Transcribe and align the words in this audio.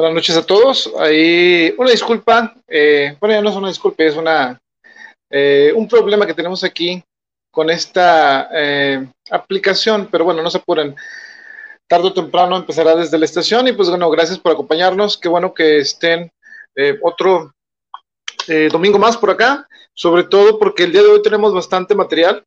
Buenas 0.00 0.14
noches 0.14 0.36
a 0.38 0.46
todos. 0.46 0.90
Ahí 0.98 1.74
una 1.76 1.90
disculpa, 1.90 2.54
eh, 2.66 3.18
bueno, 3.20 3.34
ya 3.34 3.42
no 3.42 3.50
es 3.50 3.56
una 3.56 3.68
disculpa, 3.68 4.02
es 4.02 4.16
una 4.16 4.58
eh, 5.28 5.74
un 5.76 5.86
problema 5.86 6.26
que 6.26 6.32
tenemos 6.32 6.64
aquí 6.64 7.04
con 7.50 7.68
esta 7.68 8.48
eh, 8.50 9.06
aplicación, 9.30 10.08
pero 10.10 10.24
bueno, 10.24 10.42
no 10.42 10.48
se 10.48 10.56
apuren. 10.56 10.96
Tarde 11.86 12.06
o 12.06 12.14
temprano 12.14 12.56
empezará 12.56 12.96
desde 12.96 13.18
la 13.18 13.26
estación 13.26 13.68
y 13.68 13.72
pues 13.72 13.90
bueno, 13.90 14.08
gracias 14.08 14.38
por 14.38 14.52
acompañarnos. 14.52 15.18
Qué 15.18 15.28
bueno 15.28 15.52
que 15.52 15.80
estén 15.80 16.32
otro 17.02 17.52
domingo 18.72 18.98
más 18.98 19.18
por 19.18 19.28
acá, 19.28 19.68
sobre 19.92 20.24
todo 20.24 20.58
porque 20.58 20.84
el 20.84 20.92
día 20.92 21.02
de 21.02 21.08
hoy 21.08 21.20
tenemos 21.20 21.52
bastante 21.52 21.94
material 21.94 22.42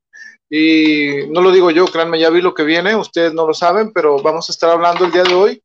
y 0.50 1.28
no 1.30 1.40
lo 1.42 1.52
digo 1.52 1.70
yo, 1.70 1.86
créanme, 1.86 2.20
ya 2.20 2.32
vi 2.32 2.42
lo 2.42 2.56
que 2.56 2.64
viene, 2.64 2.96
ustedes 2.96 3.32
no 3.32 3.46
lo 3.46 3.54
saben, 3.54 3.94
pero 3.94 4.20
vamos 4.24 4.50
a 4.50 4.54
estar 4.54 4.72
hablando 4.72 5.06
el 5.06 5.12
día 5.12 5.24
de 5.24 5.36
hoy 5.36 5.63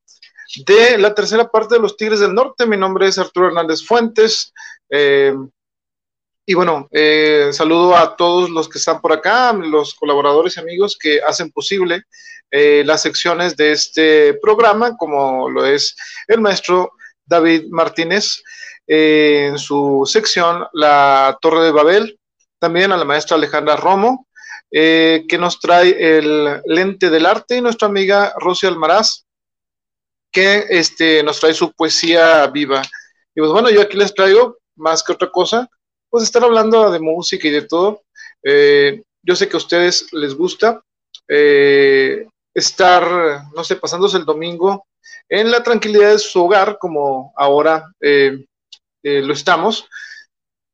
de 0.57 0.99
la 0.99 1.15
tercera 1.15 1.49
parte 1.51 1.75
de 1.75 1.81
los 1.81 1.97
Tigres 1.97 2.21
del 2.21 2.35
Norte. 2.35 2.67
Mi 2.67 2.77
nombre 2.77 3.07
es 3.07 3.19
Arturo 3.19 3.49
Hernández 3.49 3.85
Fuentes. 3.85 4.53
Eh, 4.91 5.35
y 6.47 6.55
bueno, 6.55 6.89
eh, 6.91 7.51
saludo 7.53 7.95
a 7.95 8.17
todos 8.17 8.49
los 8.49 8.69
que 8.69 8.79
están 8.79 9.01
por 9.03 9.13
acá, 9.13 9.53
los 9.53 9.95
colaboradores 9.95 10.57
y 10.57 10.61
amigos 10.61 10.97
que 10.99 11.21
hacen 11.21 11.51
posible 11.53 12.05
eh, 12.51 12.83
las 12.87 13.03
secciones 13.03 13.55
de 13.57 13.73
este 13.73 14.35
programa, 14.35 14.97
como 14.97 15.51
lo 15.51 15.67
es 15.67 15.95
el 16.27 16.41
maestro 16.41 16.93
David 17.27 17.65
Martínez 17.69 18.43
en 18.87 19.59
su 19.59 20.05
sección 20.07 20.67
La 20.73 21.37
Torre 21.43 21.65
de 21.65 21.73
Babel, 21.73 22.19
también 22.59 22.91
a 22.93 22.97
la 22.97 23.05
maestra 23.05 23.37
Alejandra 23.37 23.77
Romo, 23.77 24.27
que 24.71 25.39
nos 25.39 25.61
trae 25.61 26.19
el 26.19 26.63
lente 26.65 27.11
del 27.11 27.27
arte, 27.27 27.59
y 27.59 27.61
nuestra 27.61 27.89
amiga 27.89 28.33
Rosy 28.39 28.67
Almaraz, 28.67 29.28
que 30.31 30.67
este, 30.69 31.23
nos 31.23 31.41
trae 31.41 31.55
su 31.55 31.73
poesía 31.73 32.47
viva. 32.49 32.83
Y 33.35 33.41
pues 33.41 33.51
bueno, 33.51 33.71
yo 33.71 33.83
aquí 33.83 33.97
les 33.97 34.15
traigo, 34.15 34.59
más 34.77 35.03
que 35.03 35.13
otra 35.13 35.31
cosa, 35.31 35.69
pues 36.11 36.25
estar 36.25 36.43
hablando 36.45 36.91
de 36.91 37.01
música 37.01 37.49
y 37.49 37.51
de 37.51 37.63
todo. 37.63 38.03
Eh, 38.43 39.03
yo 39.23 39.37
sé 39.37 39.49
que 39.49 39.57
a 39.57 39.59
ustedes 39.59 40.13
les 40.13 40.35
gusta 40.35 40.83
eh, 41.29 42.27
estar, 42.55 43.43
no 43.55 43.65
sé, 43.65 43.77
pasándose 43.77 44.17
el 44.17 44.25
domingo 44.25 44.87
en 45.29 45.51
la 45.51 45.63
tranquilidad 45.63 46.13
de 46.13 46.19
su 46.19 46.45
hogar, 46.45 46.79
como 46.79 47.33
ahora 47.37 47.93
eh, 48.01 48.39
lo 49.03 49.33
estamos, 49.33 49.87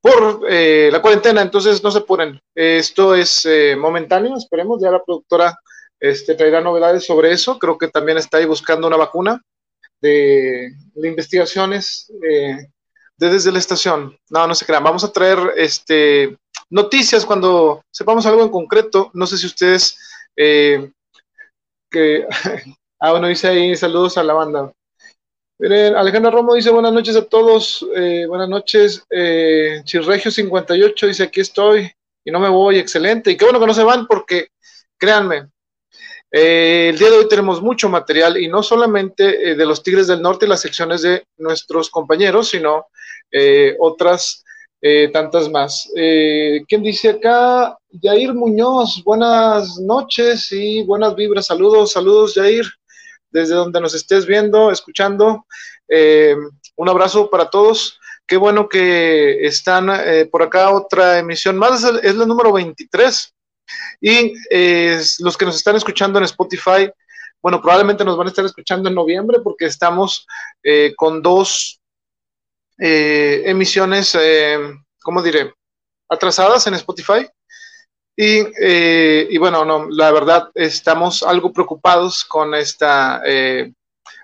por 0.01 0.43
la 0.51 1.01
cuarentena. 1.01 1.43
Entonces, 1.43 1.83
no 1.83 1.91
se 1.91 2.03
ponen. 2.03 2.41
esto 2.55 3.15
es 3.15 3.49
momentáneo, 3.79 4.37
esperemos. 4.37 4.81
Ya 4.81 4.91
la 4.91 5.03
productora 5.03 5.59
este, 6.05 6.35
traerá 6.35 6.61
novedades 6.61 7.07
sobre 7.07 7.33
eso. 7.33 7.59
Creo 7.59 7.79
que 7.79 7.89
también 7.89 8.19
está 8.19 8.37
ahí 8.37 8.45
buscando 8.45 8.87
una 8.87 8.99
vacuna 8.99 9.41
de, 10.01 10.73
investigaciones 10.97 12.13
de 12.21 12.69
desde 13.17 13.53
la 13.53 13.59
estación. 13.59 14.19
No, 14.29 14.47
no 14.47 14.55
se 14.55 14.67
crean. 14.67 14.85
Vamos 14.85 15.03
a 15.03 15.13
traer 15.13 15.39
este, 15.57 16.37
noticias 16.69 17.25
cuando 17.25 17.83
sepamos 17.91 18.27
algo 18.27 18.43
en 18.43 18.51
concreto. 18.51 19.11
No 19.15 19.27
sé 19.27 19.39
si 19.39 19.47
ustedes... 19.47 19.97
Eh, 20.37 20.91
que, 21.91 22.27
ah, 23.01 23.13
bueno, 23.13 23.29
dice 23.29 23.49
ahí 23.49 23.75
saludos 23.75 24.19
a 24.19 24.25
la 24.25 24.35
banda. 24.35 24.73
Miren, 25.59 25.95
Alejandra 25.95 26.33
Romo 26.33 26.55
dice 26.55 26.71
buenas 26.71 26.93
noches 26.93 27.17
a 27.17 27.25
todos, 27.25 27.87
eh, 27.97 28.27
buenas 28.27 28.49
noches. 28.49 29.07
Eh, 29.09 29.81
Chirregio58 29.85 31.07
dice 31.07 31.23
aquí 31.23 31.41
estoy 31.41 31.91
y 32.25 32.31
no 32.31 32.41
me 32.41 32.49
voy, 32.49 32.79
excelente. 32.79 33.31
Y 33.31 33.37
qué 33.37 33.45
bueno 33.45 33.61
que 33.61 33.67
no 33.67 33.75
se 33.75 33.85
van 33.85 34.07
porque, 34.07 34.49
créanme, 34.99 35.49
eh, 36.37 36.89
el 36.89 36.99
día 36.99 37.11
de 37.11 37.19
hoy 37.19 37.29
tenemos 37.29 37.63
mucho 37.63 37.89
material 37.89 38.37
y 38.37 38.49
no 38.49 38.61
solamente 38.61 39.51
eh, 39.51 39.55
de 39.55 39.65
los 39.65 39.85
Tigres 39.85 40.09
del 40.09 40.21
Norte 40.21 40.47
y 40.47 40.49
las 40.49 40.63
secciones 40.63 41.03
de 41.03 41.23
nuestros 41.37 41.91
compañeros, 41.91 42.49
sino 42.49 42.87
eh, 43.31 43.77
otras 43.79 44.41
tantas 45.15 45.49
más. 45.49 45.91
¿Quién 45.95 46.83
dice 46.83 47.09
acá? 47.09 47.79
Yair 47.89 48.35
Muñoz, 48.35 49.03
buenas 49.03 49.79
noches 49.79 50.53
y 50.53 50.83
buenas 50.83 51.15
vibras. 51.15 51.47
Saludos, 51.47 51.93
saludos, 51.93 52.35
Yair, 52.35 52.67
desde 53.31 53.55
donde 53.55 53.81
nos 53.81 53.95
estés 53.95 54.27
viendo, 54.27 54.71
escuchando. 54.71 55.47
un 56.77 56.89
abrazo 56.91 57.31
para 57.31 57.49
todos. 57.49 57.99
Qué 58.27 58.37
bueno 58.37 58.69
que 58.69 59.47
están 59.47 59.89
por 60.31 60.43
acá 60.43 60.71
otra 60.71 61.19
emisión 61.19 61.57
más, 61.57 61.83
es 62.03 62.15
la 62.15 62.27
número 62.27 62.53
23 62.53 63.35
y 64.01 64.35
eh, 64.51 65.01
los 65.21 65.37
que 65.37 65.45
nos 65.45 65.57
están 65.57 65.77
escuchando 65.77 66.19
en 66.19 66.25
Spotify, 66.25 66.91
bueno, 67.43 67.61
probablemente 67.61 68.05
nos 68.05 68.17
van 68.17 68.27
a 68.27 68.31
estar 68.31 68.45
escuchando 68.45 68.89
en 68.89 68.95
noviembre 68.95 69.41
porque 69.41 69.67
estamos 69.67 70.27
eh, 70.63 70.95
con 70.97 71.23
dos 71.23 71.81
eh, 72.79 73.43
emisiones, 73.47 74.17
¿cómo 75.03 75.23
diré? 75.23 75.53
Atrasadas 76.09 76.67
en 76.67 76.75
Spotify. 76.75 77.29
Y, 78.17 79.37
bueno, 79.39 79.65
no, 79.65 79.89
la 79.91 80.13
verdad 80.13 80.51
estamos 80.55 81.23
algo 81.23 81.53
preocupados 81.53 82.25
con 82.25 82.55
esta 82.55 83.23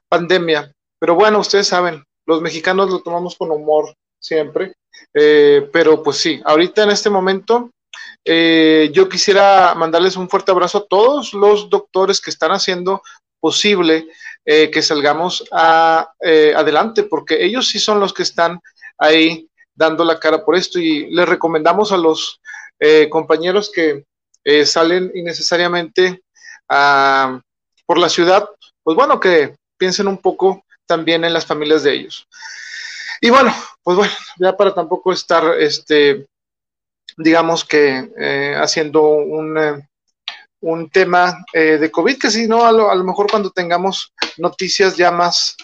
pandemia. 0.09 0.73
Pero 0.99 1.15
bueno, 1.15 1.41
ustedes 1.41 1.67
saben, 1.67 2.05
los 2.27 2.41
mexicanos 2.41 2.91
lo 2.91 3.03
tomamos 3.03 3.37
con 3.37 3.51
humor 3.51 3.95
siempre. 4.19 4.75
pero 5.13 6.03
pues 6.03 6.17
sí, 6.19 6.41
ahorita 6.45 6.85
en 6.85 6.91
este 6.91 7.11
momento 7.11 7.71
eh, 8.25 8.91
yo 8.93 9.09
quisiera 9.09 9.75
mandarles 9.75 10.17
un 10.17 10.29
fuerte 10.29 10.51
abrazo 10.51 10.79
a 10.79 10.87
todos 10.87 11.33
los 11.33 11.71
doctores 11.71 12.21
que 12.21 12.31
están 12.31 12.53
haciendo 12.53 13.03
posible 13.41 14.09
eh, 14.45 14.71
que 14.71 14.83
salgamos 14.83 15.45
eh, 16.23 16.55
adelante, 16.55 17.05
porque 17.05 17.43
ellos 17.45 17.69
sí 17.69 17.79
son 17.79 18.01
los 18.01 18.13
que 18.13 18.23
están 18.23 18.61
ahí 18.99 19.49
dando 19.75 20.05
la 20.05 20.19
cara 20.21 20.45
por 20.45 20.57
esto 20.57 20.79
y 20.79 21.11
les 21.11 21.29
recomendamos 21.29 21.93
a 21.93 21.97
los 21.97 22.41
compañeros 23.11 23.71
que 23.71 24.05
salen 24.65 25.13
innecesariamente 25.15 26.23
por 27.87 27.99
la 27.99 28.09
ciudad, 28.09 28.49
pues 28.83 28.97
bueno, 28.97 29.21
que 29.21 29.55
piensen 29.77 30.09
un 30.09 30.17
poco 30.17 30.65
también 30.87 31.25
en 31.25 31.35
las 31.35 31.45
familias 31.45 31.83
de 31.83 31.93
ellos. 31.93 32.27
Y 33.21 33.29
bueno, 33.29 33.55
pues 33.83 33.99
bueno, 33.99 34.13
ya 34.39 34.57
para 34.57 34.75
tampoco 34.75 35.13
estar 35.13 35.45
este, 35.59 36.27
digamos 37.17 37.65
que 37.65 38.11
eh, 38.19 38.55
haciendo 38.57 39.03
un, 39.03 39.59
eh, 39.59 39.89
un 40.61 40.91
tema 40.91 41.45
eh, 41.53 41.79
de 41.79 41.91
COVID, 41.91 42.19
que 42.19 42.31
si 42.31 42.47
no, 42.47 42.65
a 42.65 42.73
lo, 42.73 42.91
a 42.91 42.95
lo, 42.95 43.05
mejor 43.05 43.31
cuando 43.31 43.51
tengamos 43.51 44.13
noticias 44.39 44.97
ya 44.97 45.11
más 45.11 45.57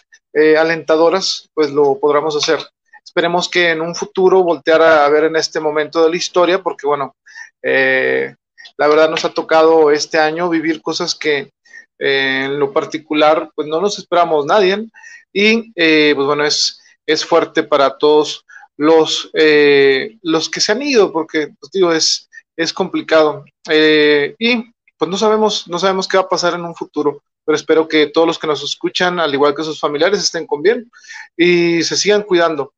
alentadoras, 0.59 1.49
pues 1.55 1.71
lo 1.71 1.99
podremos 1.99 2.37
hacer. 2.37 2.59
Esperemos 3.03 3.49
que 3.49 3.71
en 3.71 3.81
un 3.81 3.95
futuro 3.95 4.43
voltear 4.43 4.83
a 4.83 5.09
ver 5.09 5.25
en 5.25 5.37
este 5.37 5.61
momento 5.61 6.05
de 6.05 6.11
la 6.11 6.17
historia, 6.17 6.63
porque 6.63 6.87
bueno, 6.87 7.17
la 7.63 8.87
verdad 8.87 9.09
nos 9.09 9.25
ha 9.25 9.33
tocado 9.33 9.91
este 9.91 10.19
año 10.19 10.51
vivir 10.51 10.83
cosas 10.83 11.15
que 11.15 11.53
en 11.99 12.59
lo 12.59 12.71
particular, 12.71 13.51
pues 13.55 13.67
no 13.67 13.81
nos 13.81 13.99
esperamos 13.99 14.45
nadie, 14.45 14.87
y 15.33 15.73
pues 15.73 16.27
bueno, 16.27 16.45
es, 16.45 16.83
es 17.07 17.25
fuerte 17.25 17.63
para 17.63 17.97
todos 17.97 18.46
los, 18.77 19.31
eh, 19.35 20.19
los 20.23 20.51
que 20.51 20.61
se 20.61 20.73
han 20.73 20.83
ido, 20.83 21.13
porque, 21.13 21.53
pues, 21.59 21.73
digo, 21.73 21.93
es, 21.93 22.29
es 22.57 22.73
complicado. 22.73 23.45
Eh, 23.69 24.35
y 24.39 24.65
pues 24.99 25.11
no 25.11 25.19
sabemos, 25.19 25.69
no 25.69 25.79
sabemos 25.79 26.09
qué 26.09 26.17
va 26.17 26.25
a 26.25 26.29
pasar 26.29 26.55
en 26.55 26.65
un 26.65 26.75
futuro, 26.75 27.23
pero 27.45 27.57
espero 27.57 27.87
que 27.87 28.07
todos 28.07 28.27
los 28.27 28.39
que 28.39 28.47
nos 28.47 28.63
escuchan, 28.63 29.21
al 29.21 29.33
igual 29.33 29.55
que 29.55 29.63
sus 29.63 29.79
familiares, 29.79 30.21
estén 30.21 30.47
con 30.47 30.63
bien 30.63 30.91
y 31.37 31.83
se 31.83 31.97
sigan 31.97 32.23
cuidando. 32.23 32.73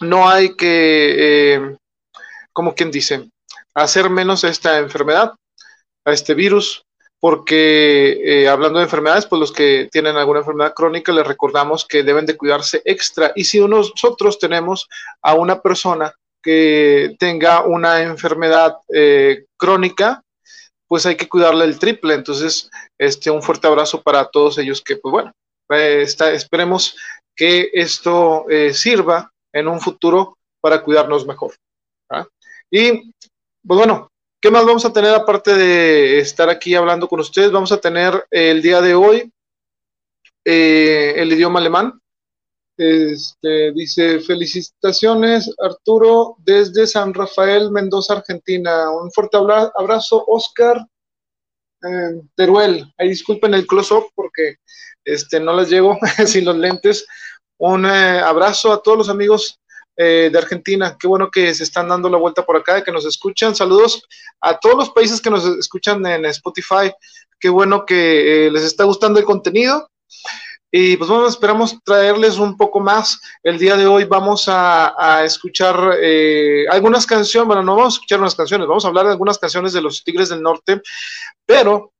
No 0.00 0.28
hay 0.28 0.54
que, 0.56 1.54
eh, 1.54 1.76
como 2.52 2.74
quien 2.74 2.90
dice, 2.90 3.28
hacer 3.74 4.10
menos 4.10 4.44
esta 4.44 4.78
enfermedad, 4.78 5.34
a 6.06 6.12
este 6.12 6.34
virus, 6.34 6.83
porque 7.24 8.20
eh, 8.22 8.48
hablando 8.48 8.78
de 8.78 8.84
enfermedades, 8.84 9.24
pues 9.24 9.40
los 9.40 9.50
que 9.50 9.88
tienen 9.90 10.18
alguna 10.18 10.40
enfermedad 10.40 10.74
crónica 10.74 11.10
les 11.10 11.26
recordamos 11.26 11.86
que 11.86 12.02
deben 12.02 12.26
de 12.26 12.36
cuidarse 12.36 12.82
extra. 12.84 13.32
Y 13.34 13.44
si 13.44 13.66
nosotros 13.66 14.38
tenemos 14.38 14.90
a 15.22 15.32
una 15.32 15.62
persona 15.62 16.12
que 16.42 17.16
tenga 17.18 17.64
una 17.64 18.02
enfermedad 18.02 18.76
eh, 18.92 19.46
crónica, 19.56 20.22
pues 20.86 21.06
hay 21.06 21.16
que 21.16 21.26
cuidarle 21.26 21.64
el 21.64 21.78
triple. 21.78 22.12
Entonces, 22.12 22.68
este, 22.98 23.30
un 23.30 23.42
fuerte 23.42 23.68
abrazo 23.68 24.02
para 24.02 24.26
todos 24.26 24.58
ellos 24.58 24.82
que, 24.82 24.96
pues 24.96 25.10
bueno, 25.10 25.32
eh, 25.70 26.04
esperemos 26.34 26.94
que 27.34 27.70
esto 27.72 28.44
sirva 28.74 29.32
en 29.50 29.68
un 29.68 29.80
futuro 29.80 30.36
para 30.60 30.82
cuidarnos 30.82 31.26
mejor. 31.26 31.54
Y, 32.70 33.14
pues 33.66 33.78
bueno, 33.78 34.10
¿Qué 34.44 34.50
más 34.50 34.66
vamos 34.66 34.84
a 34.84 34.92
tener 34.92 35.14
aparte 35.14 35.54
de 35.54 36.18
estar 36.18 36.50
aquí 36.50 36.74
hablando 36.74 37.08
con 37.08 37.18
ustedes? 37.18 37.50
Vamos 37.50 37.72
a 37.72 37.78
tener 37.78 38.26
el 38.30 38.60
día 38.60 38.82
de 38.82 38.94
hoy 38.94 39.32
eh, 40.44 41.14
el 41.16 41.32
idioma 41.32 41.60
alemán. 41.60 41.98
Este, 42.76 43.72
dice, 43.72 44.20
felicitaciones 44.20 45.50
Arturo 45.58 46.36
desde 46.40 46.86
San 46.86 47.14
Rafael, 47.14 47.70
Mendoza, 47.70 48.18
Argentina. 48.18 48.90
Un 48.90 49.10
fuerte 49.12 49.38
abrazo, 49.38 50.22
Oscar 50.26 50.76
eh, 51.82 52.20
Teruel. 52.34 52.92
Ahí 52.98 53.08
disculpen 53.08 53.54
el 53.54 53.66
close-up 53.66 54.10
porque 54.14 54.56
este, 55.06 55.40
no 55.40 55.56
les 55.56 55.70
llego 55.70 55.96
sin 56.26 56.44
los 56.44 56.58
lentes. 56.58 57.06
Un 57.56 57.86
eh, 57.86 58.20
abrazo 58.20 58.74
a 58.74 58.82
todos 58.82 58.98
los 58.98 59.08
amigos 59.08 59.58
eh, 59.96 60.28
de 60.32 60.38
Argentina. 60.38 60.96
Qué 60.98 61.06
bueno 61.06 61.30
que 61.30 61.54
se 61.54 61.64
están 61.64 61.88
dando 61.88 62.08
la 62.08 62.18
vuelta 62.18 62.44
por 62.44 62.56
acá, 62.56 62.82
que 62.82 62.92
nos 62.92 63.04
escuchan. 63.04 63.54
Saludos 63.54 64.02
a 64.40 64.58
todos 64.58 64.76
los 64.76 64.90
países 64.90 65.20
que 65.20 65.30
nos 65.30 65.44
escuchan 65.44 66.04
en 66.06 66.24
Spotify. 66.26 66.92
Qué 67.38 67.48
bueno 67.48 67.84
que 67.84 68.48
les 68.52 68.62
está 68.62 68.84
gustando 68.84 69.18
el 69.18 69.24
contenido. 69.24 69.90
Y 70.70 70.96
pues 70.96 71.08
bueno, 71.08 71.28
esperamos 71.28 71.78
traerles 71.84 72.38
un 72.38 72.56
poco 72.56 72.80
más. 72.80 73.20
El 73.42 73.58
día 73.58 73.76
de 73.76 73.86
hoy 73.86 74.04
vamos 74.04 74.46
a, 74.48 75.22
escuchar 75.24 75.76
algunas 76.68 77.06
canciones, 77.06 77.46
bueno, 77.46 77.62
no 77.62 77.76
vamos 77.76 77.94
a 77.94 77.96
escuchar 77.96 78.18
unas 78.18 78.34
canciones, 78.34 78.66
vamos 78.66 78.84
a 78.84 78.88
hablar 78.88 79.04
de 79.06 79.12
algunas 79.12 79.38
canciones 79.38 79.72
de 79.72 79.82
los 79.82 80.02
Tigres 80.02 80.30
del 80.30 80.42
Norte, 80.42 80.82
pero 81.46 81.94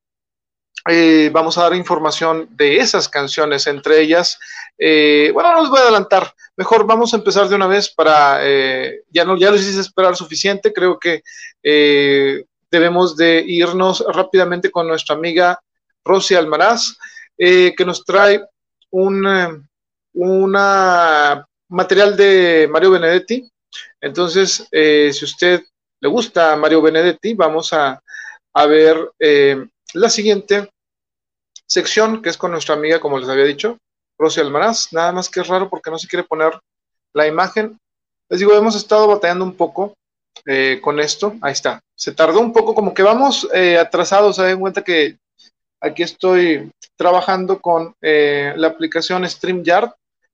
eh, 0.87 1.31
vamos 1.33 1.57
a 1.57 1.63
dar 1.63 1.75
información 1.75 2.47
de 2.51 2.77
esas 2.77 3.09
canciones, 3.09 3.67
entre 3.67 4.03
ellas, 4.03 4.39
eh, 4.79 5.31
bueno, 5.33 5.53
no 5.53 5.63
les 5.63 5.71
voy 5.71 5.79
a 5.79 5.83
adelantar, 5.83 6.33
mejor 6.57 6.87
vamos 6.87 7.13
a 7.13 7.17
empezar 7.17 7.49
de 7.49 7.55
una 7.55 7.67
vez 7.67 7.93
para, 7.95 8.39
eh, 8.43 9.03
ya 9.11 9.25
no, 9.25 9.37
ya 9.37 9.51
les 9.51 9.63
hice 9.63 9.81
esperar 9.81 10.17
suficiente, 10.17 10.73
creo 10.73 10.99
que 10.99 11.23
debemos 12.71 13.17
de 13.17 13.45
irnos 13.47 14.05
rápidamente 14.13 14.71
con 14.71 14.89
nuestra 14.89 15.15
amiga 15.15 15.61
Rosy 16.05 16.35
Almaraz, 16.35 16.97
que 17.37 17.85
nos 17.85 18.05
trae 18.05 18.43
un 18.91 19.69
una 20.17 21.45
material 21.69 22.17
de 22.17 22.69
Mario 22.71 22.93
Benedetti. 22.93 23.49
Entonces, 24.01 24.69
si 24.71 25.25
usted 25.25 25.63
le 26.01 26.09
gusta 26.09 26.55
Mario 26.57 26.83
Benedetti, 26.83 27.35
vamos 27.35 27.73
a, 27.73 28.01
a 28.53 28.67
ver 28.67 29.11
la 29.95 30.11
siguiente 30.11 30.69
sección, 31.67 32.23
que 32.23 32.29
es 32.31 32.37
con 32.37 32.51
nuestra 32.53 32.75
amiga, 32.75 33.01
como 33.01 33.19
les 33.19 33.29
había 33.29 33.45
dicho, 33.45 33.79
Rosy 34.25 34.41
Almaraz. 34.41 34.93
Nada 34.93 35.13
más 35.13 35.29
que 35.29 35.41
es 35.41 35.49
raro 35.49 35.69
porque 35.69 35.91
no 35.91 35.99
se 35.99 36.09
quiere 36.09 36.25
poner 36.25 36.59
la 37.13 37.27
imagen. 37.27 37.79
Les 38.31 38.41
digo, 38.41 38.55
hemos 38.55 38.75
estado 38.75 39.07
batallando 39.07 39.45
un 39.45 39.55
poco 39.55 39.95
eh, 40.47 40.81
con 40.83 40.99
esto. 40.99 41.35
Ahí 41.43 41.53
está. 41.53 41.81
Se 41.95 42.13
tardó 42.13 42.41
un 42.41 42.53
poco, 42.53 42.75
como 42.75 42.95
que 42.95 43.03
vamos 43.03 43.47
eh, 43.53 43.79
atrasados. 43.79 44.37
Se 44.37 44.43
den 44.45 44.61
cuenta 44.61 44.83
que 44.83 45.19
aquí 45.81 46.03
estoy 46.03 46.71
trabajando 46.97 47.61
con 47.61 47.95
eh, 48.01 48.55
la 48.57 48.69
aplicación 48.69 49.29
StreamYard, 49.29 49.91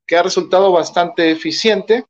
que 0.06 0.16
ha 0.16 0.22
resultado 0.22 0.70
bastante 0.70 1.32
eficiente, 1.32 2.04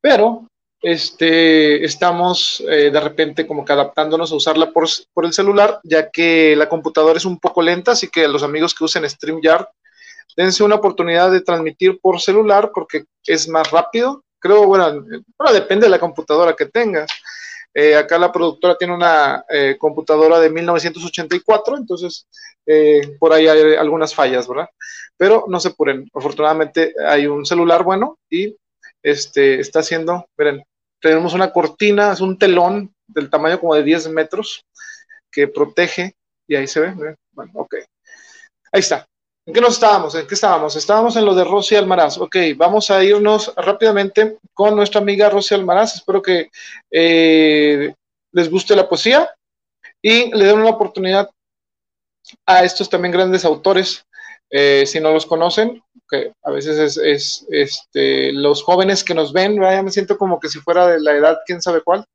pero 0.00 0.48
este, 0.82 1.84
estamos 1.84 2.62
de 2.66 3.00
repente 3.00 3.46
como 3.46 3.64
que 3.64 3.72
adaptándonos 3.72 4.30
a 4.30 4.36
usarla 4.36 4.70
por, 4.70 4.86
el 5.24 5.32
celular, 5.32 5.80
ya 5.82 6.10
que 6.10 6.54
la 6.56 6.68
computadora 6.68 7.16
es 7.16 7.24
un 7.24 7.38
poco 7.38 7.62
lenta, 7.62 7.92
así 7.92 8.08
que 8.08 8.28
los 8.28 8.42
amigos 8.42 8.74
que 8.74 8.84
usen 8.84 9.08
StreamYard, 9.08 9.66
dense 10.36 10.64
una 10.64 10.76
oportunidad 10.76 11.30
de 11.30 11.40
transmitir 11.40 12.00
por 12.00 12.20
celular 12.20 12.70
porque 12.74 13.04
es 13.26 13.48
más 13.48 13.70
rápido. 13.70 14.24
Creo, 14.38 14.66
bueno, 14.66 15.04
depende 15.52 15.86
de 15.86 15.90
la 15.90 15.98
computadora 15.98 16.54
que 16.54 16.66
tengas. 16.66 17.10
Eh, 17.72 17.96
acá 17.96 18.18
la 18.18 18.30
productora 18.30 18.76
tiene 18.76 18.94
una 18.94 19.44
eh, 19.48 19.76
computadora 19.78 20.38
de 20.38 20.48
1984, 20.48 21.76
entonces 21.76 22.26
por 23.18 23.32
ahí 23.32 23.46
hay 23.46 23.74
algunas 23.74 24.14
fallas, 24.14 24.48
¿verdad? 24.48 24.68
Pero 25.18 25.44
no 25.48 25.60
se 25.60 25.68
apuren, 25.68 26.08
afortunadamente 26.14 26.94
hay 27.06 27.26
un 27.26 27.44
celular 27.44 27.82
bueno 27.82 28.18
y 28.30 28.56
este, 29.02 29.60
está 29.60 29.80
haciendo, 29.80 30.26
miren, 30.38 30.64
tenemos 30.98 31.34
una 31.34 31.52
cortina, 31.52 32.12
es 32.12 32.22
un 32.22 32.38
telón 32.38 32.94
del 33.06 33.28
tamaño 33.28 33.60
como 33.60 33.74
de 33.74 33.82
10 33.82 34.08
metros 34.08 34.64
que 35.30 35.46
protege, 35.46 36.14
y 36.46 36.56
ahí 36.56 36.66
se 36.66 36.80
ve, 36.80 37.16
bueno, 37.32 37.52
ok. 37.54 37.74
Ahí 38.72 38.80
está. 38.80 39.06
¿En 39.46 39.52
qué 39.52 39.60
nos 39.60 39.74
estábamos? 39.74 40.14
¿En 40.14 40.26
qué 40.26 40.34
estábamos? 40.34 40.74
Estábamos 40.74 41.16
en 41.16 41.26
lo 41.26 41.34
de 41.34 41.44
Rosy 41.44 41.76
Almaraz. 41.76 42.16
Ok, 42.16 42.36
vamos 42.56 42.90
a 42.90 43.04
irnos 43.04 43.52
rápidamente 43.56 44.38
con 44.54 44.74
nuestra 44.74 45.02
amiga 45.02 45.28
Rosy 45.28 45.54
Almaraz. 45.54 45.96
Espero 45.96 46.22
que 46.22 46.48
eh, 46.90 47.94
les 48.32 48.50
guste 48.50 48.74
la 48.74 48.88
poesía 48.88 49.28
y 50.00 50.34
le 50.34 50.46
den 50.46 50.60
una 50.60 50.70
oportunidad 50.70 51.28
a 52.46 52.64
estos 52.64 52.88
también 52.88 53.12
grandes 53.12 53.44
autores. 53.44 54.06
Eh, 54.48 54.84
si 54.86 54.98
no 54.98 55.12
los 55.12 55.26
conocen, 55.26 55.82
que 56.08 56.32
a 56.42 56.50
veces 56.50 56.96
es, 56.96 57.46
este, 57.50 58.32
los 58.32 58.62
jóvenes 58.62 59.04
que 59.04 59.14
nos 59.14 59.32
ven, 59.32 59.60
ya 59.60 59.82
me 59.82 59.90
siento 59.90 60.16
como 60.16 60.40
que 60.40 60.48
si 60.48 60.58
fuera 60.60 60.86
de 60.86 61.00
la 61.00 61.12
edad, 61.12 61.38
quién 61.44 61.60
sabe 61.60 61.82
cuál. 61.82 62.06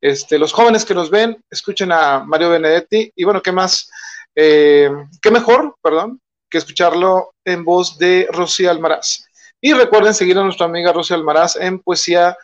Este, 0.00 0.38
los 0.38 0.52
jóvenes 0.52 0.84
que 0.84 0.94
nos 0.94 1.10
ven, 1.10 1.42
escuchen 1.50 1.90
a 1.90 2.20
Mario 2.20 2.50
Benedetti 2.50 3.12
y 3.16 3.24
bueno, 3.24 3.42
¿qué 3.42 3.50
más? 3.50 3.90
Eh, 4.36 4.88
¿Qué 5.20 5.30
mejor, 5.30 5.74
perdón, 5.82 6.20
que 6.50 6.58
escucharlo 6.58 7.32
en 7.44 7.64
voz 7.64 7.98
de 7.98 8.28
Rosy 8.30 8.66
Almaraz? 8.66 9.24
Y 9.60 9.72
recuerden 9.72 10.14
seguir 10.14 10.38
a 10.38 10.42
nuestra 10.42 10.66
amiga 10.66 10.92
Rosy 10.92 11.14
Almaraz 11.14 11.56
en 11.56 11.78
Poesía 11.78 12.36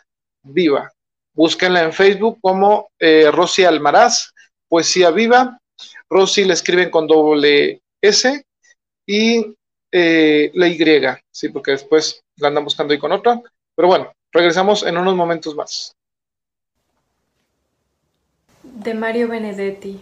Viva. 0.43 0.91
Búsquenla 1.33 1.83
en 1.83 1.93
Facebook 1.93 2.39
como 2.41 2.89
eh, 2.99 3.29
Rosy 3.31 3.63
Almaraz, 3.63 4.31
Poesía 4.67 5.11
Viva. 5.11 5.59
Rosy 6.09 6.45
le 6.45 6.53
escriben 6.53 6.89
con 6.89 7.07
doble 7.07 7.81
S 8.01 8.43
y 9.05 9.55
eh, 9.91 10.51
la 10.53 10.67
Y, 10.67 10.77
sí, 11.31 11.49
porque 11.49 11.71
después 11.71 12.21
la 12.37 12.49
andan 12.49 12.63
buscando 12.63 12.93
ahí 12.93 12.99
con 12.99 13.11
otra. 13.11 13.41
Pero 13.75 13.87
bueno, 13.87 14.11
regresamos 14.31 14.83
en 14.83 14.97
unos 14.97 15.15
momentos 15.15 15.55
más. 15.55 15.95
De 18.63 18.93
Mario 18.93 19.27
Benedetti. 19.27 20.01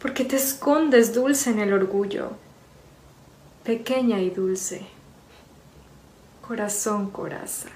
porque 0.00 0.24
te 0.24 0.36
escondes 0.36 1.14
dulce 1.14 1.50
en 1.50 1.58
el 1.58 1.72
orgullo, 1.72 2.32
pequeña 3.64 4.20
y 4.20 4.30
dulce, 4.30 4.86
corazón 6.46 7.10
coraza 7.10 7.68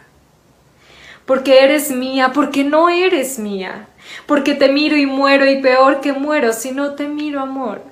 porque 1.26 1.62
eres 1.62 1.90
mía, 1.90 2.32
porque 2.34 2.64
no 2.64 2.88
eres 2.88 3.38
mía, 3.38 3.88
porque 4.26 4.54
te 4.54 4.68
miro 4.70 4.96
y 4.96 5.06
muero 5.06 5.48
y 5.48 5.62
peor 5.62 6.00
que 6.00 6.12
muero 6.12 6.52
si 6.52 6.72
no 6.72 6.94
te 6.94 7.08
miro, 7.08 7.40
amor, 7.40 7.82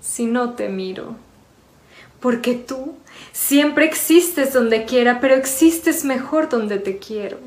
si 0.00 0.26
no 0.26 0.54
te 0.54 0.68
miro. 0.68 1.16
Porque 2.20 2.54
tú 2.54 2.94
siempre 3.32 3.84
existes 3.84 4.52
donde 4.52 4.84
quiera, 4.86 5.20
pero 5.20 5.34
existes 5.34 6.04
mejor 6.04 6.48
donde 6.48 6.78
te 6.78 6.98
quiero. 6.98 7.38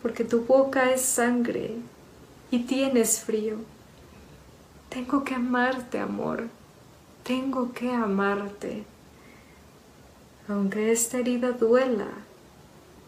Porque 0.00 0.24
tu 0.24 0.42
boca 0.42 0.92
es 0.92 1.02
sangre 1.02 1.72
y 2.50 2.60
tienes 2.60 3.20
frío. 3.20 3.56
Tengo 4.96 5.24
que 5.24 5.34
amarte, 5.34 5.98
amor. 5.98 6.48
Tengo 7.22 7.74
que 7.74 7.92
amarte. 7.92 8.86
Aunque 10.48 10.90
esta 10.90 11.18
herida 11.18 11.52
duela, 11.52 12.08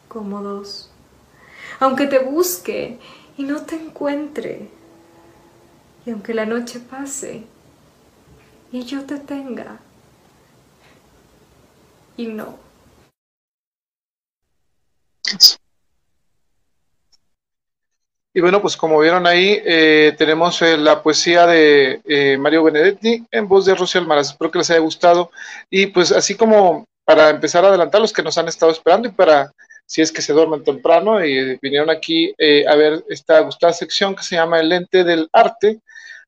cómodos, 0.06 0.90
aunque 1.80 2.06
te 2.06 2.18
busque 2.18 2.98
y 3.38 3.44
no 3.44 3.62
te 3.62 3.76
encuentre, 3.76 4.68
y 6.04 6.10
aunque 6.10 6.34
la 6.34 6.44
noche 6.44 6.78
pase 6.78 7.46
y 8.70 8.82
yo 8.82 9.06
te 9.06 9.16
tenga 9.16 9.80
y 12.18 12.26
no. 12.26 12.58
Y 18.38 18.40
bueno, 18.40 18.62
pues 18.62 18.76
como 18.76 19.00
vieron 19.00 19.26
ahí, 19.26 19.60
eh, 19.64 20.14
tenemos 20.16 20.62
eh, 20.62 20.76
la 20.76 21.02
poesía 21.02 21.44
de 21.44 22.00
eh, 22.04 22.38
Mario 22.38 22.62
Benedetti 22.62 23.26
en 23.32 23.48
voz 23.48 23.66
de 23.66 23.74
Rocío 23.74 24.00
Almaraz. 24.00 24.30
Espero 24.30 24.52
que 24.52 24.58
les 24.58 24.70
haya 24.70 24.78
gustado. 24.78 25.32
Y 25.68 25.86
pues 25.86 26.12
así 26.12 26.36
como 26.36 26.84
para 27.04 27.30
empezar 27.30 27.64
a 27.64 27.68
adelantar 27.68 28.00
los 28.00 28.12
que 28.12 28.22
nos 28.22 28.38
han 28.38 28.46
estado 28.46 28.70
esperando 28.70 29.08
y 29.08 29.10
para 29.10 29.50
si 29.86 30.02
es 30.02 30.12
que 30.12 30.22
se 30.22 30.32
duermen 30.32 30.62
temprano 30.62 31.24
y 31.24 31.58
vinieron 31.60 31.90
aquí 31.90 32.32
eh, 32.38 32.64
a 32.68 32.76
ver 32.76 33.02
esta 33.08 33.40
gustada 33.40 33.72
sección 33.72 34.14
que 34.14 34.22
se 34.22 34.36
llama 34.36 34.60
El 34.60 34.68
lente 34.68 35.02
del 35.02 35.28
arte. 35.32 35.80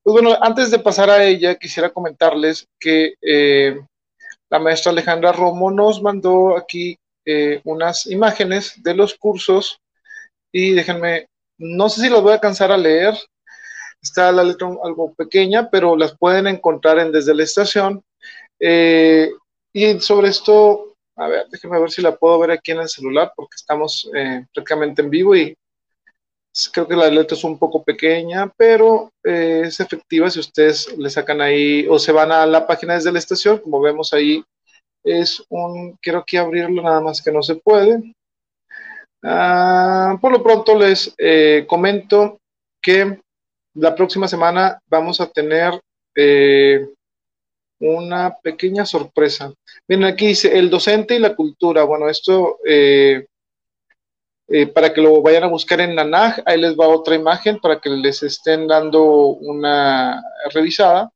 Pues 0.03 0.11
bueno, 0.11 0.37
antes 0.41 0.69
de 0.69 0.79
pasar 0.79 1.09
a 1.09 1.23
ella, 1.23 1.55
quisiera 1.55 1.91
comentarles 1.91 2.67
que 2.77 3.13
la 4.49 4.59
maestra 4.59 4.91
Alejandra 4.91 5.31
Romo 5.31 5.71
nos 5.71 6.01
mandó 6.01 6.57
aquí 6.57 6.97
unas 7.63 8.05
imágenes 8.07 8.73
de 8.83 8.95
los 8.95 9.15
cursos 9.15 9.79
y 10.51 10.71
déjenme, 10.71 11.27
no 11.61 11.89
sé 11.89 12.01
si 12.01 12.09
las 12.09 12.21
voy 12.21 12.31
a 12.31 12.35
alcanzar 12.35 12.71
a 12.71 12.77
leer, 12.77 13.15
está 14.01 14.31
la 14.31 14.43
letra 14.43 14.67
algo 14.83 15.13
pequeña, 15.13 15.69
pero 15.69 15.95
las 15.95 16.17
pueden 16.17 16.47
encontrar 16.47 16.99
en 16.99 17.11
Desde 17.11 17.35
la 17.35 17.43
Estación. 17.43 18.03
y 18.59 19.99
sobre 19.99 20.29
esto, 20.29 20.95
a 21.15 21.27
ver, 21.27 21.47
déjenme 21.49 21.79
ver 21.79 21.91
si 21.91 22.01
la 22.01 22.15
puedo 22.15 22.39
ver 22.39 22.51
aquí 22.51 22.71
en 22.71 22.79
el 22.79 22.89
celular, 22.89 23.31
porque 23.35 23.55
estamos 23.55 24.09
eh, 24.15 24.45
prácticamente 24.53 25.01
en 25.01 25.09
vivo 25.09 25.35
y 25.35 25.55
creo 26.73 26.87
que 26.87 26.95
la 26.95 27.09
letra 27.09 27.37
es 27.37 27.43
un 27.43 27.57
poco 27.57 27.83
pequeña, 27.83 28.51
pero 28.57 29.11
eh, 29.23 29.63
es 29.65 29.79
efectiva 29.79 30.29
si 30.29 30.39
ustedes 30.39 30.97
le 30.97 31.09
sacan 31.09 31.41
ahí 31.41 31.87
o 31.87 31.99
se 31.99 32.11
van 32.11 32.31
a 32.31 32.45
la 32.45 32.65
página 32.65 32.95
desde 32.95 33.11
la 33.11 33.19
estación, 33.19 33.59
como 33.59 33.79
vemos 33.81 34.13
ahí, 34.13 34.43
es 35.03 35.43
un, 35.49 35.97
quiero 36.01 36.19
aquí 36.19 36.37
abrirlo, 36.37 36.81
nada 36.81 37.01
más 37.01 37.21
que 37.21 37.31
no 37.31 37.41
se 37.43 37.55
puede. 37.55 38.13
Ah, 39.23 40.17
por 40.19 40.31
lo 40.31 40.41
pronto 40.41 40.77
les 40.77 41.13
eh, 41.17 41.65
comento 41.67 42.39
que 42.81 43.19
la 43.75 43.93
próxima 43.95 44.27
semana 44.27 44.79
vamos 44.87 45.21
a 45.21 45.29
tener 45.29 45.79
eh, 46.15 46.87
una 47.79 48.35
pequeña 48.41 48.85
sorpresa. 48.85 49.53
Miren, 49.87 50.05
aquí 50.05 50.27
dice 50.27 50.57
el 50.57 50.69
docente 50.69 51.15
y 51.15 51.19
la 51.19 51.35
cultura. 51.35 51.83
Bueno, 51.83 52.09
esto 52.09 52.57
eh, 54.53 54.67
para 54.67 54.93
que 54.93 55.01
lo 55.01 55.21
vayan 55.21 55.45
a 55.45 55.47
buscar 55.47 55.79
en 55.79 55.95
Nanaj, 55.95 56.39
ahí 56.45 56.59
les 56.59 56.75
va 56.77 56.87
otra 56.87 57.15
imagen 57.15 57.59
para 57.59 57.79
que 57.79 57.89
les 57.89 58.21
estén 58.23 58.67
dando 58.67 59.03
una 59.05 60.21
revisada. 60.53 61.09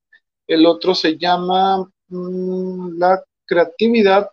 El 0.47 0.65
otro 0.65 0.95
se 0.95 1.17
llama 1.17 1.89
mm, 2.07 2.97
la 2.97 3.21
creatividad. 3.45 4.29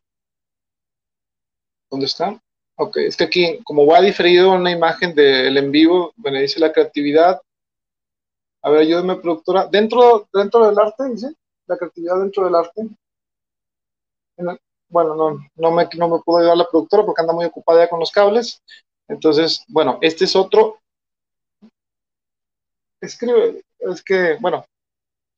¿Dónde 1.90 2.06
está? 2.06 2.40
Ok, 2.82 2.96
es 2.96 3.16
que 3.16 3.24
aquí, 3.24 3.60
como 3.62 3.86
va 3.86 4.00
diferido 4.00 4.50
una 4.50 4.72
imagen 4.72 5.14
del 5.14 5.56
en 5.56 5.70
vivo, 5.70 6.12
bueno, 6.16 6.40
dice 6.40 6.58
la 6.58 6.72
creatividad. 6.72 7.40
A 8.60 8.70
ver, 8.70 8.80
ayúdame, 8.80 9.14
productora. 9.16 9.66
Dentro, 9.66 10.26
dentro 10.32 10.66
del 10.66 10.76
arte, 10.76 11.08
dice, 11.08 11.32
la 11.68 11.76
creatividad 11.76 12.18
dentro 12.18 12.44
del 12.44 12.56
arte. 12.56 12.82
Bueno, 14.88 15.14
no, 15.14 15.46
no, 15.54 15.70
me, 15.70 15.88
no 15.96 16.08
me 16.08 16.18
puedo 16.24 16.40
ayudar 16.40 16.56
la 16.56 16.68
productora 16.68 17.06
porque 17.06 17.20
anda 17.20 17.32
muy 17.32 17.44
ocupada 17.44 17.84
ya 17.84 17.88
con 17.88 18.00
los 18.00 18.10
cables. 18.10 18.60
Entonces, 19.06 19.64
bueno, 19.68 20.00
este 20.02 20.24
es 20.24 20.34
otro. 20.34 20.80
Escribe, 23.00 23.62
es 23.78 24.02
que, 24.02 24.38
bueno, 24.40 24.64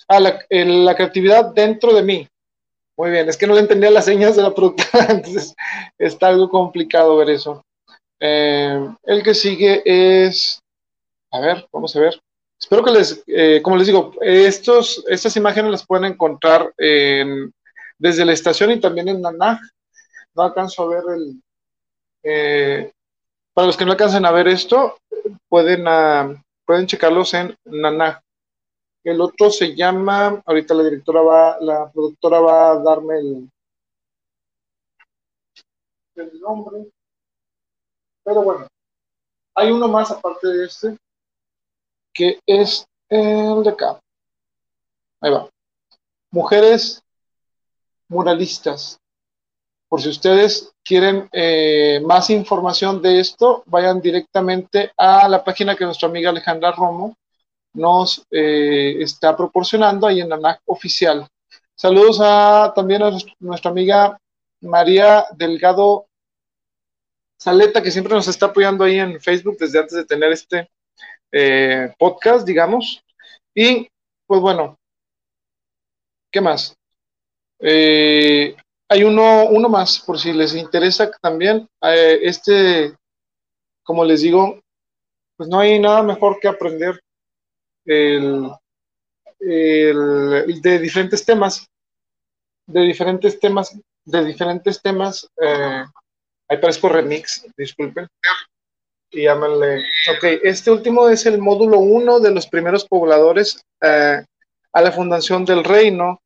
ah, 0.09 0.19
la, 0.19 0.41
la 0.49 0.97
creatividad 0.97 1.53
dentro 1.53 1.93
de 1.93 2.03
mí. 2.03 2.27
Muy 2.97 3.11
bien, 3.11 3.29
es 3.29 3.37
que 3.37 3.47
no 3.47 3.55
le 3.55 3.61
entendía 3.61 3.91
las 3.91 4.05
señas 4.05 4.37
de 4.37 4.43
la 4.43 4.55
productora, 4.55 5.07
entonces 5.11 5.55
está 5.99 6.29
algo 6.29 6.49
complicado 6.49 7.17
ver 7.17 7.31
eso. 7.31 7.65
Eh, 8.21 8.89
el 9.03 9.23
que 9.23 9.35
sigue 9.35 9.83
es, 9.85 10.61
a 11.33 11.41
ver, 11.41 11.67
vamos 11.73 11.95
a 11.97 12.01
ver. 12.01 12.21
Espero 12.59 12.85
que 12.85 12.93
les, 12.93 13.23
eh, 13.27 13.61
como 13.63 13.77
les 13.77 13.89
digo, 13.89 14.13
estos, 14.23 15.05
estas 15.09 15.37
imágenes 15.37 15.71
las 15.71 15.87
pueden 15.87 16.13
encontrar 16.13 16.73
desde 16.79 18.25
la 18.25 18.33
estación 18.33 18.71
y 18.71 18.81
también 18.81 19.09
en 19.09 19.21
Nanaj. 19.21 19.59
No 20.35 20.43
alcanzo 20.43 20.83
a 20.83 20.89
ver 20.89 21.03
el... 21.17 21.43
Eh, 22.23 22.93
para 23.53 23.67
los 23.67 23.77
que 23.77 23.85
no 23.85 23.93
alcancen 23.93 24.25
a 24.25 24.33
ver 24.33 24.49
esto, 24.49 24.97
pueden, 25.49 25.87
uh, 25.87 26.37
pueden 26.67 26.87
checarlos 26.87 27.35
en 27.35 27.57
Nanaj. 27.65 28.21
El 29.05 29.21
otro 29.21 29.51
se 29.51 29.77
llama, 29.77 30.43
ahorita 30.47 30.73
la 30.73 30.85
directora 30.85 31.21
va, 31.21 31.59
la 31.61 31.91
productora 31.93 32.41
va 32.41 32.71
a 32.71 32.79
darme 32.79 33.19
el, 33.19 33.51
nombre. 36.41 36.91
Pero 38.25 38.43
bueno, 38.43 38.67
hay 39.55 39.71
uno 39.71 39.89
más 39.89 40.11
aparte 40.11 40.49
de 40.49 40.65
este, 40.65 40.97
que 42.15 42.41
es 42.47 42.87
el 43.11 43.63
de 43.63 43.71
acá. 43.71 44.01
Ahí 45.21 45.31
va. 45.31 45.51
Mujeres 46.31 47.03
muralistas. 48.09 48.99
Por 49.87 50.01
si 50.01 50.09
ustedes 50.09 50.73
quieren 50.83 51.29
eh, 51.31 52.01
más 52.07 52.31
información 52.31 53.03
de 53.03 53.21
esto, 53.21 53.65
vayan 53.67 54.01
directamente 54.01 54.93
a 54.97 55.29
la 55.29 55.45
página 55.45 55.77
que 55.77 55.85
nuestra 55.85 56.09
amiga 56.09 56.31
Alejandra 56.31 56.73
Romo 56.73 57.15
nos 57.75 58.25
eh, 58.31 58.97
está 59.01 59.37
proporcionando 59.37 60.07
ahí 60.07 60.21
en 60.21 60.29
la 60.29 60.37
NAC 60.37 60.61
oficial. 60.67 61.29
Saludos 61.75 62.21
a, 62.23 62.73
también 62.75 63.03
a 63.03 63.11
nuestra 63.41 63.71
amiga 63.71 64.19
María 64.61 65.27
Delgado 65.37 66.07
Saleta, 67.37 67.83
que 67.83 67.91
siempre 67.91 68.15
nos 68.15 68.29
está 68.29 68.47
apoyando 68.47 68.85
ahí 68.85 68.99
en 68.99 69.21
Facebook 69.21 69.59
desde 69.59 69.81
antes 69.81 69.95
de 69.95 70.05
tener 70.05 70.33
este 70.33 70.71
eh, 71.33 71.93
podcast, 71.99 72.47
digamos. 72.47 73.03
Y 73.55 73.89
pues 74.27 74.41
bueno, 74.41 74.79
¿qué 76.31 76.41
más? 76.41 76.77
Eh, 77.59 78.57
hay 78.89 79.03
uno, 79.03 79.47
uno 79.47 79.69
más, 79.69 79.99
por 79.99 80.19
si 80.19 80.33
les 80.33 80.55
interesa 80.55 81.11
también. 81.21 81.69
este, 81.83 82.95
como 83.83 84.05
les 84.05 84.23
digo, 84.23 84.61
pues 85.37 85.49
no 85.49 85.59
hay 85.59 85.79
nada 85.81 86.03
mejor 86.03 86.39
que 86.41 86.49
aprender 86.49 87.01
el, 87.85 88.51
de 89.41 90.79
diferentes 90.79 91.25
temas, 91.25 91.67
de 92.67 92.81
diferentes 92.83 93.39
temas, 93.39 93.79
de 94.05 94.25
diferentes 94.25 94.81
temas. 94.81 95.29
Eh, 95.41 95.85
ahí 96.49 96.59
parezco 96.59 96.89
remix, 96.89 97.47
disculpen. 97.57 98.09
Y 99.11 99.23
llámenle. 99.23 99.85
Ok, 100.11 100.25
este 100.43 100.71
último 100.71 101.09
es 101.09 101.27
el 101.27 101.39
módulo 101.39 101.79
1 101.79 102.21
de 102.21 102.33
los 102.33 102.47
primeros 102.47 102.85
pobladores 102.87 103.65
eh, 103.81 104.25
a 104.73 104.81
la 104.81 104.93
fundación 104.93 105.45
del 105.45 105.63
reino. 105.63 106.21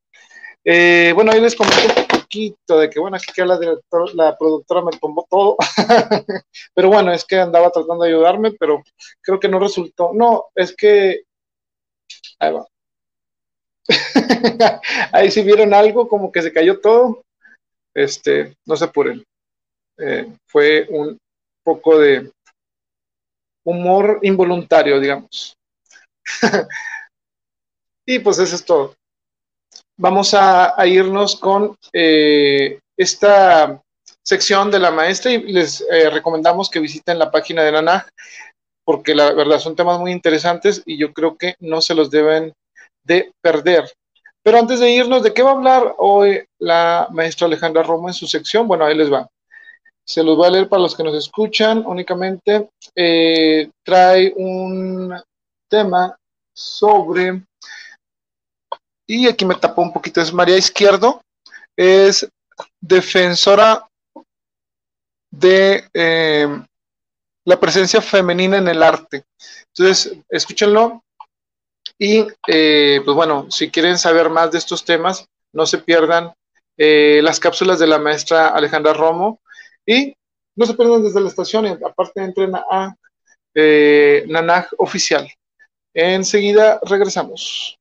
Eh, 0.64 1.12
bueno, 1.14 1.32
ahí 1.32 1.40
les 1.40 1.54
comento 1.54 1.78
un 1.86 2.06
poquito 2.06 2.78
de 2.78 2.90
que, 2.90 2.98
bueno, 2.98 3.16
aquí 3.16 3.32
la, 3.36 3.58
la 4.14 4.36
productora 4.36 4.82
me 4.82 4.98
tomó 4.98 5.26
todo. 5.28 5.56
pero 6.74 6.88
bueno, 6.88 7.12
es 7.12 7.24
que 7.24 7.38
andaba 7.38 7.70
tratando 7.70 8.04
de 8.04 8.10
ayudarme, 8.10 8.52
pero 8.52 8.82
creo 9.20 9.38
que 9.38 9.48
no 9.48 9.58
resultó. 9.58 10.12
No, 10.14 10.46
es 10.54 10.74
que 10.74 11.24
Ahí 12.40 12.52
va. 12.52 12.66
Ahí 15.12 15.30
si 15.30 15.42
vieron 15.42 15.74
algo, 15.74 16.08
como 16.08 16.30
que 16.30 16.42
se 16.42 16.52
cayó 16.52 16.80
todo. 16.80 17.22
Este, 17.94 18.54
no 18.66 18.76
se 18.76 18.84
apuren. 18.84 19.24
Eh, 19.98 20.32
fue 20.46 20.86
un 20.90 21.18
poco 21.64 21.98
de 21.98 22.30
humor 23.64 24.20
involuntario, 24.22 25.00
digamos. 25.00 25.54
y 28.06 28.18
pues 28.20 28.38
eso 28.38 28.54
es 28.54 28.64
todo. 28.64 28.94
Vamos 30.00 30.32
a, 30.32 30.74
irnos 30.86 31.34
con 31.36 31.76
eh, 31.92 32.78
esta 32.96 33.82
sección 34.24 34.70
de 34.70 34.78
la 34.78 34.90
maestra 34.90 35.32
y 35.32 35.42
les 35.52 35.80
eh, 35.90 36.08
recomendamos 36.08 36.70
que 36.70 36.80
visiten 36.80 37.18
la 37.18 37.30
página 37.30 37.62
de 37.64 37.72
Nanaj 37.72 38.06
porque 38.88 39.14
la 39.14 39.34
verdad 39.34 39.58
son 39.58 39.76
temas 39.76 40.00
muy 40.00 40.12
interesantes 40.12 40.82
y 40.86 40.96
yo 40.96 41.12
creo 41.12 41.36
que 41.36 41.56
no 41.60 41.82
se 41.82 41.94
los 41.94 42.10
deben 42.10 42.54
de 43.04 43.30
perder. 43.42 43.84
Pero 44.42 44.58
antes 44.58 44.80
de 44.80 44.90
irnos, 44.90 45.22
¿de 45.22 45.34
qué 45.34 45.42
va 45.42 45.50
a 45.50 45.56
hablar 45.56 45.94
hoy 45.98 46.42
la 46.58 47.06
maestra 47.10 47.46
Alejandra 47.46 47.82
Romo 47.82 48.08
en 48.08 48.14
su 48.14 48.26
sección? 48.26 48.66
Bueno, 48.66 48.86
ahí 48.86 48.96
les 48.96 49.12
va. 49.12 49.28
Se 50.06 50.22
los 50.22 50.38
voy 50.38 50.46
a 50.46 50.52
leer 50.52 50.70
para 50.70 50.80
los 50.80 50.96
que 50.96 51.02
nos 51.02 51.14
escuchan 51.14 51.84
únicamente. 51.84 52.70
Eh, 52.96 53.68
trae 53.84 54.32
un 54.34 55.14
tema 55.68 56.16
sobre, 56.54 57.42
y 59.06 59.28
aquí 59.28 59.44
me 59.44 59.56
tapó 59.56 59.82
un 59.82 59.92
poquito, 59.92 60.22
es 60.22 60.32
María 60.32 60.56
Izquierdo, 60.56 61.20
es 61.76 62.26
defensora 62.80 63.86
de 65.30 65.84
eh, 65.92 66.64
la 67.48 67.58
presencia 67.58 68.02
femenina 68.02 68.58
en 68.58 68.68
el 68.68 68.82
arte. 68.82 69.24
Entonces, 69.68 70.18
escúchenlo. 70.28 71.02
Y 71.98 72.26
eh, 72.46 73.00
pues 73.02 73.14
bueno, 73.16 73.50
si 73.50 73.70
quieren 73.70 73.96
saber 73.96 74.28
más 74.28 74.52
de 74.52 74.58
estos 74.58 74.84
temas, 74.84 75.26
no 75.54 75.64
se 75.64 75.78
pierdan 75.78 76.34
eh, 76.76 77.20
las 77.22 77.40
cápsulas 77.40 77.78
de 77.78 77.86
la 77.86 77.98
maestra 77.98 78.48
Alejandra 78.48 78.92
Romo. 78.92 79.40
Y 79.86 80.14
no 80.56 80.66
se 80.66 80.74
pierdan 80.74 81.02
desde 81.02 81.22
la 81.22 81.28
estación, 81.28 81.66
aparte 81.66 82.22
entren 82.22 82.54
a 82.54 82.94
eh, 83.54 84.24
Nanaj 84.28 84.66
Oficial. 84.76 85.26
Enseguida 85.94 86.78
regresamos. 86.82 87.77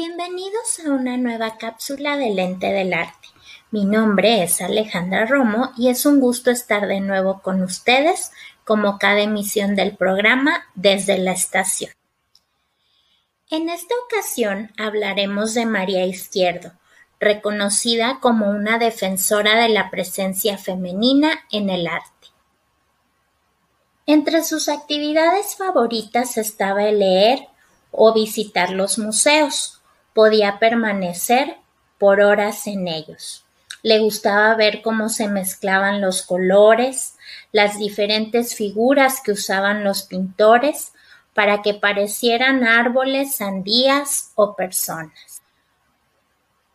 Bienvenidos 0.00 0.78
a 0.86 0.90
una 0.92 1.16
nueva 1.16 1.58
cápsula 1.58 2.16
del 2.16 2.38
Ente 2.38 2.68
del 2.68 2.94
Arte. 2.94 3.30
Mi 3.72 3.84
nombre 3.84 4.44
es 4.44 4.60
Alejandra 4.60 5.26
Romo 5.26 5.72
y 5.76 5.88
es 5.88 6.06
un 6.06 6.20
gusto 6.20 6.52
estar 6.52 6.86
de 6.86 7.00
nuevo 7.00 7.42
con 7.42 7.64
ustedes 7.64 8.30
como 8.64 8.96
cada 9.00 9.22
emisión 9.22 9.74
del 9.74 9.96
programa 9.96 10.66
desde 10.76 11.18
la 11.18 11.32
estación. 11.32 11.90
En 13.50 13.68
esta 13.68 13.92
ocasión 14.06 14.70
hablaremos 14.78 15.54
de 15.54 15.66
María 15.66 16.06
Izquierdo, 16.06 16.70
reconocida 17.18 18.20
como 18.20 18.50
una 18.50 18.78
defensora 18.78 19.60
de 19.60 19.68
la 19.68 19.90
presencia 19.90 20.58
femenina 20.58 21.40
en 21.50 21.70
el 21.70 21.88
arte. 21.88 22.28
Entre 24.06 24.44
sus 24.44 24.68
actividades 24.68 25.56
favoritas 25.56 26.36
estaba 26.36 26.84
el 26.84 27.00
leer 27.00 27.48
o 27.90 28.14
visitar 28.14 28.70
los 28.70 29.00
museos. 29.00 29.77
Podía 30.18 30.58
permanecer 30.58 31.58
por 31.96 32.20
horas 32.20 32.66
en 32.66 32.88
ellos. 32.88 33.44
Le 33.84 34.00
gustaba 34.00 34.52
ver 34.56 34.82
cómo 34.82 35.10
se 35.10 35.28
mezclaban 35.28 36.00
los 36.00 36.22
colores, 36.22 37.14
las 37.52 37.78
diferentes 37.78 38.56
figuras 38.56 39.20
que 39.22 39.30
usaban 39.30 39.84
los 39.84 40.02
pintores 40.02 40.90
para 41.34 41.62
que 41.62 41.72
parecieran 41.72 42.64
árboles, 42.64 43.36
sandías 43.36 44.32
o 44.34 44.56
personas. 44.56 45.40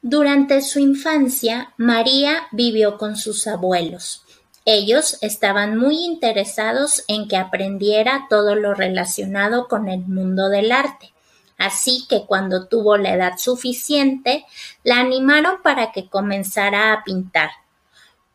Durante 0.02 0.62
su 0.62 0.80
infancia, 0.80 1.74
María 1.76 2.44
vivió 2.54 2.98
con 2.98 3.18
sus 3.18 3.46
abuelos. 3.46 4.24
Ellos 4.64 5.18
estaban 5.20 5.76
muy 5.76 6.06
interesados 6.06 7.04
en 7.10 7.28
que 7.28 7.36
aprendiera 7.36 8.28
todo 8.30 8.56
lo 8.56 8.74
relacionado 8.74 9.68
con 9.68 9.90
el 9.90 10.00
mundo 10.00 10.48
del 10.48 10.72
arte. 10.72 11.12
Así 11.58 12.06
que 12.10 12.26
cuando 12.26 12.68
tuvo 12.68 12.98
la 12.98 13.14
edad 13.14 13.38
suficiente, 13.38 14.46
la 14.84 15.00
animaron 15.00 15.62
para 15.62 15.92
que 15.92 16.10
comenzara 16.10 16.94
a 16.94 17.04
pintar, 17.04 17.52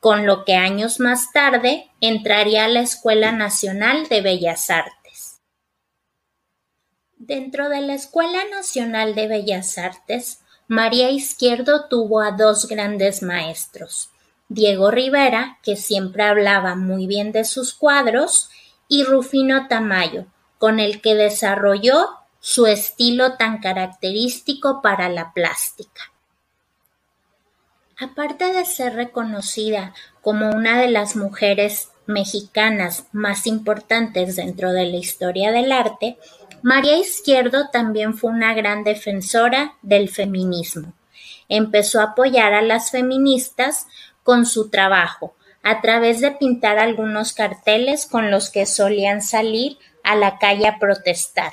con 0.01 0.27
lo 0.27 0.45
que 0.45 0.55
años 0.55 1.01
más 1.01 1.33
tarde 1.33 1.91
entraría 2.01 2.65
a 2.65 2.69
la 2.69 2.81
Escuela 2.81 3.33
Nacional 3.33 4.09
de 4.09 4.21
Bellas 4.21 4.71
Artes. 4.71 5.41
Dentro 7.17 7.69
de 7.69 7.81
la 7.81 7.95
Escuela 7.95 8.45
Nacional 8.51 9.15
de 9.15 9.27
Bellas 9.27 9.77
Artes, 9.77 10.41
María 10.69 11.11
Izquierdo 11.11 11.89
tuvo 11.89 12.21
a 12.21 12.31
dos 12.31 12.69
grandes 12.69 13.23
maestros, 13.23 14.11
Diego 14.49 14.91
Rivera, 14.91 15.59
que 15.63 15.77
siempre 15.77 16.23
hablaba 16.23 16.75
muy 16.75 17.07
bien 17.07 17.33
de 17.33 17.45
sus 17.45 17.75
cuadros, 17.75 18.49
y 18.87 19.05
Rufino 19.05 19.67
Tamayo, 19.69 20.27
con 20.59 20.81
el 20.81 21.01
que 21.01 21.15
desarrolló 21.15 22.09
su 22.51 22.67
estilo 22.67 23.35
tan 23.35 23.59
característico 23.59 24.81
para 24.81 25.11
la 25.11 25.35
plástica. 25.35 26.15
Aparte 27.99 28.55
de 28.55 28.65
ser 28.65 28.95
reconocida 28.95 29.93
como 30.23 30.49
una 30.49 30.81
de 30.81 30.89
las 30.89 31.15
mujeres 31.15 31.91
mexicanas 32.07 33.05
más 33.13 33.47
importantes 33.47 34.37
dentro 34.37 34.73
de 34.73 34.87
la 34.87 34.97
historia 34.97 35.53
del 35.53 35.73
arte, 35.73 36.17
María 36.63 36.97
Izquierdo 36.97 37.69
también 37.69 38.15
fue 38.15 38.31
una 38.31 38.55
gran 38.55 38.83
defensora 38.83 39.75
del 39.83 40.09
feminismo. 40.09 40.95
Empezó 41.51 42.01
a 42.01 42.15
apoyar 42.15 42.55
a 42.55 42.63
las 42.63 42.91
feministas 42.91 43.89
con 44.23 44.47
su 44.47 44.71
trabajo, 44.71 45.35
a 45.63 45.83
través 45.83 46.23
de 46.23 46.31
pintar 46.31 46.79
algunos 46.79 47.35
carteles 47.35 48.07
con 48.07 48.31
los 48.31 48.49
que 48.49 48.65
solían 48.65 49.21
salir 49.21 49.77
a 50.03 50.15
la 50.15 50.39
calle 50.39 50.67
a 50.67 50.79
protestar. 50.79 51.53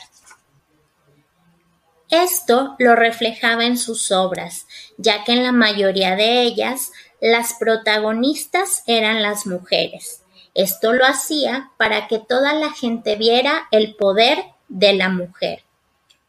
Esto 2.09 2.75
lo 2.77 2.95
reflejaba 2.95 3.65
en 3.65 3.77
sus 3.77 4.11
obras, 4.11 4.67
ya 4.97 5.23
que 5.23 5.33
en 5.33 5.43
la 5.43 5.51
mayoría 5.51 6.15
de 6.15 6.43
ellas 6.43 6.91
las 7.19 7.55
protagonistas 7.55 8.83
eran 8.85 9.23
las 9.23 9.47
mujeres. 9.47 10.21
Esto 10.53 10.93
lo 10.93 11.05
hacía 11.05 11.71
para 11.77 12.07
que 12.07 12.19
toda 12.19 12.53
la 12.53 12.71
gente 12.71 13.15
viera 13.15 13.67
el 13.71 13.95
poder 13.95 14.37
de 14.67 14.93
la 14.93 15.09
mujer. 15.09 15.63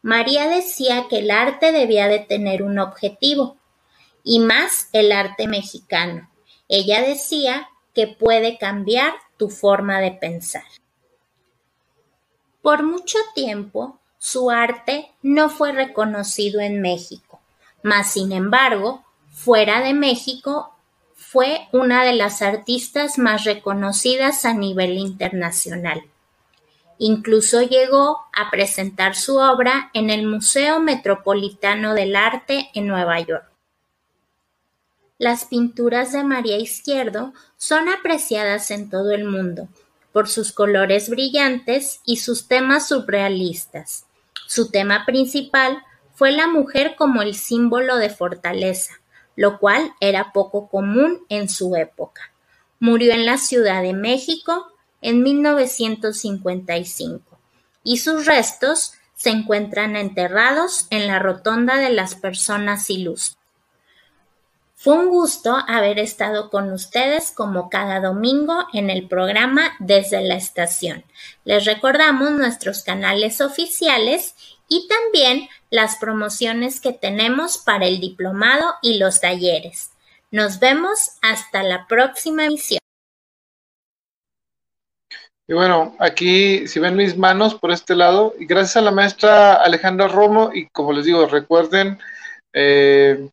María 0.01 0.47
decía 0.47 1.05
que 1.09 1.19
el 1.19 1.31
arte 1.31 1.71
debía 1.71 2.07
de 2.07 2.19
tener 2.19 2.63
un 2.63 2.79
objetivo, 2.79 3.57
y 4.23 4.39
más 4.39 4.89
el 4.91 5.13
arte 5.13 5.47
mexicano. 5.47 6.29
Ella 6.67 7.01
decía 7.01 7.69
que 7.93 8.07
puede 8.07 8.57
cambiar 8.57 9.13
tu 9.37 9.49
forma 9.49 10.01
de 10.01 10.11
pensar. 10.11 10.65
Por 12.61 12.83
mucho 12.83 13.17
tiempo, 13.33 13.99
su 14.17 14.49
arte 14.49 15.11
no 15.21 15.49
fue 15.49 15.71
reconocido 15.71 16.59
en 16.59 16.81
México, 16.81 17.39
mas 17.83 18.11
sin 18.11 18.31
embargo, 18.31 19.05
fuera 19.31 19.81
de 19.81 19.93
México 19.93 20.73
fue 21.15 21.67
una 21.71 22.03
de 22.03 22.13
las 22.13 22.41
artistas 22.41 23.17
más 23.17 23.43
reconocidas 23.43 24.45
a 24.45 24.53
nivel 24.53 24.97
internacional. 24.97 26.01
Incluso 26.99 27.61
llegó 27.61 28.17
a 28.33 28.49
presentar 28.49 29.15
su 29.15 29.37
obra 29.37 29.91
en 29.93 30.09
el 30.09 30.25
Museo 30.25 30.79
Metropolitano 30.79 31.93
del 31.93 32.15
Arte 32.15 32.69
en 32.73 32.87
Nueva 32.87 33.19
York. 33.19 33.45
Las 35.19 35.45
pinturas 35.45 36.11
de 36.11 36.23
María 36.23 36.57
Izquierdo 36.57 37.33
son 37.55 37.89
apreciadas 37.89 38.71
en 38.71 38.89
todo 38.89 39.11
el 39.11 39.25
mundo 39.25 39.67
por 40.11 40.27
sus 40.27 40.51
colores 40.51 41.09
brillantes 41.09 42.01
y 42.03 42.17
sus 42.17 42.47
temas 42.47 42.87
surrealistas. 42.87 44.06
Su 44.47 44.71
tema 44.71 45.05
principal 45.05 45.83
fue 46.13 46.31
la 46.31 46.47
mujer 46.47 46.95
como 46.97 47.21
el 47.21 47.35
símbolo 47.35 47.97
de 47.97 48.09
fortaleza, 48.09 48.93
lo 49.35 49.59
cual 49.59 49.93
era 49.99 50.31
poco 50.31 50.69
común 50.69 51.25
en 51.29 51.49
su 51.49 51.75
época. 51.75 52.31
Murió 52.79 53.13
en 53.13 53.25
la 53.25 53.37
Ciudad 53.37 53.83
de 53.83 53.93
México 53.93 54.71
en 55.01 55.21
1955 55.21 57.39
y 57.83 57.97
sus 57.97 58.25
restos 58.25 58.93
se 59.15 59.31
encuentran 59.31 59.95
enterrados 59.95 60.87
en 60.89 61.07
la 61.07 61.19
Rotonda 61.19 61.75
de 61.75 61.89
las 61.89 62.15
Personas 62.15 62.89
Ilustres. 62.89 63.36
Fue 64.79 64.93
un 64.93 65.09
gusto 65.09 65.57
haber 65.67 65.97
estado 65.97 66.51
con 66.51 66.71
ustedes 66.71 67.31
como 67.31 67.67
cada 67.67 67.99
domingo 67.99 68.67
en 68.73 68.91
el 68.91 69.07
programa 69.07 69.71
Desde 69.79 70.21
la 70.21 70.35
Estación. 70.35 71.03
Les 71.45 71.65
recordamos 71.65 72.29
nuestros 72.29 72.83
canales 72.83 73.41
oficiales 73.41 74.35
y 74.69 74.87
también 74.87 75.49
las 75.71 75.95
promociones 75.95 76.79
que 76.79 76.93
tenemos 76.93 77.57
para 77.57 77.87
el 77.87 77.99
diplomado 77.99 78.75
y 78.83 78.99
los 78.99 79.19
talleres. 79.19 79.93
Nos 80.29 80.59
vemos 80.59 81.13
hasta 81.23 81.63
la 81.63 81.87
próxima 81.87 82.45
emisión. 82.45 82.79
Y 85.47 85.53
bueno, 85.53 85.95
aquí 85.97 86.67
si 86.67 86.79
ven 86.79 86.95
mis 86.95 87.17
manos 87.17 87.55
por 87.55 87.71
este 87.71 87.95
lado, 87.95 88.35
y 88.37 88.45
gracias 88.45 88.77
a 88.77 88.81
la 88.81 88.91
maestra 88.91 89.55
Alejandra 89.55 90.07
Romo, 90.07 90.51
y 90.53 90.67
como 90.67 90.93
les 90.93 91.05
digo, 91.05 91.25
recuerden 91.25 91.97
eh, 92.53 93.27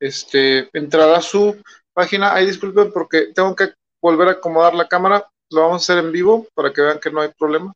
este, 0.00 0.70
entrar 0.72 1.10
a 1.10 1.20
su 1.20 1.60
página. 1.92 2.34
Ahí 2.34 2.46
disculpen 2.46 2.90
porque 2.92 3.32
tengo 3.34 3.54
que 3.54 3.74
volver 4.02 4.28
a 4.28 4.32
acomodar 4.32 4.74
la 4.74 4.88
cámara. 4.88 5.24
Lo 5.50 5.62
vamos 5.62 5.82
a 5.82 5.92
hacer 5.92 6.04
en 6.04 6.10
vivo 6.10 6.46
para 6.54 6.72
que 6.72 6.80
vean 6.80 6.98
que 6.98 7.10
no 7.10 7.20
hay 7.20 7.30
problema. 7.38 7.72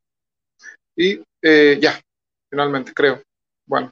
Y 0.96 1.22
eh, 1.42 1.78
ya, 1.80 2.00
finalmente, 2.50 2.92
creo. 2.94 3.20
Bueno, 3.66 3.90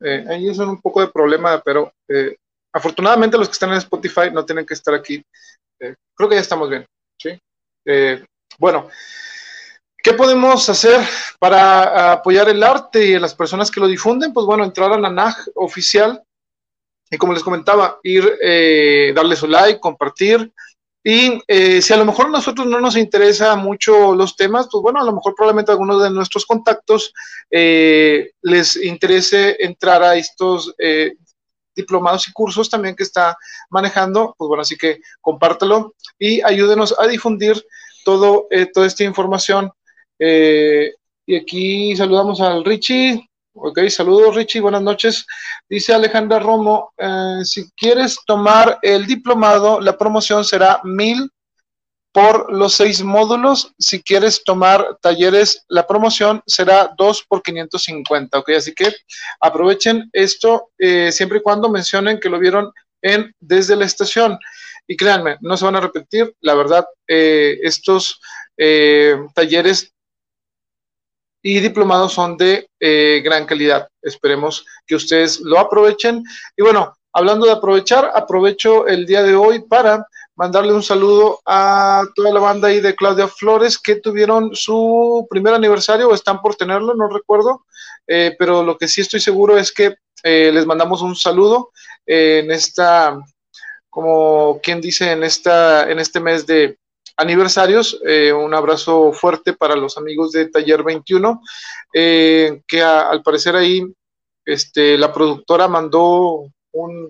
eh, 0.00 0.24
ahí 0.28 0.48
es 0.48 0.58
un 0.58 0.80
poco 0.80 1.00
de 1.00 1.08
problema, 1.08 1.60
pero 1.64 1.92
eh, 2.08 2.36
afortunadamente 2.72 3.38
los 3.38 3.48
que 3.48 3.52
están 3.52 3.70
en 3.70 3.78
Spotify 3.78 4.30
no 4.32 4.44
tienen 4.44 4.66
que 4.66 4.74
estar 4.74 4.94
aquí. 4.94 5.22
creo 5.78 6.28
que 6.28 6.34
ya 6.34 6.40
estamos 6.40 6.68
bien. 6.68 6.84
¿sí? 7.18 7.40
bueno, 8.58 8.88
¿qué 10.02 10.14
podemos 10.14 10.68
hacer 10.68 11.00
para 11.38 12.12
apoyar 12.12 12.48
el 12.48 12.62
arte 12.62 13.06
y 13.06 13.14
a 13.14 13.20
las 13.20 13.34
personas 13.34 13.70
que 13.70 13.80
lo 13.80 13.86
difunden? 13.86 14.32
Pues 14.32 14.46
bueno, 14.46 14.64
entrar 14.64 14.92
a 14.92 14.98
la 14.98 15.10
NAG 15.10 15.36
oficial 15.54 16.22
y 17.10 17.16
como 17.16 17.32
les 17.32 17.42
comentaba, 17.42 17.98
ir, 18.02 18.38
eh, 18.42 19.12
darle 19.14 19.36
su 19.36 19.46
like, 19.46 19.80
compartir. 19.80 20.52
Y 21.06 21.38
eh, 21.46 21.82
si 21.82 21.92
a 21.92 21.98
lo 21.98 22.06
mejor 22.06 22.26
a 22.26 22.30
nosotros 22.30 22.66
no 22.66 22.80
nos 22.80 22.96
interesa 22.96 23.54
mucho 23.56 24.14
los 24.14 24.36
temas, 24.36 24.68
pues 24.70 24.80
bueno, 24.80 25.00
a 25.00 25.04
lo 25.04 25.12
mejor 25.12 25.34
probablemente 25.34 25.70
a 25.70 25.74
algunos 25.74 26.02
de 26.02 26.10
nuestros 26.10 26.46
contactos 26.46 27.12
eh, 27.50 28.30
les 28.40 28.76
interese 28.76 29.56
entrar 29.62 30.02
a 30.02 30.16
estos 30.16 30.74
diplomados 31.76 32.28
y 32.28 32.32
cursos 32.32 32.70
también 32.70 32.96
que 32.96 33.02
está 33.02 33.36
manejando. 33.68 34.34
Pues 34.38 34.48
bueno, 34.48 34.62
así 34.62 34.76
que 34.76 35.00
compártelo 35.20 35.94
y 36.18 36.40
ayúdenos 36.40 36.94
a 36.98 37.06
difundir 37.06 37.62
todo, 38.04 38.48
toda 38.72 38.86
esta 38.86 39.04
información. 39.04 39.70
y 40.18 41.36
aquí 41.36 41.94
saludamos 41.96 42.40
al 42.40 42.64
Richie. 42.64 43.28
Ok, 43.56 43.78
saludos 43.88 44.34
Richie, 44.34 44.60
buenas 44.60 44.82
noches. 44.82 45.24
Dice 45.68 45.94
Alejandra 45.94 46.40
Romo, 46.40 46.92
eh, 46.98 47.38
si 47.44 47.70
quieres 47.76 48.18
tomar 48.26 48.80
el 48.82 49.06
diplomado, 49.06 49.80
la 49.80 49.96
promoción 49.96 50.44
será 50.44 50.80
mil 50.82 51.30
por 52.10 52.52
los 52.52 52.74
seis 52.74 53.04
módulos. 53.04 53.72
Si 53.78 54.02
quieres 54.02 54.42
tomar 54.42 54.98
talleres, 55.00 55.64
la 55.68 55.86
promoción 55.86 56.42
será 56.48 56.90
dos 56.98 57.24
por 57.28 57.42
550. 57.42 58.40
Ok, 58.40 58.50
así 58.56 58.74
que 58.74 58.92
aprovechen 59.38 60.10
esto 60.12 60.70
eh, 60.76 61.12
siempre 61.12 61.38
y 61.38 61.42
cuando 61.42 61.68
mencionen 61.68 62.18
que 62.18 62.28
lo 62.28 62.40
vieron 62.40 62.72
en 63.02 63.32
desde 63.38 63.76
la 63.76 63.84
estación. 63.84 64.36
Y 64.88 64.96
créanme, 64.96 65.36
no 65.42 65.56
se 65.56 65.64
van 65.64 65.76
a 65.76 65.80
repetir. 65.80 66.34
La 66.40 66.54
verdad, 66.54 66.84
eh, 67.06 67.56
estos 67.62 68.20
talleres 69.34 69.93
y 71.46 71.60
diplomados 71.60 72.14
son 72.14 72.38
de 72.38 72.66
eh, 72.80 73.20
gran 73.22 73.44
calidad. 73.44 73.86
Esperemos 74.00 74.64
que 74.86 74.94
ustedes 74.94 75.40
lo 75.40 75.58
aprovechen. 75.58 76.24
Y 76.56 76.62
bueno, 76.62 76.96
hablando 77.12 77.44
de 77.44 77.52
aprovechar, 77.52 78.10
aprovecho 78.14 78.86
el 78.86 79.04
día 79.04 79.22
de 79.22 79.36
hoy 79.36 79.60
para 79.60 80.08
mandarle 80.36 80.72
un 80.72 80.82
saludo 80.82 81.40
a 81.44 82.02
toda 82.14 82.32
la 82.32 82.40
banda 82.40 82.68
ahí 82.68 82.80
de 82.80 82.94
Claudia 82.94 83.28
Flores 83.28 83.78
que 83.78 83.96
tuvieron 83.96 84.54
su 84.54 85.26
primer 85.28 85.52
aniversario 85.52 86.08
o 86.08 86.14
están 86.14 86.40
por 86.40 86.56
tenerlo, 86.56 86.94
no 86.94 87.08
recuerdo, 87.08 87.66
eh, 88.06 88.34
pero 88.38 88.62
lo 88.62 88.78
que 88.78 88.88
sí 88.88 89.02
estoy 89.02 89.20
seguro 89.20 89.58
es 89.58 89.70
que 89.70 89.96
eh, 90.22 90.50
les 90.50 90.64
mandamos 90.64 91.02
un 91.02 91.14
saludo 91.14 91.72
en 92.06 92.50
esta, 92.50 93.18
como 93.90 94.60
quien 94.62 94.80
dice, 94.80 95.12
en, 95.12 95.24
esta, 95.24 95.90
en 95.90 95.98
este 95.98 96.20
mes 96.20 96.46
de 96.46 96.78
aniversarios. 97.16 98.00
Eh, 98.06 98.32
un 98.32 98.54
abrazo 98.54 99.12
fuerte 99.12 99.52
para 99.52 99.76
los 99.76 99.96
amigos 99.98 100.32
de 100.32 100.48
Taller 100.48 100.82
21, 100.82 101.40
que 101.92 102.82
al 102.82 103.22
parecer 103.22 103.56
ahí 103.56 103.84
este, 104.44 104.98
la 104.98 105.12
productora 105.12 105.68
mandó 105.68 106.46
un, 106.72 107.08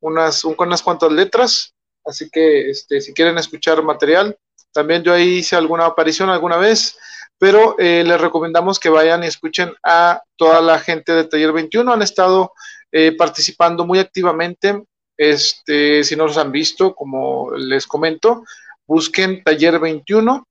unas, 0.00 0.44
unas 0.44 0.82
cuantas 0.82 1.10
letras 1.12 1.74
Así 2.04 2.28
que 2.30 2.70
este, 2.70 3.00
si 3.00 3.12
quieren 3.12 3.38
escuchar 3.38 3.82
material, 3.82 4.36
también 4.72 5.02
yo 5.02 5.12
ahí 5.12 5.38
hice 5.38 5.56
alguna 5.56 5.86
aparición 5.86 6.30
alguna 6.30 6.56
vez, 6.56 6.98
pero 7.38 7.76
eh, 7.78 8.04
les 8.04 8.20
recomendamos 8.20 8.78
que 8.78 8.88
vayan 8.88 9.24
y 9.24 9.26
escuchen 9.26 9.72
a 9.82 10.22
toda 10.36 10.60
la 10.60 10.78
gente 10.78 11.12
de 11.12 11.24
Taller 11.24 11.52
21. 11.52 11.92
Han 11.92 12.02
estado 12.02 12.52
eh, 12.90 13.12
participando 13.16 13.84
muy 13.84 13.98
activamente. 13.98 14.82
Este, 15.16 16.02
si 16.02 16.16
no 16.16 16.26
los 16.26 16.38
han 16.38 16.50
visto, 16.50 16.94
como 16.94 17.52
les 17.52 17.86
comento, 17.86 18.44
busquen 18.86 19.42
Taller 19.44 19.78
21 19.78 20.46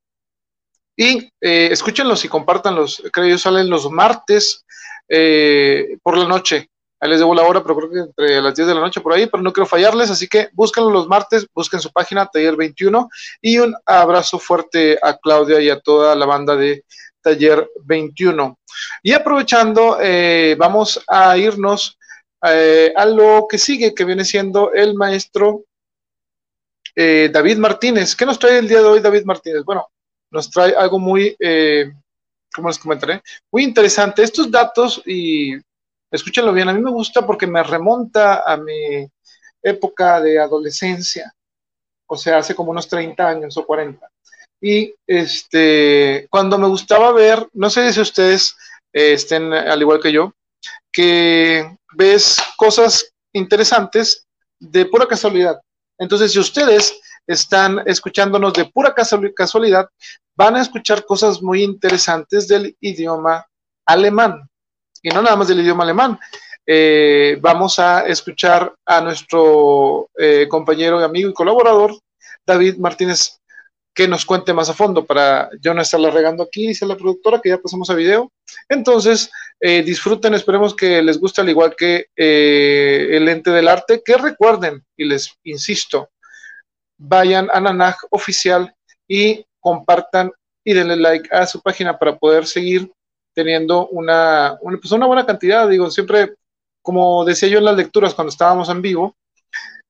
y 0.98 1.32
eh, 1.42 1.70
escúchenlos 1.72 2.26
y 2.26 2.28
compártanlos. 2.28 3.04
Creo 3.12 3.28
que 3.28 3.38
salen 3.38 3.70
los 3.70 3.90
martes 3.90 4.66
por 6.04 6.18
la 6.18 6.26
noche. 6.26 6.72
Ahí 7.02 7.10
les 7.10 7.18
debo 7.18 7.34
la 7.34 7.42
hora, 7.42 7.64
pero 7.64 7.76
creo 7.76 7.90
que 7.90 8.00
entre 8.00 8.42
las 8.44 8.54
10 8.54 8.68
de 8.68 8.76
la 8.76 8.80
noche 8.80 9.02
por 9.02 9.12
ahí, 9.12 9.26
pero 9.26 9.42
no 9.42 9.52
quiero 9.52 9.66
fallarles, 9.66 10.12
así 10.12 10.28
que 10.28 10.50
búsquenlo 10.54 10.92
los 10.92 11.08
martes, 11.08 11.48
busquen 11.52 11.80
su 11.80 11.92
página, 11.92 12.28
Taller 12.28 12.56
21, 12.56 13.10
y 13.42 13.58
un 13.58 13.76
abrazo 13.88 14.38
fuerte 14.38 15.00
a 15.02 15.18
Claudia 15.18 15.60
y 15.60 15.72
a 15.72 15.80
toda 15.80 16.16
la 16.16 16.28
banda 16.28 16.56
de 16.56 16.86
Taller 17.20 17.68
21. 17.86 18.56
Y 19.02 19.14
aprovechando, 19.14 19.98
eh, 20.00 20.56
vamos 20.60 21.04
a 21.08 21.36
irnos 21.38 21.98
eh, 22.44 22.94
a 22.96 23.06
lo 23.08 23.48
que 23.50 23.58
sigue, 23.58 23.96
que 23.96 24.06
viene 24.06 24.24
siendo 24.24 24.72
el 24.72 24.94
maestro 24.94 25.64
eh, 27.02 27.30
David 27.30 27.58
Martínez. 27.58 28.16
¿Qué 28.16 28.26
nos 28.26 28.40
trae 28.40 28.60
el 28.60 28.68
día 28.68 28.80
de 28.80 28.86
hoy 28.86 29.00
David 29.00 29.24
Martínez? 29.26 29.64
Bueno, 29.64 29.88
nos 30.32 30.50
trae 30.50 30.74
algo 30.76 31.00
muy, 31.00 31.36
¿cómo 32.56 32.70
les 32.70 32.80
comentaré? 32.80 33.22
Muy 33.52 33.64
interesante. 33.64 34.24
Estos 34.24 34.50
datos 34.50 35.02
y 35.06 35.56
escúchenlo 36.12 36.54
bien, 36.54 36.70
a 36.70 36.74
mí 36.74 36.82
me 36.82 36.92
gusta 36.92 37.26
porque 37.26 37.48
me 37.48 37.64
remonta 37.64 38.44
a 38.46 38.58
mi 38.58 39.08
época 39.64 40.20
de 40.20 40.40
adolescencia, 40.40 41.34
o 42.08 42.18
sea, 42.18 42.40
hace 42.40 42.54
como 42.54 42.72
unos 42.72 42.88
30 42.88 43.28
años 43.28 43.58
o 43.58 43.66
40. 43.66 44.08
Y 44.60 44.94
este, 45.08 46.28
cuando 46.30 46.58
me 46.58 46.68
gustaba 46.68 47.12
ver, 47.14 47.48
no 47.54 47.70
sé 47.70 47.92
si 47.94 48.02
ustedes 48.02 48.56
eh, 48.94 49.14
estén 49.14 49.54
al 49.54 49.82
igual 49.82 50.02
que 50.02 50.12
yo, 50.12 50.34
que 50.92 51.78
ves 51.96 52.38
cosas 52.58 53.12
interesantes 53.34 54.28
de 54.60 54.86
pura 54.86 55.08
casualidad. 55.08 55.60
Entonces, 56.02 56.32
si 56.32 56.40
ustedes 56.40 57.00
están 57.28 57.84
escuchándonos 57.86 58.54
de 58.54 58.66
pura 58.66 58.96
casualidad, 59.36 59.88
van 60.36 60.56
a 60.56 60.62
escuchar 60.62 61.06
cosas 61.06 61.44
muy 61.44 61.62
interesantes 61.62 62.48
del 62.48 62.76
idioma 62.80 63.46
alemán 63.86 64.50
y 65.04 65.10
no 65.10 65.22
nada 65.22 65.36
más 65.36 65.48
del 65.48 65.60
idioma 65.60 65.84
alemán. 65.84 66.20
Eh, 66.66 67.38
vamos 67.40 67.78
a 67.78 68.08
escuchar 68.08 68.74
a 68.84 69.02
nuestro 69.02 70.10
eh, 70.18 70.48
compañero, 70.50 70.98
amigo 71.00 71.30
y 71.30 71.34
colaborador, 71.34 71.96
David 72.48 72.78
Martínez, 72.78 73.40
que 73.94 74.08
nos 74.08 74.26
cuente 74.26 74.54
más 74.54 74.70
a 74.70 74.74
fondo 74.74 75.06
para 75.06 75.50
yo 75.62 75.74
no 75.74 75.82
estarla 75.82 76.12
regando 76.12 76.44
aquí, 76.44 76.68
dice 76.68 76.86
la 76.86 76.96
productora, 76.96 77.42
que 77.42 77.50
ya 77.50 77.58
pasamos 77.58 77.90
a 77.90 77.94
video. 77.94 78.32
Entonces, 78.70 79.30
eh, 79.60 79.84
disfruten, 79.84 80.34
esperemos 80.34 80.76
que 80.76 81.02
les 81.02 81.20
guste 81.20 81.42
al 81.42 81.50
igual 81.50 81.76
que 81.76 82.08
el 82.16 83.28
ente 83.28 83.52
del 83.52 83.68
arte, 83.68 84.02
que 84.04 84.18
recuerden, 84.18 84.84
y 84.96 85.06
les 85.06 85.34
insisto, 85.44 86.10
vayan 86.98 87.50
a 87.52 87.60
Nanaj 87.60 87.96
Oficial 88.12 88.74
y 89.08 89.46
compartan 89.60 90.32
y 90.64 90.74
denle 90.74 90.96
like 90.96 91.30
a 91.36 91.46
su 91.46 91.62
página 91.62 91.98
para 91.98 92.18
poder 92.18 92.46
seguir 92.46 92.92
teniendo 93.34 93.88
una, 93.88 94.58
pues 94.62 94.92
una 94.92 95.08
buena 95.08 95.26
cantidad, 95.26 95.68
digo, 95.68 95.90
siempre, 95.90 96.36
como 96.82 97.26
decía 97.26 97.50
yo 97.50 97.58
en 97.58 97.66
las 97.66 97.76
lecturas 97.76 98.14
cuando 98.14 98.30
estábamos 98.30 98.70
en 98.70 98.82
vivo, 98.82 99.16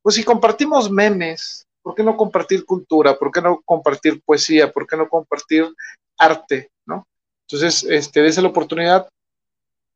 pues 0.01 0.15
si 0.15 0.23
compartimos 0.23 0.89
memes, 0.89 1.67
¿por 1.81 1.95
qué 1.95 2.03
no 2.03 2.17
compartir 2.17 2.65
cultura? 2.65 3.17
¿Por 3.17 3.31
qué 3.31 3.41
no 3.41 3.61
compartir 3.65 4.21
poesía? 4.23 4.71
¿Por 4.71 4.87
qué 4.87 4.97
no 4.97 5.09
compartir 5.09 5.67
arte? 6.17 6.69
¿no? 6.85 7.07
Entonces, 7.47 7.83
este, 7.89 8.21
dése 8.21 8.41
la 8.41 8.49
oportunidad 8.49 9.07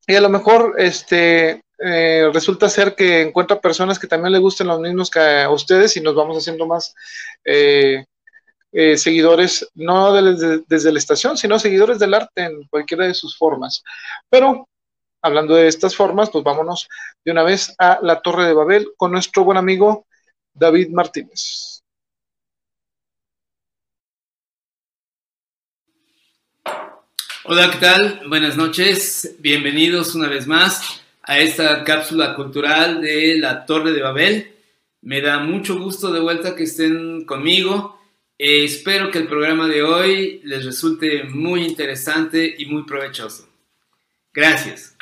y 0.07 0.15
a 0.15 0.21
lo 0.21 0.29
mejor 0.29 0.75
este, 0.77 1.61
eh, 1.79 2.29
resulta 2.31 2.69
ser 2.69 2.95
que 2.95 3.21
encuentra 3.21 3.59
personas 3.59 3.97
que 3.97 4.07
también 4.07 4.33
le 4.33 4.39
gusten 4.39 4.67
los 4.67 4.79
mismos 4.79 5.09
que 5.09 5.19
a 5.19 5.49
ustedes 5.49 5.97
y 5.97 6.01
nos 6.01 6.15
vamos 6.15 6.37
haciendo 6.37 6.67
más 6.67 6.93
eh, 7.43 8.05
eh, 8.71 8.97
seguidores, 8.97 9.67
no 9.73 10.13
desde 10.13 10.91
la 10.91 10.99
estación, 10.99 11.37
sino 11.37 11.57
seguidores 11.57 11.97
del 11.97 12.13
arte 12.13 12.43
en 12.43 12.67
cualquiera 12.67 13.05
de 13.05 13.13
sus 13.13 13.37
formas. 13.37 13.83
Pero 14.29 14.67
hablando 15.23 15.55
de 15.55 15.67
estas 15.67 15.95
formas, 15.95 16.29
pues 16.29 16.43
vámonos 16.43 16.87
de 17.25 17.31
una 17.31 17.43
vez 17.43 17.73
a 17.79 17.99
la 18.01 18.21
Torre 18.21 18.45
de 18.45 18.53
Babel 18.53 18.89
con 18.97 19.11
nuestro 19.11 19.43
buen 19.43 19.57
amigo 19.57 20.05
David 20.53 20.89
Martínez. 20.89 21.74
Hola, 27.47 27.69
¿qué 27.69 27.77
tal? 27.77 28.21
Buenas 28.27 28.57
noches. 28.57 29.35
Bienvenidos 29.37 30.15
una 30.15 30.27
vez 30.27 30.47
más 30.47 31.01
a 31.21 31.37
esta 31.37 31.83
cápsula 31.83 32.33
cultural 32.33 33.01
de 33.01 33.37
la 33.37 33.67
Torre 33.67 33.91
de 33.91 34.01
Babel. 34.01 34.51
Me 35.01 35.21
da 35.21 35.37
mucho 35.37 35.77
gusto 35.79 36.11
de 36.11 36.19
vuelta 36.21 36.55
que 36.55 36.63
estén 36.63 37.23
conmigo 37.25 37.99
eh, 38.37 38.65
espero 38.65 39.11
que 39.11 39.19
el 39.19 39.27
programa 39.27 39.67
de 39.67 39.83
hoy 39.83 40.41
les 40.43 40.65
resulte 40.65 41.23
muy 41.25 41.63
interesante 41.65 42.55
y 42.57 42.65
muy 42.65 42.83
provechoso. 42.83 43.47
Gracias. 44.33 44.95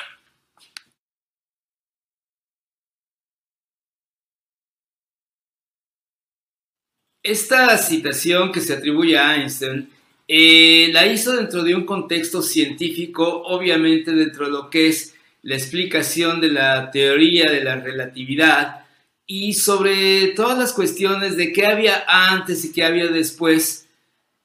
Esta 7.22 7.76
citación 7.78 8.52
que 8.52 8.60
se 8.60 8.74
atribuye 8.74 9.18
a 9.18 9.34
Einstein 9.36 9.90
eh, 10.26 10.88
la 10.92 11.06
hizo 11.06 11.36
dentro 11.36 11.62
de 11.62 11.74
un 11.74 11.84
contexto 11.84 12.42
científico, 12.42 13.42
obviamente 13.44 14.12
dentro 14.12 14.46
de 14.46 14.52
lo 14.52 14.70
que 14.70 14.88
es 14.88 15.14
la 15.42 15.54
explicación 15.54 16.40
de 16.40 16.50
la 16.50 16.90
teoría 16.90 17.50
de 17.50 17.62
la 17.62 17.76
relatividad, 17.76 18.86
y 19.26 19.54
sobre 19.54 20.28
todas 20.28 20.58
las 20.58 20.72
cuestiones 20.72 21.36
de 21.36 21.52
qué 21.52 21.66
había 21.66 22.04
antes 22.06 22.64
y 22.64 22.72
qué 22.72 22.84
había 22.84 23.08
después 23.08 23.86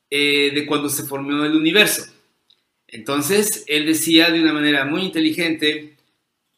eh, 0.09 0.51
de 0.53 0.65
cuando 0.65 0.89
se 0.89 1.03
formó 1.03 1.43
el 1.43 1.55
universo. 1.55 2.05
Entonces, 2.87 3.65
él 3.67 3.85
decía 3.85 4.31
de 4.31 4.41
una 4.41 4.53
manera 4.53 4.85
muy 4.85 5.03
inteligente 5.03 5.97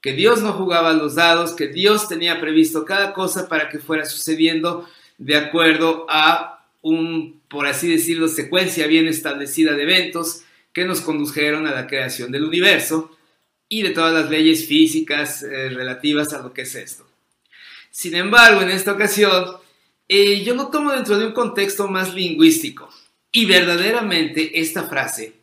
que 0.01 0.13
Dios 0.13 0.41
no 0.41 0.53
jugaba 0.53 0.93
los 0.93 1.15
dados, 1.15 1.53
que 1.53 1.67
Dios 1.67 2.07
tenía 2.07 2.39
previsto 2.39 2.85
cada 2.85 3.13
cosa 3.13 3.47
para 3.47 3.69
que 3.69 3.79
fuera 3.79 4.05
sucediendo 4.05 4.87
de 5.17 5.35
acuerdo 5.35 6.05
a 6.09 6.60
un, 6.81 7.41
por 7.47 7.67
así 7.67 7.89
decirlo, 7.89 8.27
secuencia 8.27 8.87
bien 8.87 9.07
establecida 9.07 9.73
de 9.73 9.83
eventos 9.83 10.43
que 10.73 10.85
nos 10.85 11.01
condujeron 11.01 11.67
a 11.67 11.71
la 11.71 11.87
creación 11.87 12.31
del 12.31 12.45
universo 12.45 13.17
y 13.69 13.83
de 13.83 13.91
todas 13.91 14.13
las 14.13 14.29
leyes 14.29 14.67
físicas 14.67 15.43
eh, 15.43 15.69
relativas 15.69 16.33
a 16.33 16.41
lo 16.41 16.53
que 16.53 16.63
es 16.63 16.75
esto. 16.75 17.07
Sin 17.89 18.15
embargo, 18.15 18.61
en 18.61 18.69
esta 18.69 18.93
ocasión, 18.93 19.57
eh, 20.07 20.43
yo 20.43 20.55
lo 20.55 20.67
tomo 20.67 20.91
dentro 20.91 21.17
de 21.17 21.27
un 21.27 21.33
contexto 21.33 21.87
más 21.87 22.13
lingüístico. 22.13 22.89
Y 23.31 23.45
verdaderamente 23.45 24.59
esta 24.59 24.83
frase 24.83 25.33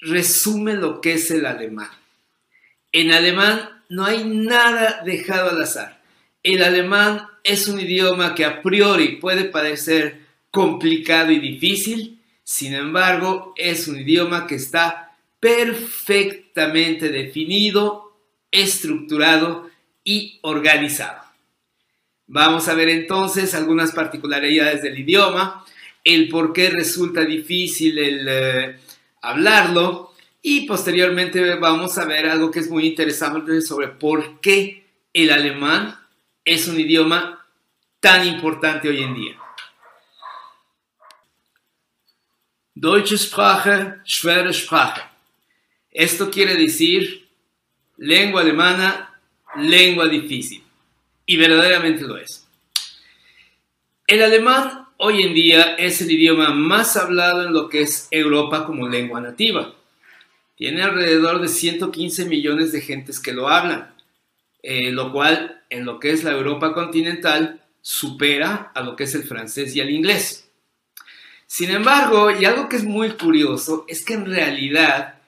resume 0.00 0.74
lo 0.74 1.00
que 1.00 1.14
es 1.14 1.30
el 1.30 1.44
alemán. 1.44 1.90
En 2.92 3.12
alemán 3.12 3.82
no 3.88 4.04
hay 4.04 4.24
nada 4.24 5.02
dejado 5.04 5.50
al 5.50 5.62
azar. 5.62 5.97
El 6.48 6.62
alemán 6.62 7.26
es 7.44 7.68
un 7.68 7.78
idioma 7.78 8.34
que 8.34 8.46
a 8.46 8.62
priori 8.62 9.16
puede 9.16 9.44
parecer 9.44 10.20
complicado 10.50 11.30
y 11.30 11.40
difícil, 11.40 12.22
sin 12.42 12.72
embargo 12.72 13.52
es 13.54 13.86
un 13.86 14.00
idioma 14.00 14.46
que 14.46 14.54
está 14.54 15.14
perfectamente 15.40 17.10
definido, 17.10 18.16
estructurado 18.50 19.68
y 20.02 20.38
organizado. 20.40 21.20
Vamos 22.26 22.66
a 22.68 22.74
ver 22.74 22.88
entonces 22.88 23.54
algunas 23.54 23.92
particularidades 23.92 24.80
del 24.80 25.00
idioma, 25.00 25.66
el 26.02 26.30
por 26.30 26.54
qué 26.54 26.70
resulta 26.70 27.26
difícil 27.26 27.98
el 27.98 28.26
eh, 28.26 28.76
hablarlo 29.20 30.14
y 30.40 30.62
posteriormente 30.62 31.56
vamos 31.56 31.98
a 31.98 32.06
ver 32.06 32.26
algo 32.26 32.50
que 32.50 32.60
es 32.60 32.70
muy 32.70 32.86
interesante 32.86 33.60
sobre 33.60 33.88
por 33.88 34.40
qué 34.40 34.86
el 35.12 35.30
alemán 35.30 36.07
es 36.48 36.66
un 36.66 36.80
idioma 36.80 37.46
tan 38.00 38.26
importante 38.26 38.88
hoy 38.88 39.02
en 39.02 39.14
día. 39.14 39.36
Deutsche 42.74 43.18
Sprache, 43.18 43.96
schwere 44.04 44.52
Sprache. 44.54 45.02
Esto 45.90 46.30
quiere 46.30 46.54
decir 46.56 47.28
lengua 47.98 48.40
alemana, 48.40 49.20
lengua 49.56 50.06
difícil. 50.06 50.62
Y 51.26 51.36
verdaderamente 51.36 52.04
lo 52.04 52.16
es. 52.16 52.46
El 54.06 54.22
alemán 54.22 54.86
hoy 54.96 55.22
en 55.22 55.34
día 55.34 55.74
es 55.74 56.00
el 56.00 56.10
idioma 56.10 56.50
más 56.54 56.96
hablado 56.96 57.44
en 57.44 57.52
lo 57.52 57.68
que 57.68 57.82
es 57.82 58.08
Europa 58.10 58.64
como 58.64 58.88
lengua 58.88 59.20
nativa. 59.20 59.74
Tiene 60.56 60.82
alrededor 60.82 61.42
de 61.42 61.48
115 61.48 62.24
millones 62.24 62.72
de 62.72 62.80
gentes 62.80 63.20
que 63.20 63.32
lo 63.32 63.48
hablan, 63.48 63.94
eh, 64.62 64.90
lo 64.92 65.12
cual 65.12 65.57
en 65.70 65.84
lo 65.84 65.98
que 65.98 66.12
es 66.12 66.24
la 66.24 66.32
Europa 66.32 66.72
continental 66.74 67.64
supera 67.80 68.72
a 68.74 68.82
lo 68.82 68.96
que 68.96 69.04
es 69.04 69.14
el 69.14 69.24
francés 69.24 69.74
y 69.74 69.80
el 69.80 69.90
inglés. 69.90 70.50
Sin 71.46 71.70
embargo, 71.70 72.30
y 72.30 72.44
algo 72.44 72.68
que 72.68 72.76
es 72.76 72.84
muy 72.84 73.10
curioso, 73.12 73.86
es 73.88 74.04
que 74.04 74.14
en 74.14 74.26
realidad 74.26 75.18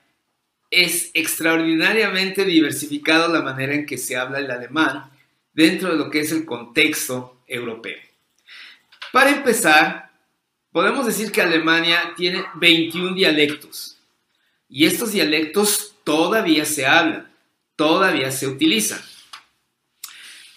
es 0.69 1.11
extraordinariamente 1.13 2.45
diversificado 2.45 3.31
la 3.33 3.41
manera 3.41 3.73
en 3.73 3.85
que 3.85 3.97
se 3.97 4.15
habla 4.15 4.39
el 4.39 4.51
alemán 4.51 5.09
dentro 5.53 5.89
de 5.89 5.97
lo 5.97 6.09
que 6.09 6.21
es 6.21 6.31
el 6.31 6.45
contexto 6.45 7.41
europeo. 7.47 7.97
Para 9.11 9.31
empezar, 9.31 10.11
podemos 10.71 11.05
decir 11.05 11.31
que 11.31 11.41
Alemania 11.41 12.13
tiene 12.15 12.45
21 12.55 13.13
dialectos 13.13 13.97
y 14.69 14.85
estos 14.85 15.11
dialectos 15.11 15.95
todavía 16.05 16.63
se 16.63 16.85
hablan, 16.85 17.29
todavía 17.75 18.31
se 18.31 18.47
utilizan. 18.47 19.01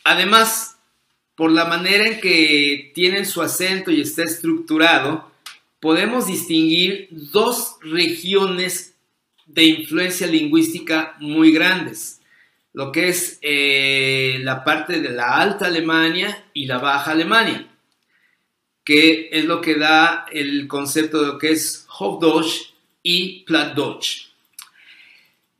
Además, 0.04 0.76
por 1.34 1.50
la 1.50 1.64
manera 1.64 2.06
en 2.06 2.20
que 2.20 2.92
tienen 2.94 3.26
su 3.26 3.42
acento 3.42 3.90
y 3.90 4.02
está 4.02 4.22
estructurado, 4.22 5.32
podemos 5.80 6.26
distinguir 6.26 7.08
dos 7.10 7.76
regiones 7.80 8.94
de 9.46 9.64
influencia 9.64 10.26
lingüística 10.26 11.16
muy 11.20 11.52
grandes, 11.52 12.20
lo 12.72 12.92
que 12.92 13.08
es 13.08 13.38
eh, 13.42 14.38
la 14.42 14.64
parte 14.64 15.00
de 15.00 15.10
la 15.10 15.36
Alta 15.36 15.66
Alemania 15.66 16.44
y 16.54 16.66
la 16.66 16.78
Baja 16.78 17.12
Alemania, 17.12 17.68
que 18.84 19.28
es 19.32 19.44
lo 19.44 19.60
que 19.60 19.76
da 19.76 20.26
el 20.32 20.66
concepto 20.68 21.20
de 21.20 21.26
lo 21.28 21.38
que 21.38 21.52
es 21.52 21.86
Hochdeutsch 21.88 22.74
y 23.02 23.44
Plattdeutsch. 23.44 24.28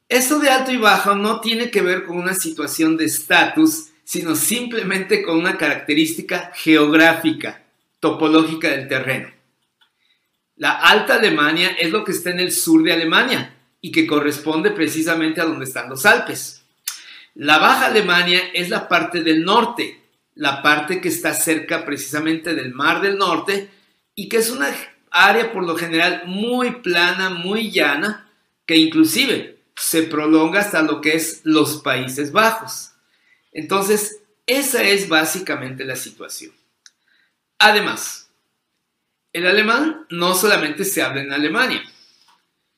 Esto 0.09 0.39
de 0.39 0.51
alto 0.51 0.71
y 0.71 0.77
bajo 0.77 1.15
no 1.15 1.41
tiene 1.41 1.71
que 1.71 1.81
ver 1.81 2.05
con 2.05 2.19
una 2.19 2.35
situación 2.35 2.97
de 2.97 3.07
estatus, 3.07 3.91
sino 4.05 4.37
simplemente 4.37 5.23
con 5.23 5.39
una 5.39 5.57
característica 5.57 6.53
geográfica, 6.55 7.63
topológica 8.01 8.69
del 8.69 8.87
terreno. 8.87 9.31
La 10.57 10.73
Alta 10.73 11.17
Alemania 11.17 11.71
es 11.79 11.91
lo 11.91 12.05
que 12.05 12.13
está 12.13 12.31
en 12.31 12.41
el 12.41 12.53
sur 12.53 12.83
de 12.83 12.93
Alemania 12.93 13.57
y 13.81 13.91
que 13.91 14.07
corresponde 14.07 14.71
precisamente 14.71 15.41
a 15.41 15.45
donde 15.45 15.65
están 15.65 15.89
los 15.89 16.07
Alpes. 16.07 16.63
La 17.35 17.59
Baja 17.59 17.87
Alemania 17.87 18.41
es 18.53 18.69
la 18.69 18.89
parte 18.89 19.23
del 19.23 19.45
norte, 19.45 20.01
la 20.35 20.63
parte 20.63 21.01
que 21.01 21.09
está 21.09 21.35
cerca 21.35 21.85
precisamente 21.85 22.55
del 22.55 22.73
Mar 22.73 23.01
del 23.01 23.19
Norte 23.19 23.69
y 24.15 24.29
que 24.29 24.37
es 24.37 24.51
una 24.51 24.69
área 25.11 25.53
por 25.53 25.65
lo 25.65 25.77
general 25.77 26.23
muy 26.27 26.83
plana, 26.83 27.31
muy 27.31 27.71
llana, 27.71 28.31
que 28.67 28.77
inclusive 28.77 29.59
se 29.77 30.05
prolonga 30.05 30.61
hasta 30.61 30.83
lo 30.83 31.01
que 31.01 31.15
es 31.15 31.41
los 31.45 31.79
Países 31.79 32.31
Bajos. 32.31 32.94
Entonces, 33.55 34.21
esa 34.47 34.83
es 34.83 35.09
básicamente 35.09 35.85
la 35.85 35.97
situación. 35.97 36.53
Además, 37.59 38.29
el 39.33 39.47
alemán 39.47 40.07
no 40.11 40.35
solamente 40.35 40.85
se 40.85 41.03
habla 41.03 41.23
en 41.23 41.33
Alemania, 41.33 41.83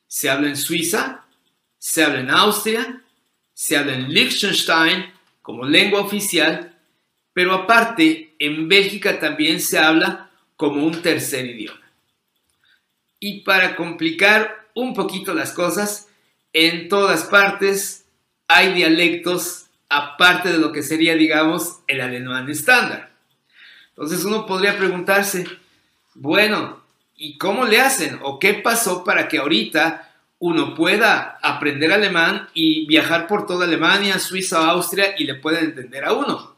se 0.07 0.31
habla 0.31 0.49
en 0.49 0.57
Suiza, 0.57 1.25
se 1.79 2.05
habla 2.05 2.21
en 2.21 2.31
Austria, 2.31 3.03
se 3.53 3.77
habla 3.77 3.95
en 3.95 4.13
Liechtenstein 4.13 5.13
como 5.43 5.65
lengua 5.65 6.03
oficial, 6.03 6.79
pero 7.33 7.55
aparte 7.55 8.35
en 8.39 8.69
Bélgica 8.69 9.19
también 9.19 9.61
se 9.61 9.79
habla 9.79 10.31
como 10.57 10.85
un 10.85 11.03
tercer 11.03 11.47
idioma. 11.47 11.81
Y 13.19 13.41
para 13.41 13.77
complicar 13.77 14.69
un 14.75 14.95
poquito 14.95 15.35
las 15.35 15.53
cosas, 15.53 16.09
en 16.53 16.89
todas 16.89 17.25
partes 17.25 18.05
hay 18.47 18.73
dialectos 18.73 19.66
aparte 19.89 20.53
de 20.53 20.59
lo 20.59 20.73
que 20.73 20.83
sería, 20.83 21.15
digamos, 21.15 21.81
el 21.87 22.01
alemán 22.01 22.49
estándar. 22.51 23.11
Entonces 23.91 24.25
uno 24.25 24.47
podría 24.47 24.77
preguntarse, 24.77 25.47
bueno, 26.15 26.83
¿y 27.15 27.39
cómo 27.39 27.65
le 27.65 27.81
hacen? 27.81 28.19
¿O 28.23 28.39
qué 28.39 28.55
pasó 28.55 29.05
para 29.05 29.29
que 29.29 29.39
ahorita 29.39 30.13
uno 30.39 30.75
pueda 30.75 31.39
aprender 31.43 31.93
alemán 31.93 32.49
y 32.53 32.87
viajar 32.87 33.27
por 33.27 33.47
toda 33.47 33.65
Alemania, 33.65 34.19
Suiza, 34.19 34.69
Austria 34.69 35.15
y 35.17 35.25
le 35.25 35.37
pueda 35.37 35.61
entender 35.61 36.05
a 36.05 36.13
uno? 36.13 36.57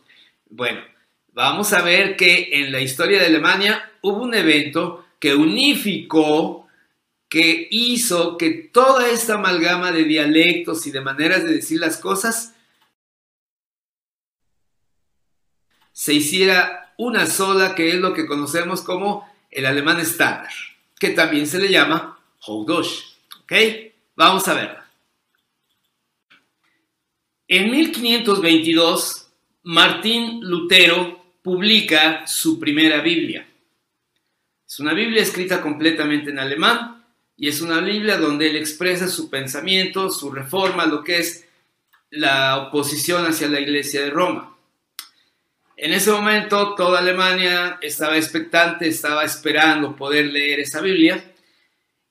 Bueno, 0.50 0.80
vamos 1.32 1.72
a 1.72 1.82
ver 1.82 2.16
que 2.16 2.48
en 2.52 2.72
la 2.72 2.80
historia 2.80 3.20
de 3.20 3.26
Alemania 3.26 3.88
hubo 4.00 4.22
un 4.22 4.34
evento 4.34 5.06
que 5.20 5.34
unificó, 5.34 6.66
que 7.28 7.68
hizo 7.70 8.38
que 8.38 8.50
toda 8.50 9.08
esta 9.10 9.34
amalgama 9.34 9.92
de 9.92 10.04
dialectos 10.04 10.86
y 10.86 10.90
de 10.90 11.02
maneras 11.02 11.44
de 11.44 11.54
decir 11.54 11.78
las 11.78 11.98
cosas 11.98 12.54
se 15.98 16.14
hiciera 16.14 16.92
una 16.96 17.26
sola, 17.26 17.74
que 17.74 17.88
es 17.88 17.96
lo 17.96 18.14
que 18.14 18.28
conocemos 18.28 18.82
como 18.82 19.28
el 19.50 19.66
alemán 19.66 19.98
estándar, 19.98 20.52
que 20.96 21.10
también 21.10 21.48
se 21.48 21.58
le 21.58 21.72
llama 21.72 22.20
Hochdeutsch. 22.46 23.16
¿Ok? 23.42 23.52
Vamos 24.14 24.46
a 24.46 24.54
ver. 24.54 24.76
En 27.48 27.72
1522, 27.72 29.28
Martín 29.64 30.38
Lutero 30.40 31.20
publica 31.42 32.24
su 32.28 32.60
primera 32.60 33.00
Biblia. 33.00 33.48
Es 34.68 34.78
una 34.78 34.94
Biblia 34.94 35.20
escrita 35.20 35.60
completamente 35.60 36.30
en 36.30 36.38
alemán 36.38 37.04
y 37.36 37.48
es 37.48 37.60
una 37.60 37.80
Biblia 37.80 38.18
donde 38.18 38.50
él 38.50 38.56
expresa 38.56 39.08
su 39.08 39.28
pensamiento, 39.28 40.10
su 40.10 40.30
reforma, 40.30 40.86
lo 40.86 41.02
que 41.02 41.18
es 41.18 41.48
la 42.10 42.68
oposición 42.68 43.26
hacia 43.26 43.48
la 43.48 43.58
Iglesia 43.58 44.02
de 44.02 44.10
Roma. 44.10 44.57
En 45.80 45.92
ese 45.92 46.10
momento 46.10 46.74
toda 46.74 46.98
Alemania 46.98 47.78
estaba 47.80 48.16
expectante, 48.16 48.88
estaba 48.88 49.22
esperando 49.22 49.94
poder 49.94 50.26
leer 50.26 50.58
esa 50.58 50.80
Biblia. 50.80 51.22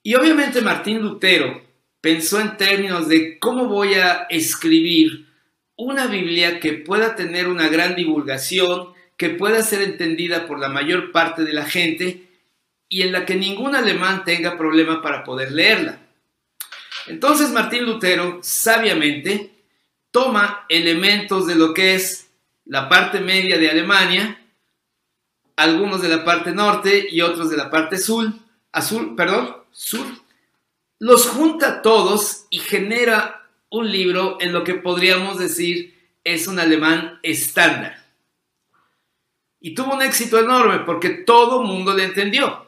Y 0.01 0.15
obviamente 0.15 0.61
Martín 0.61 1.01
Lutero 1.01 1.61
pensó 1.99 2.39
en 2.39 2.55
términos 2.55 3.09
de 3.09 3.37
cómo 3.39 3.65
voy 3.65 3.95
a 3.95 4.25
escribir 4.29 5.27
una 5.75 6.07
Biblia 6.07 6.61
que 6.61 6.75
pueda 6.75 7.17
tener 7.17 7.49
una 7.49 7.67
gran 7.67 7.93
divulgación, 7.93 8.93
que 9.17 9.31
pueda 9.31 9.61
ser 9.61 9.81
entendida 9.81 10.47
por 10.47 10.59
la 10.59 10.69
mayor 10.69 11.11
parte 11.11 11.43
de 11.43 11.51
la 11.51 11.65
gente 11.65 12.29
y 12.87 13.01
en 13.01 13.11
la 13.11 13.25
que 13.25 13.35
ningún 13.35 13.75
alemán 13.75 14.23
tenga 14.23 14.57
problema 14.57 15.01
para 15.01 15.25
poder 15.25 15.51
leerla. 15.51 15.99
Entonces 17.07 17.49
Martín 17.49 17.83
Lutero 17.83 18.39
sabiamente 18.41 19.51
toma 20.11 20.65
elementos 20.69 21.47
de 21.47 21.55
lo 21.55 21.73
que 21.73 21.95
es 21.95 22.26
la 22.69 22.89
parte 22.89 23.19
media 23.19 23.57
de 23.57 23.69
Alemania, 23.69 24.39
algunos 25.55 26.01
de 26.01 26.09
la 26.09 26.23
parte 26.23 26.51
norte 26.51 27.07
y 27.09 27.21
otros 27.21 27.49
de 27.49 27.57
la 27.57 27.69
parte 27.69 27.97
sur, 27.97 28.31
azul, 28.71 29.15
perdón, 29.15 29.55
sur, 29.71 30.05
los 30.99 31.27
junta 31.27 31.81
todos 31.81 32.45
y 32.49 32.59
genera 32.59 33.47
un 33.69 33.91
libro 33.91 34.37
en 34.39 34.53
lo 34.53 34.63
que 34.63 34.75
podríamos 34.75 35.37
decir 35.39 35.95
es 36.23 36.47
un 36.47 36.59
alemán 36.59 37.19
estándar. 37.23 38.05
Y 39.59 39.73
tuvo 39.73 39.95
un 39.95 40.01
éxito 40.01 40.39
enorme 40.39 40.79
porque 40.79 41.09
todo 41.09 41.63
mundo 41.63 41.93
le 41.93 42.03
entendió. 42.03 42.65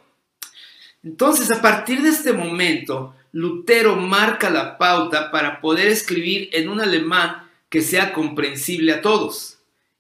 Entonces, 1.04 1.52
a 1.52 1.62
partir 1.62 2.02
de 2.02 2.10
este 2.10 2.34
momento, 2.34 3.16
Lutero 3.32 3.96
marca 3.96 4.50
la 4.50 4.78
pauta 4.78 5.30
para 5.32 5.62
poder 5.62 5.88
escribir 5.88 6.50
en 6.52 6.70
un 6.70 6.82
alemán 6.82 7.50
que 7.70 7.82
sea 7.82 8.12
comprensible 8.12 8.94
a 8.94 9.02
todos 9.02 9.59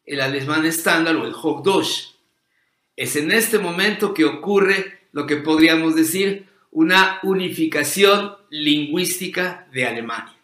el 0.09 0.21
alemán 0.21 0.65
estándar 0.65 1.15
o 1.15 1.25
el 1.25 1.33
Hochdeutsch. 1.33 2.15
Es 2.95 3.15
en 3.15 3.31
este 3.31 3.59
momento 3.59 4.13
que 4.13 4.25
ocurre 4.25 5.07
lo 5.11 5.25
que 5.25 5.37
podríamos 5.37 5.95
decir 5.95 6.47
una 6.71 7.19
unificación 7.23 8.35
lingüística 8.49 9.67
de 9.71 9.85
Alemania. 9.85 10.35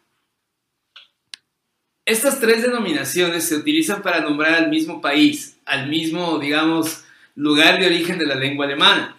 Estas 2.05 2.39
tres 2.39 2.61
denominaciones 2.61 3.43
se 3.45 3.55
utilizan 3.55 4.01
para 4.01 4.21
nombrar 4.21 4.53
al 4.53 4.69
mismo 4.69 5.01
país, 5.01 5.57
al 5.65 5.89
mismo, 5.89 6.37
digamos, 6.39 7.03
lugar 7.35 7.79
de 7.79 7.87
origen 7.87 8.17
de 8.19 8.27
la 8.27 8.35
lengua 8.35 8.65
alemana. 8.65 9.17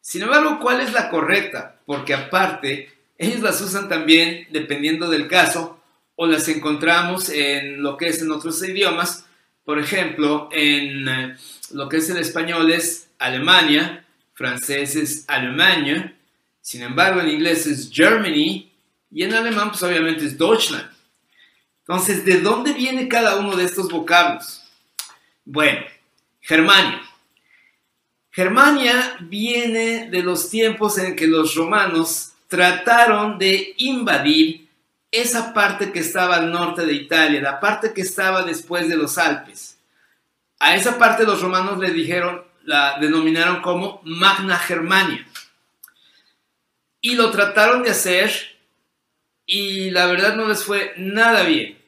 Sin 0.00 0.22
embargo, 0.22 0.58
¿cuál 0.60 0.80
es 0.80 0.92
la 0.92 1.10
correcta? 1.10 1.80
Porque 1.84 2.14
aparte, 2.14 2.88
Ellos 3.20 3.42
las 3.42 3.60
usan 3.60 3.90
también 3.90 4.46
dependiendo 4.50 5.10
del 5.10 5.28
caso 5.28 5.78
o 6.16 6.26
las 6.26 6.48
encontramos 6.48 7.28
en 7.28 7.82
lo 7.82 7.98
que 7.98 8.08
es 8.08 8.22
en 8.22 8.32
otros 8.32 8.66
idiomas. 8.66 9.26
Por 9.64 9.78
ejemplo, 9.78 10.48
en 10.52 11.08
eh, 11.08 11.36
lo 11.72 11.88
que 11.88 11.98
es 11.98 12.10
el 12.10 12.16
español 12.16 12.70
es 12.70 13.08
Alemania, 13.18 14.04
francés 14.34 14.96
es 14.96 15.24
Allemagne, 15.28 16.16
sin 16.60 16.82
embargo 16.82 17.20
en 17.20 17.28
inglés 17.28 17.66
es 17.66 17.90
Germany 17.92 18.72
y 19.10 19.22
en 19.22 19.34
alemán 19.34 19.70
pues 19.70 19.82
obviamente 19.82 20.24
es 20.24 20.38
Deutschland. 20.38 20.88
Entonces, 21.80 22.24
¿de 22.24 22.40
dónde 22.40 22.72
viene 22.72 23.08
cada 23.08 23.36
uno 23.36 23.56
de 23.56 23.64
estos 23.64 23.90
vocablos? 23.90 24.62
Bueno, 25.44 25.80
Germania. 26.40 27.02
Germania 28.30 29.16
viene 29.20 30.08
de 30.08 30.22
los 30.22 30.48
tiempos 30.48 30.96
en 30.98 31.16
que 31.16 31.26
los 31.26 31.54
romanos 31.56 32.32
trataron 32.46 33.38
de 33.38 33.74
invadir 33.78 34.68
esa 35.10 35.52
parte 35.52 35.92
que 35.92 36.00
estaba 36.00 36.36
al 36.36 36.52
norte 36.52 36.86
de 36.86 36.92
Italia, 36.92 37.40
la 37.40 37.60
parte 37.60 37.92
que 37.92 38.02
estaba 38.02 38.42
después 38.42 38.88
de 38.88 38.96
los 38.96 39.18
Alpes. 39.18 39.78
A 40.58 40.76
esa 40.76 40.98
parte 40.98 41.24
los 41.24 41.40
romanos 41.40 41.78
le 41.78 41.90
dijeron, 41.90 42.44
la 42.64 42.98
denominaron 43.00 43.62
como 43.62 44.00
Magna 44.04 44.56
Germania. 44.58 45.26
Y 47.00 47.14
lo 47.14 47.30
trataron 47.30 47.82
de 47.82 47.90
hacer 47.90 48.32
y 49.46 49.90
la 49.90 50.06
verdad 50.06 50.36
no 50.36 50.46
les 50.46 50.64
fue 50.64 50.92
nada 50.96 51.42
bien. 51.42 51.78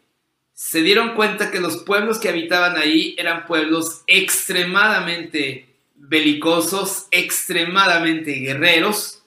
Se 0.54 0.82
dieron 0.82 1.14
cuenta 1.14 1.50
que 1.50 1.61
los 1.61 1.78
pueblos 1.78 2.18
que 2.18 2.28
habitaban 2.28 2.76
ahí 2.76 3.14
eran 3.18 3.46
pueblos 3.46 4.02
extremadamente 4.06 5.68
belicosos, 5.94 7.06
extremadamente 7.11 8.32
guerreros. 8.32 9.21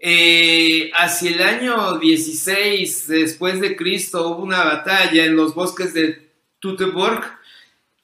Eh, 0.00 0.92
hacia 0.94 1.30
el 1.30 1.42
año 1.42 1.98
16 1.98 3.08
después 3.08 3.60
de 3.60 3.74
Cristo 3.74 4.28
hubo 4.28 4.44
una 4.44 4.62
batalla 4.62 5.24
en 5.24 5.34
los 5.34 5.56
bosques 5.56 5.92
de 5.92 6.30
Teutoburg 6.60 7.24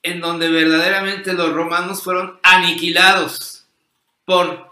en 0.03 0.21
donde 0.21 0.51
verdaderamente 0.51 1.33
los 1.35 1.53
romanos 1.53 2.03
fueron 2.03 2.39
aniquilados 2.43 3.65
por 4.25 4.71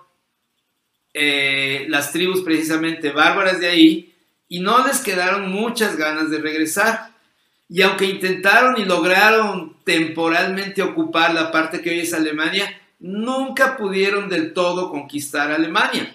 eh, 1.14 1.86
las 1.88 2.10
tribus 2.10 2.42
precisamente 2.42 3.12
bárbaras 3.12 3.60
de 3.60 3.68
ahí 3.68 4.14
y 4.48 4.60
no 4.60 4.86
les 4.86 5.00
quedaron 5.00 5.50
muchas 5.50 5.96
ganas 5.96 6.30
de 6.30 6.38
regresar. 6.38 7.12
Y 7.68 7.80
aunque 7.80 8.04
intentaron 8.04 8.78
y 8.78 8.84
lograron 8.84 9.78
temporalmente 9.84 10.82
ocupar 10.82 11.32
la 11.32 11.50
parte 11.50 11.80
que 11.80 11.88
hoy 11.88 12.00
es 12.00 12.12
Alemania, 12.12 12.78
nunca 12.98 13.78
pudieron 13.78 14.28
del 14.28 14.52
todo 14.52 14.90
conquistar 14.90 15.50
Alemania. 15.50 16.14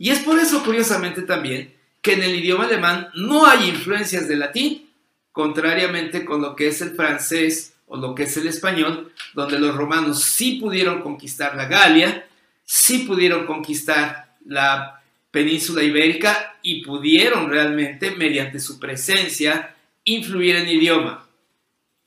Y 0.00 0.08
es 0.08 0.20
por 0.20 0.38
eso, 0.38 0.64
curiosamente 0.64 1.20
también, 1.20 1.74
que 2.00 2.14
en 2.14 2.22
el 2.22 2.34
idioma 2.34 2.64
alemán 2.64 3.10
no 3.16 3.44
hay 3.44 3.68
influencias 3.68 4.26
de 4.26 4.36
latín, 4.36 4.90
contrariamente 5.30 6.24
con 6.24 6.40
lo 6.40 6.56
que 6.56 6.68
es 6.68 6.80
el 6.80 6.92
francés 6.92 7.74
o 7.86 7.98
lo 7.98 8.14
que 8.14 8.22
es 8.22 8.34
el 8.38 8.46
español, 8.46 9.12
donde 9.34 9.58
los 9.58 9.76
romanos 9.76 10.22
sí 10.22 10.52
pudieron 10.58 11.02
conquistar 11.02 11.54
la 11.54 11.66
Galia, 11.66 12.26
sí 12.64 13.00
pudieron 13.00 13.44
conquistar 13.44 14.36
la 14.46 15.02
península 15.30 15.82
ibérica 15.82 16.56
y 16.62 16.82
pudieron 16.82 17.50
realmente, 17.50 18.12
mediante 18.12 18.58
su 18.58 18.80
presencia, 18.80 19.76
influir 20.04 20.56
en 20.56 20.68
idioma. 20.68 21.26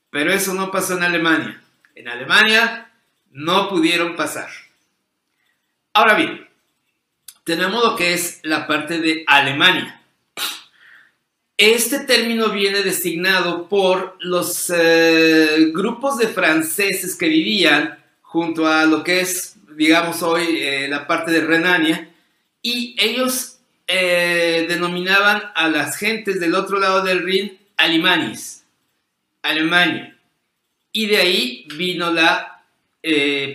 Pero 0.10 0.34
eso 0.34 0.56
no 0.56 0.72
pasó 0.72 0.98
en 0.98 1.04
Alemania. 1.04 1.62
En 1.94 2.08
Alemania 2.08 2.92
no 3.30 3.70
pudieron 3.70 4.16
pasar. 4.16 4.50
Ahora 5.94 6.16
bien, 6.16 6.48
tenemos 7.44 7.84
lo 7.84 7.96
que 7.96 8.14
es 8.14 8.40
la 8.44 8.68
parte 8.68 9.00
de 9.00 9.24
Alemania. 9.28 10.00
Este 11.58 12.00
término 12.00 12.50
viene 12.50 12.82
designado 12.82 13.70
por 13.70 14.18
los 14.20 14.72
eh, 14.76 15.70
grupos 15.72 16.18
de 16.18 16.28
franceses 16.28 17.16
que 17.16 17.30
vivían 17.30 18.04
junto 18.22 18.68
a 18.68 18.86
lo 18.86 19.04
que 19.04 19.20
es, 19.22 19.56
digamos 19.76 20.24
hoy, 20.24 20.58
eh, 20.60 20.88
la 20.88 21.06
parte 21.06 21.32
de 21.32 21.42
Renania, 21.42 22.10
y 22.62 22.96
ellos 22.98 23.60
eh, 23.88 24.66
denominaban 24.68 25.44
a 25.54 25.68
las 25.68 25.98
gentes 25.98 26.40
del 26.40 26.56
otro 26.56 26.80
lado 26.80 27.04
del 27.04 27.24
Rin 27.24 27.60
Alimanis, 27.78 28.64
Alemania. 29.44 30.18
Y 30.92 31.06
de 31.08 31.18
ahí 31.18 31.68
vino 31.76 32.12
la 32.12 32.64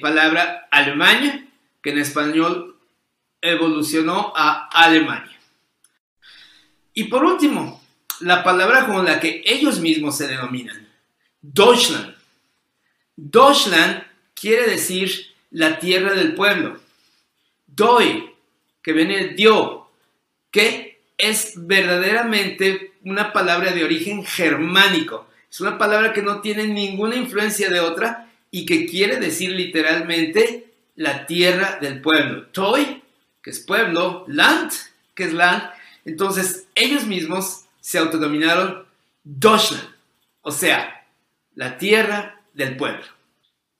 palabra 0.02 0.68
Alemania, 0.70 1.46
que 1.82 1.90
en 1.90 1.98
español 1.98 2.67
evolucionó 3.40 4.32
a 4.34 4.68
Alemania. 4.68 5.38
Y 6.94 7.04
por 7.04 7.24
último, 7.24 7.80
la 8.20 8.42
palabra 8.42 8.86
con 8.86 9.04
la 9.04 9.20
que 9.20 9.42
ellos 9.46 9.80
mismos 9.80 10.16
se 10.16 10.26
denominan, 10.26 10.88
Deutschland. 11.40 12.16
Deutschland 13.16 14.02
quiere 14.34 14.66
decir 14.66 15.34
la 15.50 15.78
tierra 15.78 16.14
del 16.14 16.34
pueblo. 16.34 16.80
Doi, 17.66 18.34
que 18.82 18.92
viene 18.92 19.16
de 19.18 19.28
Dio, 19.34 19.88
que 20.50 21.00
es 21.16 21.54
verdaderamente 21.56 22.92
una 23.04 23.32
palabra 23.32 23.72
de 23.72 23.84
origen 23.84 24.24
germánico. 24.24 25.28
Es 25.50 25.60
una 25.60 25.78
palabra 25.78 26.12
que 26.12 26.22
no 26.22 26.40
tiene 26.40 26.66
ninguna 26.66 27.16
influencia 27.16 27.70
de 27.70 27.80
otra 27.80 28.30
y 28.50 28.66
que 28.66 28.86
quiere 28.86 29.16
decir 29.16 29.50
literalmente 29.50 30.72
la 30.96 31.26
tierra 31.26 31.78
del 31.80 32.00
pueblo. 32.00 32.46
Toi, 32.46 33.02
es 33.50 33.60
pueblo, 33.60 34.24
Land, 34.28 34.72
que 35.14 35.24
es 35.24 35.32
land. 35.32 35.62
Entonces, 36.04 36.66
ellos 36.74 37.06
mismos 37.06 37.64
se 37.80 37.98
autodominaron 37.98 38.84
Deutschland, 39.24 39.88
o 40.42 40.50
sea, 40.50 41.06
la 41.54 41.76
tierra 41.76 42.40
del 42.54 42.76
pueblo. 42.76 43.04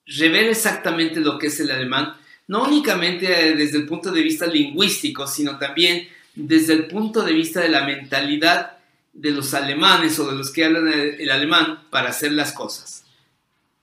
Revela 0.07 0.51
exactamente 0.51 1.21
lo 1.21 1.39
que 1.39 1.49
es 1.49 1.61
el 1.61 1.71
alemán, 1.71 2.17
no 2.47 2.65
únicamente 2.65 3.55
desde 3.55 3.79
el 3.79 3.87
punto 3.87 4.11
de 4.11 4.23
vista 4.23 4.47
lingüístico, 4.47 5.27
sino 5.27 5.59
también 5.59 6.09
desde 6.35 6.73
el 6.73 6.87
punto 6.87 7.23
de 7.23 7.33
vista 7.33 7.61
de 7.61 7.69
la 7.69 7.85
mentalidad 7.85 8.79
de 9.13 9.31
los 9.31 9.55
alemanes 9.55 10.19
o 10.19 10.31
de 10.31 10.37
los 10.37 10.51
que 10.51 10.65
hablan 10.65 10.89
el 10.89 11.31
alemán 11.31 11.85
para 11.91 12.11
hacer 12.11 12.33
las 12.33 12.53
cosas. 12.53 13.05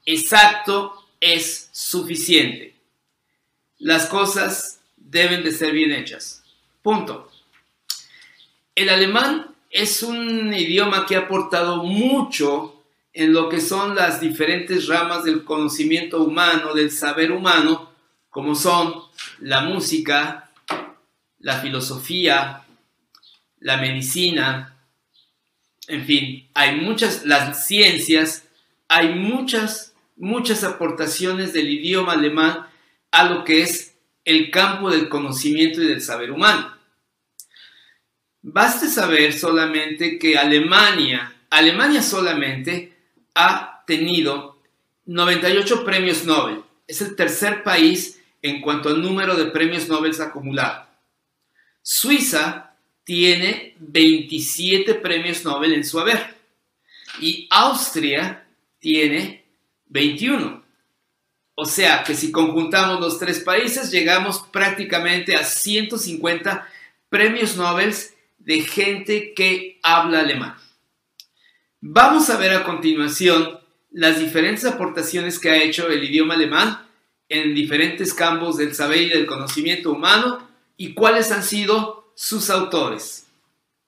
Exacto 0.06 1.06
es 1.20 1.70
suficiente. 1.72 2.76
Las 3.78 4.06
cosas 4.08 4.75
deben 5.06 5.44
de 5.44 5.52
ser 5.52 5.72
bien 5.72 5.92
hechas. 5.92 6.44
Punto. 6.82 7.32
El 8.74 8.90
alemán 8.90 9.56
es 9.70 10.04
un 10.04 10.54
idioma 10.54 11.06
que 11.06 11.16
ha 11.16 11.20
aportado 11.20 11.84
mucho 11.84 12.84
en 13.14 13.32
lo 13.32 13.48
que 13.48 13.62
son 13.62 13.96
las 13.96 14.20
diferentes 14.20 14.88
ramas 14.88 15.24
del 15.24 15.46
conocimiento 15.46 16.22
humano, 16.22 16.74
del 16.74 16.92
saber 16.92 17.32
humano, 17.32 17.92
como 18.30 18.56
son 18.56 18.94
la 19.40 19.62
música, 19.62 20.50
la 21.40 21.60
filosofía, 21.62 22.64
la 23.60 23.78
medicina, 23.78 24.76
en 25.88 26.06
fin, 26.06 26.48
hay 26.54 26.76
muchas, 26.78 27.26
las 27.26 27.68
ciencias, 27.68 28.44
hay 28.88 29.14
muchas, 29.14 29.94
muchas 30.16 30.64
aportaciones 30.64 31.54
del 31.54 31.70
idioma 31.70 32.14
alemán 32.14 32.68
a 33.12 33.26
lo 33.26 33.44
que 33.44 33.62
es 33.62 33.95
el 34.26 34.52
campo 34.52 34.90
del 34.90 35.08
conocimiento 35.08 35.82
y 35.82 35.88
del 35.88 36.02
saber 36.02 36.32
humano. 36.32 36.76
Baste 38.42 38.88
saber 38.88 39.34
solamente 39.34 40.20
que 40.20 40.38
Alemania, 40.38 41.34
Alemania 41.50 42.02
solamente 42.02 42.94
ha 43.34 43.84
tenido 43.88 44.62
98 45.06 45.86
premios 45.86 46.26
Nobel. 46.26 46.62
Es 46.88 47.02
el 47.02 47.16
tercer 47.16 47.64
país 47.64 48.22
en 48.42 48.62
cuanto 48.62 48.90
al 48.90 49.02
número 49.02 49.36
de 49.36 49.46
premios 49.46 49.88
Nobel 49.88 50.20
acumulado. 50.22 50.88
Suiza 51.82 52.76
tiene 53.04 53.76
27 53.80 54.96
premios 54.96 55.44
Nobel 55.44 55.74
en 55.74 55.84
su 55.84 56.00
haber 56.00 56.36
y 57.20 57.48
Austria 57.52 58.46
tiene 58.80 59.46
21. 59.88 60.65
O 61.56 61.66
sea 61.66 62.04
que 62.04 62.16
si 62.16 62.32
conjuntamos 62.32 63.00
los 63.00 63.18
tres 63.18 63.40
países 63.40 63.90
llegamos 63.90 64.40
prácticamente 64.52 65.36
a 65.36 65.44
150 65.44 66.70
premios 67.10 67.56
Nobel 67.56 67.96
de 68.40 68.62
gente 68.62 69.34
que 69.34 69.80
habla 69.82 70.20
alemán. 70.20 70.56
Vamos 71.80 72.30
a 72.30 72.38
ver 72.38 72.52
a 72.54 72.64
continuación 72.64 73.60
las 73.92 74.20
diferentes 74.20 74.66
aportaciones 74.66 75.40
que 75.40 75.50
ha 75.50 75.64
hecho 75.64 75.88
el 75.88 76.04
idioma 76.04 76.34
alemán 76.34 76.86
en 77.30 77.56
diferentes 77.56 78.14
campos 78.14 78.58
del 78.58 78.76
saber 78.76 79.02
y 79.04 79.10
del 79.10 79.26
conocimiento 79.26 79.92
humano 79.92 80.48
y 80.78 80.94
cuáles 80.94 81.32
han 81.32 81.44
sido 81.44 82.12
sus 82.16 82.50
autores. 82.50 83.28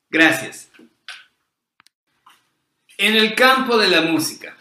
Gracias. 0.10 0.70
En 2.98 3.16
el 3.16 3.36
campo 3.36 3.78
de 3.78 3.90
la 3.90 4.02
música. 4.02 4.57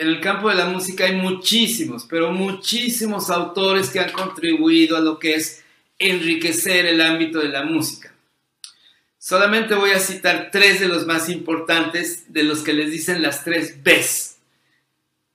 En 0.00 0.08
el 0.08 0.18
campo 0.18 0.48
de 0.48 0.54
la 0.54 0.64
música 0.64 1.04
hay 1.04 1.14
muchísimos, 1.14 2.06
pero 2.08 2.32
muchísimos 2.32 3.28
autores 3.28 3.90
que 3.90 4.00
han 4.00 4.10
contribuido 4.12 4.96
a 4.96 5.00
lo 5.00 5.18
que 5.18 5.34
es 5.34 5.62
enriquecer 5.98 6.86
el 6.86 7.02
ámbito 7.02 7.38
de 7.38 7.50
la 7.50 7.64
música. 7.64 8.10
Solamente 9.18 9.74
voy 9.74 9.90
a 9.90 9.98
citar 9.98 10.48
tres 10.50 10.80
de 10.80 10.88
los 10.88 11.04
más 11.04 11.28
importantes, 11.28 12.32
de 12.32 12.44
los 12.44 12.60
que 12.60 12.72
les 12.72 12.90
dicen 12.90 13.20
las 13.20 13.44
tres 13.44 13.76
Bs. 13.84 14.38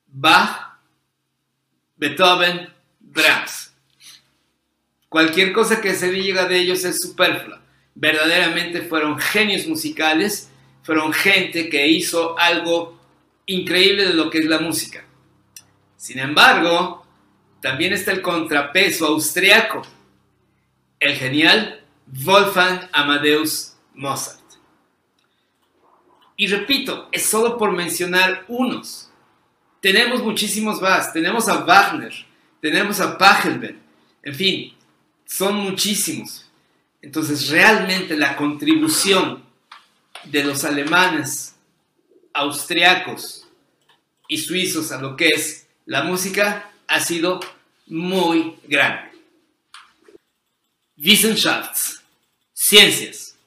Bach, 0.07 0.79
Beethoven, 1.97 2.67
Brahms. 2.99 3.71
Cualquier 5.09 5.53
cosa 5.53 5.79
que 5.79 5.93
se 5.93 6.09
diga 6.09 6.45
de 6.45 6.57
ellos 6.57 6.83
es 6.85 7.03
superflua. 7.03 7.61
Verdaderamente 7.93 8.81
fueron 8.81 9.19
genios 9.19 9.67
musicales, 9.67 10.49
fueron 10.81 11.13
gente 11.13 11.69
que 11.69 11.87
hizo 11.87 12.35
algo 12.39 12.94
increíble 13.45 14.05
de 14.05 14.13
lo 14.13 14.29
que 14.29 14.39
es 14.39 14.45
la 14.45 14.59
música. 14.59 15.05
Sin 15.97 16.19
embargo, 16.19 17.05
también 17.61 17.93
está 17.93 18.11
el 18.11 18.21
contrapeso 18.21 19.07
austriaco, 19.07 19.81
el 20.99 21.15
genial 21.15 21.83
Wolfgang 22.07 22.89
Amadeus 22.91 23.73
Mozart. 23.93 24.39
Y 26.37 26.47
repito, 26.47 27.09
es 27.11 27.25
solo 27.25 27.57
por 27.57 27.71
mencionar 27.71 28.45
unos. 28.47 29.09
Tenemos 29.81 30.21
muchísimos 30.21 30.81
más, 30.81 31.13
tenemos 31.13 31.47
a 31.47 31.63
Wagner, 31.63 32.13
tenemos 32.59 32.99
a 32.99 33.17
Pachelbel, 33.17 33.79
en 34.23 34.35
fin, 34.35 34.73
son 35.25 35.55
muchísimos. 35.55 36.49
Entonces, 37.01 37.49
realmente 37.49 38.17
la 38.17 38.35
contribución 38.35 39.43
de 40.23 40.43
los 40.43 40.63
alemanes, 40.63 41.54
austriacos 42.35 43.47
y 44.27 44.37
suizos 44.37 44.91
a 44.91 45.01
lo 45.01 45.15
que 45.15 45.29
es 45.29 45.67
la 45.85 46.03
música 46.03 46.69
ha 46.87 46.99
sido 46.99 47.39
muy 47.87 48.57
grande. 48.67 49.11
Wissenschafts, 50.97 52.03
ciencias. 52.53 53.37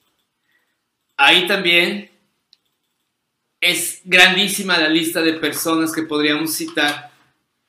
Ahí 1.16 1.46
también 1.46 2.10
es 3.60 4.00
grandísima 4.04 4.78
la 4.78 4.88
lista 4.88 5.20
de 5.20 5.34
personas 5.34 5.92
que 5.92 6.02
podríamos 6.02 6.54
citar 6.54 7.10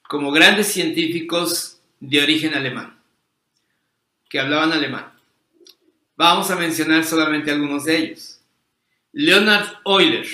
como 0.08 0.32
grandes 0.32 0.72
científicos 0.72 1.80
de 2.00 2.24
origen 2.24 2.54
alemán, 2.54 2.98
que 4.30 4.40
hablaban 4.40 4.72
alemán. 4.72 5.12
Vamos 6.16 6.50
a 6.52 6.56
mencionar 6.56 7.04
solamente 7.04 7.52
algunos 7.52 7.86
de 7.86 7.98
ellos. 7.98 8.40
Leonard 9.12 9.80
Euler. 9.86 10.28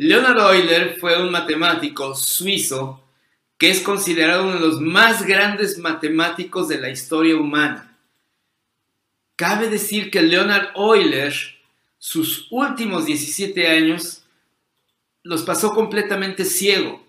Leonard 0.00 0.38
Euler 0.38 0.96
fue 1.00 1.20
un 1.20 1.32
matemático 1.32 2.14
suizo 2.14 3.02
que 3.58 3.68
es 3.68 3.80
considerado 3.80 4.44
uno 4.44 4.54
de 4.54 4.60
los 4.60 4.80
más 4.80 5.26
grandes 5.26 5.76
matemáticos 5.78 6.68
de 6.68 6.78
la 6.78 6.88
historia 6.88 7.34
humana. 7.34 7.98
Cabe 9.34 9.68
decir 9.68 10.12
que 10.12 10.22
Leonard 10.22 10.68
Euler, 10.76 11.34
sus 11.98 12.46
últimos 12.52 13.06
17 13.06 13.66
años, 13.66 14.22
los 15.24 15.42
pasó 15.42 15.74
completamente 15.74 16.44
ciego. 16.44 17.04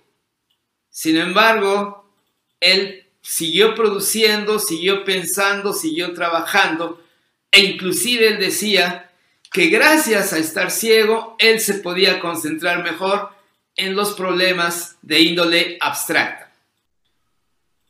Sin 0.89 1.15
embargo, 1.17 2.11
él 2.59 3.05
siguió 3.21 3.75
produciendo, 3.75 4.57
siguió 4.57 5.05
pensando, 5.05 5.73
siguió 5.73 6.15
trabajando 6.15 7.03
e 7.51 7.59
inclusive 7.59 8.29
él 8.29 8.39
decía 8.39 9.09
que 9.51 9.67
gracias 9.67 10.33
a 10.33 10.37
estar 10.37 10.71
ciego, 10.71 11.35
él 11.39 11.59
se 11.59 11.75
podía 11.75 12.19
concentrar 12.19 12.83
mejor 12.83 13.31
en 13.75 13.95
los 13.95 14.13
problemas 14.13 14.97
de 15.01 15.21
índole 15.21 15.77
abstracta. 15.79 16.51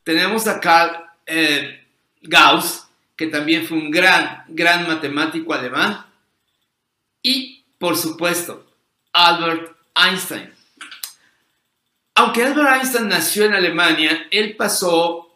Tenemos 0.03 0.47
a 0.47 0.59
Carl 0.59 1.03
eh, 1.25 1.85
Gauss, 2.21 2.87
que 3.15 3.27
también 3.27 3.65
fue 3.65 3.77
un 3.77 3.91
gran, 3.91 4.45
gran 4.47 4.87
matemático 4.87 5.53
alemán. 5.53 6.05
Y, 7.21 7.65
por 7.77 7.97
supuesto, 7.97 8.65
Albert 9.11 9.75
Einstein. 9.95 10.53
Aunque 12.15 12.43
Albert 12.43 12.77
Einstein 12.77 13.07
nació 13.09 13.45
en 13.45 13.53
Alemania, 13.53 14.27
él 14.31 14.55
pasó 14.55 15.35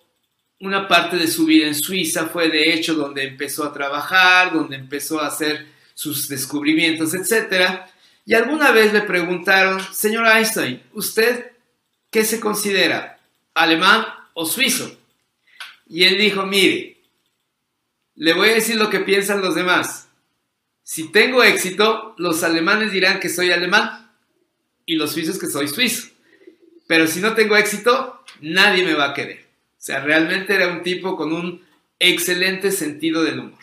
una 0.60 0.88
parte 0.88 1.18
de 1.18 1.28
su 1.28 1.46
vida 1.46 1.68
en 1.68 1.76
Suiza, 1.76 2.28
fue 2.28 2.48
de 2.50 2.74
hecho 2.74 2.94
donde 2.94 3.24
empezó 3.24 3.66
a 3.66 3.74
trabajar, 3.74 4.54
donde 4.54 4.78
empezó 4.78 5.20
a 5.20 5.28
hacer 5.28 5.73
sus 5.94 6.28
descubrimientos, 6.28 7.14
etc. 7.14 7.82
Y 8.26 8.34
alguna 8.34 8.72
vez 8.72 8.94
le 8.94 9.02
preguntaron, 9.02 9.82
señor 9.94 10.28
Einstein, 10.28 10.82
¿usted 10.94 11.52
qué 12.10 12.24
se 12.24 12.40
considera? 12.40 13.20
¿Alemán 13.54 14.06
o 14.34 14.46
suizo? 14.46 14.98
Y 15.88 16.06
él 16.06 16.18
dijo, 16.18 16.46
mire, 16.46 16.98
le 18.16 18.34
voy 18.34 18.50
a 18.50 18.56
decir 18.56 18.76
lo 18.76 18.90
que 18.90 19.00
piensan 19.00 19.42
los 19.42 19.56
demás. 19.56 20.08
Si 20.84 21.12
tengo 21.12 21.44
éxito, 21.44 22.14
los 22.18 22.44
alemanes 22.44 22.92
dirán 22.92 23.20
que 23.20 23.30
soy 23.30 23.52
alemán 23.52 24.12
y 24.86 24.96
los 24.96 25.14
suizos 25.14 25.40
que 25.40 25.48
soy 25.48 25.68
suizo. 25.68 26.10
Pero 26.88 27.08
si 27.08 27.22
no 27.22 27.34
tengo 27.34 27.56
éxito, 27.56 28.24
nadie 28.42 28.84
me 28.84 28.94
va 28.94 29.10
a 29.10 29.14
querer. 29.14 29.46
O 29.78 29.86
sea, 29.86 30.02
realmente 30.02 30.54
era 30.54 30.68
un 30.68 30.84
tipo 30.84 31.16
con 31.16 31.34
un 31.34 31.62
excelente 32.00 32.72
sentido 32.72 33.24
del 33.24 33.40
humor. 33.40 33.60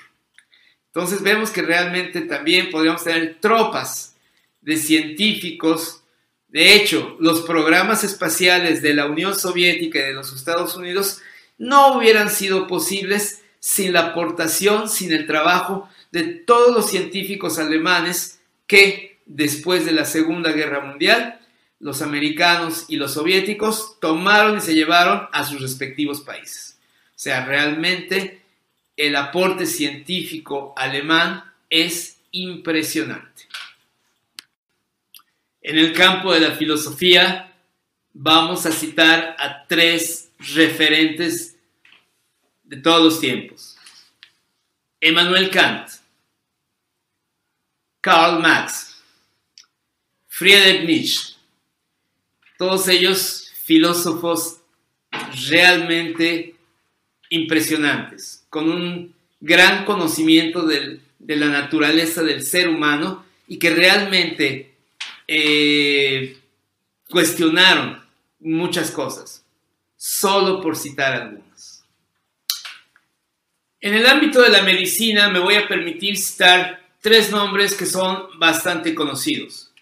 Entonces 1.01 1.23
vemos 1.23 1.49
que 1.49 1.63
realmente 1.63 2.21
también 2.21 2.69
podríamos 2.69 3.03
tener 3.03 3.39
tropas 3.41 4.17
de 4.61 4.77
científicos. 4.77 6.03
De 6.49 6.75
hecho, 6.75 7.17
los 7.19 7.41
programas 7.41 8.05
espaciales 8.05 8.83
de 8.83 8.93
la 8.93 9.07
Unión 9.07 9.35
Soviética 9.35 9.99
y 9.99 10.03
de 10.03 10.13
los 10.13 10.35
Estados 10.35 10.77
Unidos 10.77 11.23
no 11.57 11.97
hubieran 11.97 12.29
sido 12.29 12.67
posibles 12.67 13.41
sin 13.61 13.95
la 13.95 14.09
aportación, 14.09 14.91
sin 14.91 15.11
el 15.13 15.27
trabajo 15.27 15.89
de 16.13 16.25
todos 16.25 16.77
los 16.77 16.91
científicos 16.91 17.59
alemanes 17.59 18.43
que 18.67 19.23
después 19.25 19.87
de 19.87 19.93
la 19.93 20.05
Segunda 20.05 20.53
Guerra 20.53 20.81
Mundial, 20.81 21.41
los 21.79 22.03
americanos 22.03 22.85
y 22.89 22.97
los 22.97 23.15
soviéticos 23.15 23.99
tomaron 24.03 24.59
y 24.59 24.61
se 24.61 24.75
llevaron 24.75 25.29
a 25.33 25.45
sus 25.45 25.63
respectivos 25.63 26.21
países. 26.21 26.79
O 27.07 27.19
sea, 27.19 27.47
realmente 27.47 28.40
el 29.01 29.17
aporte 29.17 29.65
científico 29.65 30.75
alemán 30.77 31.43
es 31.71 32.21
impresionante. 32.33 33.49
En 35.63 35.79
el 35.79 35.95
campo 35.95 36.35
de 36.35 36.41
la 36.41 36.51
filosofía 36.51 37.51
vamos 38.13 38.67
a 38.67 38.73
citar 38.73 39.37
a 39.39 39.67
tres 39.67 40.31
referentes 40.55 41.57
de 42.63 42.77
todos 42.77 43.03
los 43.03 43.21
tiempos. 43.21 43.79
Emmanuel 45.01 45.49
Kant, 45.49 45.89
Karl 48.03 48.43
Marx, 48.43 49.03
Friedrich 50.27 50.85
Nietzsche, 50.85 51.37
todos 52.59 52.87
ellos 52.89 53.51
filósofos 53.65 54.61
realmente 55.49 56.55
impresionantes, 57.31 58.40
con 58.51 58.69
un 58.69 59.15
gran 59.41 59.87
conocimiento 59.87 60.67
de 60.67 61.01
la 61.19 61.47
naturaleza 61.47 62.23
del 62.23 62.43
ser 62.43 62.69
humano 62.69 63.25
y 63.49 63.59
que 63.59 63.71
realmente 63.71 64.75
eh, 65.27 66.37
cuestionaron 67.09 68.01
muchas 68.41 68.91
cosas, 68.91 69.45
solo 69.97 70.61
por 70.61 70.77
citar 70.77 71.13
algunos. 71.13 71.83
En 73.81 73.95
el 73.95 74.07
ámbito 74.07 74.43
de 74.43 74.51
la 74.51 74.63
medicina 74.63 75.29
me 75.29 75.39
voy 75.39 75.55
a 75.55 75.69
permitir 75.69 76.17
citar 76.17 76.81
tres 77.01 77.31
nombres 77.31 77.75
que 77.75 77.87
son 77.87 78.39
bastante 78.39 78.95
conocidos. 78.95 79.73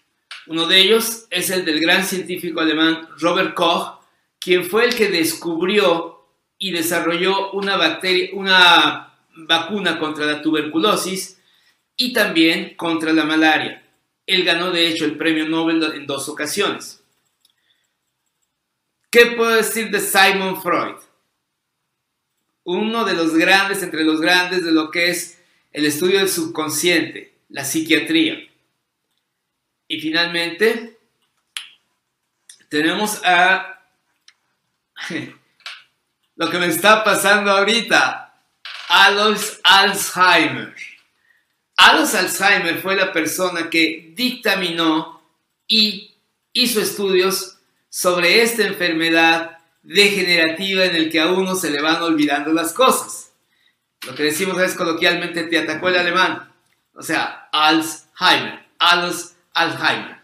Uno 0.47 0.67
de 0.67 0.79
ellos 0.79 1.25
es 1.29 1.49
el 1.49 1.65
del 1.65 1.79
gran 1.79 2.05
científico 2.05 2.61
alemán 2.61 3.07
Robert 3.19 3.53
Koch, 3.55 3.99
quien 4.39 4.65
fue 4.65 4.85
el 4.85 4.95
que 4.95 5.09
descubrió 5.09 6.18
y 6.59 6.71
desarrolló 6.71 7.51
una, 7.53 7.77
bacteria, 7.77 8.29
una 8.33 9.15
vacuna 9.35 9.97
contra 9.97 10.25
la 10.25 10.41
tuberculosis 10.41 11.39
y 11.95 12.13
también 12.13 12.75
contra 12.75 13.11
la 13.13 13.25
malaria. 13.25 13.83
Él 14.27 14.43
ganó 14.43 14.69
de 14.69 14.87
hecho 14.87 15.05
el 15.05 15.17
premio 15.17 15.49
Nobel 15.49 15.81
en 15.95 16.05
dos 16.05 16.29
ocasiones. 16.29 17.01
¿Qué 19.09 19.27
puedo 19.27 19.55
decir 19.55 19.89
de 19.89 19.99
Simon 19.99 20.61
Freud? 20.61 20.97
uno 22.69 23.03
de 23.03 23.15
los 23.15 23.35
grandes 23.35 23.81
entre 23.81 24.03
los 24.03 24.21
grandes 24.21 24.63
de 24.63 24.71
lo 24.71 24.91
que 24.91 25.09
es 25.09 25.41
el 25.71 25.87
estudio 25.87 26.19
del 26.19 26.29
subconsciente, 26.29 27.33
la 27.49 27.65
psiquiatría. 27.65 28.47
Y 29.87 29.99
finalmente, 29.99 30.99
tenemos 32.69 33.21
a 33.25 33.83
lo 36.39 36.49
que 36.49 36.57
me 36.57 36.67
está 36.67 37.03
pasando 37.03 37.51
ahorita, 37.51 38.33
Alzheimer. 38.87 40.73
Alois 41.75 42.15
Alzheimer 42.15 42.77
fue 42.81 42.95
la 42.95 43.11
persona 43.11 43.69
que 43.69 44.13
dictaminó 44.15 45.21
y 45.67 46.15
hizo 46.53 46.79
estudios 46.79 47.57
sobre 47.89 48.41
esta 48.41 48.65
enfermedad 48.65 49.57
degenerativa 49.83 50.85
en 50.85 50.95
el 50.95 51.11
que 51.11 51.19
a 51.19 51.27
uno 51.27 51.55
se 51.55 51.71
le 51.71 51.81
van 51.81 52.01
olvidando 52.01 52.53
las 52.53 52.71
cosas. 52.71 53.33
Lo 54.07 54.15
que 54.15 54.23
decimos 54.23 54.61
es 54.61 54.75
coloquialmente, 54.75 55.43
te 55.43 55.59
atacó 55.59 55.89
el 55.89 55.97
alemán. 55.97 56.53
o 56.93 57.03
sea, 57.03 57.49
Alzheimer, 57.51 58.65
Alzheimer. 58.77 60.19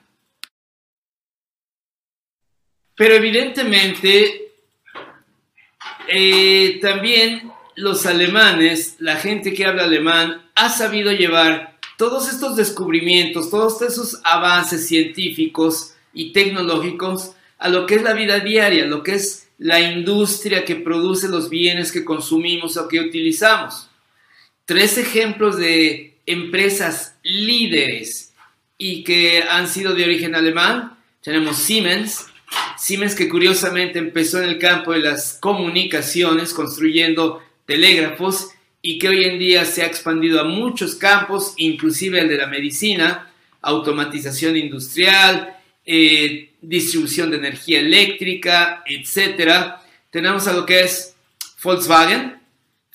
Pero 2.96 3.16
evidentemente, 3.16 4.45
eh, 6.08 6.80
también 6.82 7.52
los 7.76 8.06
alemanes, 8.06 8.96
la 9.00 9.18
gente 9.18 9.54
que 9.54 9.66
habla 9.66 9.84
alemán, 9.84 10.50
ha 10.56 10.70
sabido 10.70 11.12
llevar 11.12 11.78
todos 11.98 12.30
estos 12.30 12.56
descubrimientos, 12.56 13.50
todos 13.50 13.82
esos 13.82 14.20
avances 14.24 14.88
científicos 14.88 15.94
y 16.14 16.32
tecnológicos 16.34 17.32
a 17.58 17.70
lo 17.70 17.86
que 17.86 17.96
es 17.96 18.04
la 18.04 18.14
vida 18.14 18.40
diaria, 18.40 18.86
lo 18.86 19.04
que 19.04 19.16
es 19.16 19.48
la 19.58 19.80
industria 19.80 20.66
que 20.66 20.76
produce 20.76 21.28
los 21.28 21.50
bienes 21.50 21.92
que 21.92 22.04
consumimos 22.04 22.78
o 22.78 22.88
que 22.88 23.00
utilizamos. 23.00 23.90
Tres 24.66 24.98
ejemplos 24.98 25.58
de 25.58 26.18
empresas 26.26 27.16
líderes 27.24 28.34
y 28.78 29.04
que 29.04 29.44
han 29.50 29.68
sido 29.68 29.94
de 29.94 30.04
origen 30.04 30.36
alemán. 30.36 30.98
Tenemos 31.22 31.58
Siemens, 31.58 32.26
Siemens 32.78 33.16
que 33.16 33.30
curiosamente 33.30 34.00
empezó 34.00 34.42
en 34.42 34.50
el 34.50 34.60
campo 34.60 34.92
de 34.92 35.00
las 35.00 35.38
comunicaciones 35.40 36.54
construyendo 36.54 37.42
telégrafos 37.66 38.50
y 38.82 39.00
que 39.00 39.10
hoy 39.10 39.24
en 39.26 39.40
día 39.40 39.66
se 39.66 39.82
ha 39.82 39.88
expandido 39.88 40.40
a 40.40 40.44
muchos 40.44 40.96
campos, 40.96 41.54
inclusive 41.58 42.20
el 42.20 42.30
de 42.30 42.38
la 42.38 42.48
medicina, 42.48 43.32
automatización 43.62 44.56
industrial, 44.58 45.58
eh, 45.86 46.52
distribución 46.62 47.32
de 47.32 47.38
energía 47.38 47.80
eléctrica, 47.80 48.84
etc. 48.86 49.76
Tenemos 50.12 50.48
a 50.48 50.54
lo 50.54 50.66
que 50.66 50.82
es 50.82 51.16
Volkswagen, 51.64 52.40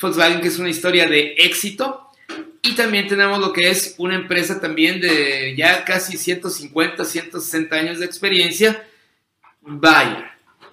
Volkswagen 0.00 0.40
que 0.40 0.48
es 0.48 0.58
una 0.58 0.70
historia 0.70 1.06
de 1.08 1.34
éxito, 1.38 2.06
y 2.62 2.74
también 2.74 3.08
tenemos 3.08 3.40
lo 3.40 3.52
que 3.52 3.70
es 3.70 3.94
una 3.98 4.14
empresa 4.14 4.60
también 4.60 5.00
de 5.00 5.54
ya 5.56 5.84
casi 5.84 6.16
150, 6.16 7.04
160 7.04 7.74
años 7.74 7.98
de 7.98 8.06
experiencia, 8.06 8.86
Bayer. 9.60 10.30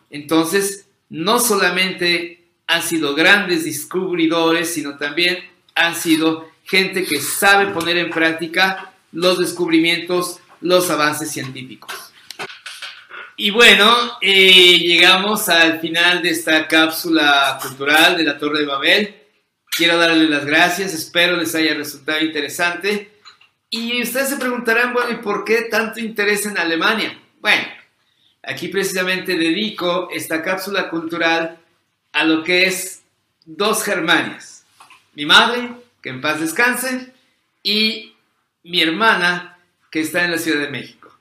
Entonces, 0.09 0.88
no 1.09 1.39
solamente 1.39 2.45
han 2.67 2.81
sido 2.81 3.15
grandes 3.15 3.65
descubridores, 3.65 4.73
sino 4.73 4.97
también 4.97 5.39
han 5.75 5.95
sido 5.95 6.49
gente 6.65 7.05
que 7.05 7.21
sabe 7.21 7.67
poner 7.67 7.97
en 7.97 8.09
práctica 8.09 8.93
los 9.11 9.39
descubrimientos, 9.39 10.39
los 10.61 10.89
avances 10.89 11.31
científicos. 11.31 11.93
Y 13.39 13.51
bueno, 13.51 14.17
eh, 14.21 14.79
llegamos 14.79 15.47
al 15.47 15.79
final 15.79 16.23
de 16.23 16.31
esta 16.31 16.67
cápsula 16.67 17.59
cultural 17.61 18.17
de 18.17 18.23
la 18.23 18.38
Torre 18.38 18.59
de 18.59 18.65
Babel. 18.65 19.15
Quiero 19.69 19.97
darles 19.97 20.29
las 20.29 20.43
gracias, 20.43 20.93
espero 20.93 21.38
les 21.38 21.53
haya 21.53 21.75
resultado 21.75 22.19
interesante. 22.19 23.11
Y 23.69 24.01
ustedes 24.01 24.29
se 24.29 24.38
preguntarán, 24.38 24.91
bueno, 24.91 25.11
¿y 25.11 25.17
por 25.17 25.45
qué 25.45 25.63
tanto 25.69 25.99
interés 25.99 26.47
en 26.47 26.57
Alemania? 26.57 27.17
Bueno, 27.39 27.67
aquí 28.43 28.67
precisamente 28.69 29.35
dedico 29.35 30.09
esta 30.11 30.41
cápsula 30.41 30.89
cultural 30.89 31.59
a 32.13 32.23
lo 32.23 32.43
que 32.43 32.65
es 32.65 33.03
dos 33.45 33.83
Germanias. 33.83 34.65
Mi 35.13 35.25
madre, 35.25 35.71
que 36.01 36.09
en 36.09 36.21
paz 36.21 36.39
descanse, 36.39 37.13
y 37.63 38.13
mi 38.63 38.81
hermana, 38.81 39.57
que 39.91 40.01
está 40.01 40.23
en 40.23 40.31
la 40.31 40.38
Ciudad 40.38 40.61
de 40.61 40.69
México. 40.69 41.11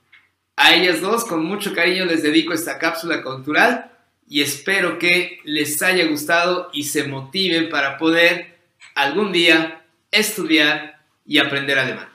A 0.57 0.75
ellas 0.75 1.01
dos, 1.01 1.25
con 1.25 1.45
mucho 1.45 1.75
cariño, 1.75 2.05
les 2.05 2.23
dedico 2.23 2.53
esta 2.53 2.79
cápsula 2.79 3.23
cultural 3.23 3.93
y 4.29 4.43
espero 4.43 4.99
que 4.99 5.41
les 5.45 5.81
haya 5.83 6.07
gustado 6.07 6.71
y 6.73 6.85
se 6.85 7.05
motiven 7.05 7.69
para 7.69 7.99
poder 7.99 8.59
algún 8.95 9.33
día 9.33 9.85
estudiar 10.11 11.01
y 11.25 11.39
aprender 11.39 11.79
alemán. 11.79 12.09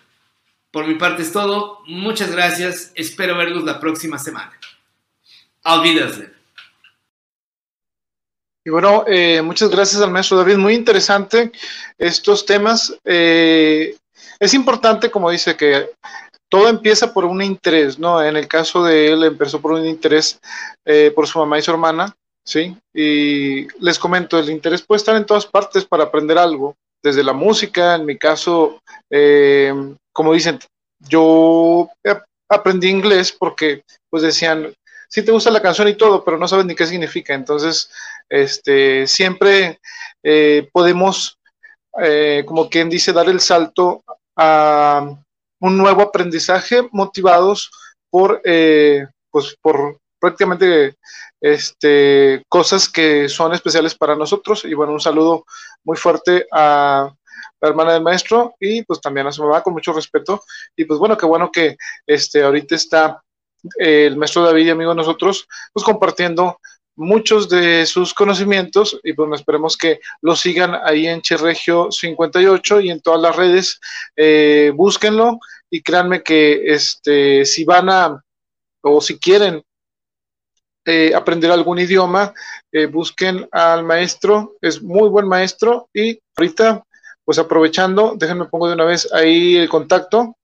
Por 0.71 0.87
mi 0.87 0.95
parte 0.95 1.21
es 1.21 1.31
todo, 1.31 1.79
muchas 1.85 2.31
gracias, 2.31 2.91
espero 2.95 3.37
verlos 3.37 3.63
la 3.63 3.79
próxima 3.79 4.17
semana. 4.17 4.57
Auf 5.63 5.85
y 8.63 8.69
bueno, 8.69 9.03
eh, 9.07 9.41
muchas 9.41 9.69
gracias 9.69 10.01
al 10.01 10.11
maestro 10.11 10.37
David, 10.37 10.57
muy 10.57 10.75
interesante 10.75 11.51
estos 11.97 12.45
temas. 12.45 12.95
Eh, 13.03 13.95
es 14.39 14.53
importante, 14.53 15.09
como 15.09 15.31
dice, 15.31 15.57
que 15.57 15.89
todo 16.47 16.69
empieza 16.69 17.11
por 17.11 17.25
un 17.25 17.41
interés, 17.41 17.97
¿no? 17.97 18.23
En 18.23 18.35
el 18.35 18.47
caso 18.47 18.83
de 18.83 19.13
él 19.13 19.23
empezó 19.23 19.59
por 19.59 19.71
un 19.71 19.85
interés 19.85 20.39
eh, 20.85 21.11
por 21.15 21.27
su 21.27 21.39
mamá 21.39 21.57
y 21.57 21.63
su 21.63 21.71
hermana, 21.71 22.15
¿sí? 22.45 22.77
Y 22.93 23.67
les 23.83 23.97
comento, 23.97 24.37
el 24.37 24.51
interés 24.51 24.83
puede 24.83 24.97
estar 24.97 25.15
en 25.15 25.25
todas 25.25 25.47
partes 25.47 25.83
para 25.83 26.03
aprender 26.03 26.37
algo, 26.37 26.75
desde 27.01 27.23
la 27.23 27.33
música, 27.33 27.95
en 27.95 28.05
mi 28.05 28.15
caso, 28.15 28.79
como 30.13 30.33
dicen, 30.33 30.59
yo 30.99 31.89
aprendí 32.47 32.89
inglés 32.89 33.31
porque 33.31 33.83
pues 34.11 34.21
decían, 34.21 34.71
sí 35.11 35.23
te 35.23 35.31
gusta 35.31 35.51
la 35.51 35.61
canción 35.61 35.89
y 35.89 35.95
todo, 35.95 36.23
pero 36.23 36.37
no 36.37 36.47
sabes 36.47 36.65
ni 36.65 36.73
qué 36.73 36.87
significa. 36.87 37.33
Entonces, 37.33 37.91
este, 38.29 39.05
siempre 39.07 39.79
eh, 40.23 40.69
podemos, 40.71 41.37
eh, 42.01 42.43
como 42.47 42.69
quien 42.69 42.89
dice, 42.89 43.11
dar 43.11 43.27
el 43.27 43.41
salto 43.41 44.03
a 44.37 45.05
un 45.59 45.77
nuevo 45.77 46.01
aprendizaje 46.01 46.87
motivados 46.93 47.69
por, 48.09 48.41
eh, 48.45 49.05
pues, 49.29 49.57
por 49.61 49.99
prácticamente 50.17 50.95
este, 51.41 52.43
cosas 52.47 52.87
que 52.87 53.27
son 53.27 53.53
especiales 53.53 53.93
para 53.95 54.15
nosotros. 54.15 54.63
Y 54.63 54.73
bueno, 54.73 54.93
un 54.93 55.01
saludo 55.01 55.45
muy 55.83 55.97
fuerte 55.97 56.47
a 56.53 57.11
la 57.59 57.69
hermana 57.69 57.93
del 57.93 58.01
maestro 58.01 58.55
y 58.59 58.83
pues 58.83 59.01
también 59.01 59.27
a 59.27 59.31
su 59.31 59.43
mamá 59.43 59.61
con 59.61 59.73
mucho 59.73 59.91
respeto. 59.91 60.41
Y 60.73 60.85
pues 60.85 60.99
bueno, 60.99 61.17
qué 61.17 61.25
bueno 61.25 61.51
que 61.51 61.75
este, 62.07 62.43
ahorita 62.43 62.75
está 62.75 63.21
el 63.77 64.17
maestro 64.17 64.43
David 64.43 64.67
y 64.67 64.69
amigo 64.71 64.91
de 64.91 64.97
nosotros, 64.97 65.47
pues 65.73 65.83
compartiendo 65.83 66.59
muchos 66.95 67.49
de 67.49 67.85
sus 67.85 68.13
conocimientos 68.13 68.99
y 69.03 69.13
pues 69.13 69.29
esperemos 69.33 69.77
que 69.77 69.99
lo 70.21 70.35
sigan 70.35 70.75
ahí 70.83 71.07
en 71.07 71.21
Chirregio 71.21 71.91
58 71.91 72.81
y 72.81 72.91
en 72.91 73.01
todas 73.01 73.21
las 73.21 73.35
redes, 73.35 73.79
eh, 74.15 74.71
búsquenlo 74.75 75.39
y 75.69 75.81
créanme 75.81 76.21
que 76.21 76.73
este, 76.73 77.45
si 77.45 77.63
van 77.63 77.89
a 77.89 78.23
o 78.83 79.01
si 79.01 79.19
quieren 79.19 79.63
eh, 80.85 81.13
aprender 81.13 81.51
algún 81.51 81.79
idioma, 81.79 82.33
eh, 82.71 82.87
busquen 82.87 83.47
al 83.51 83.83
maestro, 83.83 84.57
es 84.61 84.81
muy 84.81 85.09
buen 85.09 85.27
maestro 85.27 85.89
y 85.93 86.19
ahorita 86.35 86.83
pues 87.23 87.37
aprovechando, 87.37 88.15
déjenme 88.17 88.45
pongo 88.45 88.67
de 88.67 88.73
una 88.73 88.85
vez 88.85 89.11
ahí 89.13 89.55
el 89.57 89.69
contacto, 89.69 90.37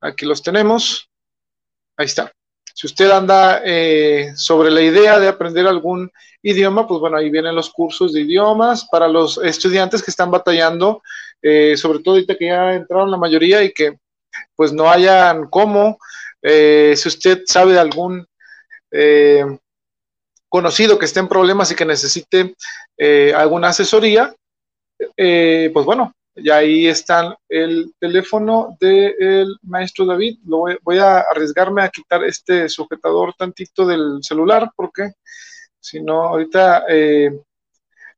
aquí 0.00 0.26
los 0.26 0.42
tenemos, 0.42 1.08
ahí 1.96 2.06
está. 2.06 2.30
Si 2.74 2.86
usted 2.86 3.10
anda 3.10 3.62
eh, 3.64 4.32
sobre 4.36 4.70
la 4.70 4.80
idea 4.80 5.18
de 5.18 5.28
aprender 5.28 5.66
algún 5.66 6.10
idioma, 6.42 6.86
pues 6.86 7.00
bueno, 7.00 7.16
ahí 7.16 7.30
vienen 7.30 7.54
los 7.54 7.70
cursos 7.70 8.12
de 8.12 8.22
idiomas 8.22 8.86
para 8.90 9.08
los 9.08 9.38
estudiantes 9.38 10.02
que 10.02 10.10
están 10.10 10.30
batallando, 10.30 11.02
eh, 11.42 11.76
sobre 11.76 12.00
todo 12.00 12.14
ahorita 12.14 12.36
que 12.36 12.46
ya 12.46 12.74
entraron 12.74 13.10
la 13.10 13.16
mayoría 13.16 13.62
y 13.62 13.72
que 13.72 13.98
pues 14.54 14.72
no 14.72 14.90
hayan 14.90 15.48
cómo. 15.48 15.98
Eh, 16.42 16.94
si 16.96 17.08
usted 17.08 17.42
sabe 17.46 17.74
de 17.74 17.80
algún 17.80 18.26
conocido 20.48 20.98
que 20.98 21.04
esté 21.04 21.20
en 21.20 21.28
problemas 21.28 21.70
y 21.70 21.76
que 21.76 21.84
necesite 21.84 22.56
alguna 23.36 23.68
asesoría, 23.68 24.34
pues 25.16 25.84
bueno, 25.86 26.12
y 26.42 26.50
ahí 26.50 26.86
está 26.86 27.36
el 27.48 27.94
teléfono 27.98 28.76
del 28.80 29.56
maestro 29.62 30.06
David. 30.06 30.38
Lo 30.46 30.64
voy, 30.82 30.98
a 30.98 31.20
arriesgarme 31.20 31.82
a 31.82 31.88
quitar 31.88 32.24
este 32.24 32.68
sujetador 32.68 33.34
tantito 33.36 33.86
del 33.86 34.18
celular 34.22 34.70
porque 34.74 35.12
si 35.78 36.02
no, 36.02 36.24
ahorita 36.24 36.84
eh, 36.88 37.30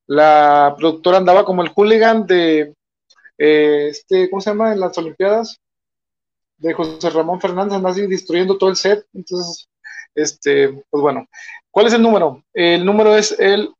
la 0.07 0.75
productora 0.77 1.19
andaba 1.19 1.45
como 1.45 1.63
el 1.63 1.71
hooligan 1.71 2.27
de 2.27 2.75
eh, 3.39 3.89
este, 3.89 4.31
¿cómo 4.31 4.41
se 4.41 4.51
llama? 4.51 4.73
En 4.73 4.81
las 4.81 4.97
Olimpiadas 4.99 5.61
de 6.59 6.73
José 6.75 7.11
Ramón 7.11 7.41
Fernández, 7.41 7.75
anda 7.75 7.91
así 7.91 8.07
destruyendo 8.07 8.57
todo 8.57 8.71
el 8.71 8.77
set. 8.77 9.05
Entonces, 9.13 9.69
este, 10.15 10.69
pues 10.91 11.01
bueno, 11.03 11.27
¿cuál 11.71 11.87
es 11.87 11.93
el 11.95 12.03
número? 12.03 12.45
El 12.53 12.85
número 12.85 13.17
es 13.17 13.39
el 13.39 13.75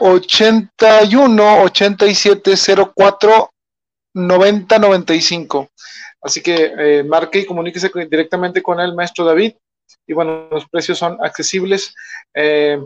81 0.00 1.62
87 1.62 2.54
04 2.94 3.50
90 4.14 4.78
95. 4.78 5.70
Así 6.22 6.42
que 6.42 6.72
eh, 6.78 7.02
marque 7.04 7.40
y 7.40 7.46
comuníquese 7.46 7.90
directamente 8.10 8.62
con 8.62 8.80
el 8.80 8.94
maestro 8.94 9.24
David. 9.24 9.54
Y 10.06 10.12
bueno, 10.12 10.48
los 10.50 10.68
precios 10.68 10.98
son 10.98 11.18
accesibles, 11.24 11.94
eh, 12.34 12.80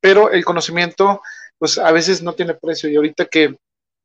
pero 0.00 0.30
el 0.30 0.44
conocimiento, 0.44 1.22
pues 1.58 1.78
a 1.78 1.92
veces 1.92 2.22
no 2.22 2.32
tiene 2.32 2.54
precio. 2.54 2.88
Y 2.88 2.96
ahorita 2.96 3.26
que, 3.26 3.56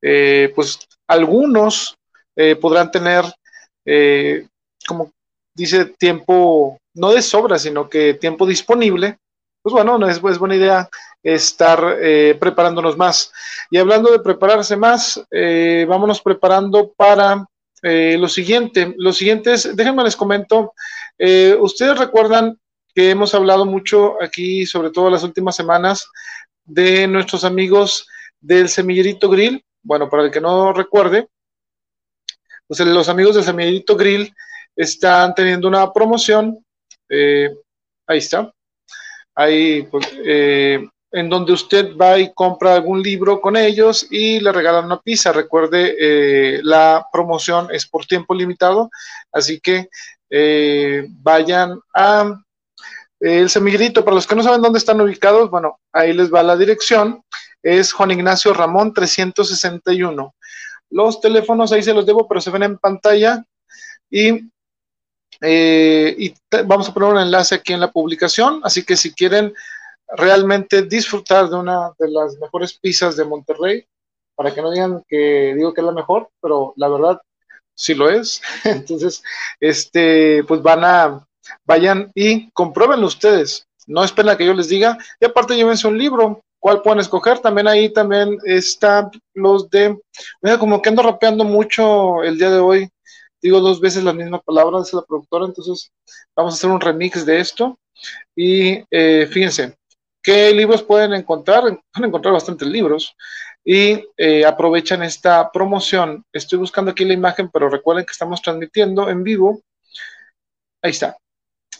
eh, 0.01 0.51
pues 0.55 0.79
algunos 1.07 1.95
podrán 2.61 2.91
tener, 2.91 3.23
como 4.87 5.11
dice, 5.55 5.85
tiempo, 5.85 6.77
no 6.93 7.11
de 7.11 7.23
sobra, 7.23 7.57
sino 7.57 7.89
que 7.89 8.13
tiempo 8.13 8.45
disponible, 8.45 9.17
pues 9.63 9.73
bueno, 9.73 9.97
no 9.97 10.07
es, 10.07 10.17
es 10.23 10.37
buena 10.37 10.55
idea 10.55 10.87
estar 11.35 11.97
eh, 12.01 12.37
preparándonos 12.39 12.95
más. 12.95 13.33
Y 13.69 13.77
hablando 13.77 14.11
de 14.11 14.19
prepararse 14.19 14.77
más, 14.77 15.21
eh, 15.29 15.85
vámonos 15.87 16.21
preparando 16.21 16.93
para 16.95 17.45
eh, 17.83 18.17
lo 18.17 18.29
siguiente, 18.29 18.93
lo 18.97 19.11
siguiente 19.11 19.53
es, 19.53 19.75
déjenme 19.75 20.03
les 20.03 20.15
comento, 20.15 20.73
eh, 21.17 21.55
ustedes 21.59 21.99
recuerdan 21.99 22.57
que 22.95 23.09
hemos 23.09 23.35
hablado 23.35 23.65
mucho 23.65 24.21
aquí, 24.23 24.65
sobre 24.65 24.89
todo 24.89 25.09
las 25.09 25.23
últimas 25.23 25.55
semanas, 25.55 26.09
de 26.63 27.07
nuestros 27.07 27.43
amigos 27.43 28.07
del 28.39 28.69
Semillerito 28.69 29.29
Grill. 29.29 29.63
Bueno, 29.83 30.09
para 30.09 30.23
el 30.23 30.31
que 30.31 30.41
no 30.41 30.73
recuerde, 30.73 31.27
pues 32.67 32.79
los 32.79 33.09
amigos 33.09 33.35
del 33.35 33.43
Semillerito 33.43 33.95
Grill 33.95 34.33
están 34.75 35.35
teniendo 35.35 35.67
una 35.67 35.91
promoción. 35.91 36.57
Eh, 37.09 37.53
ahí 38.07 38.17
está. 38.17 38.51
Ahí, 39.35 39.83
pues, 39.83 40.07
en 41.11 41.29
donde 41.29 41.53
usted 41.53 41.95
va 41.95 42.19
y 42.19 42.33
compra 42.33 42.75
algún 42.75 43.01
libro 43.01 43.39
con 43.39 43.55
ellos 43.55 44.07
y 44.09 44.39
le 44.39 44.51
regalan 44.51 44.85
una 44.85 44.99
pizza. 44.99 45.31
Recuerde, 45.31 45.95
eh, 45.99 46.59
la 46.63 47.07
promoción 47.11 47.69
es 47.71 47.87
por 47.87 48.05
tiempo 48.05 48.33
limitado, 48.33 48.89
así 49.31 49.59
que 49.59 49.89
eh, 50.29 51.07
vayan 51.09 51.79
a 51.93 52.39
eh, 53.21 53.39
el 53.39 53.49
semillito. 53.49 54.03
Para 54.03 54.15
los 54.15 54.27
que 54.27 54.35
no 54.35 54.43
saben 54.43 54.61
dónde 54.61 54.79
están 54.79 54.99
ubicados, 54.99 55.49
bueno, 55.49 55.79
ahí 55.93 56.13
les 56.13 56.33
va 56.33 56.43
la 56.43 56.57
dirección. 56.57 57.23
Es 57.63 57.93
Juan 57.93 58.11
Ignacio 58.11 58.53
Ramón 58.53 58.93
361. 58.93 60.35
Los 60.89 61.21
teléfonos 61.21 61.71
ahí 61.71 61.83
se 61.83 61.93
los 61.93 62.05
debo, 62.05 62.27
pero 62.27 62.41
se 62.41 62.51
ven 62.51 62.63
en 62.63 62.77
pantalla. 62.77 63.43
Y, 64.09 64.49
y 65.41 66.33
vamos 66.65 66.87
a 66.87 66.93
poner 66.93 67.09
un 67.09 67.19
enlace 67.19 67.55
aquí 67.55 67.73
en 67.73 67.79
la 67.79 67.91
publicación. 67.91 68.61
Así 68.63 68.83
que 68.83 68.95
si 68.95 69.13
quieren 69.13 69.53
realmente 70.09 70.83
disfrutar 70.83 71.49
de 71.49 71.55
una 71.55 71.91
de 71.97 72.09
las 72.09 72.37
mejores 72.37 72.77
pizzas 72.77 73.17
de 73.17 73.25
Monterrey, 73.25 73.85
para 74.35 74.53
que 74.53 74.61
no 74.61 74.71
digan 74.71 75.03
que 75.07 75.53
digo 75.55 75.73
que 75.73 75.81
es 75.81 75.85
la 75.85 75.91
mejor, 75.91 76.29
pero 76.39 76.73
la 76.77 76.87
verdad 76.87 77.21
sí 77.73 77.93
lo 77.95 78.09
es. 78.09 78.41
Entonces, 78.63 79.23
este, 79.59 80.43
pues 80.43 80.61
van 80.61 80.83
a, 80.83 81.27
vayan 81.65 82.11
y 82.13 82.49
compruébenlo 82.51 83.07
ustedes. 83.07 83.67
No 83.85 84.03
esperen 84.03 84.29
a 84.29 84.37
que 84.37 84.45
yo 84.45 84.53
les 84.53 84.67
diga. 84.67 84.97
Y 85.19 85.25
aparte 85.25 85.55
llévense 85.55 85.87
un 85.87 85.97
libro. 85.97 86.41
¿Cuál 86.59 86.81
pueden 86.81 86.99
escoger? 86.99 87.39
También 87.39 87.67
ahí 87.67 87.93
también 87.93 88.37
están 88.43 89.11
los 89.33 89.69
de, 89.69 89.97
como 90.59 90.81
que 90.81 90.89
ando 90.89 91.03
rapeando 91.03 91.43
mucho 91.43 92.23
el 92.23 92.37
día 92.37 92.49
de 92.49 92.59
hoy. 92.59 92.89
Digo 93.41 93.61
dos 93.61 93.79
veces 93.79 94.03
la 94.03 94.11
misma 94.11 94.41
palabra, 94.41 94.79
dice 94.79 94.95
la 94.95 95.03
productora, 95.03 95.45
entonces 95.45 95.91
vamos 96.35 96.53
a 96.53 96.57
hacer 96.57 96.69
un 96.71 96.81
remix 96.81 97.25
de 97.25 97.39
esto. 97.39 97.79
Y 98.35 98.83
eh, 98.89 99.27
fíjense, 99.31 99.77
¿Qué 100.27 100.51
libros 100.51 100.83
pueden 100.83 101.13
encontrar? 101.13 101.61
Pueden 101.61 102.09
encontrar 102.09 102.33
bastantes 102.33 102.67
libros 102.67 103.15
y 103.63 104.03
eh, 104.17 104.43
aprovechan 104.45 105.01
esta 105.01 105.49
promoción. 105.53 106.25
Estoy 106.33 106.59
buscando 106.59 106.91
aquí 106.91 107.05
la 107.05 107.13
imagen, 107.13 107.49
pero 107.49 107.69
recuerden 107.69 108.03
que 108.03 108.11
estamos 108.11 108.41
transmitiendo 108.41 109.09
en 109.09 109.23
vivo. 109.23 109.61
Ahí 110.81 110.91
está. 110.91 111.15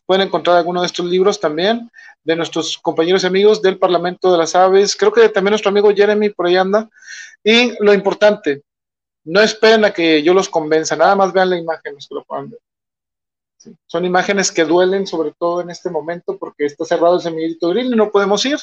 Pueden 0.06 0.28
encontrar 0.28 0.56
alguno 0.56 0.80
de 0.80 0.88
estos 0.88 1.06
libros 1.08 1.42
también 1.42 1.92
de 2.24 2.38
nuestros 2.38 2.78
compañeros 2.78 3.26
y 3.26 3.28
amigos 3.28 3.62
del 3.62 3.78
Parlamento 3.78 4.32
de 4.32 4.38
las 4.38 4.56
Aves. 4.56 4.96
Creo 4.96 5.12
que 5.12 5.28
también 5.28 5.52
nuestro 5.52 5.72
amigo 5.72 5.94
Jeremy 5.94 6.30
por 6.30 6.48
ahí 6.48 6.56
anda. 6.56 6.90
Y 7.44 7.74
lo 7.84 7.94
importante, 7.94 8.62
no 9.26 9.42
esperen 9.42 9.84
a 9.84 9.92
que 9.92 10.24
yo 10.24 10.34
los 10.34 10.48
convenza, 10.48 10.96
nada 10.96 11.18
más 11.18 11.34
vean 11.34 11.50
la 11.50 11.58
imagen, 11.58 11.96
los 11.96 12.08
que 12.08 12.16
lo 12.16 12.24
puedan 12.24 12.52
ver. 12.52 12.62
Son 13.88 14.06
imágenes 14.06 14.52
que 14.52 14.66
duelen, 14.66 15.08
sobre 15.08 15.34
todo 15.38 15.62
en 15.62 15.70
este 15.70 15.90
momento, 15.90 16.38
porque 16.38 16.66
está 16.66 16.86
cerrado 16.86 17.16
el 17.16 17.22
semillito 17.22 17.70
grill 17.70 17.94
y 17.94 17.96
no 17.96 18.12
podemos 18.12 18.46
ir. 18.46 18.58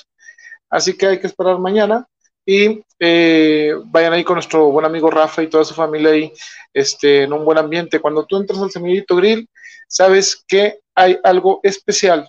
Así 0.70 0.96
que 0.96 1.06
hay 1.06 1.20
que 1.20 1.26
esperar 1.26 1.58
mañana. 1.58 2.06
Y 2.46 2.84
eh, 2.98 3.72
vayan 3.86 4.12
ahí 4.12 4.22
con 4.22 4.34
nuestro 4.34 4.70
buen 4.70 4.84
amigo 4.84 5.10
Rafa 5.10 5.42
y 5.42 5.48
toda 5.48 5.64
su 5.64 5.72
familia 5.72 6.10
ahí 6.10 6.32
este, 6.72 7.22
en 7.22 7.32
un 7.32 7.44
buen 7.44 7.58
ambiente. 7.58 8.00
Cuando 8.00 8.26
tú 8.26 8.36
entras 8.36 8.60
al 8.60 8.70
semillito 8.70 9.16
grill, 9.16 9.48
sabes 9.88 10.44
que 10.46 10.80
hay 10.94 11.18
algo 11.24 11.60
especial. 11.62 12.28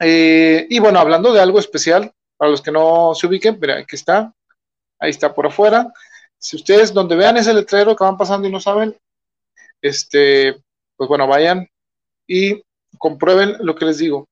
Eh, 0.00 0.66
y 0.68 0.78
bueno, 0.78 0.98
hablando 0.98 1.32
de 1.32 1.40
algo 1.40 1.58
especial, 1.58 2.12
para 2.36 2.50
los 2.50 2.60
que 2.60 2.72
no 2.72 3.14
se 3.14 3.26
ubiquen, 3.26 3.58
mira, 3.60 3.78
aquí 3.78 3.96
está, 3.96 4.32
ahí 4.98 5.10
está 5.10 5.34
por 5.34 5.46
afuera. 5.46 5.92
Si 6.38 6.56
ustedes 6.56 6.92
donde 6.92 7.16
vean 7.16 7.36
ese 7.36 7.54
letrero 7.54 7.96
que 7.96 8.04
van 8.04 8.16
pasando 8.16 8.46
y 8.46 8.52
no 8.52 8.60
saben, 8.60 8.96
este, 9.80 10.62
pues 10.96 11.08
bueno, 11.08 11.26
vayan 11.26 11.68
y 12.26 12.62
comprueben 12.98 13.56
lo 13.60 13.74
que 13.74 13.84
les 13.84 13.98
digo. 13.98 14.26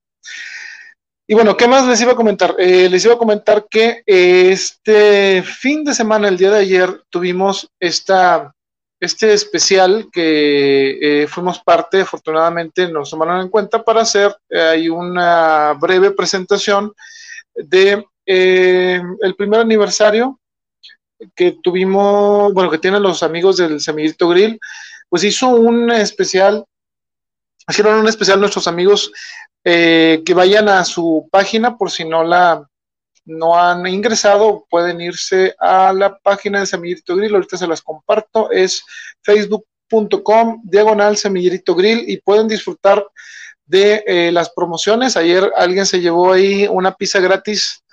Y 1.27 1.33
bueno, 1.33 1.57
¿qué 1.57 1.67
más 1.67 1.87
les 1.87 1.99
iba 2.01 2.11
a 2.11 2.15
comentar? 2.15 2.55
Eh, 2.59 2.87
les 2.87 3.03
iba 3.03 3.15
a 3.15 3.17
comentar 3.17 3.65
que 3.67 4.03
este 4.05 5.41
fin 5.41 5.83
de 5.83 5.95
semana, 5.95 6.27
el 6.27 6.37
día 6.37 6.51
de 6.51 6.59
ayer, 6.59 7.01
tuvimos 7.09 7.67
esta, 7.79 8.53
este 8.99 9.33
especial 9.33 10.07
que 10.11 11.23
eh, 11.23 11.27
fuimos 11.27 11.59
parte, 11.59 12.01
afortunadamente 12.01 12.87
nos 12.91 13.09
tomaron 13.09 13.41
en 13.41 13.49
cuenta 13.49 13.83
para 13.83 14.01
hacer 14.01 14.35
eh, 14.49 14.87
una 14.89 15.73
breve 15.73 16.11
presentación 16.11 16.93
de 17.55 18.05
el 18.27 19.35
primer 19.37 19.61
aniversario 19.61 20.39
que 21.35 21.57
tuvimos, 21.61 22.51
bueno, 22.53 22.71
que 22.71 22.79
tienen 22.79 23.03
los 23.03 23.21
amigos 23.23 23.57
del 23.57 23.79
Semillito 23.79 24.27
Grill, 24.29 24.59
pues 25.09 25.23
hizo 25.23 25.49
un 25.49 25.91
especial, 25.91 26.65
hicieron 27.67 27.99
un 27.99 28.07
especial 28.07 28.39
nuestros 28.39 28.67
amigos 28.67 29.11
eh, 29.63 30.21
que 30.25 30.33
vayan 30.33 30.69
a 30.69 30.83
su 30.85 31.27
página 31.31 31.77
por 31.77 31.91
si 31.91 32.05
no 32.05 32.23
la 32.23 32.67
no 33.25 33.57
han 33.57 33.87
ingresado, 33.87 34.65
pueden 34.69 35.01
irse 35.01 35.55
a 35.59 35.91
la 35.93 36.17
página 36.19 36.59
de 36.59 36.67
Semillerito 36.67 37.15
Grill, 37.15 37.33
ahorita 37.33 37.57
se 37.57 37.67
las 37.67 37.81
comparto, 37.81 38.51
es 38.51 38.83
facebook.com 39.23 40.61
diagonal 40.63 41.17
Semillerito 41.17 41.73
Grill 41.75 42.07
y 42.07 42.17
pueden 42.17 42.47
disfrutar 42.47 43.03
de 43.65 44.03
eh, 44.05 44.31
las 44.31 44.51
promociones. 44.51 45.17
Ayer 45.17 45.51
alguien 45.55 45.87
se 45.87 46.01
llevó 46.01 46.33
ahí 46.33 46.67
una 46.67 46.93
pizza 46.93 47.19
gratis 47.19 47.83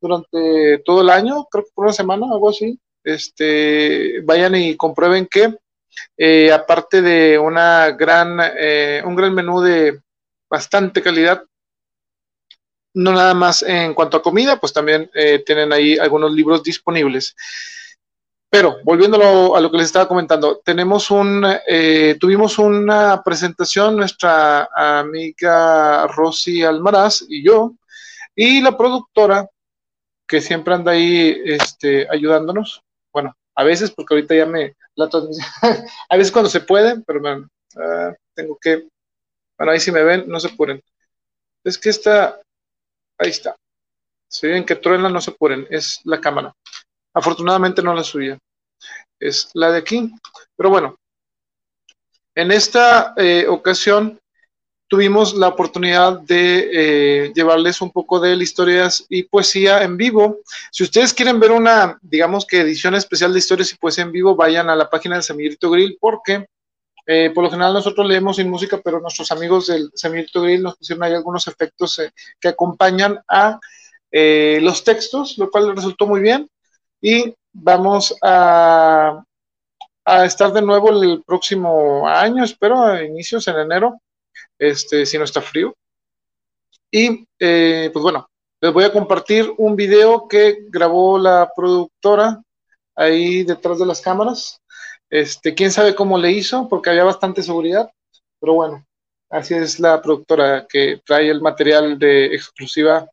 durante 0.00 0.78
todo 0.84 1.00
el 1.00 1.10
año, 1.10 1.46
creo 1.50 1.64
que 1.64 1.70
por 1.74 1.86
una 1.86 1.92
semana, 1.92 2.26
algo 2.30 2.50
así. 2.50 2.78
Este, 3.02 4.20
vayan 4.22 4.54
y 4.56 4.76
comprueben 4.76 5.26
que 5.26 5.54
eh, 6.16 6.52
aparte 6.52 7.02
de 7.02 7.38
una 7.38 7.90
gran, 7.90 8.38
eh, 8.58 9.02
un 9.04 9.14
gran 9.14 9.34
menú 9.34 9.60
de 9.60 10.00
bastante 10.48 11.02
calidad, 11.02 11.44
no 12.94 13.12
nada 13.12 13.34
más 13.34 13.62
en 13.62 13.92
cuanto 13.94 14.16
a 14.16 14.22
comida, 14.22 14.58
pues 14.58 14.72
también 14.72 15.10
eh, 15.14 15.42
tienen 15.44 15.72
ahí 15.72 15.98
algunos 15.98 16.32
libros 16.32 16.62
disponibles. 16.62 17.34
Pero 18.48 18.78
volviendo 18.84 19.54
a 19.54 19.60
lo 19.60 19.70
que 19.70 19.76
les 19.76 19.86
estaba 19.86 20.08
comentando, 20.08 20.62
tenemos 20.64 21.10
un, 21.10 21.44
tuvimos 22.18 22.58
una 22.58 23.22
presentación, 23.22 23.96
nuestra 23.96 24.68
amiga 24.74 26.06
Rosy 26.06 26.62
Almaraz 26.62 27.24
y 27.28 27.44
yo, 27.44 27.74
y 28.34 28.62
la 28.62 28.76
productora 28.76 29.50
que 30.26 30.40
siempre 30.40 30.74
anda 30.74 30.92
ahí 30.92 31.36
este, 31.44 32.06
ayudándonos, 32.10 32.82
bueno, 33.12 33.36
a 33.54 33.64
veces, 33.64 33.90
porque 33.90 34.14
ahorita 34.14 34.34
ya 34.34 34.46
me, 34.46 34.76
la 34.96 35.08
transmisión, 35.10 35.46
a 36.08 36.16
veces 36.16 36.32
cuando 36.32 36.50
se 36.50 36.60
puede, 36.60 37.00
pero 37.02 37.20
bueno, 37.20 37.48
ah, 37.76 38.12
tengo 38.34 38.58
que, 38.60 38.88
bueno, 39.56 39.72
ahí 39.72 39.80
si 39.80 39.92
me 39.92 40.02
ven, 40.02 40.24
no 40.26 40.40
se 40.40 40.48
apuren. 40.48 40.82
Es 41.64 41.78
que 41.78 41.90
esta, 41.90 42.40
ahí 43.18 43.30
está. 43.30 43.56
Si 44.28 44.46
ven 44.46 44.64
que 44.64 44.76
truena, 44.76 45.08
no 45.08 45.20
se 45.20 45.30
apuren, 45.30 45.66
es 45.70 46.00
la 46.04 46.20
cámara. 46.20 46.52
Afortunadamente 47.14 47.82
no 47.82 47.94
la 47.94 48.02
suya, 48.02 48.38
es 49.20 49.50
la 49.54 49.70
de 49.70 49.78
aquí. 49.78 50.12
Pero 50.56 50.70
bueno, 50.70 50.96
en 52.34 52.52
esta 52.52 53.14
eh, 53.16 53.46
ocasión 53.48 54.18
tuvimos 54.88 55.34
la 55.34 55.48
oportunidad 55.48 56.20
de 56.20 56.70
eh, 56.72 57.32
llevarles 57.34 57.80
un 57.80 57.90
poco 57.90 58.20
de 58.20 58.34
historias 58.36 59.04
y 59.08 59.24
poesía 59.24 59.82
en 59.82 59.96
vivo. 59.96 60.38
Si 60.70 60.84
ustedes 60.84 61.12
quieren 61.12 61.40
ver 61.40 61.52
una, 61.52 61.98
digamos 62.02 62.46
que 62.46 62.60
edición 62.60 62.94
especial 62.94 63.32
de 63.32 63.40
historias 63.40 63.72
y 63.72 63.76
poesía 63.76 64.04
en 64.04 64.12
vivo, 64.12 64.36
vayan 64.36 64.70
a 64.70 64.76
la 64.76 64.88
página 64.88 65.16
del 65.16 65.24
Semillito 65.24 65.70
Grill 65.70 65.98
porque 66.00 66.46
eh, 67.06 67.30
por 67.34 67.44
lo 67.44 67.50
general 67.50 67.72
nosotros 67.72 68.06
leemos 68.06 68.36
sin 68.36 68.50
música, 68.50 68.80
pero 68.82 69.00
nuestros 69.00 69.30
amigos 69.32 69.66
del 69.68 69.90
Semillito 69.94 70.42
Grill 70.42 70.62
nos 70.62 70.76
pusieron 70.76 71.02
ahí 71.04 71.14
algunos 71.14 71.46
efectos 71.46 71.98
eh, 71.98 72.12
que 72.40 72.48
acompañan 72.48 73.20
a 73.28 73.58
los 74.12 74.82
textos, 74.82 75.36
lo 75.36 75.50
cual 75.50 75.76
resultó 75.76 76.06
muy 76.06 76.20
bien. 76.20 76.48
Y 77.02 77.34
vamos 77.52 78.16
a, 78.22 79.22
a 80.06 80.24
estar 80.24 80.54
de 80.54 80.62
nuevo 80.62 81.02
el 81.02 81.22
próximo 81.22 82.08
año, 82.08 82.42
espero, 82.42 82.82
a 82.82 83.02
inicios 83.02 83.46
en 83.48 83.56
enero, 83.56 84.00
este, 84.58 85.06
si 85.06 85.18
no 85.18 85.24
está 85.24 85.40
frío. 85.40 85.74
Y 86.90 87.26
eh, 87.38 87.90
pues 87.92 88.02
bueno, 88.02 88.28
les 88.60 88.72
voy 88.72 88.84
a 88.84 88.92
compartir 88.92 89.52
un 89.58 89.76
video 89.76 90.28
que 90.28 90.66
grabó 90.68 91.18
la 91.18 91.50
productora 91.54 92.42
ahí 92.94 93.44
detrás 93.44 93.78
de 93.78 93.86
las 93.86 94.00
cámaras. 94.00 94.60
Este, 95.10 95.54
quién 95.54 95.70
sabe 95.70 95.94
cómo 95.94 96.18
le 96.18 96.32
hizo, 96.32 96.68
porque 96.68 96.90
había 96.90 97.04
bastante 97.04 97.42
seguridad, 97.42 97.90
pero 98.40 98.54
bueno, 98.54 98.84
así 99.30 99.54
es 99.54 99.78
la 99.78 100.00
productora 100.00 100.66
que 100.68 101.00
trae 101.04 101.28
el 101.30 101.40
material 101.40 101.98
de 101.98 102.26
exclusiva. 102.26 103.08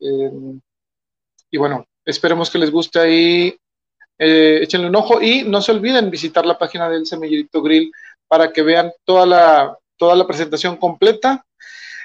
Eh, 0.00 0.30
y 1.50 1.58
bueno, 1.58 1.86
esperemos 2.04 2.50
que 2.50 2.58
les 2.58 2.70
guste 2.70 2.98
ahí 2.98 3.56
eh, 4.22 4.60
échenle 4.62 4.88
un 4.88 4.96
ojo 4.96 5.22
y 5.22 5.44
no 5.44 5.62
se 5.62 5.72
olviden 5.72 6.10
visitar 6.10 6.44
la 6.44 6.58
página 6.58 6.90
del 6.90 7.06
Semillerito 7.06 7.62
Grill 7.62 7.90
para 8.28 8.52
que 8.52 8.60
vean 8.60 8.92
toda 9.04 9.24
la, 9.24 9.78
toda 10.00 10.16
la 10.16 10.26
presentación 10.26 10.78
completa. 10.78 11.44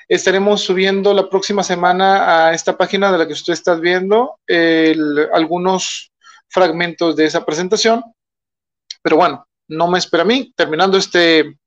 Estaremos 0.08 0.62
subiendo 0.62 1.14
la 1.14 1.30
próxima 1.30 1.64
semana 1.64 2.50
a 2.50 2.54
esta 2.54 2.78
página 2.78 3.10
de 3.12 3.18
la 3.18 3.26
que 3.26 3.34
usted 3.34 3.54
está 3.54 3.74
viendo 3.76 4.38
algunos 5.34 6.12
fragmentos 6.50 7.16
de 7.16 7.26
esa 7.26 7.46
presentación. 7.46 8.04
Pero 9.02 9.16
bueno, 9.16 9.48
no 9.70 9.88
me 9.88 9.98
espera 9.98 10.24
a 10.24 10.26
mí. 10.28 10.54
Terminando 10.56 10.98
este 10.98 11.58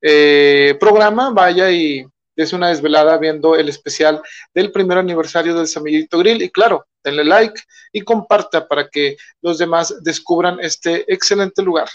eh, 0.00 0.74
programa, 0.80 1.30
vaya 1.30 1.70
y 1.70 2.04
es 2.34 2.52
una 2.52 2.68
desvelada 2.68 3.18
viendo 3.18 3.54
el 3.54 3.68
especial 3.68 4.22
del 4.54 4.72
primer 4.72 4.98
aniversario 4.98 5.54
del 5.54 5.68
Semillito 5.68 6.18
Grill. 6.18 6.42
Y 6.42 6.50
claro, 6.50 6.86
denle 7.04 7.24
like 7.24 7.60
y 7.92 8.00
comparta 8.00 8.66
para 8.66 8.88
que 8.88 9.16
los 9.42 9.58
demás 9.58 10.02
descubran 10.02 10.58
este 10.60 11.12
excelente 11.12 11.62
lugar. 11.62 11.88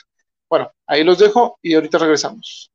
Bueno, 0.48 0.72
ahí 0.86 1.04
los 1.04 1.18
dejo 1.18 1.58
y 1.62 1.74
ahorita 1.74 1.98
regresamos. 1.98 2.72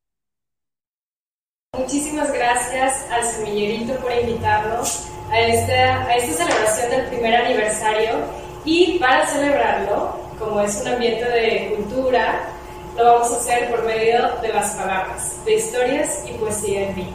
Muchísimas 1.79 2.33
gracias 2.33 3.05
al 3.11 3.25
Semillerito 3.25 3.95
por 3.95 4.13
invitarnos 4.13 5.07
a 5.31 5.41
esta, 5.41 6.07
celebración 6.21 6.91
del 6.91 7.07
primer 7.07 7.35
aniversario 7.35 8.15
y 8.65 8.99
para 8.99 9.27
celebrarlo, 9.27 10.15
como 10.39 10.61
es 10.61 10.81
un 10.81 10.89
ambiente 10.89 11.25
de 11.29 11.75
cultura, 11.77 12.43
lo 12.97 13.05
vamos 13.05 13.33
a 13.33 13.37
hacer 13.37 13.71
por 13.71 13.85
medio 13.85 14.19
de 14.41 14.49
las 14.53 14.71
palabras, 14.75 15.37
de 15.45 15.57
historias 15.57 16.25
y 16.29 16.39
poesía 16.39 16.89
en 16.89 16.95
vivo. 16.95 17.09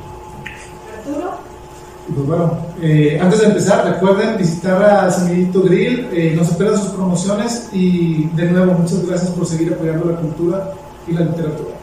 Pues 2.14 2.28
bueno, 2.28 2.58
eh, 2.82 3.18
antes 3.22 3.40
de 3.40 3.46
empezar, 3.46 3.86
recuerden 3.86 4.38
visitar 4.38 4.84
a 4.84 5.10
Semillito 5.10 5.62
Grill, 5.62 6.10
eh, 6.12 6.34
no 6.36 6.44
se 6.44 6.56
pierdan 6.56 6.82
sus 6.82 6.92
promociones 6.92 7.70
y 7.72 8.26
de 8.36 8.46
nuevo, 8.46 8.74
muchas 8.74 9.06
gracias 9.06 9.32
por 9.32 9.46
seguir 9.46 9.74
apoyando 9.74 10.12
la 10.12 10.18
cultura 10.18 10.74
y 11.08 11.14
la 11.14 11.22
literatura. 11.22 11.79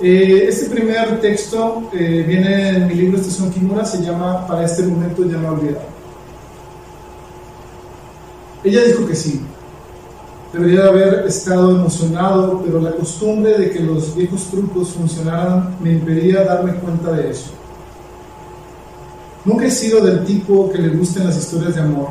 Eh, 0.00 0.46
este 0.48 0.66
primer 0.70 1.20
texto 1.20 1.88
viene 1.92 2.68
en 2.68 2.86
mi 2.86 2.94
libro 2.94 3.18
Estación 3.18 3.50
Kimura, 3.50 3.84
se 3.84 4.00
llama 4.00 4.46
Para 4.46 4.64
este 4.64 4.84
momento 4.84 5.24
ya 5.24 5.38
no 5.38 5.50
olvidado. 5.50 5.86
Ella 8.62 8.84
dijo 8.84 9.06
que 9.06 9.14
sí, 9.14 9.40
debería 10.52 10.86
haber 10.86 11.26
estado 11.26 11.72
emocionado, 11.72 12.62
pero 12.64 12.80
la 12.80 12.92
costumbre 12.92 13.58
de 13.58 13.70
que 13.70 13.80
los 13.80 14.14
viejos 14.14 14.44
trucos 14.50 14.90
funcionaran 14.90 15.76
me 15.80 15.92
impedía 15.92 16.44
darme 16.44 16.74
cuenta 16.74 17.12
de 17.12 17.30
eso. 17.30 17.50
Nunca 19.44 19.66
he 19.66 19.70
sido 19.70 20.04
del 20.04 20.24
tipo 20.24 20.70
que 20.70 20.78
le 20.78 20.96
gusten 20.96 21.26
las 21.26 21.36
historias 21.36 21.74
de 21.74 21.80
amor. 21.82 22.08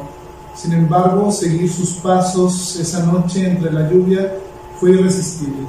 Sin 0.56 0.74
embargo, 0.74 1.32
seguir 1.32 1.72
sus 1.72 1.92
pasos 1.94 2.78
esa 2.78 3.04
noche 3.06 3.48
entre 3.48 3.72
la 3.72 3.90
lluvia 3.90 4.34
fue 4.80 4.92
irresistible. 4.92 5.68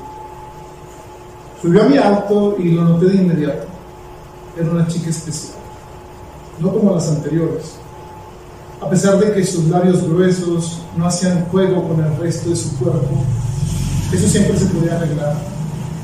Subió 1.60 1.82
a 1.82 1.88
mi 1.88 1.98
auto 1.98 2.56
y 2.58 2.70
lo 2.70 2.84
noté 2.84 3.06
de 3.06 3.16
inmediato. 3.16 3.66
Era 4.56 4.70
una 4.70 4.86
chica 4.86 5.10
especial, 5.10 5.54
no 6.60 6.72
como 6.72 6.94
las 6.94 7.08
anteriores. 7.08 7.76
A 8.80 8.88
pesar 8.88 9.18
de 9.18 9.32
que 9.32 9.44
sus 9.44 9.64
labios 9.64 10.04
gruesos 10.08 10.82
no 10.96 11.06
hacían 11.06 11.46
juego 11.46 11.88
con 11.88 12.04
el 12.04 12.16
resto 12.16 12.50
de 12.50 12.56
su 12.56 12.76
cuerpo, 12.78 13.24
eso 14.12 14.28
siempre 14.28 14.56
se 14.56 14.66
podía 14.66 14.96
arreglar, 14.96 15.34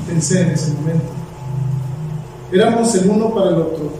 pensé 0.07 0.41
en 0.41 0.49
ese 0.49 0.73
momento. 0.73 1.05
Éramos 2.51 2.93
el 2.95 3.09
uno 3.09 3.33
para 3.33 3.51
el 3.51 3.55
otro, 3.55 3.91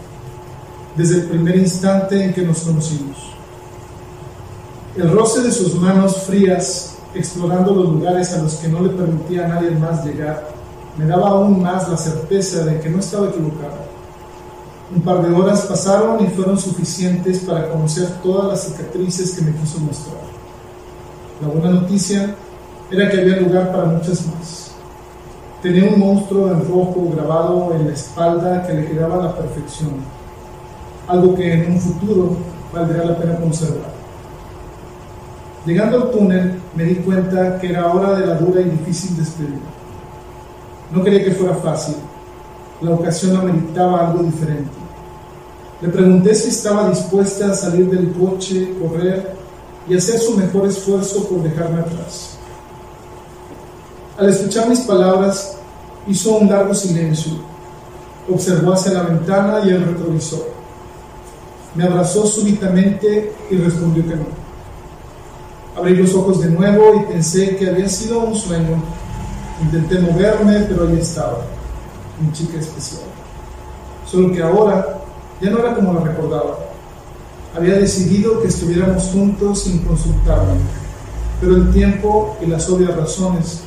desde 0.95 1.21
el 1.21 1.23
primer 1.23 1.55
instante 1.55 2.21
en 2.21 2.33
que 2.33 2.41
nos 2.41 2.59
conocimos. 2.59 3.17
El 4.97 5.09
roce 5.11 5.41
de 5.41 5.51
sus 5.51 5.75
manos 5.75 6.23
frías, 6.23 6.97
explorando 7.13 7.73
los 7.73 7.89
lugares 7.89 8.33
a 8.33 8.41
los 8.41 8.55
que 8.55 8.67
no 8.67 8.81
le 8.81 8.89
permitía 8.89 9.45
a 9.45 9.47
nadie 9.47 9.71
más 9.71 10.05
llegar, 10.05 10.54
me 10.97 11.05
daba 11.05 11.29
aún 11.29 11.61
más 11.61 11.89
la 11.89 11.97
certeza 11.97 12.65
de 12.65 12.79
que 12.79 12.89
no 12.89 12.99
estaba 12.99 13.27
equivocada. 13.27 13.85
Un 14.95 15.01
par 15.01 15.21
de 15.21 15.33
horas 15.33 15.61
pasaron 15.61 16.23
y 16.23 16.27
fueron 16.27 16.57
suficientes 16.57 17.39
para 17.39 17.69
conocer 17.69 18.07
todas 18.23 18.47
las 18.47 18.63
cicatrices 18.63 19.35
que 19.35 19.41
me 19.43 19.55
quiso 19.55 19.79
mostrar. 19.79 20.17
La 21.41 21.47
buena 21.47 21.71
noticia 21.81 22.35
era 22.91 23.09
que 23.09 23.19
había 23.19 23.37
lugar 23.37 23.71
para 23.71 23.85
muchas 23.85 24.25
más. 24.27 24.71
Tenía 25.61 25.89
un 25.89 25.99
monstruo 25.99 26.47
en 26.51 26.59
rojo 26.67 27.11
grabado 27.15 27.73
en 27.73 27.87
la 27.87 27.93
espalda 27.93 28.65
que 28.67 28.73
le 28.73 28.87
quedaba 28.87 29.15
a 29.15 29.27
la 29.27 29.35
perfección 29.35 30.15
algo 31.07 31.35
que 31.35 31.53
en 31.53 31.71
un 31.71 31.79
futuro 31.79 32.37
valdría 32.73 33.05
la 33.05 33.17
pena 33.17 33.35
conservar. 33.37 33.93
Llegando 35.65 35.97
al 35.97 36.11
túnel, 36.11 36.59
me 36.75 36.83
di 36.83 36.95
cuenta 36.95 37.59
que 37.59 37.69
era 37.69 37.91
hora 37.91 38.19
de 38.19 38.25
la 38.25 38.35
dura 38.35 38.61
y 38.61 38.65
difícil 38.65 39.17
despedida. 39.17 39.57
No 40.91 41.03
quería 41.03 41.23
que 41.23 41.31
fuera 41.31 41.55
fácil. 41.55 41.95
La 42.81 42.91
ocasión 42.91 43.35
ameritaba 43.35 44.09
algo 44.09 44.23
diferente. 44.23 44.71
Le 45.81 45.89
pregunté 45.89 46.33
si 46.35 46.49
estaba 46.49 46.89
dispuesta 46.89 47.51
a 47.51 47.53
salir 47.53 47.89
del 47.89 48.11
coche, 48.13 48.73
correr 48.81 49.35
y 49.87 49.95
hacer 49.95 50.19
su 50.19 50.37
mejor 50.37 50.67
esfuerzo 50.67 51.27
por 51.27 51.43
dejarme 51.43 51.81
atrás. 51.81 52.37
Al 54.17 54.29
escuchar 54.29 54.69
mis 54.69 54.79
palabras, 54.81 55.57
hizo 56.07 56.37
un 56.37 56.49
largo 56.49 56.73
silencio. 56.73 57.33
Observó 58.31 58.73
hacia 58.73 58.93
la 58.93 59.03
ventana 59.03 59.61
y 59.65 59.69
el 59.69 59.85
retrovisor. 59.85 60.47
Me 61.75 61.83
abrazó 61.83 62.25
súbitamente 62.25 63.33
y 63.51 63.57
respondió 63.57 64.03
que 64.07 64.15
no. 64.15 64.25
Abrí 65.75 65.97
los 65.97 66.15
ojos 66.15 66.41
de 66.41 66.49
nuevo 66.49 66.95
y 66.95 67.11
pensé 67.11 67.57
que 67.57 67.69
había 67.69 67.89
sido 67.89 68.19
un 68.19 68.35
sueño. 68.35 68.81
Intenté 69.61 69.99
moverme, 69.99 70.65
pero 70.67 70.87
ahí 70.87 70.99
estaba, 70.99 71.45
mi 72.19 72.31
chica 72.33 72.59
especial. 72.59 73.03
Solo 74.05 74.31
que 74.33 74.43
ahora 74.43 75.01
ya 75.41 75.49
no 75.49 75.59
era 75.59 75.75
como 75.75 75.93
la 75.93 76.01
recordaba. 76.01 76.59
Había 77.55 77.75
decidido 77.75 78.41
que 78.41 78.49
estuviéramos 78.49 79.03
juntos 79.05 79.63
sin 79.63 79.79
consultarme, 79.79 80.55
pero 81.39 81.55
el 81.55 81.71
tiempo 81.71 82.37
y 82.41 82.47
las 82.47 82.69
obvias 82.69 82.95
razones 82.95 83.63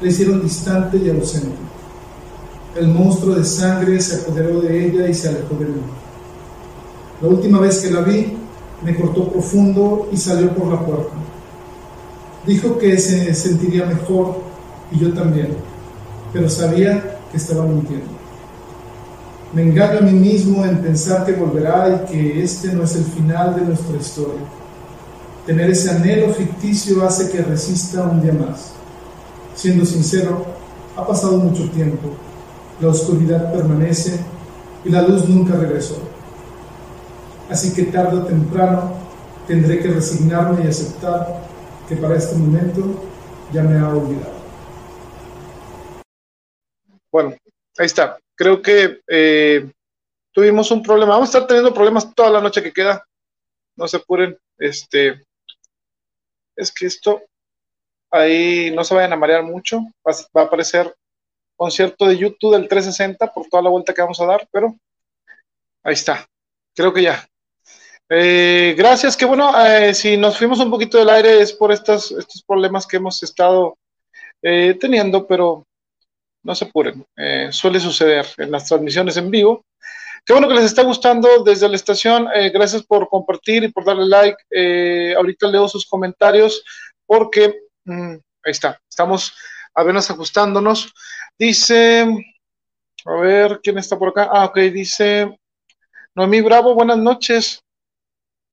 le 0.00 0.08
hicieron 0.08 0.42
distante 0.42 0.96
y 0.96 1.10
ausente. 1.10 1.56
El 2.76 2.88
monstruo 2.88 3.34
de 3.34 3.44
sangre 3.44 4.00
se 4.00 4.22
apoderó 4.22 4.60
de 4.60 4.86
ella 4.86 5.08
y 5.08 5.14
se 5.14 5.28
alejó 5.28 5.56
de 5.56 5.66
mí. 5.66 5.80
La 7.20 7.28
última 7.28 7.58
vez 7.58 7.80
que 7.80 7.90
la 7.90 8.00
vi, 8.00 8.36
me 8.82 8.94
cortó 8.96 9.28
profundo 9.28 10.08
y 10.10 10.16
salió 10.16 10.54
por 10.54 10.68
la 10.68 10.80
puerta. 10.80 11.12
Dijo 12.46 12.78
que 12.78 12.96
se 12.98 13.34
sentiría 13.34 13.84
mejor 13.84 14.49
y 14.90 14.98
yo 14.98 15.12
también, 15.12 15.56
pero 16.32 16.48
sabía 16.48 17.18
que 17.30 17.36
estaba 17.36 17.64
mintiendo. 17.64 18.06
Me 19.52 19.62
engaño 19.62 19.98
a 19.98 20.02
mí 20.02 20.12
mismo 20.12 20.64
en 20.64 20.78
pensar 20.78 21.24
que 21.26 21.32
volverá 21.32 22.04
y 22.04 22.12
que 22.12 22.42
este 22.42 22.72
no 22.72 22.84
es 22.84 22.94
el 22.96 23.04
final 23.04 23.56
de 23.56 23.62
nuestra 23.62 23.96
historia. 23.96 24.40
Tener 25.44 25.70
ese 25.70 25.90
anhelo 25.90 26.32
ficticio 26.32 27.04
hace 27.04 27.30
que 27.30 27.42
resista 27.42 28.04
un 28.04 28.22
día 28.22 28.32
más. 28.32 28.72
Siendo 29.54 29.84
sincero, 29.84 30.46
ha 30.96 31.06
pasado 31.06 31.38
mucho 31.38 31.68
tiempo, 31.70 32.10
la 32.80 32.88
oscuridad 32.88 33.52
permanece 33.52 34.20
y 34.84 34.90
la 34.90 35.02
luz 35.02 35.28
nunca 35.28 35.54
regresó 35.54 35.96
así 37.50 37.72
que 37.72 37.84
tarde 37.84 38.18
o 38.18 38.22
temprano 38.22 38.92
tendré 39.46 39.80
que 39.80 39.88
resignarme 39.88 40.64
y 40.64 40.68
aceptar 40.68 41.42
que 41.88 41.96
para 41.96 42.16
este 42.16 42.36
momento 42.36 42.80
ya 43.52 43.62
me 43.62 43.78
ha 43.78 43.88
olvidado. 43.88 44.39
Bueno, 47.12 47.36
ahí 47.78 47.86
está. 47.86 48.18
Creo 48.36 48.62
que 48.62 49.00
eh, 49.08 49.70
tuvimos 50.32 50.70
un 50.70 50.82
problema. 50.82 51.12
Vamos 51.12 51.28
a 51.28 51.32
estar 51.32 51.46
teniendo 51.46 51.74
problemas 51.74 52.14
toda 52.14 52.30
la 52.30 52.40
noche 52.40 52.62
que 52.62 52.72
queda. 52.72 53.04
No 53.76 53.88
se 53.88 53.96
apuren. 53.96 54.38
Este, 54.58 55.22
es 56.56 56.72
que 56.72 56.86
esto 56.86 57.22
ahí 58.10 58.70
no 58.70 58.84
se 58.84 58.94
vayan 58.94 59.12
a 59.12 59.16
marear 59.16 59.42
mucho. 59.42 59.80
Va, 60.06 60.12
a 60.42 60.44
aparecer 60.44 60.94
concierto 61.56 62.06
de 62.06 62.16
YouTube 62.16 62.52
del 62.54 62.68
360 62.68 63.32
por 63.32 63.46
toda 63.48 63.62
la 63.62 63.70
vuelta 63.70 63.92
que 63.92 64.02
vamos 64.02 64.20
a 64.20 64.26
dar, 64.26 64.48
pero 64.50 64.74
ahí 65.82 65.94
está. 65.94 66.26
Creo 66.74 66.92
que 66.92 67.02
ya, 67.02 67.28
eh, 68.08 68.74
gracias, 68.78 69.16
que 69.16 69.26
bueno, 69.26 69.52
eh, 69.66 69.92
si 69.92 70.16
nos 70.16 70.38
fuimos 70.38 70.58
un 70.60 70.70
poquito 70.70 70.96
del 70.96 71.10
aire 71.10 71.40
es 71.40 71.52
por 71.52 71.72
estos, 71.72 72.12
estos 72.12 72.42
problemas 72.44 72.86
que 72.86 72.96
hemos 72.96 73.22
estado 73.22 73.76
teniendo, 74.40 75.26
pero 75.26 75.66
no 76.42 76.54
se 76.54 76.64
apuren, 76.64 77.04
suele 77.50 77.80
suceder 77.80 78.26
en 78.38 78.50
las 78.50 78.66
transmisiones 78.66 79.16
en 79.16 79.30
vivo. 79.30 79.64
Qué 80.24 80.32
bueno 80.32 80.48
que 80.48 80.54
les 80.54 80.64
está 80.64 80.82
gustando 80.82 81.42
desde 81.44 81.68
la 81.68 81.76
estación, 81.76 82.28
gracias 82.52 82.82
por 82.82 83.08
compartir 83.08 83.64
y 83.64 83.68
por 83.68 83.84
darle 83.84 84.06
like. 84.06 85.14
ahorita 85.16 85.48
leo 85.48 85.68
sus 85.68 85.86
comentarios 85.86 86.62
porque, 87.06 87.62
mm, 87.84 88.12
ahí 88.44 88.50
está, 88.52 88.80
estamos 88.88 89.34
apenas 89.74 90.10
ajustándonos. 90.10 90.92
Dice, 91.38 92.06
a 93.04 93.12
ver, 93.14 93.60
¿quién 93.62 93.78
está 93.78 93.98
por 93.98 94.10
acá? 94.10 94.28
Ah, 94.30 94.44
ok, 94.44 94.58
dice 94.72 95.38
Noemí 96.14 96.40
Bravo, 96.40 96.74
buenas 96.74 96.98
noches. 96.98 97.62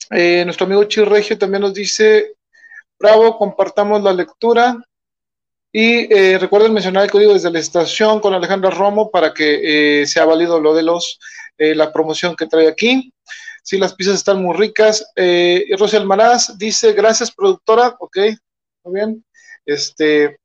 Eh, 0.10 0.44
nuestro 0.46 0.66
amigo 0.66 0.86
Chirregio 0.86 1.38
también 1.38 1.62
nos 1.62 1.74
dice 1.74 2.36
Bravo, 2.98 3.38
compartamos 3.38 4.02
la 4.02 4.14
lectura. 4.14 4.78
Y 5.80 6.12
eh, 6.12 6.40
recuerden 6.40 6.74
mencionar 6.74 7.04
el 7.04 7.12
código 7.12 7.34
desde 7.34 7.52
la 7.52 7.60
estación 7.60 8.20
con 8.20 8.34
Alejandra 8.34 8.72
Romo 8.72 9.12
para 9.12 9.32
que 9.32 10.02
eh, 10.02 10.08
sea 10.08 10.26
válido 10.26 10.60
lo 10.60 10.74
de 10.74 10.82
los 10.82 11.20
eh, 11.56 11.76
la 11.76 11.94
promoción 11.94 12.36
que 12.36 12.48
trae 12.48 12.68
aquí. 12.68 13.14
Sí, 13.62 13.78
las 13.78 13.94
pizzas 13.94 14.16
están 14.16 14.42
muy 14.42 14.58
ricas. 14.58 15.06
Eh, 15.16 15.66
Rosy 15.78 15.98
Almaraz 15.98 16.58
dice, 16.58 16.94
gracias 16.94 17.32
productora. 17.32 17.96
Ok, 18.00 18.18
muy 18.86 18.96
bien. 18.96 19.24
Este, 19.64 20.40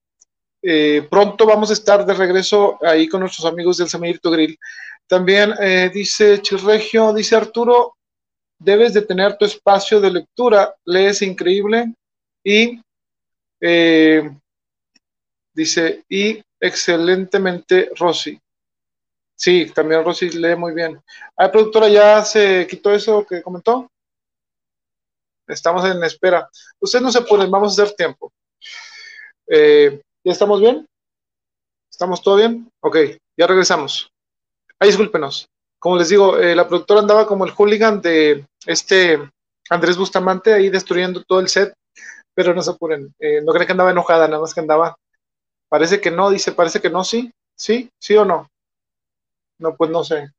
eh, 0.61 1.09
pronto 1.11 1.47
vamos 1.47 1.71
a 1.71 1.73
estar 1.73 2.05
de 2.05 2.13
regreso 2.13 2.79
ahí 2.83 3.09
con 3.09 3.21
nuestros 3.21 3.47
amigos 3.47 3.79
del 3.79 3.89
Semirito 3.89 4.31
Grill. 4.31 4.59
También 5.07 5.55
eh, 5.63 5.91
dice 5.95 6.43
Chirregio, 6.43 7.15
dice 7.15 7.37
Arturo, 7.37 7.97
debes 8.59 8.93
de 8.93 9.01
tener 9.01 9.39
tu 9.39 9.47
espacio 9.47 9.99
de 9.99 10.11
lectura, 10.11 10.75
lees 10.85 11.23
increíble 11.23 11.95
y 12.45 12.83
eh, 13.63 14.31
dice, 15.55 16.05
y 16.09 16.43
excelentemente 16.61 17.91
Rosy. 17.97 18.41
Sí, 19.37 19.71
también 19.75 20.05
Rosy 20.05 20.31
lee 20.31 20.55
muy 20.57 20.73
bien. 20.73 21.01
¿Ah, 21.37 21.51
productora 21.51 21.89
ya 21.89 22.25
se 22.25 22.67
quitó 22.69 22.95
eso 22.95 23.27
que 23.27 23.43
comentó? 23.43 23.91
Estamos 25.49 25.85
en 25.85 26.03
espera. 26.05 26.49
Ustedes 26.81 27.03
no 27.03 27.11
se 27.11 27.23
ponen, 27.23 27.51
vamos 27.51 27.79
a 27.79 27.83
hacer 27.83 27.95
tiempo. 27.97 28.33
Eh, 29.49 30.01
¿Ya 30.25 30.33
estamos 30.33 30.61
bien? 30.61 30.87
¿Estamos 31.91 32.23
todo 32.23 32.37
bien? 32.37 32.71
Ok, 32.81 32.97
ya 33.37 33.47
regresamos. 33.47 34.11
Ay, 34.79 34.89
discúlpenos. 34.89 35.49
Como 35.79 35.97
les 35.97 36.09
digo, 36.09 36.39
eh, 36.39 36.55
la 36.55 36.69
productora 36.69 37.01
andaba 37.01 37.27
como 37.27 37.45
el 37.45 37.51
hooligan 37.51 38.01
de 38.01 38.47
este 38.67 39.19
Andrés 39.69 39.97
Bustamante 39.97 40.53
ahí 40.53 40.71
destruyendo 40.71 41.25
todo 41.25 41.41
el 41.41 41.49
set, 41.49 41.75
pero 42.35 42.55
no 42.55 42.63
se 42.63 42.71
apuren. 42.71 43.13
Eh, 43.19 43.41
no 43.43 43.53
creen 43.53 43.67
que 43.67 43.73
andaba 43.73 43.91
enojada, 43.91 44.29
nada 44.29 44.41
más 44.41 44.55
que 44.55 44.61
andaba. 44.61 44.97
Parece 45.73 46.03
que 46.03 46.11
no, 46.11 46.29
dice, 46.29 46.53
parece 46.53 46.83
que 46.83 46.91
no, 46.91 47.03
sí. 47.03 47.33
¿Sí? 47.57 47.91
¿Sí 47.99 48.15
o 48.15 48.27
no? 48.27 48.47
No, 49.59 49.75
pues 49.75 49.91
no 49.91 50.05
sé. 50.05 50.31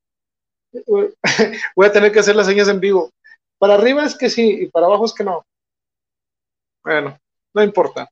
Voy 1.75 1.87
a 1.87 1.91
tener 1.91 2.11
que 2.11 2.19
hacer 2.19 2.35
las 2.35 2.45
señas 2.45 2.67
en 2.67 2.79
vivo. 2.79 3.09
Para 3.57 3.73
arriba 3.73 4.05
es 4.05 4.15
que 4.15 4.29
sí, 4.29 4.47
y 4.61 4.67
para 4.67 4.85
abajo 4.85 5.05
es 5.05 5.13
que 5.13 5.23
no. 5.23 5.43
Bueno, 6.83 7.17
no 7.51 7.63
importa. 7.63 8.07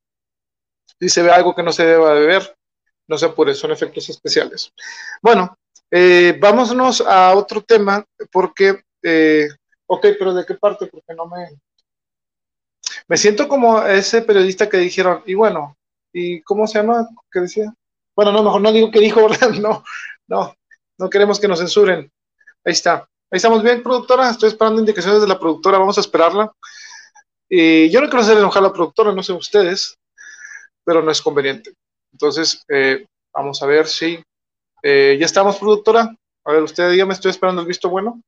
Si 0.99 1.09
se 1.09 1.22
ve 1.22 1.30
algo 1.30 1.53
que 1.53 1.61
no 1.61 1.72
se 1.72 1.86
deba 1.86 2.15
de 2.15 2.26
ver, 2.26 2.55
no 3.07 3.19
se 3.19 3.28
apure, 3.28 3.53
son 3.53 3.72
efectos 3.72 4.09
especiales. 4.09 4.74
Bueno, 5.22 5.55
eh, 5.91 6.36
vámonos 6.41 7.01
a 7.01 7.36
otro 7.36 7.61
tema, 7.61 8.03
porque, 8.32 8.82
eh, 9.03 9.47
ok, 9.86 10.07
pero 10.17 10.34
¿de 10.34 10.43
qué 10.43 10.55
parte? 10.55 10.88
Porque 10.88 11.13
no 11.13 11.28
me... 11.28 11.49
Me 13.07 13.15
siento 13.15 13.47
como 13.47 13.80
ese 13.84 14.24
periodista 14.24 14.67
que 14.67 14.78
dijeron, 14.78 15.22
y 15.28 15.36
bueno, 15.36 15.78
¿y 16.14 16.41
cómo 16.41 16.68
se 16.68 16.80
llama? 16.80 17.07
¿Qué 17.32 17.41
decía? 17.41 17.74
Bueno, 18.16 18.32
no, 18.32 18.43
mejor 18.43 18.62
no 18.62 18.72
digo 18.72 18.91
que 18.91 18.99
dijo, 18.99 19.22
¿verdad? 19.30 19.51
No, 19.51 19.84
no, 20.28 20.55
no 20.97 21.09
queremos 21.09 21.39
que 21.39 21.47
nos 21.47 21.59
censuren. 21.59 22.12
Ahí 22.64 22.74
está. 22.74 23.07
Ahí 23.30 23.38
estamos 23.38 23.64
bien, 23.64 23.82
productora. 23.82 24.30
Estoy 24.30 24.49
esperando 24.49 24.80
indicaciones 24.80 25.22
de 25.22 25.28
la 25.28 25.39
productora. 25.39 25.78
Vamos 25.78 25.97
a 25.97 26.01
esperarla. 26.01 26.51
Y 27.49 27.89
yo 27.89 27.99
no 27.99 28.07
quiero 28.07 28.24
hacer 28.24 28.38
enojar 28.38 28.64
a 28.64 28.68
la 28.68 28.74
productora, 28.74 29.12
no 29.12 29.24
sé 29.24 29.34
ustedes, 29.34 29.97
pero 30.86 31.01
no 31.01 31.12
es 31.12 31.22
conveniente. 31.22 31.74
Entonces, 32.14 32.64
eh, 32.70 33.05
vamos 33.34 33.62
a 33.62 33.66
ver 33.66 33.88
si 33.88 34.24
eh, 34.84 35.18
ya 35.20 35.26
estamos, 35.26 35.57
productora. 35.57 36.16
A 36.45 36.51
ver, 36.51 36.64
usted 36.64 36.89
dígame, 36.91 37.14
estoy 37.14 37.32
esperando 37.32 37.62
el 37.62 37.68
visto 37.68 37.89
bueno. 37.89 38.22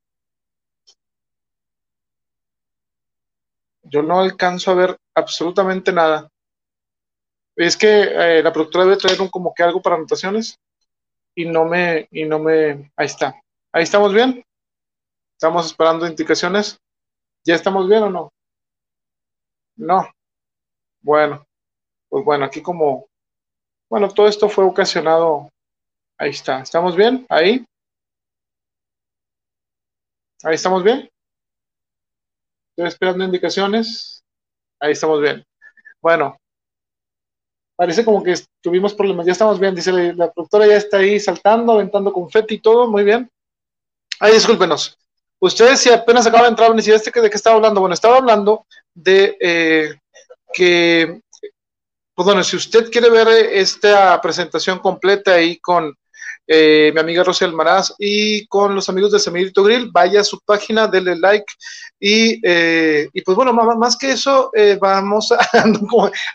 Yo 3.84 4.02
no 4.02 4.20
alcanzo 4.20 4.72
a 4.72 4.76
ver 4.76 4.98
absolutamente 5.16 5.92
nada. 5.94 6.30
Es 7.56 7.78
que 7.78 7.88
eh, 8.04 8.44
la 8.44 8.52
productora 8.52 8.86
debe 8.86 8.98
traer 8.98 9.22
un 9.22 9.30
como 9.30 9.54
que 9.54 9.64
algo 9.64 9.82
para 9.82 9.96
anotaciones 9.96 10.58
y 11.36 11.46
no 11.46 11.66
me, 11.66 12.08
y 12.12 12.26
no 12.26 12.40
me, 12.40 12.92
ahí 12.96 13.06
está. 13.06 13.40
Ahí 13.72 13.84
estamos 13.84 14.14
bien. 14.14 14.44
Estamos 15.38 15.66
esperando 15.68 16.08
indicaciones. 16.08 16.78
¿Ya 17.46 17.56
estamos 17.56 17.88
bien 17.90 18.04
o 18.04 18.10
no? 18.10 18.30
No. 19.76 20.10
Bueno, 21.02 21.46
pues 22.10 22.24
bueno, 22.24 22.46
aquí 22.46 22.62
como, 22.62 23.08
bueno, 23.90 24.10
todo 24.10 24.28
esto 24.28 24.48
fue 24.48 24.64
ocasionado, 24.64 25.50
ahí 26.18 26.30
está. 26.30 26.62
¿Estamos 26.62 26.96
bien? 26.96 27.26
Ahí. 27.30 27.66
Ahí 30.44 30.56
estamos 30.56 30.84
bien. 30.84 31.10
Estoy 32.72 32.88
esperando 32.88 33.24
indicaciones. 33.24 34.24
Ahí 34.80 34.94
estamos 34.94 35.22
bien. 35.22 35.44
Bueno, 36.02 36.38
parece 37.76 38.06
como 38.06 38.24
que 38.24 38.36
tuvimos 38.62 38.94
problemas. 38.94 39.26
Ya 39.26 39.32
estamos 39.32 39.60
bien, 39.60 39.76
dice 39.76 39.92
la, 39.92 40.14
la, 40.14 40.32
productora, 40.32 40.68
ya 40.68 40.78
está 40.78 40.98
ahí 40.98 41.20
saltando, 41.20 41.74
aventando 41.74 42.12
confeti 42.14 42.56
y 42.56 42.62
todo. 42.62 42.88
Muy 42.88 43.04
bien. 43.04 43.30
Ay, 44.20 44.34
discúlpenos. 44.34 44.98
Ustedes, 45.44 45.82
si 45.82 45.90
apenas 45.90 46.26
acaba 46.26 46.44
de 46.44 46.50
entrar, 46.52 46.72
este 46.80 47.22
de 47.22 47.30
qué 47.30 47.36
estaba 47.36 47.58
hablando. 47.58 47.82
Bueno, 47.82 47.94
estaba 47.94 48.18
hablando 48.18 48.66
de 48.94 49.38
eh, 49.42 49.94
que, 50.54 51.20
pues 52.16 52.26
bueno, 52.26 52.44
si 52.46 52.56
usted 52.56 52.90
quiere 52.90 53.10
ver 53.10 53.28
esta 53.28 54.22
presentación 54.22 54.80
completa 54.80 55.34
ahí 55.34 55.58
con 55.60 55.94
eh, 56.48 56.92
mi 56.94 57.00
amiga 57.02 57.26
Rosy 57.26 57.44
Almaraz 57.44 57.94
y 58.00 58.48
con 58.48 58.74
los 58.74 58.88
amigos 58.88 59.12
de 59.12 59.20
Semillito 59.20 59.64
Grill, 59.64 59.92
vaya 59.92 60.22
a 60.22 60.24
su 60.24 60.40
página, 60.40 60.88
denle 60.88 61.18
like 61.18 61.52
y, 62.06 62.38
eh, 62.44 63.08
y 63.14 63.22
pues 63.22 63.38
bueno, 63.38 63.54
más, 63.54 63.96
que 63.96 64.12
eso, 64.12 64.52
eh, 64.54 64.78
vamos 64.78 65.32
a, 65.32 65.38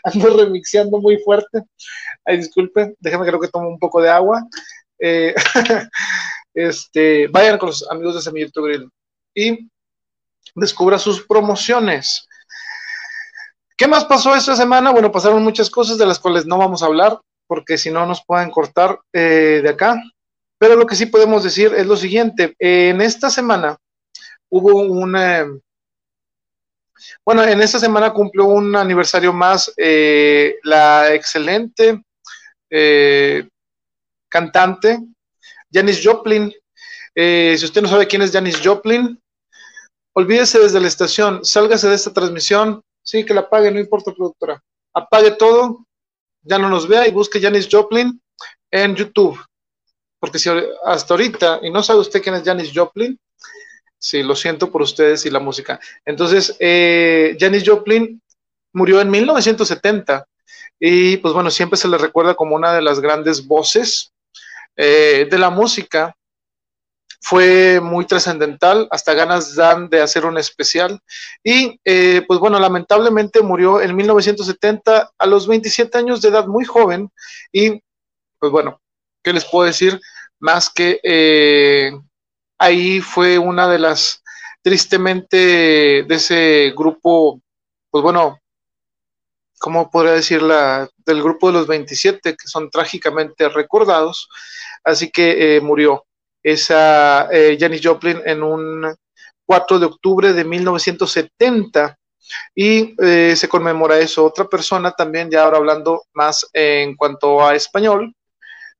ando, 0.03 0.35
remixeando 0.35 0.99
muy 0.99 1.19
fuerte. 1.19 1.61
Ay, 2.25 2.37
disculpe, 2.37 2.95
déjame 2.99 3.27
creo 3.27 3.39
que 3.39 3.49
tomo 3.49 3.67
un 3.69 3.77
poco 3.77 4.01
de 4.01 4.09
agua. 4.09 4.47
Eh, 4.97 5.35
este, 6.55 7.27
vayan 7.27 7.59
con 7.59 7.67
los 7.67 7.87
amigos 7.91 8.15
de 8.15 8.21
Semillito 8.23 8.63
Grill 8.63 8.89
y 9.35 9.69
descubra 10.55 10.97
sus 10.97 11.23
promociones. 11.27 12.27
¿Qué 13.77 13.87
más 13.87 14.05
pasó 14.05 14.35
esta 14.35 14.55
semana? 14.55 14.89
Bueno, 14.89 15.11
pasaron 15.11 15.43
muchas 15.43 15.69
cosas 15.69 15.99
de 15.99 16.07
las 16.07 16.17
cuales 16.17 16.47
no 16.47 16.57
vamos 16.57 16.81
a 16.81 16.87
hablar, 16.87 17.19
porque 17.45 17.77
si 17.77 17.91
no 17.91 18.07
nos 18.07 18.25
pueden 18.25 18.49
cortar 18.49 19.01
de 19.13 19.69
acá. 19.69 20.01
Pero 20.57 20.75
lo 20.75 20.87
que 20.87 20.95
sí 20.95 21.05
podemos 21.05 21.43
decir 21.43 21.75
es 21.77 21.85
lo 21.85 21.95
siguiente. 21.95 22.55
en 22.57 23.01
esta 23.01 23.29
semana 23.29 23.77
hubo 24.49 24.81
una... 24.81 25.47
Bueno, 27.25 27.43
en 27.43 27.61
esta 27.61 27.79
semana 27.79 28.11
cumplió 28.11 28.45
un 28.45 28.75
aniversario 28.75 29.31
más 29.31 29.73
eh, 29.77 30.57
la 30.63 31.13
excelente 31.13 32.03
eh, 32.69 33.47
cantante 34.27 34.99
Janis 35.71 36.01
Joplin. 36.03 36.53
Eh, 37.15 37.55
si 37.57 37.65
usted 37.65 37.81
no 37.81 37.87
sabe 37.87 38.07
quién 38.07 38.21
es 38.21 38.31
Janis 38.31 38.59
Joplin, 38.63 39.19
olvídese 40.13 40.59
desde 40.59 40.79
la 40.79 40.87
estación, 40.87 41.43
sálgase 41.45 41.87
de 41.87 41.95
esta 41.95 42.13
transmisión, 42.13 42.81
sí, 43.03 43.25
que 43.25 43.33
la 43.33 43.41
apague, 43.41 43.71
no 43.71 43.79
importa, 43.79 44.11
productora. 44.11 44.61
Apague 44.93 45.31
todo, 45.31 45.85
ya 46.41 46.57
no 46.57 46.69
nos 46.69 46.87
vea 46.87 47.07
y 47.07 47.11
busque 47.11 47.41
Janis 47.41 47.67
Joplin 47.71 48.21
en 48.71 48.95
YouTube. 48.95 49.39
Porque 50.19 50.39
si 50.39 50.49
hasta 50.85 51.13
ahorita, 51.13 51.59
y 51.63 51.71
no 51.71 51.81
sabe 51.81 51.99
usted 51.99 52.21
quién 52.21 52.35
es 52.35 52.43
Janis 52.43 52.71
Joplin, 52.73 53.17
sí, 53.99 54.23
lo 54.23 54.35
siento 54.35 54.71
por 54.71 54.81
ustedes 54.81 55.25
y 55.25 55.29
la 55.29 55.39
música. 55.39 55.79
Entonces, 56.05 56.55
eh, 56.59 57.37
Janis 57.39 57.63
Joplin 57.65 58.21
murió 58.73 59.01
en 59.01 59.11
1970 59.11 60.25
y 60.79 61.17
pues 61.17 61.33
bueno, 61.33 61.51
siempre 61.51 61.77
se 61.77 61.87
le 61.87 61.97
recuerda 61.97 62.35
como 62.35 62.55
una 62.55 62.73
de 62.73 62.81
las 62.81 62.99
grandes 62.99 63.45
voces 63.45 64.13
eh, 64.75 65.27
de 65.29 65.37
la 65.37 65.49
música 65.49 66.15
fue 67.21 67.79
muy 67.81 68.05
trascendental, 68.05 68.87
hasta 68.91 69.13
ganas 69.13 69.55
dan 69.55 69.89
de 69.89 70.01
hacer 70.01 70.25
un 70.25 70.37
especial. 70.37 70.99
Y 71.43 71.79
eh, 71.83 72.23
pues 72.27 72.39
bueno, 72.39 72.59
lamentablemente 72.59 73.41
murió 73.41 73.81
en 73.81 73.95
1970 73.95 75.11
a 75.17 75.25
los 75.25 75.47
27 75.47 75.97
años 75.97 76.21
de 76.21 76.29
edad, 76.29 76.47
muy 76.47 76.65
joven. 76.65 77.11
Y 77.51 77.81
pues 78.39 78.51
bueno, 78.51 78.81
¿qué 79.21 79.33
les 79.33 79.45
puedo 79.45 79.65
decir? 79.65 79.99
Más 80.39 80.69
que 80.69 80.99
eh, 81.03 81.91
ahí 82.59 83.01
fue 83.01 83.37
una 83.39 83.67
de 83.67 83.79
las, 83.79 84.23
tristemente, 84.61 85.37
de 86.07 86.15
ese 86.15 86.73
grupo, 86.75 87.41
pues 87.89 88.03
bueno, 88.03 88.39
¿cómo 89.59 89.89
podría 89.89 90.13
decir? 90.13 90.41
La, 90.41 90.89
del 91.05 91.23
grupo 91.23 91.47
de 91.47 91.53
los 91.53 91.67
27, 91.67 92.35
que 92.35 92.47
son 92.47 92.69
trágicamente 92.69 93.49
recordados. 93.49 94.29
Así 94.83 95.09
que 95.11 95.57
eh, 95.57 95.61
murió 95.61 96.05
esa 96.43 97.29
eh, 97.31 97.57
Janis 97.59 97.81
Joplin 97.83 98.21
en 98.25 98.43
un 98.43 98.95
4 99.45 99.79
de 99.79 99.85
octubre 99.87 100.33
de 100.33 100.45
1970 100.45 101.97
y 102.55 102.95
eh, 103.03 103.35
se 103.35 103.49
conmemora 103.49 103.97
eso. 103.99 104.25
Otra 104.25 104.45
persona 104.45 104.91
también, 104.91 105.29
ya 105.29 105.43
ahora 105.43 105.57
hablando 105.57 106.03
más 106.13 106.47
en 106.53 106.95
cuanto 106.95 107.45
a 107.45 107.55
español, 107.55 108.13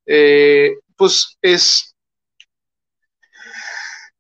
eh, 0.06 0.78
pues 0.96 1.38
es 1.42 1.89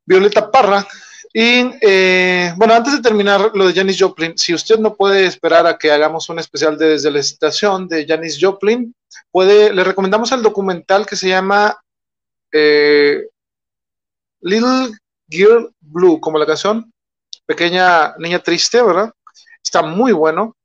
Violeta 0.09 0.49
Parra, 0.49 0.87
Y 1.31 1.69
eh, 1.81 2.51
bueno, 2.57 2.73
antes 2.73 2.93
de 2.93 3.01
terminar 3.03 3.51
lo 3.53 3.67
de 3.67 3.73
Janis 3.73 3.97
Joplin, 3.99 4.35
si 4.35 4.55
usted 4.55 4.79
no 4.79 4.95
puede 4.95 5.27
esperar 5.27 5.67
a 5.67 5.77
que 5.77 5.91
hagamos 5.91 6.27
un 6.29 6.39
especial 6.39 6.75
de 6.79 6.87
desde 6.87 7.11
la 7.11 7.19
estación 7.19 7.87
de 7.87 8.07
Janis 8.07 8.39
Joplin, 8.41 8.95
puede, 9.29 9.71
le 9.71 9.83
recomendamos 9.83 10.31
el 10.31 10.41
documental 10.41 11.05
que 11.05 11.15
se 11.15 11.29
llama 11.29 11.77
eh, 12.51 13.27
Little 14.41 14.97
Girl 15.29 15.71
Blue, 15.79 16.19
como 16.19 16.39
la 16.39 16.47
canción, 16.47 16.91
pequeña 17.45 18.15
niña 18.17 18.39
triste, 18.39 18.81
¿verdad? 18.81 19.13
Está 19.63 19.83
muy 19.83 20.11
bueno, 20.11 20.57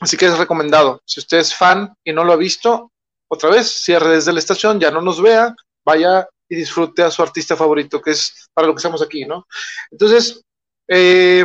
así 0.00 0.16
que 0.16 0.24
es 0.24 0.38
recomendado. 0.38 1.02
Si 1.04 1.20
usted 1.20 1.36
es 1.36 1.54
fan 1.54 1.94
y 2.02 2.14
no 2.14 2.24
lo 2.24 2.32
ha 2.32 2.36
visto, 2.36 2.90
otra 3.28 3.50
vez, 3.50 3.70
cierre 3.70 4.14
desde 4.14 4.32
la 4.32 4.38
estación, 4.38 4.80
ya 4.80 4.90
no 4.90 5.02
nos 5.02 5.20
vea, 5.20 5.54
vaya 5.84 6.26
y 6.48 6.56
disfrute 6.56 7.02
a 7.02 7.10
su 7.10 7.22
artista 7.22 7.56
favorito, 7.56 8.00
que 8.00 8.12
es 8.12 8.48
para 8.52 8.66
lo 8.66 8.74
que 8.74 8.78
estamos 8.78 9.02
aquí, 9.02 9.24
¿no? 9.24 9.46
Entonces, 9.90 10.42
eh, 10.88 11.44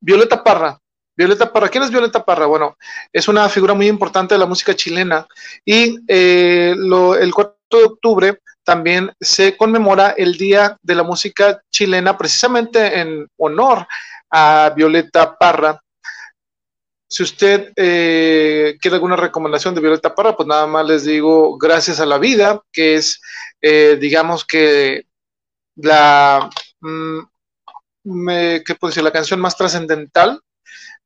Violeta 0.00 0.42
Parra. 0.42 0.78
Violeta 1.16 1.52
Parra, 1.52 1.68
¿quién 1.68 1.82
es 1.82 1.90
Violeta 1.90 2.24
Parra? 2.24 2.46
Bueno, 2.46 2.76
es 3.12 3.26
una 3.26 3.48
figura 3.48 3.74
muy 3.74 3.88
importante 3.88 4.34
de 4.34 4.38
la 4.38 4.46
música 4.46 4.74
chilena 4.74 5.26
y 5.64 5.98
eh, 6.06 6.74
el 6.76 7.34
4 7.34 7.56
de 7.70 7.84
octubre 7.84 8.38
también 8.68 9.10
se 9.18 9.56
conmemora 9.56 10.10
el 10.10 10.36
Día 10.36 10.76
de 10.82 10.94
la 10.94 11.02
Música 11.02 11.60
Chilena 11.72 12.18
precisamente 12.18 13.00
en 13.00 13.26
honor 13.38 13.86
a 14.30 14.72
Violeta 14.76 15.38
Parra, 15.38 15.80
si 17.08 17.22
usted 17.22 17.72
eh, 17.76 18.76
quiere 18.80 18.96
alguna 18.96 19.16
recomendación 19.16 19.74
de 19.74 19.80
Violeta 19.80 20.14
Parra, 20.14 20.36
pues 20.36 20.46
nada 20.46 20.66
más 20.66 20.86
les 20.86 21.04
digo 21.04 21.56
Gracias 21.56 22.00
a 22.00 22.06
la 22.06 22.18
Vida, 22.18 22.62
que 22.70 22.96
es, 22.96 23.20
eh, 23.62 23.96
digamos 24.00 24.44
que 24.44 25.06
la, 25.76 26.50
mm, 26.80 27.20
¿qué 28.64 28.74
puedo 28.78 28.90
decir? 28.90 29.02
La 29.02 29.12
canción 29.12 29.40
más 29.40 29.56
trascendental 29.56 30.40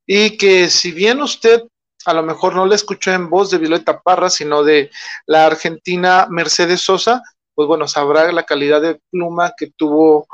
y 0.06 0.36
que 0.36 0.68
si 0.68 0.92
bien 0.92 1.22
usted 1.22 1.62
a 2.04 2.14
lo 2.14 2.22
mejor 2.22 2.54
no 2.54 2.66
la 2.66 2.74
escuchó 2.74 3.12
en 3.12 3.30
voz 3.30 3.50
de 3.50 3.58
Violeta 3.58 4.00
Parra, 4.00 4.28
sino 4.28 4.64
de 4.64 4.90
la 5.26 5.46
argentina 5.46 6.26
Mercedes 6.28 6.80
Sosa, 6.80 7.22
pues 7.54 7.68
bueno, 7.68 7.86
sabrá 7.86 8.30
la 8.32 8.42
calidad 8.44 8.80
de 8.80 9.00
pluma 9.10 9.52
que 9.56 9.70
tuvo 9.76 10.26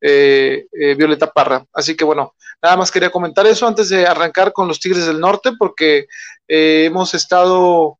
eh, 0.00 0.66
eh, 0.72 0.94
Violeta 0.94 1.32
Parra. 1.32 1.64
Así 1.72 1.96
que 1.96 2.04
bueno, 2.04 2.34
nada 2.62 2.76
más 2.76 2.90
quería 2.90 3.10
comentar 3.10 3.46
eso 3.46 3.66
antes 3.66 3.88
de 3.88 4.06
arrancar 4.06 4.52
con 4.52 4.68
los 4.68 4.80
Tigres 4.80 5.06
del 5.06 5.20
Norte, 5.20 5.52
porque 5.58 6.06
eh, 6.48 6.84
hemos 6.86 7.14
estado 7.14 7.98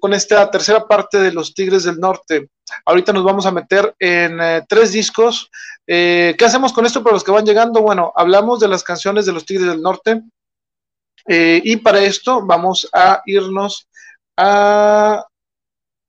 con 0.00 0.14
esta 0.14 0.48
tercera 0.52 0.86
parte 0.86 1.18
de 1.18 1.32
los 1.32 1.52
Tigres 1.52 1.82
del 1.82 1.98
Norte. 1.98 2.50
Ahorita 2.86 3.12
nos 3.12 3.24
vamos 3.24 3.44
a 3.44 3.50
meter 3.50 3.92
en 3.98 4.38
tres 4.68 4.92
discos. 4.92 5.50
¿Qué 5.84 6.36
hacemos 6.40 6.72
con 6.72 6.86
esto 6.86 7.02
para 7.02 7.14
los 7.14 7.24
que 7.24 7.32
van 7.32 7.44
llegando? 7.44 7.82
Bueno, 7.82 8.12
hablamos 8.14 8.60
de 8.60 8.68
las 8.68 8.84
canciones 8.84 9.26
de 9.26 9.32
los 9.32 9.44
Tigres 9.44 9.66
del 9.66 9.82
Norte. 9.82 10.22
y 11.26 11.74
para 11.78 12.02
esto 12.02 12.46
vamos 12.46 12.88
a 12.92 13.20
irnos 13.26 13.88
a 14.36 15.26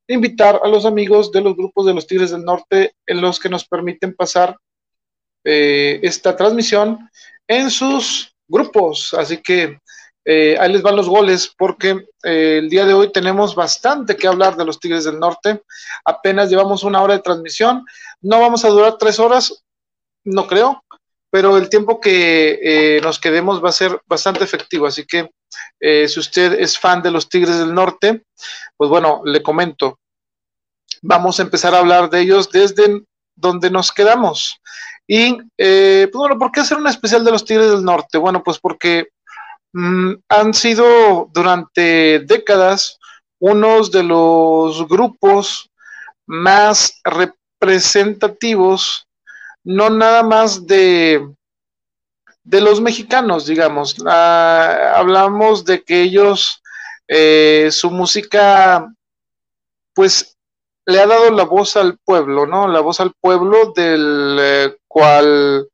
invitar 0.07 0.59
a 0.63 0.67
los 0.67 0.85
amigos 0.85 1.31
de 1.31 1.41
los 1.41 1.55
grupos 1.55 1.85
de 1.85 1.93
los 1.93 2.07
Tigres 2.07 2.31
del 2.31 2.43
Norte 2.43 2.95
en 3.05 3.21
los 3.21 3.39
que 3.39 3.49
nos 3.49 3.65
permiten 3.65 4.15
pasar 4.15 4.57
eh, 5.43 5.99
esta 6.03 6.35
transmisión 6.35 7.09
en 7.59 7.71
sus 7.71 8.35
grupos. 8.47 9.13
Así 9.13 9.37
que 9.41 9.79
eh, 10.25 10.57
ahí 10.59 10.71
les 10.71 10.81
van 10.81 10.95
los 10.95 11.09
goles 11.09 11.53
porque 11.57 12.07
eh, 12.23 12.59
el 12.59 12.69
día 12.69 12.85
de 12.85 12.93
hoy 12.93 13.11
tenemos 13.11 13.55
bastante 13.55 14.15
que 14.15 14.27
hablar 14.27 14.55
de 14.55 14.65
los 14.65 14.79
Tigres 14.79 15.03
del 15.03 15.19
Norte. 15.19 15.63
Apenas 16.05 16.49
llevamos 16.49 16.83
una 16.83 17.01
hora 17.01 17.15
de 17.15 17.21
transmisión. 17.21 17.85
No 18.21 18.39
vamos 18.39 18.63
a 18.63 18.69
durar 18.69 18.97
tres 18.97 19.19
horas, 19.19 19.63
no 20.23 20.47
creo, 20.47 20.83
pero 21.29 21.57
el 21.57 21.69
tiempo 21.69 21.99
que 21.99 22.99
nos 23.03 23.19
quedemos 23.19 23.63
va 23.63 23.69
a 23.69 23.73
ser 23.73 23.99
bastante 24.05 24.43
efectivo. 24.43 24.85
Así 24.85 25.05
que 25.05 25.29
si 26.07 26.19
usted 26.19 26.53
es 26.53 26.79
fan 26.79 27.01
de 27.01 27.11
los 27.11 27.27
Tigres 27.27 27.57
del 27.57 27.73
Norte, 27.73 28.23
pues 28.77 28.89
bueno, 28.89 29.21
le 29.25 29.43
comento. 29.43 29.99
Vamos 31.01 31.39
a 31.39 31.43
empezar 31.43 31.75
a 31.75 31.79
hablar 31.79 32.09
de 32.09 32.21
ellos 32.21 32.49
desde 32.49 33.03
donde 33.35 33.69
nos 33.69 33.91
quedamos. 33.91 34.61
Y, 35.07 35.37
eh, 35.57 36.07
pues 36.11 36.19
bueno, 36.19 36.37
¿por 36.37 36.51
qué 36.51 36.61
hacer 36.61 36.77
un 36.77 36.87
especial 36.87 37.23
de 37.23 37.31
los 37.31 37.45
Tigres 37.45 37.71
del 37.71 37.83
Norte? 37.83 38.17
Bueno, 38.17 38.43
pues 38.43 38.59
porque 38.59 39.07
mm, 39.73 40.13
han 40.29 40.53
sido 40.53 41.29
durante 41.33 42.19
décadas 42.19 42.99
unos 43.39 43.91
de 43.91 44.03
los 44.03 44.87
grupos 44.87 45.69
más 46.25 47.01
representativos, 47.03 49.07
no 49.65 49.89
nada 49.89 50.23
más 50.23 50.65
de, 50.65 51.27
de 52.43 52.61
los 52.61 52.79
mexicanos, 52.79 53.45
digamos. 53.45 53.97
Ah, 54.05 54.93
hablamos 54.95 55.65
de 55.65 55.83
que 55.83 56.01
ellos, 56.01 56.61
eh, 57.07 57.67
su 57.71 57.91
música, 57.91 58.87
pues 59.93 60.32
le 60.85 60.99
ha 60.99 61.07
dado 61.07 61.31
la 61.31 61.43
voz 61.43 61.75
al 61.75 61.97
pueblo, 62.03 62.45
¿no? 62.45 62.67
La 62.67 62.81
voz 62.81 62.99
al 62.99 63.13
pueblo 63.19 63.71
del 63.75 64.37
eh, 64.39 64.77
cual 64.87 65.67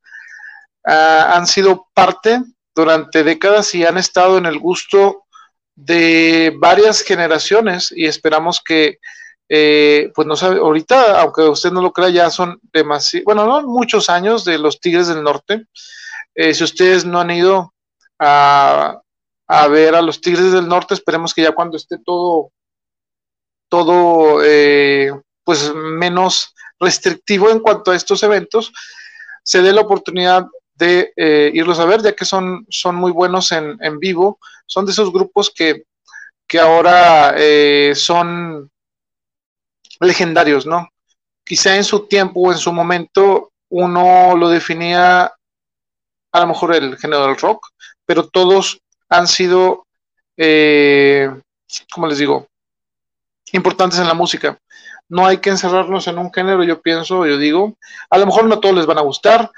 ah, 0.84 1.32
han 1.34 1.46
sido 1.46 1.88
parte 1.94 2.42
durante 2.74 3.24
décadas 3.24 3.74
y 3.74 3.84
han 3.84 3.98
estado 3.98 4.38
en 4.38 4.46
el 4.46 4.58
gusto 4.58 5.24
de 5.74 6.54
varias 6.58 7.02
generaciones 7.02 7.92
y 7.94 8.06
esperamos 8.06 8.62
que, 8.64 8.98
eh, 9.48 10.12
pues 10.14 10.28
no 10.28 10.36
sabe, 10.36 10.58
ahorita, 10.58 11.20
aunque 11.20 11.42
usted 11.42 11.72
no 11.72 11.82
lo 11.82 11.92
crea, 11.92 12.10
ya 12.10 12.30
son 12.30 12.60
demasiado, 12.72 13.24
bueno, 13.24 13.46
no 13.46 13.66
muchos 13.66 14.10
años 14.10 14.44
de 14.44 14.58
los 14.58 14.80
Tigres 14.80 15.08
del 15.08 15.22
Norte. 15.22 15.66
Eh, 16.34 16.54
si 16.54 16.62
ustedes 16.62 17.04
no 17.04 17.20
han 17.20 17.30
ido 17.30 17.74
a, 18.18 19.00
a 19.48 19.68
ver 19.68 19.94
a 19.96 20.02
los 20.02 20.20
Tigres 20.20 20.52
del 20.52 20.68
Norte, 20.68 20.94
esperemos 20.94 21.34
que 21.34 21.42
ya 21.42 21.52
cuando 21.52 21.76
esté 21.76 21.98
todo 21.98 22.52
todo 23.70 24.42
eh, 24.44 25.10
pues 25.44 25.72
menos 25.74 26.54
restrictivo 26.78 27.50
en 27.50 27.60
cuanto 27.60 27.90
a 27.90 27.96
estos 27.96 28.22
eventos, 28.22 28.72
se 29.42 29.62
dé 29.62 29.72
la 29.72 29.80
oportunidad 29.80 30.46
de 30.74 31.12
eh, 31.16 31.50
irlos 31.54 31.78
a 31.78 31.84
ver, 31.84 32.02
ya 32.02 32.14
que 32.14 32.24
son, 32.24 32.66
son 32.68 32.96
muy 32.96 33.12
buenos 33.12 33.52
en, 33.52 33.78
en 33.80 33.98
vivo, 33.98 34.38
son 34.66 34.84
de 34.84 34.92
esos 34.92 35.12
grupos 35.12 35.50
que, 35.50 35.84
que 36.46 36.58
ahora 36.58 37.34
eh, 37.36 37.92
son 37.94 38.70
legendarios, 40.00 40.66
¿no? 40.66 40.88
Quizá 41.44 41.76
en 41.76 41.84
su 41.84 42.06
tiempo 42.06 42.40
o 42.40 42.52
en 42.52 42.58
su 42.58 42.72
momento 42.72 43.52
uno 43.68 44.36
lo 44.36 44.48
definía 44.48 45.32
a 46.32 46.40
lo 46.40 46.46
mejor 46.46 46.74
el 46.74 46.96
género 46.96 47.26
del 47.26 47.36
rock, 47.36 47.68
pero 48.06 48.28
todos 48.28 48.80
han 49.08 49.28
sido, 49.28 49.86
eh, 50.36 51.30
¿cómo 51.92 52.06
les 52.06 52.18
digo? 52.18 52.49
Importantes 53.52 53.98
en 53.98 54.06
la 54.06 54.14
música. 54.14 54.58
No 55.08 55.26
hay 55.26 55.38
que 55.38 55.50
encerrarnos 55.50 56.06
en 56.06 56.18
un 56.18 56.32
género, 56.32 56.62
yo 56.64 56.80
pienso, 56.80 57.26
yo 57.26 57.36
digo. 57.36 57.76
A 58.10 58.18
lo 58.18 58.26
mejor 58.26 58.44
no 58.44 58.60
todos 58.60 58.74
les 58.74 58.86
van 58.86 58.98
a 58.98 59.02
gustar, 59.02 59.50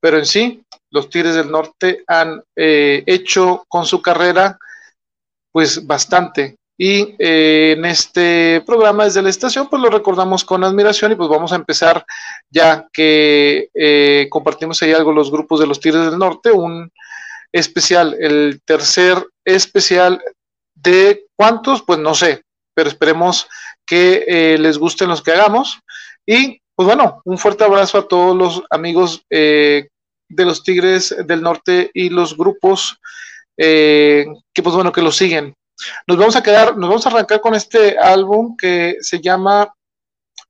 pero 0.00 0.18
en 0.18 0.26
sí, 0.26 0.62
los 0.90 1.08
Tigres 1.10 1.34
del 1.34 1.50
Norte 1.50 2.04
han 2.06 2.42
eh, 2.56 3.02
hecho 3.06 3.64
con 3.68 3.86
su 3.86 4.00
carrera, 4.02 4.58
pues 5.52 5.86
bastante. 5.86 6.56
Y 6.80 7.16
eh, 7.18 7.74
en 7.76 7.84
este 7.84 8.62
programa 8.64 9.04
desde 9.04 9.22
la 9.22 9.30
estación, 9.30 9.68
pues 9.68 9.82
lo 9.82 9.90
recordamos 9.90 10.44
con 10.44 10.62
admiración 10.62 11.10
y 11.10 11.16
pues 11.16 11.28
vamos 11.28 11.52
a 11.52 11.56
empezar 11.56 12.06
ya 12.48 12.86
que 12.92 13.68
eh, 13.74 14.28
compartimos 14.30 14.80
ahí 14.82 14.92
algo 14.92 15.12
los 15.12 15.30
grupos 15.30 15.58
de 15.58 15.66
los 15.66 15.80
Tigres 15.80 16.04
del 16.08 16.18
Norte, 16.18 16.52
un 16.52 16.88
especial, 17.50 18.16
el 18.20 18.60
tercer 18.64 19.26
especial 19.44 20.22
de 20.76 21.26
cuántos, 21.36 21.82
pues 21.82 21.98
no 21.98 22.14
sé, 22.14 22.42
pero 22.78 22.90
esperemos 22.90 23.48
que 23.84 24.24
eh, 24.28 24.56
les 24.56 24.78
gusten 24.78 25.08
los 25.08 25.20
que 25.20 25.32
hagamos. 25.32 25.80
Y 26.24 26.62
pues 26.76 26.86
bueno, 26.86 27.20
un 27.24 27.36
fuerte 27.36 27.64
abrazo 27.64 27.98
a 27.98 28.06
todos 28.06 28.36
los 28.36 28.62
amigos 28.70 29.26
eh, 29.30 29.88
de 30.28 30.44
los 30.44 30.62
Tigres 30.62 31.12
del 31.26 31.42
Norte 31.42 31.90
y 31.92 32.08
los 32.08 32.36
grupos 32.36 33.00
eh, 33.56 34.26
que 34.54 34.62
pues 34.62 34.76
bueno, 34.76 34.92
que 34.92 35.02
los 35.02 35.16
siguen. 35.16 35.56
Nos 36.06 36.18
vamos 36.18 36.36
a 36.36 36.42
quedar, 36.44 36.76
nos 36.76 36.88
vamos 36.88 37.04
a 37.04 37.08
arrancar 37.08 37.40
con 37.40 37.56
este 37.56 37.98
álbum 37.98 38.56
que 38.56 38.98
se 39.00 39.20
llama 39.20 39.74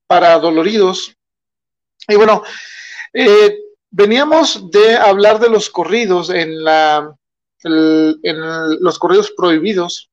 Para 0.06 0.38
Doloridos. 0.38 1.16
Y 2.08 2.16
bueno, 2.16 2.42
veníamos 3.90 4.70
de 4.70 4.98
hablar 4.98 5.40
de 5.40 5.48
los 5.48 5.70
corridos 5.70 6.28
en 6.28 6.62
la 6.62 7.10
en 7.64 8.80
los 8.82 8.98
corridos 8.98 9.32
prohibidos 9.34 10.10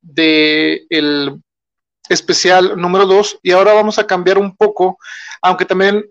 de 0.00 0.86
el 0.88 1.42
especial 2.08 2.76
número 2.76 3.06
2 3.06 3.40
y 3.42 3.52
ahora 3.52 3.72
vamos 3.74 3.98
a 3.98 4.06
cambiar 4.06 4.38
un 4.38 4.56
poco, 4.56 4.98
aunque 5.42 5.64
también 5.64 6.04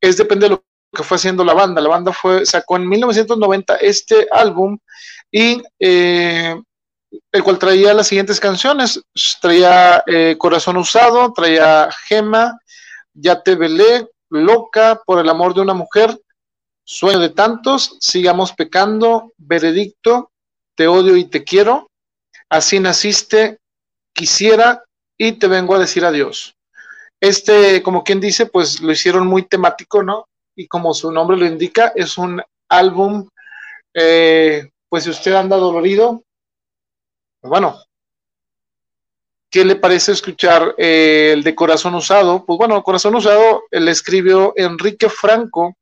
es 0.00 0.16
depende 0.16 0.46
de 0.46 0.50
lo 0.50 0.64
que 0.94 1.02
fue 1.02 1.16
haciendo 1.16 1.44
la 1.44 1.54
banda. 1.54 1.80
La 1.80 1.88
banda 1.88 2.12
fue 2.12 2.46
sacó 2.46 2.76
en 2.76 2.88
1990 2.88 3.76
este 3.76 4.28
álbum 4.30 4.78
y 5.30 5.62
eh, 5.78 6.54
el 7.32 7.42
cual 7.42 7.58
traía 7.58 7.94
las 7.94 8.06
siguientes 8.06 8.40
canciones, 8.40 9.00
traía 9.40 10.02
eh, 10.06 10.36
Corazón 10.38 10.76
Usado, 10.76 11.32
traía 11.32 11.90
Gema, 12.06 12.58
Ya 13.12 13.42
te 13.42 13.54
velé, 13.54 14.08
Loca, 14.30 15.00
Por 15.04 15.20
el 15.20 15.28
amor 15.28 15.54
de 15.54 15.60
una 15.60 15.74
mujer, 15.74 16.18
Sueño 16.86 17.18
de 17.18 17.30
tantos, 17.30 17.96
sigamos 18.00 18.52
pecando, 18.52 19.32
veredicto, 19.38 20.30
te 20.74 20.86
odio 20.86 21.16
y 21.16 21.24
te 21.24 21.42
quiero, 21.42 21.90
así 22.50 22.78
naciste, 22.78 23.58
quisiera 24.12 24.84
y 25.16 25.32
te 25.32 25.46
vengo 25.46 25.74
a 25.74 25.78
decir 25.78 26.04
adiós. 26.04 26.56
Este, 27.20 27.82
como 27.82 28.04
quien 28.04 28.20
dice, 28.20 28.46
pues 28.46 28.80
lo 28.80 28.92
hicieron 28.92 29.26
muy 29.26 29.44
temático, 29.44 30.02
¿no? 30.02 30.28
Y 30.56 30.66
como 30.66 30.92
su 30.94 31.10
nombre 31.10 31.36
lo 31.36 31.46
indica, 31.46 31.92
es 31.94 32.18
un 32.18 32.42
álbum, 32.68 33.28
eh, 33.94 34.70
pues 34.88 35.04
si 35.04 35.10
usted 35.10 35.32
anda 35.32 35.56
dolorido, 35.56 36.22
pues 37.40 37.50
bueno, 37.50 37.80
¿qué 39.50 39.64
le 39.64 39.76
parece 39.76 40.12
escuchar 40.12 40.74
eh, 40.78 41.30
el 41.32 41.42
de 41.42 41.54
Corazón 41.54 41.94
Usado? 41.94 42.44
Pues 42.44 42.58
bueno, 42.58 42.82
Corazón 42.82 43.14
Usado 43.14 43.62
le 43.70 43.90
escribió 43.90 44.52
Enrique 44.56 45.08
Franco 45.08 45.76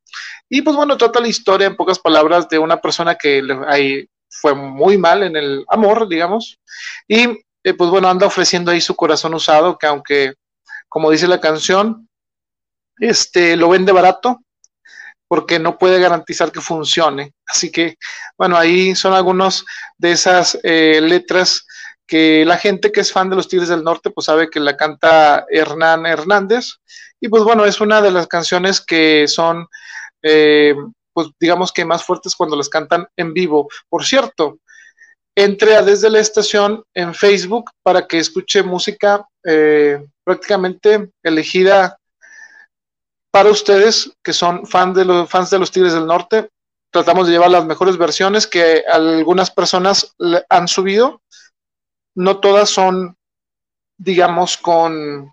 y 0.48 0.62
pues 0.62 0.76
bueno, 0.76 0.96
trata 0.96 1.20
la 1.20 1.28
historia 1.28 1.66
en 1.66 1.76
pocas 1.76 1.98
palabras 1.98 2.48
de 2.48 2.58
una 2.58 2.80
persona 2.80 3.14
que 3.14 3.42
ahí 3.66 4.06
fue 4.28 4.54
muy 4.54 4.98
mal 4.98 5.22
en 5.22 5.36
el 5.36 5.64
amor, 5.68 6.08
digamos, 6.08 6.58
y 7.08 7.42
eh, 7.64 7.74
pues 7.74 7.90
bueno, 7.90 8.08
anda 8.08 8.26
ofreciendo 8.26 8.70
ahí 8.70 8.80
su 8.80 8.94
corazón 8.94 9.34
usado, 9.34 9.78
que 9.78 9.86
aunque 9.86 10.34
como 10.88 11.10
dice 11.10 11.26
la 11.26 11.40
canción, 11.40 12.08
este, 12.98 13.56
lo 13.56 13.68
vende 13.70 13.92
barato 13.92 14.42
porque 15.26 15.58
no 15.58 15.78
puede 15.78 15.98
garantizar 15.98 16.52
que 16.52 16.60
funcione. 16.60 17.32
Así 17.46 17.72
que, 17.72 17.96
bueno, 18.36 18.58
ahí 18.58 18.94
son 18.94 19.14
algunos 19.14 19.64
de 19.96 20.12
esas 20.12 20.58
eh, 20.62 21.00
letras 21.00 21.66
que 22.06 22.44
la 22.44 22.58
gente 22.58 22.92
que 22.92 23.00
es 23.00 23.10
fan 23.10 23.30
de 23.30 23.36
los 23.36 23.48
Tigres 23.48 23.70
del 23.70 23.82
Norte, 23.82 24.10
pues 24.10 24.26
sabe 24.26 24.50
que 24.50 24.60
la 24.60 24.76
canta 24.76 25.46
Hernán 25.48 26.04
Hernández. 26.04 26.74
Y 27.18 27.28
pues 27.28 27.44
bueno, 27.44 27.64
es 27.64 27.80
una 27.80 28.02
de 28.02 28.10
las 28.10 28.26
canciones 28.26 28.82
que 28.82 29.26
son, 29.26 29.66
eh, 30.20 30.74
pues 31.14 31.28
digamos 31.40 31.72
que 31.72 31.86
más 31.86 32.04
fuertes 32.04 32.36
cuando 32.36 32.54
las 32.54 32.68
cantan 32.68 33.06
en 33.16 33.32
vivo. 33.32 33.68
Por 33.88 34.04
cierto, 34.04 34.58
entre 35.34 35.76
a 35.76 35.82
desde 35.82 36.10
la 36.10 36.20
estación 36.20 36.84
en 36.94 37.14
Facebook 37.14 37.70
para 37.82 38.06
que 38.06 38.18
escuche 38.18 38.62
música 38.62 39.26
eh, 39.44 40.04
prácticamente 40.24 41.10
elegida 41.22 41.98
para 43.32 43.50
ustedes 43.50 44.12
que 44.22 44.32
son 44.32 44.66
fan 44.66 44.92
de 44.92 45.04
los, 45.04 45.28
fans 45.28 45.50
de 45.50 45.58
los 45.58 45.70
Tigres 45.70 45.94
del 45.94 46.06
Norte. 46.06 46.50
Tratamos 46.92 47.26
de 47.26 47.32
llevar 47.32 47.50
las 47.50 47.64
mejores 47.64 47.96
versiones 47.96 48.46
que 48.46 48.84
algunas 48.86 49.50
personas 49.50 50.14
han 50.50 50.68
subido. 50.68 51.22
No 52.14 52.40
todas 52.40 52.68
son, 52.68 53.16
digamos, 53.96 54.58
con 54.58 55.32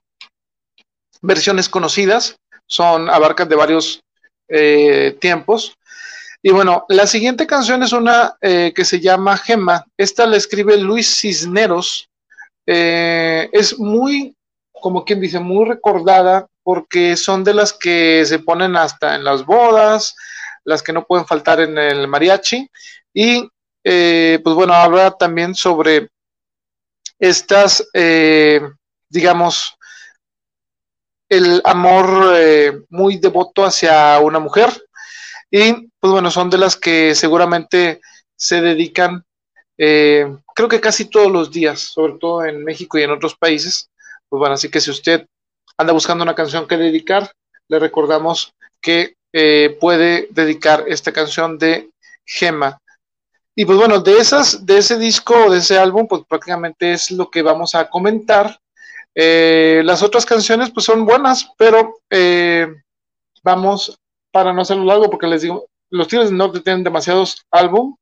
versiones 1.22 1.68
conocidas, 1.68 2.38
son 2.66 3.10
abarcan 3.10 3.50
de 3.50 3.56
varios 3.56 4.02
eh, 4.48 5.18
tiempos. 5.20 5.76
Y 6.42 6.52
bueno, 6.52 6.86
la 6.88 7.06
siguiente 7.06 7.46
canción 7.46 7.84
es 7.84 7.92
una 7.92 8.38
eh, 8.40 8.72
que 8.74 8.86
se 8.86 9.02
llama 9.02 9.36
Gema. 9.36 9.86
Esta 9.98 10.26
la 10.26 10.38
escribe 10.38 10.78
Luis 10.78 11.20
Cisneros. 11.20 12.10
Eh, 12.66 13.50
es 13.52 13.78
muy, 13.78 14.34
como 14.72 15.04
quien 15.04 15.20
dice, 15.20 15.40
muy 15.40 15.68
recordada 15.68 16.48
porque 16.64 17.18
son 17.18 17.44
de 17.44 17.54
las 17.54 17.74
que 17.74 18.24
se 18.26 18.40
ponen 18.40 18.78
hasta 18.78 19.16
en 19.16 19.26
las 19.26 19.46
bodas, 19.46 20.16
las 20.64 20.82
que 20.82 20.94
no 20.94 21.06
pueden 21.06 21.26
faltar 21.26 21.60
en 21.60 21.78
el 21.78 22.08
mariachi. 22.08 22.70
Y 23.14 23.50
eh, 23.84 24.40
pues 24.42 24.56
bueno, 24.56 24.74
habla 24.74 25.12
también 25.12 25.54
sobre 25.56 26.08
estas, 27.18 27.86
digamos, 29.10 29.76
el 31.28 31.62
amor 31.66 32.34
muy 32.88 33.18
devoto 33.18 33.66
hacia 33.66 34.20
una 34.20 34.40
mujer 34.40 34.72
y 35.52 35.90
pues 36.00 36.12
bueno, 36.12 36.30
son 36.32 36.50
de 36.50 36.58
las 36.58 36.76
que 36.76 37.16
seguramente 37.16 38.02
se 38.36 38.62
dedican, 38.62 39.26
eh, 39.78 40.28
creo 40.56 40.70
que 40.70 40.80
casi 40.80 41.06
todos 41.06 41.32
los 41.32 41.52
días, 41.52 41.80
sobre 41.80 42.14
todo 42.20 42.46
en 42.46 42.64
México 42.64 42.98
y 42.98 43.04
en 43.04 43.12
otros 43.12 43.36
países. 43.36 43.90
Pues 44.28 44.40
bueno, 44.40 44.56
así 44.56 44.70
que 44.70 44.80
si 44.80 44.92
usted 44.92 45.26
anda 45.78 45.94
buscando 45.94 46.24
una 46.24 46.36
canción 46.36 46.68
que 46.68 46.78
dedicar, 46.78 47.32
le 47.68 47.80
recordamos 47.80 48.54
que 48.82 49.16
eh, 49.34 49.78
puede 49.80 50.28
dedicar 50.32 50.86
esta 50.88 51.12
canción 51.12 51.58
de 51.58 51.90
Gema. 52.26 52.78
Y 53.56 53.66
pues 53.66 53.78
bueno, 53.78 54.00
de 54.00 54.18
esas, 54.18 54.66
de 54.66 54.78
ese 54.78 54.98
disco, 54.98 55.50
de 55.50 55.58
ese 55.58 55.78
álbum, 55.78 56.08
pues 56.08 56.22
prácticamente 56.28 56.94
es 56.94 57.12
lo 57.12 57.30
que 57.30 57.42
vamos 57.42 57.76
a 57.76 57.90
comentar. 57.90 58.60
Eh, 59.16 59.82
las 59.84 60.04
otras 60.04 60.26
canciones 60.26 60.70
pues 60.72 60.86
son 60.86 61.06
buenas, 61.06 61.52
pero 61.58 62.00
vamos 63.44 63.98
para 64.32 64.54
no 64.54 64.62
hacerlo 64.62 64.86
largo, 64.86 65.10
porque 65.10 65.28
les 65.28 65.42
digo, 65.42 65.68
los 65.90 66.08
Tigres 66.08 66.30
del 66.30 66.38
Norte 66.38 66.62
tienen 66.62 66.84
demasiados 66.84 67.46
álbum 67.52 67.96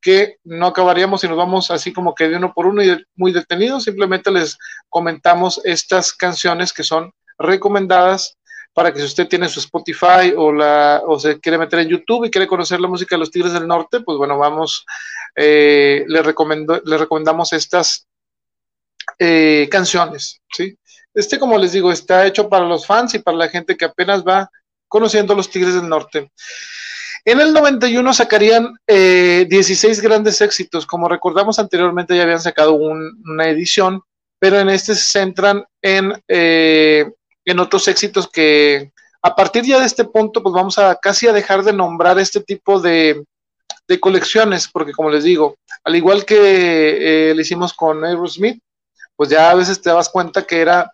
que 0.00 0.36
no 0.44 0.66
acabaríamos 0.66 1.20
si 1.20 1.28
nos 1.28 1.36
vamos 1.36 1.70
así 1.70 1.92
como 1.92 2.14
que 2.14 2.28
de 2.28 2.36
uno 2.36 2.52
por 2.54 2.66
uno 2.66 2.82
y 2.82 3.04
muy 3.16 3.32
detenidos. 3.32 3.84
Simplemente 3.84 4.30
les 4.30 4.56
comentamos 4.88 5.60
estas 5.64 6.12
canciones 6.12 6.72
que 6.72 6.84
son 6.84 7.12
recomendadas 7.38 8.36
para 8.72 8.92
que 8.92 9.00
si 9.00 9.06
usted 9.06 9.26
tiene 9.26 9.48
su 9.48 9.58
Spotify 9.60 10.34
o, 10.36 10.52
la, 10.52 11.02
o 11.06 11.18
se 11.18 11.40
quiere 11.40 11.58
meter 11.58 11.78
en 11.80 11.88
YouTube 11.88 12.26
y 12.26 12.30
quiere 12.30 12.46
conocer 12.46 12.78
la 12.78 12.88
música 12.88 13.16
de 13.16 13.20
los 13.20 13.30
Tigres 13.30 13.54
del 13.54 13.66
Norte, 13.66 14.00
pues 14.00 14.18
bueno, 14.18 14.36
vamos, 14.36 14.84
eh, 15.34 16.04
le, 16.06 16.22
recomendo, 16.22 16.80
le 16.84 16.98
recomendamos 16.98 17.52
estas 17.54 18.06
eh, 19.18 19.66
canciones, 19.70 20.42
¿sí? 20.54 20.76
Este, 21.14 21.38
como 21.38 21.56
les 21.56 21.72
digo, 21.72 21.90
está 21.90 22.26
hecho 22.26 22.50
para 22.50 22.66
los 22.66 22.86
fans 22.86 23.14
y 23.14 23.18
para 23.18 23.38
la 23.38 23.48
gente 23.48 23.78
que 23.78 23.86
apenas 23.86 24.22
va 24.22 24.50
conociendo 24.88 25.32
a 25.32 25.36
los 25.36 25.50
Tigres 25.50 25.74
del 25.74 25.88
Norte. 25.88 26.30
En 27.24 27.40
el 27.40 27.52
91 27.52 28.14
sacarían 28.14 28.76
16 28.86 29.98
eh, 29.98 30.02
grandes 30.02 30.40
éxitos. 30.40 30.86
Como 30.86 31.08
recordamos 31.08 31.58
anteriormente, 31.58 32.16
ya 32.16 32.22
habían 32.22 32.40
sacado 32.40 32.74
una 32.74 33.48
edición, 33.48 34.02
pero 34.38 34.60
en 34.60 34.68
este 34.68 34.94
se 34.94 35.18
centran 35.18 35.64
en, 35.82 36.12
eh, 36.28 37.10
en 37.44 37.58
otros 37.58 37.88
éxitos 37.88 38.28
que 38.28 38.92
a 39.22 39.34
partir 39.34 39.64
ya 39.64 39.80
de 39.80 39.86
este 39.86 40.04
punto, 40.04 40.40
pues 40.40 40.54
vamos 40.54 40.78
a 40.78 40.94
casi 41.02 41.26
a 41.26 41.32
dejar 41.32 41.64
de 41.64 41.72
nombrar 41.72 42.16
este 42.20 42.40
tipo 42.40 42.80
de, 42.80 43.24
de 43.88 44.00
colecciones, 44.00 44.68
porque 44.68 44.92
como 44.92 45.10
les 45.10 45.24
digo, 45.24 45.56
al 45.82 45.96
igual 45.96 46.24
que 46.24 47.30
eh, 47.30 47.34
le 47.34 47.42
hicimos 47.42 47.72
con 47.72 48.04
Aerosmith, 48.04 48.62
pues 49.16 49.30
ya 49.30 49.50
a 49.50 49.54
veces 49.54 49.80
te 49.80 49.90
das 49.90 50.08
cuenta 50.08 50.46
que 50.46 50.60
era 50.60 50.92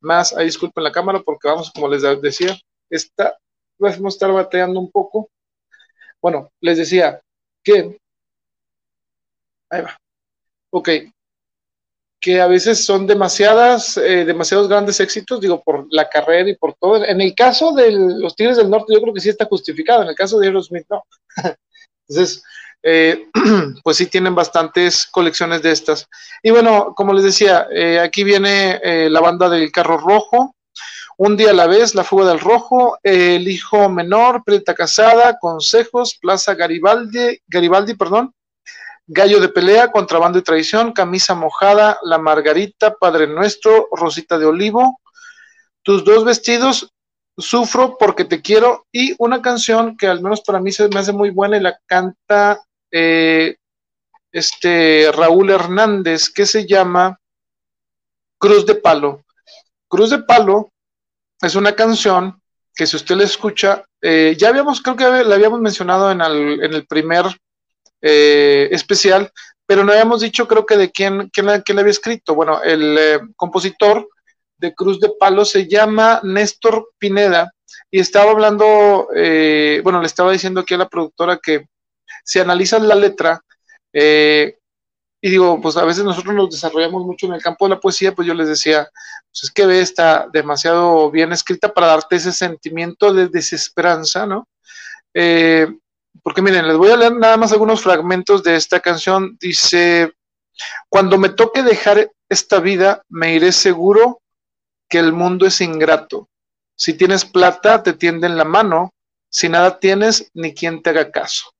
más, 0.00 0.34
ahí 0.34 0.46
disculpen 0.46 0.84
la 0.84 0.92
cámara 0.92 1.20
porque 1.20 1.48
vamos, 1.48 1.70
como 1.72 1.88
les 1.88 2.02
decía, 2.22 2.56
está, 2.96 3.38
vamos 3.78 4.04
a 4.04 4.08
estar 4.08 4.32
bateando 4.32 4.80
un 4.80 4.90
poco. 4.90 5.30
Bueno, 6.20 6.50
les 6.60 6.78
decía 6.78 7.20
que, 7.62 7.98
ahí 9.70 9.82
va, 9.82 9.98
ok, 10.70 10.88
que 12.24 12.40
a 12.40 12.46
veces 12.46 12.82
son 12.82 13.06
demasiadas, 13.06 13.98
eh, 13.98 14.24
demasiados 14.24 14.66
grandes 14.66 14.98
éxitos, 14.98 15.42
digo, 15.42 15.62
por 15.62 15.86
la 15.90 16.08
carrera 16.08 16.48
y 16.48 16.56
por 16.56 16.72
todo. 16.72 17.04
En 17.04 17.20
el 17.20 17.34
caso 17.34 17.72
de 17.74 17.90
los 17.92 18.34
Tigres 18.34 18.56
del 18.56 18.70
Norte, 18.70 18.94
yo 18.94 19.02
creo 19.02 19.12
que 19.12 19.20
sí 19.20 19.28
está 19.28 19.44
justificado, 19.44 20.02
en 20.02 20.08
el 20.08 20.14
caso 20.14 20.38
de 20.38 20.46
Aerosmith, 20.46 20.86
no. 20.88 21.02
Entonces, 22.08 22.42
eh, 22.82 23.26
pues 23.84 23.98
sí 23.98 24.06
tienen 24.06 24.34
bastantes 24.34 25.04
colecciones 25.04 25.60
de 25.60 25.72
estas. 25.72 26.08
Y 26.42 26.50
bueno, 26.50 26.94
como 26.96 27.12
les 27.12 27.24
decía, 27.24 27.68
eh, 27.70 28.00
aquí 28.00 28.24
viene 28.24 28.80
la 29.10 29.20
banda 29.20 29.50
del 29.50 29.70
Carro 29.70 29.98
Rojo, 29.98 30.53
un 31.16 31.36
día 31.36 31.50
a 31.50 31.54
la 31.54 31.66
vez, 31.66 31.94
La 31.94 32.04
Fuga 32.04 32.26
del 32.26 32.40
Rojo, 32.40 32.98
El 33.02 33.46
Hijo 33.48 33.88
Menor, 33.88 34.42
Preta 34.44 34.74
Casada, 34.74 35.38
Consejos, 35.38 36.18
Plaza 36.20 36.54
Garibaldi, 36.54 37.40
Garibaldi, 37.46 37.94
perdón, 37.94 38.34
Gallo 39.06 39.40
de 39.40 39.48
Pelea, 39.48 39.92
Contrabando 39.92 40.38
y 40.38 40.42
Traición, 40.42 40.92
Camisa 40.92 41.34
Mojada, 41.34 41.98
La 42.02 42.18
Margarita, 42.18 42.94
Padre 42.94 43.26
Nuestro, 43.26 43.88
Rosita 43.92 44.38
de 44.38 44.46
Olivo, 44.46 45.00
Tus 45.82 46.04
dos 46.04 46.24
vestidos, 46.24 46.90
Sufro 47.36 47.96
porque 47.98 48.24
te 48.24 48.40
quiero, 48.40 48.86
y 48.92 49.14
una 49.18 49.42
canción 49.42 49.96
que 49.96 50.06
al 50.06 50.22
menos 50.22 50.40
para 50.40 50.60
mí 50.60 50.70
se 50.72 50.88
me 50.88 51.00
hace 51.00 51.12
muy 51.12 51.30
buena 51.30 51.56
y 51.56 51.60
la 51.60 51.78
canta 51.86 52.60
eh, 52.92 53.56
este 54.30 55.10
Raúl 55.12 55.50
Hernández, 55.50 56.30
que 56.30 56.46
se 56.46 56.66
llama 56.66 57.18
Cruz 58.38 58.64
de 58.66 58.76
Palo. 58.76 59.24
Cruz 59.88 60.10
de 60.10 60.18
Palo 60.18 60.70
es 61.46 61.54
una 61.54 61.74
canción 61.74 62.40
que 62.74 62.86
si 62.86 62.96
usted 62.96 63.16
la 63.16 63.24
escucha, 63.24 63.84
eh, 64.00 64.34
ya 64.38 64.48
habíamos, 64.48 64.82
creo 64.82 64.96
que 64.96 65.04
la 65.04 65.34
habíamos 65.34 65.60
mencionado 65.60 66.10
en 66.10 66.20
el, 66.20 66.86
primer 66.86 67.24
eh, 68.02 68.68
especial, 68.72 69.30
pero 69.64 69.84
no 69.84 69.92
habíamos 69.92 70.20
dicho 70.20 70.48
creo 70.48 70.66
que 70.66 70.76
de 70.76 70.90
quién, 70.90 71.30
quién, 71.32 71.46
la 71.46 71.62
había 71.80 71.90
escrito. 71.90 72.34
Bueno, 72.34 72.62
el 72.62 72.96
eh, 72.98 73.20
compositor 73.36 74.08
de 74.58 74.74
Cruz 74.74 75.00
de 75.00 75.12
Palo 75.18 75.44
se 75.44 75.68
llama 75.68 76.20
Néstor 76.22 76.90
Pineda 76.98 77.52
y 77.90 78.00
estaba 78.00 78.32
hablando, 78.32 79.08
bueno, 79.82 80.00
le 80.00 80.06
estaba 80.06 80.32
diciendo 80.32 80.60
aquí 80.60 80.74
a 80.74 80.78
la 80.78 80.88
productora 80.88 81.38
que 81.40 81.66
si 82.24 82.40
analizan 82.40 82.88
la 82.88 82.96
letra, 82.96 83.40
y 85.24 85.30
digo, 85.30 85.58
pues 85.58 85.78
a 85.78 85.86
veces 85.86 86.04
nosotros 86.04 86.34
nos 86.34 86.50
desarrollamos 86.50 87.06
mucho 87.06 87.24
en 87.24 87.32
el 87.32 87.42
campo 87.42 87.64
de 87.64 87.70
la 87.70 87.80
poesía, 87.80 88.14
pues 88.14 88.28
yo 88.28 88.34
les 88.34 88.46
decía, 88.46 88.90
pues 89.30 89.44
es 89.44 89.50
que 89.50 89.64
ve, 89.64 89.80
está 89.80 90.28
demasiado 90.30 91.10
bien 91.10 91.32
escrita 91.32 91.72
para 91.72 91.86
darte 91.86 92.16
ese 92.16 92.30
sentimiento 92.30 93.10
de 93.10 93.28
desesperanza, 93.28 94.26
¿no? 94.26 94.46
Eh, 95.14 95.66
porque 96.22 96.42
miren, 96.42 96.68
les 96.68 96.76
voy 96.76 96.90
a 96.90 96.98
leer 96.98 97.14
nada 97.16 97.38
más 97.38 97.52
algunos 97.52 97.80
fragmentos 97.80 98.42
de 98.42 98.56
esta 98.56 98.80
canción. 98.80 99.38
Dice, 99.40 100.12
cuando 100.90 101.16
me 101.16 101.30
toque 101.30 101.62
dejar 101.62 102.12
esta 102.28 102.60
vida, 102.60 103.02
me 103.08 103.32
iré 103.32 103.50
seguro 103.52 104.20
que 104.90 104.98
el 104.98 105.14
mundo 105.14 105.46
es 105.46 105.58
ingrato. 105.62 106.28
Si 106.76 106.92
tienes 106.92 107.24
plata, 107.24 107.82
te 107.82 107.94
tienden 107.94 108.36
la 108.36 108.44
mano. 108.44 108.92
Si 109.30 109.48
nada 109.48 109.78
tienes, 109.78 110.30
ni 110.34 110.52
quien 110.52 110.82
te 110.82 110.90
haga 110.90 111.10
caso. 111.10 111.50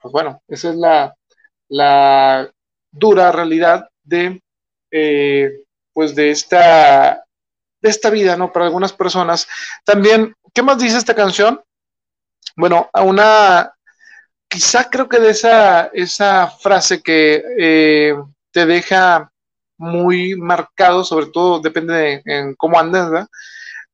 Pues 0.00 0.10
bueno, 0.10 0.42
esa 0.48 0.70
es 0.70 0.74
la, 0.74 1.14
la 1.68 2.50
dura 2.90 3.32
realidad 3.32 3.88
de, 4.02 4.42
eh, 4.90 5.50
pues 5.92 6.14
de 6.14 6.30
esta, 6.30 7.24
de 7.80 7.90
esta 7.90 8.10
vida, 8.10 8.36
¿no? 8.36 8.52
Para 8.52 8.66
algunas 8.66 8.92
personas. 8.92 9.46
También, 9.84 10.34
¿qué 10.54 10.62
más 10.62 10.78
dice 10.78 10.98
esta 10.98 11.14
canción? 11.14 11.60
Bueno, 12.56 12.90
a 12.92 13.02
una, 13.02 13.72
quizá 14.48 14.88
creo 14.90 15.08
que 15.08 15.20
de 15.20 15.30
esa, 15.30 15.86
esa 15.92 16.48
frase 16.48 17.02
que 17.02 17.42
eh, 17.58 18.14
te 18.50 18.66
deja 18.66 19.30
muy 19.78 20.36
marcado, 20.36 21.04
sobre 21.04 21.26
todo 21.26 21.60
depende 21.60 21.94
de 21.94 22.22
en 22.24 22.54
cómo 22.54 22.78
andas, 22.78 23.10
¿verdad? 23.10 23.28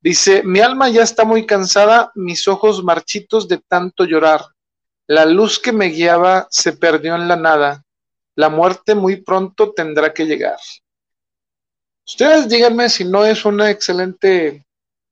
Dice, 0.01 0.43
mi 0.45 0.61
alma 0.61 0.89
ya 0.89 1.03
está 1.03 1.25
muy 1.25 1.47
cansada, 1.47 2.11
mis 2.15 2.47
ojos 2.49 2.83
marchitos 2.83 3.49
de 3.49 3.59
tanto 3.59 4.05
llorar. 4.05 4.45
La 5.09 5.25
luz 5.25 5.59
que 5.59 5.73
me 5.73 5.87
guiaba 5.87 6.47
se 6.51 6.73
perdió 6.73 7.15
en 7.15 7.29
la 7.29 7.37
nada. 7.37 7.83
La 8.37 8.49
muerte 8.49 8.95
muy 8.95 9.17
pronto 9.17 9.73
tendrá 9.73 10.13
que 10.13 10.27
llegar. 10.27 10.59
Ustedes 12.07 12.49
díganme 12.49 12.89
si 12.89 13.05
no 13.05 13.25
es 13.25 13.45
una 13.45 13.71
excelente, 13.71 14.65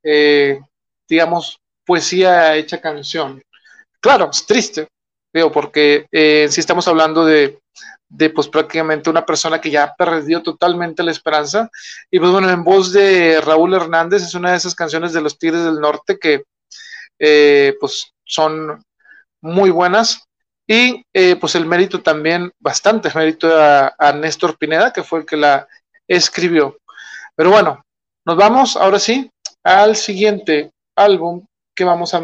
eh, 0.02 0.60
digamos, 1.08 1.58
poesía 1.84 2.54
hecha 2.54 2.80
canción. 2.80 3.42
Claro, 4.00 4.30
es 4.30 4.46
triste, 4.46 4.88
digo, 5.32 5.50
porque 5.50 6.06
eh, 6.12 6.46
si 6.50 6.60
estamos 6.60 6.86
hablando 6.86 7.24
de, 7.24 7.58
pues 8.32 8.48
prácticamente 8.48 9.10
una 9.10 9.26
persona 9.26 9.60
que 9.60 9.70
ya 9.70 9.94
perdió 9.96 10.42
totalmente 10.42 11.02
la 11.02 11.10
esperanza. 11.10 11.68
Y 12.10 12.20
pues 12.20 12.30
bueno, 12.30 12.48
en 12.50 12.62
voz 12.62 12.92
de 12.92 13.40
Raúl 13.40 13.74
Hernández 13.74 14.22
es 14.22 14.34
una 14.34 14.52
de 14.52 14.58
esas 14.58 14.74
canciones 14.74 15.12
de 15.12 15.20
los 15.20 15.38
Tigres 15.38 15.64
del 15.64 15.80
Norte 15.80 16.18
que 16.18 16.44
eh, 17.18 17.74
pues 17.80 18.12
son 18.24 18.84
muy 19.40 19.70
buenas. 19.70 20.22
Y 20.66 21.04
eh, 21.12 21.36
pues 21.36 21.54
el 21.54 21.66
mérito 21.66 22.00
también, 22.00 22.50
bastante 22.58 23.10
mérito 23.14 23.48
a, 23.54 23.94
a 23.98 24.12
Néstor 24.12 24.56
Pineda, 24.56 24.92
que 24.92 25.02
fue 25.02 25.20
el 25.20 25.26
que 25.26 25.36
la 25.36 25.68
escribió. 26.08 26.78
Pero 27.36 27.50
bueno, 27.50 27.82
nos 28.26 28.36
vamos 28.36 28.76
ahora 28.76 28.98
sí 28.98 29.30
al 29.62 29.96
siguiente 29.96 30.70
álbum 30.96 31.44
que 31.74 31.84
vamos 31.84 32.14
a 32.14 32.22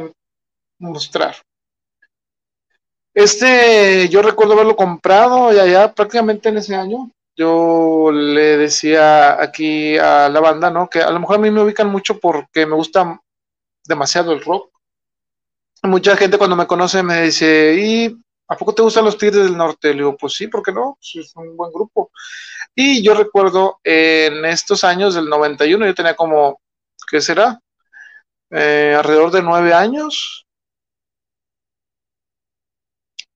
mostrar. 0.78 1.36
Este, 3.14 4.08
yo 4.08 4.22
recuerdo 4.22 4.54
haberlo 4.54 4.76
comprado 4.76 5.52
ya, 5.52 5.66
ya 5.66 5.92
prácticamente 5.92 6.48
en 6.48 6.58
ese 6.58 6.76
año. 6.76 7.10
Yo 7.36 8.10
le 8.12 8.56
decía 8.56 9.40
aquí 9.40 9.96
a 9.96 10.28
la 10.28 10.40
banda, 10.40 10.70
¿no? 10.70 10.88
Que 10.88 11.00
a 11.00 11.10
lo 11.10 11.20
mejor 11.20 11.36
a 11.36 11.38
mí 11.38 11.50
me 11.50 11.62
ubican 11.62 11.88
mucho 11.88 12.18
porque 12.18 12.66
me 12.66 12.74
gusta 12.74 13.20
demasiado 13.86 14.32
el 14.32 14.42
rock. 14.42 14.70
Mucha 15.82 16.16
gente 16.16 16.38
cuando 16.38 16.56
me 16.56 16.66
conoce 16.66 17.02
me 17.02 17.22
dice, 17.22 17.74
¿y 17.78 18.16
a 18.50 18.56
poco 18.56 18.74
te 18.74 18.82
gustan 18.82 19.04
los 19.04 19.16
Tigres 19.16 19.44
del 19.44 19.56
Norte? 19.56 19.88
Le 19.88 19.98
digo, 19.98 20.16
pues 20.16 20.34
sí, 20.34 20.48
¿por 20.48 20.62
qué 20.62 20.72
no? 20.72 20.98
Es 21.00 21.32
un 21.36 21.56
buen 21.56 21.72
grupo. 21.72 22.10
Y 22.74 23.02
yo 23.02 23.14
recuerdo 23.14 23.78
en 23.84 24.44
estos 24.44 24.84
años 24.84 25.14
del 25.14 25.28
91, 25.28 25.86
yo 25.86 25.94
tenía 25.94 26.16
como, 26.16 26.60
¿qué 27.08 27.20
será? 27.20 27.60
Eh, 28.50 28.94
alrededor 28.98 29.30
de 29.30 29.42
nueve 29.42 29.72
años, 29.72 30.46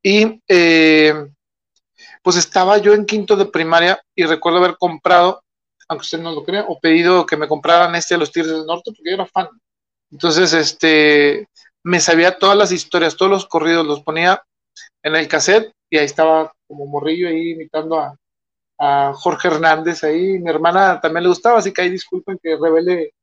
y 0.02 0.42
eh, 0.48 1.14
pues 2.22 2.36
estaba 2.36 2.76
yo 2.78 2.92
en 2.92 3.06
quinto 3.06 3.36
de 3.36 3.46
primaria 3.46 3.98
y 4.14 4.24
recuerdo 4.24 4.58
haber 4.58 4.76
comprado, 4.76 5.42
aunque 5.88 6.02
usted 6.02 6.18
no 6.18 6.32
lo 6.32 6.44
crea, 6.44 6.66
o 6.68 6.78
pedido 6.78 7.24
que 7.24 7.38
me 7.38 7.48
compraran 7.48 7.94
este 7.94 8.14
de 8.14 8.18
los 8.18 8.30
Tigres 8.30 8.52
del 8.52 8.66
Norte 8.66 8.92
porque 8.92 9.10
yo 9.10 9.14
era 9.14 9.26
fan. 9.26 9.48
Entonces, 10.10 10.52
este, 10.52 11.48
me 11.82 12.00
sabía 12.00 12.36
todas 12.36 12.56
las 12.56 12.70
historias, 12.70 13.16
todos 13.16 13.30
los 13.30 13.46
corridos, 13.46 13.86
los 13.86 14.02
ponía 14.02 14.42
en 15.04 15.14
el 15.14 15.28
cassette 15.28 15.70
y 15.88 15.98
ahí 15.98 16.06
estaba 16.06 16.52
como 16.66 16.86
morrillo 16.86 17.28
ahí 17.28 17.52
imitando 17.52 18.00
a, 18.00 18.16
Jorge 19.14 19.48
Hernández 19.48 20.02
ahí. 20.04 20.38
Mi 20.40 20.50
hermana 20.50 21.00
también 21.00 21.22
le 21.22 21.28
gustaba, 21.28 21.58
así 21.58 21.72
que 21.72 21.80
ahí 21.80 21.90
disculpen 21.90 22.38
que 22.42 22.56
revele, 22.60 23.14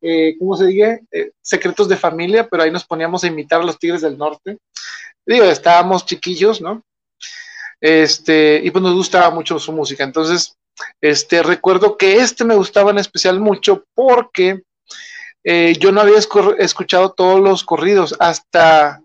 eh, 0.00 0.34
¿cómo 0.38 0.56
se 0.56 0.66
dice? 0.66 1.02
Eh, 1.12 1.30
secretos 1.40 1.88
de 1.88 1.96
familia, 1.96 2.48
pero 2.48 2.62
ahí 2.62 2.72
nos 2.72 2.84
poníamos 2.84 3.22
a 3.22 3.28
imitar 3.28 3.60
a 3.60 3.64
los 3.64 3.78
Tigres 3.78 4.00
del 4.00 4.18
Norte 4.18 4.58
digo, 5.26 5.44
estábamos 5.44 6.06
chiquillos, 6.06 6.60
¿no? 6.60 6.82
Este, 7.80 8.60
y 8.62 8.70
pues 8.70 8.82
nos 8.82 8.94
gustaba 8.94 9.30
mucho 9.30 9.58
su 9.58 9.72
música. 9.72 10.04
Entonces, 10.04 10.56
este, 11.00 11.42
recuerdo 11.42 11.96
que 11.96 12.16
este 12.16 12.44
me 12.44 12.54
gustaba 12.54 12.90
en 12.90 12.98
especial 12.98 13.40
mucho 13.40 13.84
porque 13.94 14.62
eh, 15.44 15.76
yo 15.78 15.92
no 15.92 16.00
había 16.00 16.18
escuchado 16.58 17.12
todos 17.12 17.40
los 17.40 17.64
corridos. 17.64 18.14
Hasta 18.18 19.02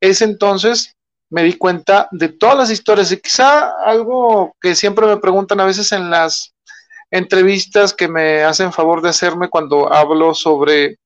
ese 0.00 0.24
entonces 0.24 0.94
me 1.30 1.42
di 1.42 1.54
cuenta 1.54 2.08
de 2.10 2.28
todas 2.28 2.56
las 2.56 2.70
historias 2.70 3.10
y 3.12 3.16
quizá 3.18 3.72
algo 3.84 4.54
que 4.60 4.74
siempre 4.74 5.06
me 5.06 5.16
preguntan 5.16 5.60
a 5.60 5.64
veces 5.64 5.90
en 5.92 6.10
las 6.10 6.54
entrevistas 7.10 7.92
que 7.92 8.08
me 8.08 8.42
hacen 8.42 8.72
favor 8.72 9.00
de 9.00 9.08
hacerme 9.08 9.48
cuando 9.48 9.92
hablo 9.92 10.34
sobre 10.34 10.98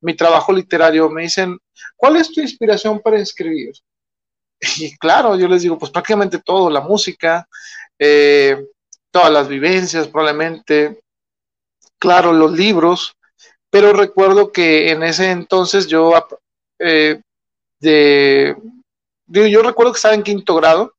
mi 0.00 0.14
trabajo 0.14 0.52
literario, 0.52 1.08
me 1.08 1.22
dicen, 1.22 1.58
¿cuál 1.96 2.16
es 2.16 2.30
tu 2.30 2.40
inspiración 2.40 3.00
para 3.00 3.18
escribir? 3.18 3.72
Y 4.78 4.96
claro, 4.96 5.36
yo 5.36 5.48
les 5.48 5.62
digo, 5.62 5.78
pues 5.78 5.90
prácticamente 5.90 6.38
todo, 6.38 6.70
la 6.70 6.80
música, 6.80 7.46
eh, 7.98 8.66
todas 9.10 9.30
las 9.30 9.48
vivencias 9.48 10.08
probablemente, 10.08 11.00
claro, 11.98 12.32
los 12.32 12.52
libros, 12.52 13.16
pero 13.70 13.92
recuerdo 13.92 14.52
que 14.52 14.90
en 14.90 15.02
ese 15.02 15.30
entonces 15.30 15.86
yo, 15.86 16.12
eh, 16.78 17.20
de, 17.80 18.56
yo 19.34 19.62
recuerdo 19.62 19.92
que 19.92 19.96
estaba 19.96 20.14
en 20.14 20.22
quinto 20.22 20.54
grado, 20.54 20.94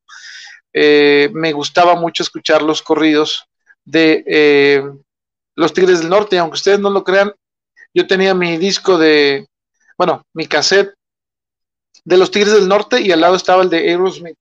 eh, 0.72 1.30
me 1.32 1.52
gustaba 1.52 1.94
mucho 1.94 2.22
escuchar 2.22 2.62
los 2.62 2.82
corridos 2.82 3.46
de 3.84 4.92
los 5.56 5.72
Tigres 5.72 6.00
del 6.00 6.10
Norte, 6.10 6.38
aunque 6.38 6.56
ustedes 6.56 6.78
no 6.78 6.90
lo 6.90 7.02
crean, 7.02 7.32
yo 7.94 8.06
tenía 8.06 8.34
mi 8.34 8.58
disco 8.58 8.98
de, 8.98 9.48
bueno, 9.96 10.22
mi 10.34 10.46
cassette 10.46 10.94
de 12.04 12.16
los 12.16 12.30
Tigres 12.30 12.52
del 12.52 12.68
Norte 12.68 13.00
y 13.00 13.10
al 13.10 13.20
lado 13.22 13.34
estaba 13.34 13.62
el 13.62 13.70
de 13.70 13.78
Aerosmith. 13.78 14.36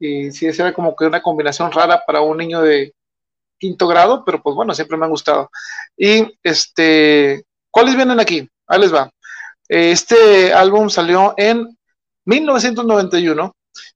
Y 0.00 0.32
sí, 0.32 0.46
esa 0.46 0.64
era 0.64 0.74
como 0.74 0.96
que 0.96 1.04
una 1.04 1.22
combinación 1.22 1.70
rara 1.70 2.02
para 2.04 2.20
un 2.20 2.36
niño 2.36 2.60
de 2.60 2.92
quinto 3.58 3.86
grado, 3.86 4.24
pero 4.24 4.42
pues 4.42 4.56
bueno, 4.56 4.74
siempre 4.74 4.98
me 4.98 5.04
han 5.04 5.12
gustado. 5.12 5.48
Y 5.96 6.36
este, 6.42 7.44
¿cuáles 7.70 7.94
vienen 7.94 8.18
aquí? 8.18 8.50
Ahí 8.66 8.80
les 8.80 8.92
va. 8.92 9.08
Este 9.68 10.52
álbum 10.52 10.90
salió 10.90 11.34
en 11.36 11.78
1991 12.24 13.54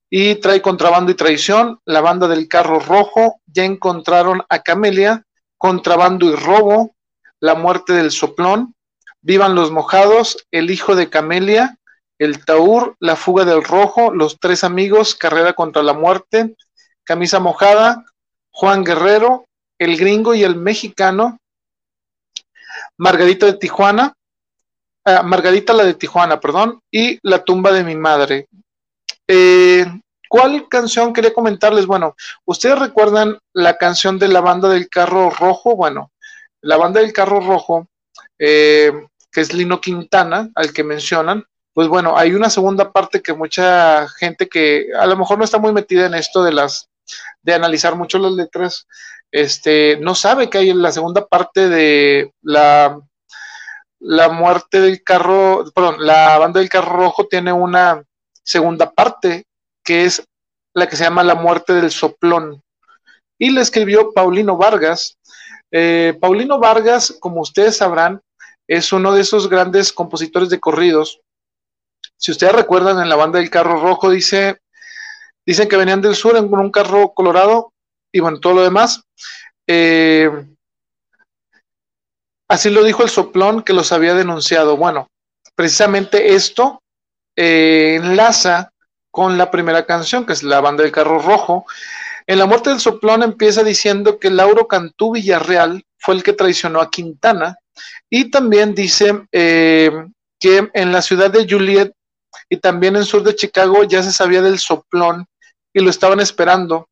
y 0.09 0.35
trae 0.35 0.61
Contrabando 0.61 1.11
y 1.11 1.15
Traición, 1.15 1.79
La 1.85 2.01
Banda 2.01 2.27
del 2.27 2.47
Carro 2.47 2.79
Rojo, 2.79 3.41
Ya 3.45 3.63
encontraron 3.63 4.41
a 4.49 4.59
Camelia, 4.59 5.23
Contrabando 5.57 6.25
y 6.27 6.35
Robo, 6.35 6.95
La 7.39 7.55
Muerte 7.55 7.93
del 7.93 8.11
Soplón, 8.11 8.73
Vivan 9.21 9.55
los 9.55 9.71
Mojados, 9.71 10.45
El 10.51 10.71
Hijo 10.71 10.95
de 10.95 11.09
Camelia, 11.09 11.77
el 12.19 12.45
Taur, 12.45 12.95
La 12.99 13.15
fuga 13.15 13.45
del 13.45 13.63
rojo, 13.63 14.11
Los 14.13 14.39
tres 14.39 14.63
amigos, 14.63 15.15
Carrera 15.15 15.53
contra 15.53 15.83
la 15.83 15.93
muerte, 15.93 16.55
Camisa 17.03 17.39
mojada, 17.39 18.05
Juan 18.51 18.83
Guerrero, 18.83 19.45
El 19.77 19.97
gringo 19.97 20.33
y 20.33 20.43
el 20.43 20.55
mexicano, 20.55 21.39
Margarita 22.97 23.45
de 23.45 23.53
Tijuana, 23.53 24.13
ah, 25.07 25.23
Margarita 25.23 25.73
la 25.73 25.83
de 25.83 25.93
Tijuana, 25.93 26.39
perdón, 26.39 26.81
y 26.91 27.19
La 27.23 27.43
tumba 27.43 27.71
de 27.71 27.83
mi 27.83 27.95
madre. 27.95 28.47
Eh, 29.27 29.85
¿Cuál 30.29 30.67
canción 30.69 31.13
quería 31.13 31.33
comentarles? 31.33 31.85
Bueno, 31.85 32.15
¿ustedes 32.45 32.77
recuerdan 32.77 33.37
la 33.53 33.77
canción 33.77 34.19
de 34.19 34.27
la 34.27 34.41
banda 34.41 34.69
del 34.69 34.89
carro 34.89 35.29
rojo? 35.29 35.75
Bueno, 35.75 36.11
la 36.61 36.77
banda 36.77 36.99
del 36.99 37.13
carro 37.13 37.39
rojo, 37.39 37.87
eh, 38.37 38.91
que 39.31 39.41
es 39.41 39.53
Lino 39.53 39.79
Quintana, 39.79 40.49
al 40.55 40.73
que 40.73 40.83
mencionan, 40.83 41.45
pues 41.73 41.87
bueno, 41.87 42.17
hay 42.17 42.33
una 42.33 42.49
segunda 42.49 42.91
parte 42.91 43.21
que 43.21 43.33
mucha 43.33 44.07
gente 44.09 44.49
que 44.49 44.87
a 44.99 45.05
lo 45.05 45.15
mejor 45.15 45.37
no 45.37 45.45
está 45.45 45.59
muy 45.59 45.71
metida 45.71 46.07
en 46.07 46.15
esto 46.15 46.43
de 46.43 46.51
las 46.51 46.89
de 47.41 47.53
analizar 47.53 47.95
mucho 47.95 48.19
las 48.19 48.33
letras, 48.33 48.87
este, 49.31 49.97
no 50.01 50.15
sabe 50.15 50.49
que 50.49 50.57
hay 50.57 50.73
la 50.73 50.91
segunda 50.91 51.25
parte 51.25 51.69
de 51.69 52.33
la 52.41 52.99
la 53.99 54.29
muerte 54.29 54.79
del 54.79 55.03
carro, 55.03 55.65
perdón, 55.73 55.97
la 55.99 56.37
banda 56.37 56.59
del 56.59 56.69
carro 56.69 56.95
rojo 56.95 57.27
tiene 57.27 57.51
una 57.51 58.03
segunda 58.43 58.91
parte 58.91 59.45
que 59.83 60.05
es 60.05 60.23
la 60.73 60.87
que 60.87 60.95
se 60.95 61.03
llama 61.03 61.23
La 61.23 61.35
muerte 61.35 61.73
del 61.73 61.91
soplón 61.91 62.61
y 63.39 63.51
la 63.51 63.61
escribió 63.61 64.11
Paulino 64.13 64.57
Vargas. 64.57 65.17
Eh, 65.71 66.17
Paulino 66.19 66.59
Vargas, 66.59 67.15
como 67.19 67.41
ustedes 67.41 67.77
sabrán, 67.77 68.21
es 68.67 68.91
uno 68.91 69.13
de 69.13 69.21
esos 69.21 69.49
grandes 69.49 69.91
compositores 69.91 70.49
de 70.49 70.59
corridos 70.59 71.21
si 72.17 72.31
ustedes 72.31 72.53
recuerdan, 72.53 72.99
en 72.99 73.09
la 73.09 73.15
banda 73.15 73.39
del 73.39 73.49
carro 73.49 73.79
rojo 73.79 74.09
dice, 74.09 74.59
dicen 75.45 75.69
que 75.69 75.77
venían 75.77 76.01
del 76.01 76.15
sur 76.15 76.35
en 76.35 76.51
un 76.51 76.71
carro 76.71 77.13
colorado 77.13 77.73
y 78.11 78.19
bueno, 78.19 78.39
todo 78.39 78.53
lo 78.53 78.63
demás. 78.63 79.03
Eh, 79.67 80.29
así 82.47 82.69
lo 82.69 82.83
dijo 82.83 83.03
el 83.03 83.09
soplón 83.09 83.63
que 83.63 83.73
los 83.73 83.91
había 83.91 84.13
denunciado. 84.13 84.77
Bueno, 84.77 85.09
precisamente 85.55 86.35
esto 86.35 86.81
eh, 87.35 87.99
enlaza 88.01 88.71
con 89.11 89.37
la 89.37 89.49
primera 89.49 89.85
canción, 89.85 90.25
que 90.25 90.33
es 90.33 90.43
la 90.43 90.61
banda 90.61 90.83
del 90.83 90.91
carro 90.91 91.19
rojo. 91.19 91.65
En 92.25 92.39
la 92.39 92.45
muerte 92.45 92.69
del 92.69 92.79
soplón 92.79 93.23
empieza 93.23 93.63
diciendo 93.63 94.19
que 94.19 94.29
Lauro 94.29 94.67
Cantú 94.67 95.13
Villarreal 95.13 95.83
fue 95.97 96.15
el 96.15 96.23
que 96.23 96.33
traicionó 96.33 96.81
a 96.81 96.89
Quintana 96.89 97.57
y 98.09 98.29
también 98.29 98.75
dice 98.75 99.25
eh, 99.31 99.91
que 100.39 100.69
en 100.73 100.91
la 100.91 101.01
ciudad 101.01 101.31
de 101.31 101.47
Juliet 101.49 101.93
y 102.49 102.57
también 102.57 102.95
en 102.95 103.05
sur 103.05 103.23
de 103.23 103.35
Chicago 103.35 103.83
ya 103.83 104.03
se 104.03 104.11
sabía 104.11 104.41
del 104.41 104.59
soplón 104.59 105.25
y 105.73 105.79
lo 105.79 105.89
estaban 105.89 106.19
esperando. 106.19 106.87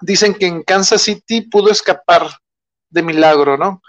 Dicen 0.00 0.34
que 0.34 0.46
en 0.46 0.62
Kansas 0.62 1.02
City 1.02 1.42
pudo 1.42 1.70
escapar 1.70 2.28
de 2.88 3.02
milagro, 3.02 3.56
¿no? 3.56 3.82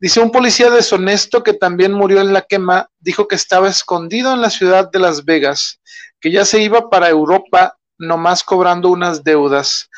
Dice 0.00 0.20
un 0.20 0.30
policía 0.30 0.70
deshonesto 0.70 1.42
que 1.42 1.54
también 1.54 1.92
murió 1.92 2.20
en 2.20 2.32
la 2.32 2.42
quema, 2.42 2.88
dijo 3.00 3.26
que 3.26 3.34
estaba 3.34 3.68
escondido 3.68 4.32
en 4.32 4.40
la 4.40 4.50
ciudad 4.50 4.88
de 4.90 5.00
Las 5.00 5.24
Vegas, 5.24 5.80
que 6.20 6.30
ya 6.30 6.44
se 6.44 6.62
iba 6.62 6.88
para 6.88 7.08
Europa 7.08 7.76
nomás 7.98 8.44
cobrando 8.44 8.90
unas 8.90 9.24
deudas. 9.24 9.90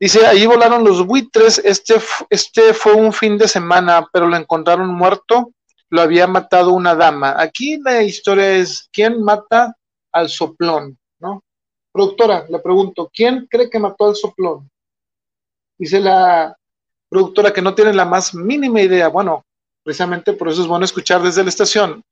Dice, 0.00 0.26
ahí 0.26 0.46
volaron 0.46 0.84
los 0.84 1.06
buitres, 1.06 1.58
este, 1.64 1.96
este 2.30 2.72
fue 2.72 2.94
un 2.94 3.12
fin 3.12 3.36
de 3.36 3.46
semana, 3.46 4.06
pero 4.10 4.26
lo 4.26 4.36
encontraron 4.36 4.88
muerto, 4.88 5.52
lo 5.90 6.00
había 6.00 6.26
matado 6.26 6.72
una 6.72 6.94
dama. 6.94 7.34
Aquí 7.38 7.78
la 7.82 8.02
historia 8.02 8.52
es, 8.52 8.88
¿quién 8.90 9.22
mata 9.22 9.76
al 10.12 10.30
soplón? 10.30 10.98
¿No? 11.18 11.42
Productora, 11.92 12.46
le 12.48 12.58
pregunto, 12.58 13.10
¿quién 13.12 13.46
cree 13.50 13.68
que 13.68 13.78
mató 13.78 14.08
al 14.08 14.16
soplón? 14.16 14.70
Dice 15.78 16.00
la 16.00 16.56
productora 17.08 17.52
que 17.52 17.62
no 17.62 17.74
tiene 17.74 17.92
la 17.92 18.04
más 18.04 18.34
mínima 18.34 18.80
idea. 18.80 19.08
Bueno, 19.08 19.44
precisamente 19.82 20.32
por 20.32 20.48
eso 20.48 20.62
es 20.62 20.68
bueno 20.68 20.84
escuchar 20.84 21.22
desde 21.22 21.42
la 21.42 21.48
estación. 21.48 22.02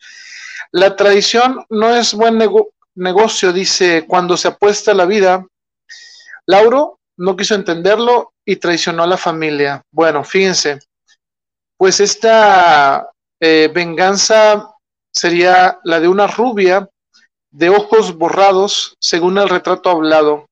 La 0.72 0.96
tradición 0.96 1.64
no 1.70 1.94
es 1.94 2.14
buen 2.14 2.38
negocio, 2.94 3.52
dice, 3.52 4.06
cuando 4.06 4.36
se 4.36 4.48
apuesta 4.48 4.94
la 4.94 5.06
vida. 5.06 5.46
Lauro 6.46 6.98
no 7.16 7.36
quiso 7.36 7.54
entenderlo 7.54 8.32
y 8.44 8.56
traicionó 8.56 9.04
a 9.04 9.06
la 9.06 9.16
familia. 9.16 9.82
Bueno, 9.90 10.24
fíjense, 10.24 10.78
pues 11.76 12.00
esta 12.00 13.08
eh, 13.40 13.70
venganza 13.72 14.74
sería 15.10 15.78
la 15.84 16.00
de 16.00 16.08
una 16.08 16.26
rubia 16.26 16.88
de 17.50 17.68
ojos 17.68 18.16
borrados, 18.16 18.96
según 18.98 19.38
el 19.38 19.48
retrato 19.48 19.90
hablado. 19.90 20.46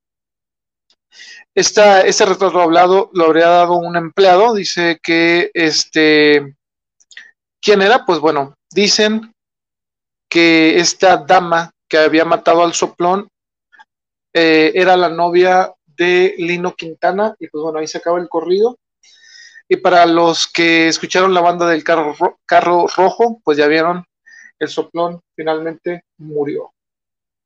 Este 1.55 2.25
retrato 2.25 2.61
hablado 2.61 3.11
lo 3.13 3.27
habría 3.27 3.49
dado 3.49 3.75
un 3.75 3.97
empleado, 3.97 4.55
dice 4.55 4.99
que 5.03 5.51
este, 5.53 6.57
¿quién 7.61 7.83
era? 7.83 8.07
Pues 8.07 8.21
bueno, 8.21 8.55
dicen 8.71 9.35
que 10.31 10.79
esta 10.79 11.19
dama 11.19 11.71
que 11.89 11.99
había 11.99 12.25
matado 12.25 12.63
al 12.65 12.73
soplón 12.73 13.29
eh, 14.33 14.73
era 14.75 14.97
la 14.97 15.11
novia 15.11 15.75
de 15.85 16.35
Lino 16.39 16.75
Quintana, 16.75 17.37
y 17.39 17.49
pues 17.49 17.63
bueno, 17.63 17.79
ahí 17.81 17.87
se 17.87 17.99
acaba 17.99 18.19
el 18.19 18.31
corrido. 18.31 18.79
Y 19.69 19.77
para 19.77 20.07
los 20.07 20.47
que 20.47 20.89
escucharon 20.89 21.35
la 21.35 21.43
banda 21.43 21.67
del 21.69 21.85
carro, 21.85 22.17
carro 22.47 22.87
rojo, 22.97 23.41
pues 23.45 23.59
ya 23.59 23.67
vieron, 23.67 24.05
el 24.59 24.69
soplón 24.69 25.21
finalmente 25.37 26.05
murió. 26.17 26.73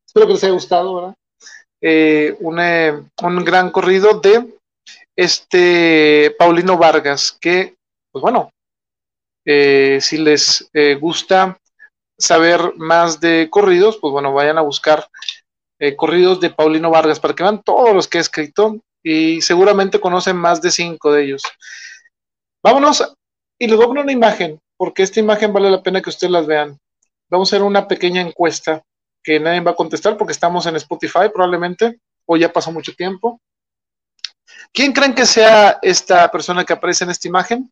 Espero 0.06 0.26
que 0.28 0.34
les 0.34 0.44
haya 0.44 0.52
gustado, 0.52 0.94
¿verdad? 0.94 1.14
Eh, 1.80 2.36
eh, 2.38 3.02
un, 3.22 3.44
gran 3.44 3.70
corrido 3.70 4.18
de 4.20 4.54
este 5.14 6.34
Paulino 6.38 6.78
Vargas, 6.78 7.36
que, 7.40 7.76
pues 8.10 8.22
bueno, 8.22 8.50
eh, 9.44 9.98
si 10.00 10.18
les 10.18 10.68
gusta 11.00 11.58
saber 12.18 12.74
más 12.76 13.20
de 13.20 13.48
corridos, 13.50 13.98
pues 13.98 14.12
bueno, 14.12 14.32
vayan 14.32 14.58
a 14.58 14.62
buscar 14.62 15.08
corridos 15.96 16.40
de 16.40 16.50
Paulino 16.50 16.90
Vargas, 16.90 17.20
para 17.20 17.34
que 17.34 17.42
vean 17.42 17.62
todos 17.62 17.94
los 17.94 18.08
que 18.08 18.18
he 18.18 18.20
escrito 18.22 18.78
y 19.02 19.42
seguramente 19.42 20.00
conocen 20.00 20.36
más 20.36 20.62
de 20.62 20.70
cinco 20.70 21.12
de 21.12 21.24
ellos. 21.24 21.42
Vámonos 22.62 23.14
y 23.58 23.66
les 23.66 23.76
voy 23.76 23.84
a 23.84 23.88
poner 23.88 24.04
una 24.04 24.12
imagen, 24.12 24.58
porque 24.76 25.02
esta 25.02 25.20
imagen 25.20 25.52
vale 25.52 25.70
la 25.70 25.82
pena 25.82 26.00
que 26.00 26.10
ustedes 26.10 26.30
las 26.30 26.46
vean. 26.46 26.78
Vamos 27.30 27.52
a 27.52 27.56
hacer 27.56 27.62
una 27.66 27.86
pequeña 27.86 28.22
encuesta 28.22 28.82
que 29.26 29.40
nadie 29.40 29.58
va 29.58 29.72
a 29.72 29.74
contestar 29.74 30.16
porque 30.16 30.30
estamos 30.30 30.66
en 30.66 30.76
Spotify 30.76 31.28
probablemente, 31.34 32.00
o 32.26 32.36
ya 32.36 32.52
pasó 32.52 32.70
mucho 32.70 32.94
tiempo. 32.94 33.40
¿Quién 34.72 34.92
creen 34.92 35.16
que 35.16 35.26
sea 35.26 35.80
esta 35.82 36.30
persona 36.30 36.64
que 36.64 36.72
aparece 36.72 37.02
en 37.02 37.10
esta 37.10 37.26
imagen? 37.26 37.68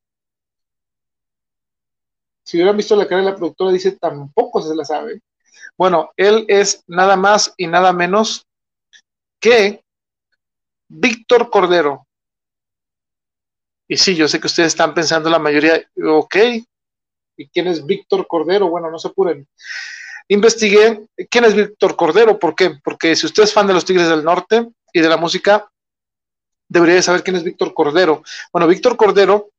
Si 2.42 2.56
hubieran 2.56 2.76
visto 2.76 2.96
la 2.96 3.06
cara 3.06 3.20
de 3.20 3.30
la 3.30 3.36
productora, 3.36 3.70
dice 3.70 3.92
tampoco 3.92 4.60
se 4.62 4.74
la 4.74 4.84
sabe. 4.84 5.22
Bueno, 5.78 6.10
él 6.16 6.44
es 6.48 6.82
nada 6.88 7.14
más 7.14 7.54
y 7.56 7.68
nada 7.68 7.92
menos 7.92 8.48
que 9.38 9.84
Víctor 10.88 11.50
Cordero. 11.50 12.04
Y 13.86 13.96
sí, 13.96 14.16
yo 14.16 14.26
sé 14.26 14.40
que 14.40 14.48
ustedes 14.48 14.68
están 14.68 14.92
pensando 14.92 15.30
la 15.30 15.38
mayoría, 15.38 15.88
ok, 16.04 16.36
¿y 17.36 17.48
quién 17.48 17.68
es 17.68 17.86
Víctor 17.86 18.26
Cordero? 18.26 18.68
Bueno, 18.68 18.90
no 18.90 18.98
se 18.98 19.06
apuren. 19.06 19.46
Investigué 20.28 21.06
quién 21.28 21.44
es 21.44 21.54
Víctor 21.54 21.96
Cordero, 21.96 22.38
¿por 22.38 22.54
qué? 22.54 22.72
Porque 22.82 23.14
si 23.14 23.26
usted 23.26 23.42
es 23.42 23.52
fan 23.52 23.66
de 23.66 23.74
los 23.74 23.84
Tigres 23.84 24.08
del 24.08 24.24
Norte 24.24 24.66
y 24.92 25.00
de 25.00 25.08
la 25.08 25.16
música, 25.16 25.68
debería 26.68 27.02
saber 27.02 27.22
quién 27.22 27.36
es 27.36 27.44
Víctor 27.44 27.74
Cordero. 27.74 28.22
Bueno, 28.52 28.66
Víctor 28.66 28.96
Cordero, 28.96 29.50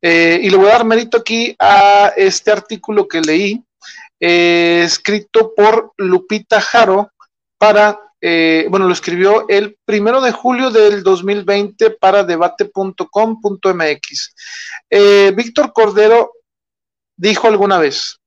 eh, 0.00 0.40
y 0.42 0.48
le 0.48 0.56
voy 0.56 0.68
a 0.68 0.72
dar 0.72 0.84
mérito 0.84 1.18
aquí 1.18 1.54
a 1.58 2.12
este 2.16 2.50
artículo 2.50 3.06
que 3.06 3.20
leí, 3.20 3.62
eh, 4.18 4.82
escrito 4.84 5.52
por 5.54 5.92
Lupita 5.98 6.60
Jaro 6.60 7.12
para, 7.58 8.00
eh, 8.20 8.66
bueno, 8.70 8.86
lo 8.86 8.94
escribió 8.94 9.46
el 9.48 9.76
primero 9.84 10.22
de 10.22 10.32
julio 10.32 10.70
del 10.70 11.02
2020 11.02 11.90
para 11.90 12.24
debate.com.mx. 12.24 14.34
Eh, 14.88 15.32
Víctor 15.36 15.74
Cordero 15.74 16.32
dijo 17.16 17.48
alguna 17.48 17.78
vez, 17.78 18.18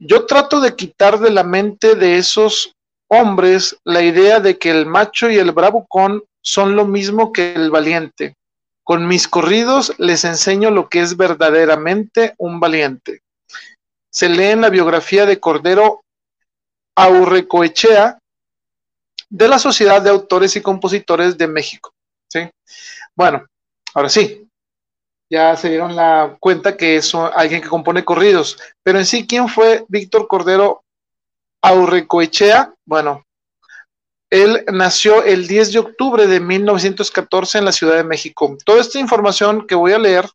yo 0.00 0.26
trato 0.26 0.60
de 0.60 0.74
quitar 0.74 1.20
de 1.20 1.30
la 1.30 1.44
mente 1.44 1.94
de 1.94 2.18
esos 2.18 2.74
hombres 3.08 3.76
la 3.84 4.02
idea 4.02 4.40
de 4.40 4.58
que 4.58 4.70
el 4.70 4.86
macho 4.86 5.30
y 5.30 5.36
el 5.36 5.52
bravucón 5.52 6.24
son 6.42 6.74
lo 6.74 6.84
mismo 6.86 7.32
que 7.32 7.52
el 7.52 7.70
valiente. 7.70 8.34
Con 8.82 9.06
mis 9.06 9.28
corridos 9.28 9.94
les 9.98 10.24
enseño 10.24 10.70
lo 10.70 10.88
que 10.88 11.00
es 11.00 11.16
verdaderamente 11.16 12.34
un 12.38 12.58
valiente 12.58 13.22
se 14.10 14.28
lee 14.28 14.46
en 14.46 14.60
la 14.60 14.70
biografía 14.70 15.24
de 15.24 15.38
Cordero 15.38 16.02
Aurrecoechea 16.96 18.18
de 19.28 19.48
la 19.48 19.58
Sociedad 19.58 20.02
de 20.02 20.10
Autores 20.10 20.56
y 20.56 20.60
Compositores 20.60 21.38
de 21.38 21.46
México. 21.46 21.94
¿sí? 22.28 22.40
Bueno, 23.14 23.46
ahora 23.94 24.08
sí, 24.08 24.39
ya 25.30 25.56
se 25.56 25.68
dieron 25.68 25.94
la 25.94 26.36
cuenta 26.40 26.76
que 26.76 26.96
es 26.96 27.14
alguien 27.14 27.62
que 27.62 27.68
compone 27.68 28.04
corridos, 28.04 28.58
pero 28.82 28.98
en 28.98 29.06
sí, 29.06 29.26
¿quién 29.26 29.48
fue 29.48 29.84
Víctor 29.88 30.26
Cordero 30.26 30.82
Aurrecoechea? 31.62 32.74
Bueno, 32.84 33.24
él 34.28 34.64
nació 34.72 35.22
el 35.24 35.46
10 35.46 35.72
de 35.72 35.78
octubre 35.78 36.26
de 36.26 36.40
1914 36.40 37.58
en 37.58 37.64
la 37.64 37.72
Ciudad 37.72 37.96
de 37.96 38.04
México. 38.04 38.56
Toda 38.64 38.80
esta 38.80 38.98
información 38.98 39.66
que 39.66 39.74
voy 39.74 39.92
a 39.92 39.98
leer 39.98 40.28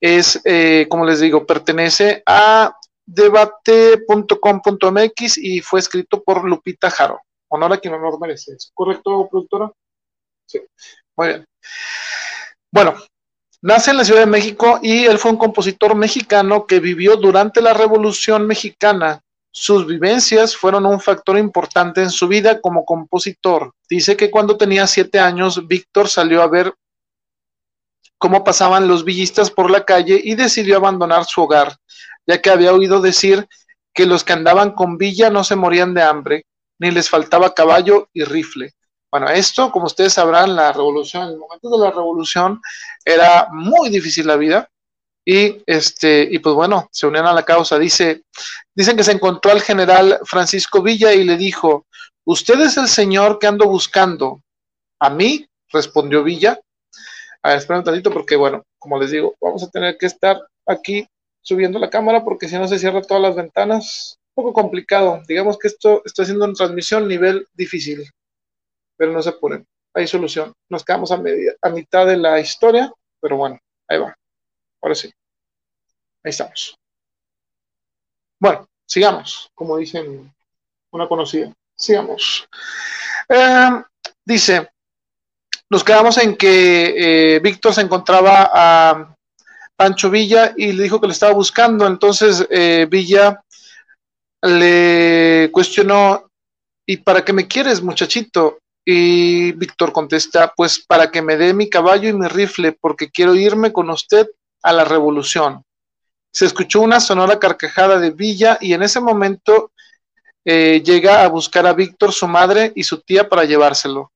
es, 0.00 0.40
eh, 0.44 0.86
como 0.88 1.04
les 1.04 1.20
digo, 1.20 1.46
pertenece 1.46 2.22
a 2.26 2.74
debate.com.mx 3.06 5.38
y 5.38 5.60
fue 5.60 5.80
escrito 5.80 6.22
por 6.22 6.44
Lupita 6.44 6.90
Jaro. 6.90 7.20
Honor 7.48 7.72
a 7.74 7.78
quien 7.78 7.94
honor 7.94 8.18
merece. 8.20 8.54
¿Es 8.54 8.70
correcto, 8.74 9.28
productora? 9.30 9.70
Sí. 10.46 10.60
Muy 11.16 11.28
bien. 11.28 11.44
Bueno, 12.72 12.96
nace 13.62 13.92
en 13.92 13.96
la 13.96 14.04
Ciudad 14.04 14.20
de 14.20 14.26
México 14.26 14.78
y 14.82 15.04
él 15.04 15.18
fue 15.18 15.30
un 15.30 15.38
compositor 15.38 15.94
mexicano 15.94 16.66
que 16.66 16.80
vivió 16.80 17.16
durante 17.16 17.62
la 17.62 17.72
Revolución 17.72 18.46
Mexicana. 18.46 19.22
Sus 19.50 19.86
vivencias 19.86 20.56
fueron 20.56 20.86
un 20.86 21.00
factor 21.00 21.38
importante 21.38 22.02
en 22.02 22.10
su 22.10 22.28
vida 22.28 22.60
como 22.60 22.84
compositor. 22.84 23.72
Dice 23.88 24.16
que 24.16 24.30
cuando 24.30 24.56
tenía 24.56 24.86
siete 24.86 25.18
años, 25.20 25.66
Víctor 25.66 26.08
salió 26.08 26.42
a 26.42 26.48
ver 26.48 26.74
cómo 28.18 28.44
pasaban 28.44 28.88
los 28.88 29.04
villistas 29.04 29.50
por 29.50 29.70
la 29.70 29.84
calle 29.84 30.20
y 30.22 30.34
decidió 30.34 30.76
abandonar 30.76 31.24
su 31.24 31.42
hogar 31.42 31.76
ya 32.26 32.40
que 32.40 32.50
había 32.50 32.72
oído 32.72 33.00
decir 33.00 33.48
que 33.94 34.06
los 34.06 34.24
que 34.24 34.32
andaban 34.32 34.72
con 34.72 34.96
villa 34.96 35.30
no 35.30 35.44
se 35.44 35.56
morían 35.56 35.94
de 35.94 36.02
hambre, 36.02 36.46
ni 36.78 36.90
les 36.90 37.08
faltaba 37.10 37.54
caballo 37.54 38.08
y 38.12 38.24
rifle. 38.24 38.72
Bueno, 39.12 39.28
esto, 39.28 39.70
como 39.70 39.86
ustedes 39.86 40.14
sabrán, 40.14 40.56
la 40.56 40.72
revolución, 40.72 41.24
en 41.24 41.34
el 41.34 41.38
momento 41.38 41.68
de 41.68 41.78
la 41.78 41.90
revolución 41.90 42.62
era 43.04 43.48
muy 43.52 43.90
difícil 43.90 44.26
la 44.26 44.36
vida. 44.36 44.68
y 45.24 45.62
este 45.66 46.26
y 46.30 46.38
pues 46.40 46.54
bueno, 46.56 46.88
se 46.92 47.06
unieron 47.06 47.28
a 47.30 47.34
la 47.34 47.44
causa. 47.44 47.78
Dice, 47.78 48.24
dicen 48.74 48.96
que 48.96 49.04
se 49.04 49.12
encontró 49.12 49.52
al 49.52 49.60
general 49.62 50.18
Francisco 50.24 50.82
Villa 50.82 51.12
y 51.14 51.24
le 51.24 51.36
dijo, 51.36 51.86
"Usted 52.26 52.60
es 52.60 52.76
el 52.78 52.88
señor 52.88 53.38
que 53.38 53.46
ando 53.46 53.66
buscando." 53.68 54.40
A 55.00 55.10
mí, 55.10 55.46
respondió 55.72 56.24
Villa. 56.24 56.58
A 57.42 57.50
ver, 57.50 57.58
espera 57.58 57.78
un 57.80 57.84
tantito 57.84 58.10
porque 58.12 58.36
bueno, 58.36 58.62
como 58.78 58.98
les 59.00 59.10
digo, 59.12 59.34
vamos 59.40 59.62
a 59.64 59.70
tener 59.70 59.96
que 59.98 60.06
estar 60.06 60.40
aquí 60.66 61.06
subiendo 61.42 61.78
la 61.78 61.90
cámara 61.90 62.24
porque 62.24 62.48
si 62.48 62.56
no 62.58 62.68
se 62.68 62.78
cierra 62.78 63.02
todas 63.02 63.22
las 63.22 63.36
ventanas. 63.36 64.18
Un 64.34 64.44
poco 64.44 64.54
complicado. 64.62 65.22
Digamos 65.28 65.58
que 65.58 65.68
esto 65.68 66.02
estoy 66.04 66.24
haciendo 66.24 66.46
una 66.46 66.54
transmisión 66.54 67.06
nivel 67.08 67.46
difícil. 67.54 68.10
Pero 68.96 69.12
no 69.12 69.22
se 69.22 69.30
apuren. 69.30 69.66
Hay 69.94 70.06
solución. 70.06 70.52
Nos 70.68 70.84
quedamos 70.84 71.12
a, 71.12 71.16
media, 71.16 71.54
a 71.60 71.68
mitad 71.70 72.06
de 72.06 72.16
la 72.16 72.40
historia, 72.40 72.92
pero 73.20 73.36
bueno, 73.36 73.58
ahí 73.88 73.98
va. 73.98 74.16
Ahora 74.80 74.94
sí. 74.94 75.12
Ahí 76.24 76.30
estamos. 76.30 76.76
Bueno, 78.38 78.68
sigamos, 78.86 79.50
como 79.54 79.76
dicen 79.76 80.32
una 80.90 81.08
conocida. 81.08 81.52
Sigamos. 81.76 82.46
Eh, 83.28 83.82
dice, 84.24 84.68
nos 85.70 85.82
quedamos 85.84 86.18
en 86.18 86.36
que 86.36 87.36
eh, 87.36 87.40
Víctor 87.40 87.74
se 87.74 87.80
encontraba 87.80 88.50
a 88.52 89.16
Pancho 89.76 90.10
Villa 90.10 90.52
y 90.56 90.72
le 90.72 90.82
dijo 90.82 91.00
que 91.00 91.06
le 91.06 91.12
estaba 91.12 91.32
buscando. 91.32 91.86
Entonces 91.86 92.46
eh, 92.50 92.86
Villa 92.90 93.42
le 94.42 95.50
cuestionó, 95.52 96.30
¿y 96.86 96.98
para 96.98 97.24
qué 97.24 97.32
me 97.32 97.48
quieres, 97.48 97.82
muchachito? 97.82 98.58
Y 98.84 99.52
Víctor 99.52 99.92
contesta, 99.92 100.52
pues 100.56 100.84
para 100.84 101.10
que 101.10 101.22
me 101.22 101.36
dé 101.36 101.54
mi 101.54 101.70
caballo 101.70 102.08
y 102.08 102.12
mi 102.12 102.26
rifle, 102.26 102.72
porque 102.72 103.10
quiero 103.10 103.34
irme 103.34 103.72
con 103.72 103.90
usted 103.90 104.26
a 104.62 104.72
la 104.72 104.84
revolución. 104.84 105.64
Se 106.32 106.46
escuchó 106.46 106.80
una 106.80 106.98
sonora 106.98 107.38
carcajada 107.38 107.98
de 107.98 108.10
Villa 108.10 108.58
y 108.60 108.72
en 108.72 108.82
ese 108.82 109.00
momento 109.00 109.70
eh, 110.44 110.82
llega 110.84 111.22
a 111.22 111.28
buscar 111.28 111.66
a 111.66 111.72
Víctor, 111.72 112.12
su 112.12 112.26
madre 112.26 112.72
y 112.74 112.84
su 112.84 113.00
tía 113.00 113.28
para 113.28 113.44
llevárselo. 113.44 114.12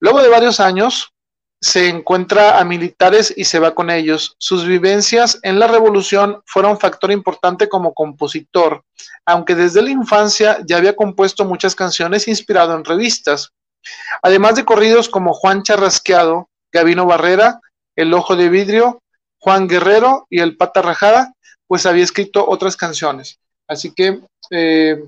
Luego 0.00 0.22
de 0.22 0.28
varios 0.28 0.60
años, 0.60 1.12
se 1.60 1.88
encuentra 1.88 2.58
a 2.58 2.64
militares 2.64 3.32
y 3.36 3.44
se 3.44 3.58
va 3.58 3.74
con 3.74 3.90
ellos. 3.90 4.36
Sus 4.38 4.66
vivencias 4.66 5.38
en 5.42 5.58
la 5.58 5.66
revolución 5.66 6.42
fueron 6.44 6.78
factor 6.78 7.10
importante 7.10 7.68
como 7.68 7.94
compositor, 7.94 8.84
aunque 9.24 9.54
desde 9.54 9.82
la 9.82 9.90
infancia 9.90 10.58
ya 10.66 10.76
había 10.76 10.94
compuesto 10.94 11.44
muchas 11.44 11.74
canciones 11.74 12.28
inspirado 12.28 12.74
en 12.76 12.84
revistas. 12.84 13.52
Además 14.22 14.56
de 14.56 14.64
corridos 14.64 15.08
como 15.08 15.34
Juan 15.34 15.62
Charrasqueado, 15.62 16.48
Gavino 16.72 17.06
Barrera, 17.06 17.60
El 17.94 18.12
Ojo 18.14 18.36
de 18.36 18.48
Vidrio, 18.48 19.02
Juan 19.38 19.68
Guerrero 19.68 20.26
y 20.30 20.40
El 20.40 20.56
Pata 20.56 20.82
Rajada, 20.82 21.34
pues 21.66 21.86
había 21.86 22.04
escrito 22.04 22.46
otras 22.48 22.76
canciones. 22.76 23.38
Así 23.68 23.92
que 23.92 24.20
eh, 24.50 25.04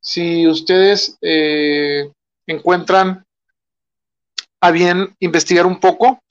si 0.00 0.46
ustedes 0.46 1.16
eh, 1.22 2.10
encuentran 2.46 3.24
a 4.60 4.70
bien 4.70 5.14
investigar 5.20 5.66
un 5.66 5.80
poco 5.80 6.22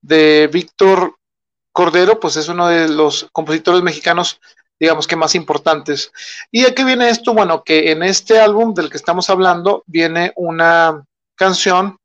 de 0.00 0.48
Víctor 0.52 1.16
Cordero, 1.72 2.20
pues 2.20 2.36
es 2.36 2.48
uno 2.48 2.68
de 2.68 2.88
los 2.88 3.28
compositores 3.32 3.82
mexicanos, 3.82 4.40
digamos 4.78 5.06
que 5.06 5.16
más 5.16 5.34
importantes. 5.34 6.12
¿Y 6.50 6.64
a 6.64 6.74
qué 6.74 6.84
viene 6.84 7.08
esto? 7.08 7.32
Bueno, 7.32 7.62
que 7.64 7.90
en 7.90 8.02
este 8.02 8.40
álbum 8.40 8.74
del 8.74 8.90
que 8.90 8.96
estamos 8.96 9.30
hablando 9.30 9.82
viene 9.86 10.32
una 10.36 11.04
canción 11.36 11.96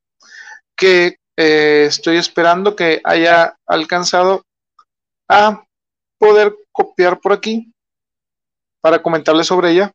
que 0.76 1.18
eh, 1.38 1.86
estoy 1.88 2.18
esperando 2.18 2.76
que 2.76 3.02
haya 3.04 3.56
alcanzado 3.66 4.44
a 5.30 5.64
poder 6.20 6.56
copiar 6.72 7.20
por 7.20 7.34
aquí 7.34 7.72
para 8.82 9.02
comentarles 9.02 9.48
sobre 9.48 9.72
ella. 9.72 9.92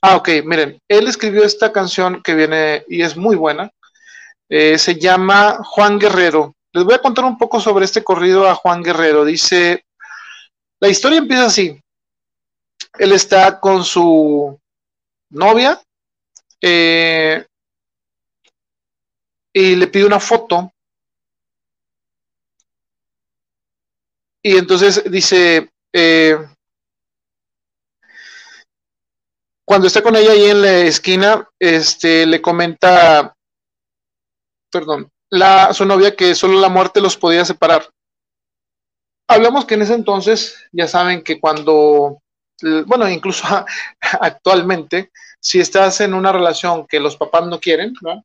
Ah, 0.00 0.16
ok, 0.16 0.28
miren, 0.44 0.80
él 0.88 1.08
escribió 1.08 1.44
esta 1.44 1.72
canción 1.72 2.22
que 2.22 2.34
viene 2.34 2.84
y 2.88 3.02
es 3.02 3.16
muy 3.16 3.36
buena. 3.36 3.70
Eh, 4.48 4.78
se 4.78 4.96
llama 4.96 5.58
Juan 5.62 5.98
Guerrero. 5.98 6.54
Les 6.72 6.84
voy 6.84 6.94
a 6.94 7.02
contar 7.02 7.24
un 7.24 7.38
poco 7.38 7.60
sobre 7.60 7.84
este 7.84 8.02
corrido 8.02 8.48
a 8.48 8.54
Juan 8.54 8.82
Guerrero. 8.82 9.24
Dice, 9.24 9.84
la 10.80 10.88
historia 10.88 11.18
empieza 11.18 11.46
así. 11.46 11.80
Él 12.98 13.12
está 13.12 13.60
con 13.60 13.84
su 13.84 14.58
novia 15.30 15.80
eh, 16.60 17.46
y 19.52 19.76
le 19.76 19.86
pide 19.86 20.06
una 20.06 20.20
foto. 20.20 20.72
Y 24.42 24.56
entonces 24.56 25.04
dice, 25.10 25.70
eh, 25.92 26.36
cuando 29.64 29.86
está 29.86 30.02
con 30.02 30.16
ella 30.16 30.32
ahí 30.32 30.46
en 30.46 30.62
la 30.62 30.78
esquina, 30.80 31.48
este, 31.58 32.26
le 32.26 32.42
comenta 32.42 33.36
perdón, 34.72 35.12
la, 35.30 35.72
su 35.72 35.84
novia 35.84 36.16
que 36.16 36.34
solo 36.34 36.58
la 36.58 36.68
muerte 36.68 37.00
los 37.00 37.16
podía 37.16 37.44
separar. 37.44 37.88
Hablamos 39.28 39.66
que 39.66 39.74
en 39.74 39.82
ese 39.82 39.94
entonces, 39.94 40.56
ya 40.72 40.88
saben 40.88 41.22
que 41.22 41.38
cuando, 41.38 42.22
bueno, 42.86 43.08
incluso 43.08 43.44
actualmente, 44.00 45.12
si 45.38 45.60
estás 45.60 46.00
en 46.00 46.14
una 46.14 46.32
relación 46.32 46.86
que 46.86 46.98
los 46.98 47.16
papás 47.16 47.46
no 47.46 47.60
quieren, 47.60 47.94
¿no? 48.00 48.24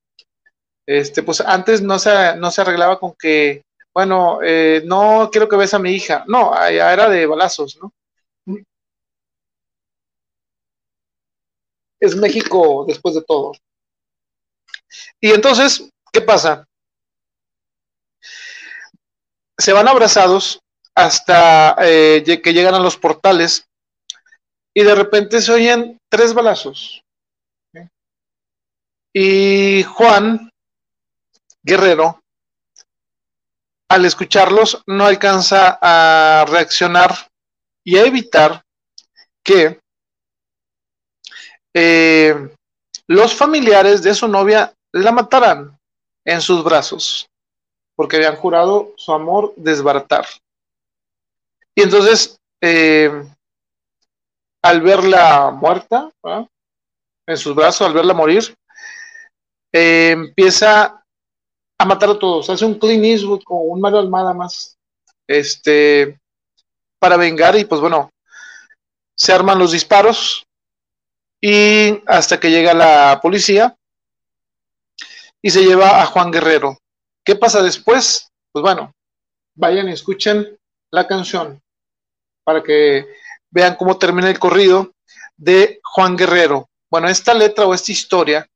Este, 0.88 1.22
pues 1.22 1.41
antes 1.41 1.81
no 1.81 1.99
se, 1.99 2.35
no 2.38 2.49
se 2.49 2.61
arreglaba 2.61 2.99
con 2.99 3.14
que, 3.14 3.64
bueno, 3.93 4.39
eh, 4.41 4.81
no 4.85 5.30
quiero 5.31 5.47
que 5.49 5.57
ves 5.57 5.73
a 5.73 5.80
mi 5.80 5.91
hija. 5.91 6.23
No, 6.27 6.53
ya 6.72 6.93
era 6.93 7.09
de 7.09 7.26
balazos, 7.26 7.77
¿no? 7.81 7.91
Es 11.99 12.15
México 12.15 12.85
después 12.88 13.15
de 13.15 13.23
todo. 13.23 13.51
Y 15.19 15.31
entonces, 15.31 15.89
¿Qué 16.18 16.22
pasa? 16.22 16.68
Se 19.55 19.72
van 19.72 19.88
abrazados 19.88 20.59
hasta 20.95 21.76
eh, 21.81 22.23
que 22.43 22.53
llegan 22.53 22.73
a 22.73 22.80
los 22.80 22.97
portales 22.97 23.68
y 24.73 24.84
de 24.84 24.95
repente 24.95 25.41
se 25.41 25.51
oyen 25.51 25.99
tres 26.09 26.34
balazos. 26.34 27.03
Y 29.14 29.84
Juan 29.84 30.49
Guerrero, 31.68 32.23
al 33.89 34.06
escucharlos, 34.06 34.81
no 34.88 35.06
alcanza 35.06 35.77
a 35.81 36.45
reaccionar 36.45 37.14
y 37.84 37.98
a 37.98 38.06
evitar 38.06 38.64
que 39.44 39.77
eh, 41.73 42.56
los 43.07 43.35
familiares 43.35 44.02
de 44.02 44.15
su 44.15 44.30
novia 44.30 44.73
la 44.94 45.11
mataran 45.11 45.77
en 46.23 46.39
sus 46.39 46.64
brazos, 46.64 47.30
porque 47.98 48.15
habían 48.15 48.38
jurado 48.38 48.94
su 48.95 49.11
amor 49.11 49.53
desbaratar. 49.57 50.26
Y 51.76 51.81
entonces, 51.81 52.39
eh, 52.61 53.11
al 54.61 54.81
verla 54.81 55.52
muerta, 55.52 56.10
en 57.27 57.38
sus 57.38 57.53
brazos, 57.53 57.85
al 57.85 57.94
verla 57.94 58.14
morir, 58.14 58.56
eh, 59.73 60.11
empieza 60.11 60.97
a 61.77 61.85
matar 61.85 62.09
a 62.09 62.19
todos. 62.19 62.49
Hace 62.49 62.65
un 62.65 62.79
Clean 62.79 63.03
Eastwood 63.03 63.43
con 63.43 63.59
un 63.61 63.79
Mario 63.79 63.99
Almada 63.99 64.33
más, 64.33 64.77
este, 65.27 66.19
para 66.99 67.17
vengar 67.17 67.55
y 67.55 67.65
pues 67.65 67.79
bueno, 67.81 68.11
se 69.15 69.33
arman 69.33 69.59
los 69.59 69.71
disparos 69.71 70.45
y 71.41 72.01
hasta 72.07 72.39
que 72.39 72.49
llega 72.49 72.73
la 72.73 73.19
policía 73.21 73.75
y 75.41 75.49
se 75.49 75.63
lleva 75.63 76.01
a 76.01 76.05
Juan 76.05 76.31
Guerrero. 76.31 76.77
¿Qué 77.23 77.35
pasa 77.35 77.61
después? 77.61 78.31
Pues 78.51 78.63
bueno, 78.63 78.93
vayan 79.55 79.89
y 79.89 79.93
escuchen 79.93 80.57
la 80.91 81.05
canción 81.05 81.61
para 82.43 82.63
que 82.63 83.05
vean 83.51 83.75
cómo 83.75 83.97
termina 83.97 84.29
el 84.29 84.39
corrido 84.39 84.93
de 85.35 85.79
Juan 85.83 86.15
Guerrero. 86.15 86.69
Bueno, 86.89 87.07
esta 87.09 87.33
letra 87.33 87.65
o 87.65 87.73
esta 87.73 87.91
historia 87.91 88.47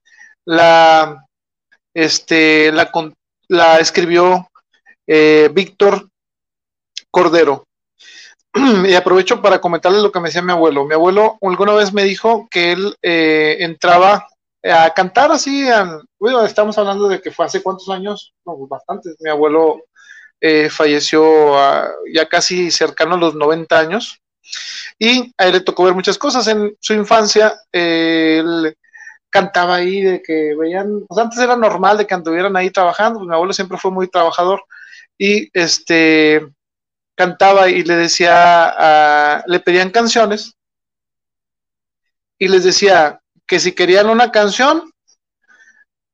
la, 0.46 1.28
este, 1.94 2.72
la, 2.72 3.80
escribió 3.80 4.48
eh, 5.08 5.50
Víctor 5.54 6.10
Cordero. 7.10 7.66
Y 8.86 8.94
aprovecho 8.94 9.42
para 9.42 9.62
comentarles 9.62 10.02
lo 10.02 10.12
que 10.12 10.20
me 10.20 10.28
decía 10.28 10.42
mi 10.42 10.52
abuelo. 10.52 10.86
Mi 10.86 10.94
abuelo 10.94 11.38
alguna 11.42 11.74
vez 11.74 11.94
me 11.94 12.04
dijo 12.04 12.48
que 12.52 12.74
él 12.74 12.96
eh, 13.02 13.58
entraba 13.60 14.28
a 14.64 14.94
cantar 14.94 15.32
así, 15.32 15.68
bueno, 16.20 16.46
estamos 16.46 16.78
hablando 16.78 17.08
de 17.08 17.20
que 17.20 17.32
fue 17.32 17.46
hace 17.46 17.64
cuántos 17.64 17.90
años, 17.90 18.36
no, 18.46 18.56
pues 18.58 18.70
bastantes, 18.70 19.16
mi 19.20 19.28
abuelo 19.32 19.86
eh, 20.40 20.70
falleció 20.70 21.56
ya 22.14 22.30
casi 22.30 22.70
cercano 22.70 23.16
a 23.16 23.18
los 23.18 23.34
90 23.34 23.80
años 23.80 24.22
y 25.00 25.34
a 25.36 25.48
él 25.48 25.54
le 25.54 25.62
tocó 25.62 25.86
ver 25.86 25.96
muchas 25.96 26.20
cosas 26.20 26.48
en 26.48 26.76
su 26.80 26.94
infancia, 26.94 27.60
él 27.72 28.76
cantaba 29.32 29.76
ahí 29.76 30.02
de 30.02 30.22
que 30.22 30.56
veían, 30.56 31.06
pues 31.08 31.20
antes 31.20 31.40
era 31.40 31.56
normal 31.56 31.98
de 31.98 32.06
que 32.06 32.14
anduvieran 32.14 32.56
ahí 32.56 32.70
trabajando, 32.70 33.20
pues 33.20 33.28
mi 33.28 33.34
abuelo 33.34 33.54
siempre 33.54 33.78
fue 33.78 33.90
muy 33.90 34.08
trabajador 34.08 34.64
y 35.18 35.50
este 35.58 36.46
cantaba 37.16 37.70
y 37.70 37.84
le 37.84 37.96
decía, 37.96 39.44
le 39.48 39.60
pedían 39.60 39.92
canciones 39.92 40.56
y 42.38 42.48
les 42.48 42.64
decía 42.64 43.22
que 43.48 43.60
si 43.60 43.74
querían 43.74 44.10
una 44.10 44.32
canción, 44.32 44.92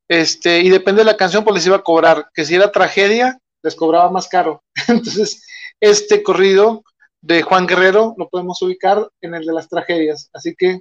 este, 0.10 0.60
y 0.60 0.70
depende 0.70 1.02
de 1.02 1.06
la 1.06 1.18
canción, 1.18 1.44
pues 1.44 1.56
les 1.56 1.68
iba 1.68 1.78
a 1.78 1.84
cobrar, 1.84 2.30
que 2.34 2.46
si 2.46 2.56
era 2.56 2.72
tragedia, 2.72 3.40
les 3.64 3.76
cobraba 3.76 4.12
más 4.12 4.28
caro. 4.28 4.64
Entonces, 4.88 5.46
este 5.80 6.24
corrido 6.24 6.84
de 7.22 7.42
Juan 7.42 7.68
Guerrero 7.68 8.16
lo 8.18 8.28
podemos 8.30 8.62
ubicar 8.62 9.10
en 9.22 9.36
el 9.36 9.46
de 9.46 9.54
las 9.54 9.70
tragedias. 9.70 10.30
Así 10.34 10.56
que 10.58 10.80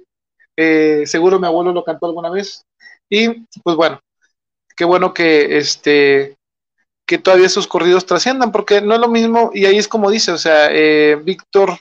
eh, 0.57 1.03
seguro 1.05 1.39
mi 1.39 1.47
abuelo 1.47 1.71
lo 1.71 1.83
cantó 1.83 2.07
alguna 2.07 2.29
vez. 2.29 2.63
Y 3.09 3.45
pues 3.63 3.75
bueno, 3.75 3.99
qué 4.75 4.83
bueno 4.83 5.13
que 5.13 5.57
este 5.57 6.35
que 7.07 7.17
todavía 7.17 7.47
esos 7.47 7.67
corridos 7.67 8.05
trasciendan, 8.05 8.51
porque 8.51 8.81
no 8.81 8.93
es 8.93 8.99
lo 8.99 9.07
mismo, 9.07 9.49
y 9.53 9.65
ahí 9.65 9.77
es 9.77 9.87
como 9.87 10.11
dice, 10.11 10.33
o 10.33 10.37
sea, 10.37 10.67
eh, 10.71 11.15
Víctor 11.15 11.79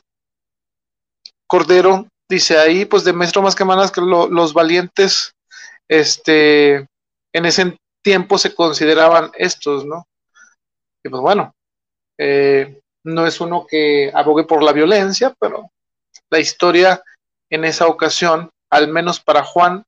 Cordero 1.49 2.07
dice 2.31 2.57
ahí, 2.59 2.85
pues 2.85 3.03
de 3.03 3.13
maestro 3.13 3.43
más 3.43 3.57
que 3.57 3.65
manas 3.65 3.91
que 3.91 4.01
los 4.01 4.53
valientes, 4.53 5.33
este, 5.89 6.87
en 7.35 7.45
ese 7.45 7.77
tiempo 8.05 8.39
se 8.39 8.55
consideraban 8.55 9.33
estos, 9.37 9.85
¿no? 9.85 10.07
Y 11.05 11.09
pues 11.09 11.21
bueno, 11.21 11.53
eh, 12.19 12.81
no 13.05 13.27
es 13.27 13.41
uno 13.41 13.67
que 13.69 14.13
abogue 14.15 14.45
por 14.45 14.63
la 14.63 14.73
violencia, 14.73 15.35
pero 15.41 15.71
la 16.31 16.39
historia 16.39 17.03
en 17.51 17.65
esa 17.65 17.87
ocasión, 17.87 18.51
al 18.71 18.89
menos 18.89 19.21
para 19.21 19.45
Juan, 19.45 19.85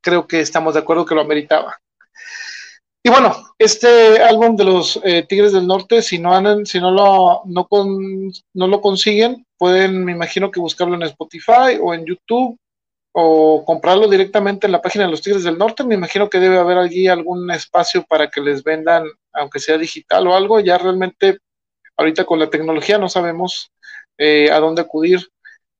creo 0.00 0.26
que 0.26 0.40
estamos 0.40 0.74
de 0.74 0.80
acuerdo 0.80 1.04
que 1.04 1.14
lo 1.14 1.20
ameritaba. 1.20 1.78
Y 3.02 3.08
bueno, 3.08 3.36
este 3.56 4.20
álbum 4.20 4.56
de 4.56 4.64
los 4.64 5.00
eh, 5.04 5.22
Tigres 5.22 5.52
del 5.52 5.66
Norte, 5.66 6.02
si 6.02 6.18
no 6.18 6.32
si 6.64 6.80
no 6.80 6.90
lo, 6.90 7.42
no, 7.44 7.68
no 8.54 8.66
lo 8.66 8.80
consiguen, 8.80 9.46
pueden, 9.56 10.04
me 10.04 10.10
imagino 10.12 10.50
que 10.50 10.58
buscarlo 10.58 10.96
en 10.96 11.04
Spotify 11.04 11.78
o 11.80 11.94
en 11.94 12.04
YouTube 12.04 12.58
o 13.18 13.64
comprarlo 13.64 14.08
directamente 14.08 14.66
en 14.66 14.72
la 14.72 14.82
página 14.82 15.04
de 15.04 15.10
los 15.10 15.22
Tigres 15.22 15.44
del 15.44 15.56
Norte. 15.56 15.84
Me 15.84 15.94
imagino 15.94 16.28
que 16.28 16.38
debe 16.38 16.58
haber 16.58 16.76
allí 16.76 17.08
algún 17.08 17.50
espacio 17.50 18.04
para 18.04 18.28
que 18.28 18.42
les 18.42 18.62
vendan, 18.62 19.06
aunque 19.32 19.58
sea 19.58 19.78
digital 19.78 20.26
o 20.26 20.34
algo. 20.34 20.60
Ya 20.60 20.76
realmente, 20.76 21.38
ahorita 21.96 22.24
con 22.24 22.38
la 22.40 22.50
tecnología 22.50 22.98
no 22.98 23.08
sabemos 23.08 23.70
eh, 24.18 24.50
a 24.50 24.60
dónde 24.60 24.82
acudir, 24.82 25.26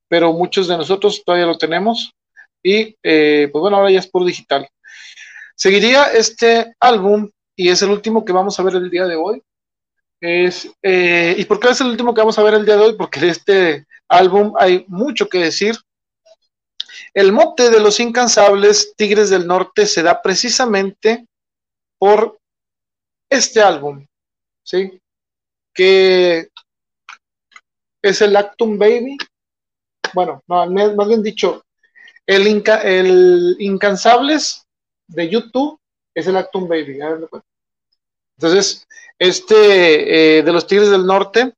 pero 0.09 0.32
muchos 0.32 0.66
de 0.66 0.78
nosotros 0.78 1.23
todavía 1.24 1.47
lo 1.47 1.59
tenemos. 1.59 2.15
Y 2.66 2.97
eh, 3.01 3.48
pues 3.52 3.60
bueno, 3.60 3.76
ahora 3.76 3.93
ya 3.93 4.01
es 4.01 4.09
por 4.09 4.24
digital. 4.24 4.68
Seguiría 5.55 6.06
este 6.06 6.74
álbum 6.80 7.30
y 7.55 7.68
es 7.68 7.80
el 7.82 7.90
último 7.90 8.24
que 8.24 8.32
vamos 8.32 8.59
a 8.59 8.64
ver 8.64 8.74
el 8.74 8.90
día 8.90 9.06
de 9.06 9.14
hoy. 9.14 9.40
Es, 10.20 10.68
eh, 10.82 11.36
¿Y 11.38 11.44
por 11.44 11.60
qué 11.60 11.68
es 11.68 11.80
el 11.80 11.86
último 11.86 12.12
que 12.12 12.22
vamos 12.22 12.36
a 12.40 12.43
ver 12.43 12.55
el 12.55 12.66
día 12.66 12.74
de 12.74 12.82
hoy? 12.82 12.97
Porque 12.97 13.20
de 13.20 13.28
este 13.28 13.86
álbum 14.09 14.52
hay 14.59 14.84
mucho 14.88 15.28
que 15.28 15.38
decir. 15.38 15.76
El 17.14 17.30
mote 17.30 17.70
de 17.70 17.78
los 17.78 18.01
incansables 18.01 18.94
Tigres 18.97 19.30
del 19.30 19.47
Norte 19.47 19.86
se 19.86 20.02
da 20.02 20.20
precisamente 20.20 21.24
por 22.01 22.36
este 23.30 23.62
álbum, 23.62 24.05
¿sí? 24.64 25.01
Que 25.72 26.48
es 28.02 28.20
el 28.22 28.34
Actum 28.34 28.76
Baby. 28.76 29.18
Bueno, 30.12 30.43
no, 30.48 30.66
más 30.68 31.06
bien 31.06 31.22
dicho, 31.22 31.62
el, 32.27 32.62
el 32.82 33.57
Incansables 33.59 34.66
de 35.09 35.28
YouTube 35.28 35.78
es 36.15 36.27
el 36.27 36.36
Actum 36.36 36.69
Baby. 36.69 36.98
Entonces, 38.39 38.86
este 39.19 40.39
eh, 40.39 40.43
de 40.43 40.53
los 40.53 40.66
Tigres 40.66 40.90
del 40.90 41.07
Norte 41.07 41.55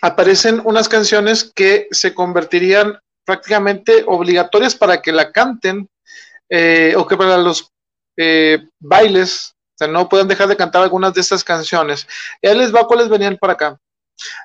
aparecen 0.00 0.62
unas 0.64 0.88
canciones 0.88 1.50
que 1.54 1.88
se 1.90 2.14
convertirían 2.14 2.98
prácticamente 3.24 4.04
obligatorias 4.06 4.74
para 4.74 5.02
que 5.02 5.12
la 5.12 5.32
canten 5.32 5.88
eh, 6.48 6.94
o 6.96 7.06
que 7.06 7.16
para 7.16 7.36
los 7.36 7.70
eh, 8.16 8.66
bailes, 8.78 9.54
o 9.74 9.78
sea, 9.78 9.88
no 9.88 10.08
pueden 10.08 10.28
dejar 10.28 10.48
de 10.48 10.56
cantar 10.56 10.82
algunas 10.82 11.12
de 11.14 11.20
estas 11.20 11.44
canciones. 11.44 12.06
Y 12.40 12.48
ahí 12.48 12.56
les 12.56 12.74
va 12.74 12.86
cuáles 12.86 13.08
venían 13.08 13.36
para 13.36 13.52
acá. 13.54 13.78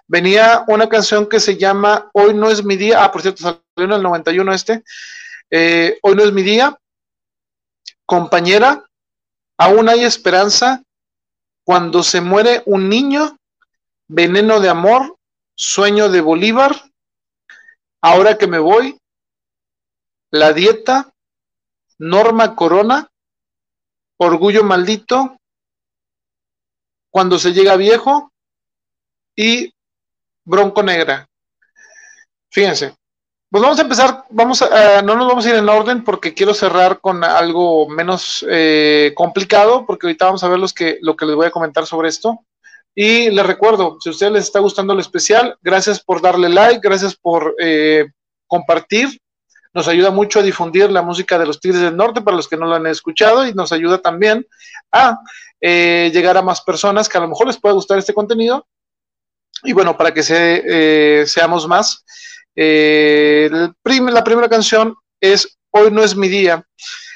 Venía 0.07 0.63
una 0.67 0.87
canción 0.89 1.27
que 1.27 1.39
se 1.39 1.57
llama 1.57 2.09
Hoy 2.13 2.33
no 2.33 2.49
es 2.49 2.63
mi 2.63 2.75
día. 2.75 3.03
Ah, 3.03 3.11
por 3.11 3.21
cierto, 3.21 3.43
salió 3.43 3.61
en 3.77 3.91
el 3.91 4.03
91 4.03 4.53
este. 4.53 4.83
Hoy 6.01 6.15
no 6.15 6.23
es 6.23 6.31
mi 6.31 6.43
día. 6.43 6.77
Compañera, 8.05 8.85
aún 9.57 9.89
hay 9.89 10.03
esperanza. 10.03 10.83
Cuando 11.65 12.03
se 12.03 12.19
muere 12.19 12.61
un 12.65 12.89
niño, 12.89 13.37
veneno 14.07 14.59
de 14.59 14.69
amor, 14.69 15.17
sueño 15.55 16.09
de 16.09 16.21
Bolívar. 16.21 16.75
Ahora 18.01 18.37
que 18.37 18.47
me 18.47 18.59
voy, 18.59 18.99
la 20.29 20.51
dieta, 20.51 21.13
norma 21.99 22.55
corona, 22.55 23.09
orgullo 24.17 24.63
maldito, 24.63 25.37
cuando 27.09 27.39
se 27.39 27.53
llega 27.53 27.77
viejo 27.77 28.32
y 29.35 29.73
bronco 30.45 30.83
negra. 30.83 31.27
Fíjense, 32.49 32.93
pues 33.49 33.61
vamos 33.61 33.77
a 33.77 33.83
empezar, 33.83 34.25
vamos 34.31 34.61
a, 34.63 35.01
no 35.03 35.15
nos 35.15 35.27
vamos 35.27 35.45
a 35.45 35.49
ir 35.49 35.55
en 35.55 35.69
orden 35.69 36.03
porque 36.03 36.33
quiero 36.33 36.55
cerrar 36.55 36.99
con 36.99 37.23
algo 37.23 37.87
menos 37.87 38.43
eh, 38.49 39.13
complicado, 39.15 39.85
porque 39.85 40.07
ahorita 40.07 40.25
vamos 40.25 40.43
a 40.43 40.47
ver 40.49 40.57
los 40.57 40.73
que, 40.73 40.97
lo 41.01 41.15
que 41.15 41.27
les 41.27 41.35
voy 41.35 41.45
a 41.45 41.51
comentar 41.51 41.85
sobre 41.85 42.09
esto. 42.09 42.39
Y 42.95 43.29
les 43.29 43.45
recuerdo, 43.45 43.97
si 43.99 44.09
a 44.09 44.11
ustedes 44.11 44.31
les 44.31 44.43
está 44.45 44.59
gustando 44.59 44.93
lo 44.93 45.01
especial, 45.01 45.55
gracias 45.61 45.99
por 45.99 46.21
darle 46.21 46.49
like, 46.49 46.79
gracias 46.81 47.15
por 47.15 47.55
eh, 47.59 48.07
compartir. 48.47 49.19
Nos 49.73 49.87
ayuda 49.87 50.11
mucho 50.11 50.39
a 50.39 50.43
difundir 50.43 50.91
la 50.91 51.01
música 51.01 51.39
de 51.39 51.45
los 51.47 51.59
Tigres 51.59 51.81
del 51.81 51.97
Norte 51.97 52.21
para 52.21 52.37
los 52.37 52.47
que 52.47 52.57
no 52.57 52.67
lo 52.67 52.73
han 52.73 52.87
escuchado 52.87 53.47
y 53.47 53.53
nos 53.53 53.71
ayuda 53.71 53.99
también 53.99 54.47
a 54.91 55.19
eh, 55.61 56.11
llegar 56.13 56.37
a 56.37 56.41
más 56.43 56.61
personas 56.61 57.07
que 57.09 57.17
a 57.17 57.21
lo 57.21 57.27
mejor 57.27 57.47
les 57.47 57.59
pueda 57.59 57.73
gustar 57.73 57.97
este 57.97 58.13
contenido. 58.13 58.67
Y 59.63 59.73
bueno, 59.73 59.97
para 59.97 60.13
que 60.13 60.23
se, 60.23 61.25
seamos 61.25 61.67
más. 61.67 62.03
Eh, 62.55 63.49
la 63.51 64.23
primera 64.23 64.49
canción 64.49 64.95
es 65.19 65.57
Hoy 65.75 65.89
no 65.89 66.03
es 66.03 66.15
mi 66.15 66.29
día. 66.29 66.63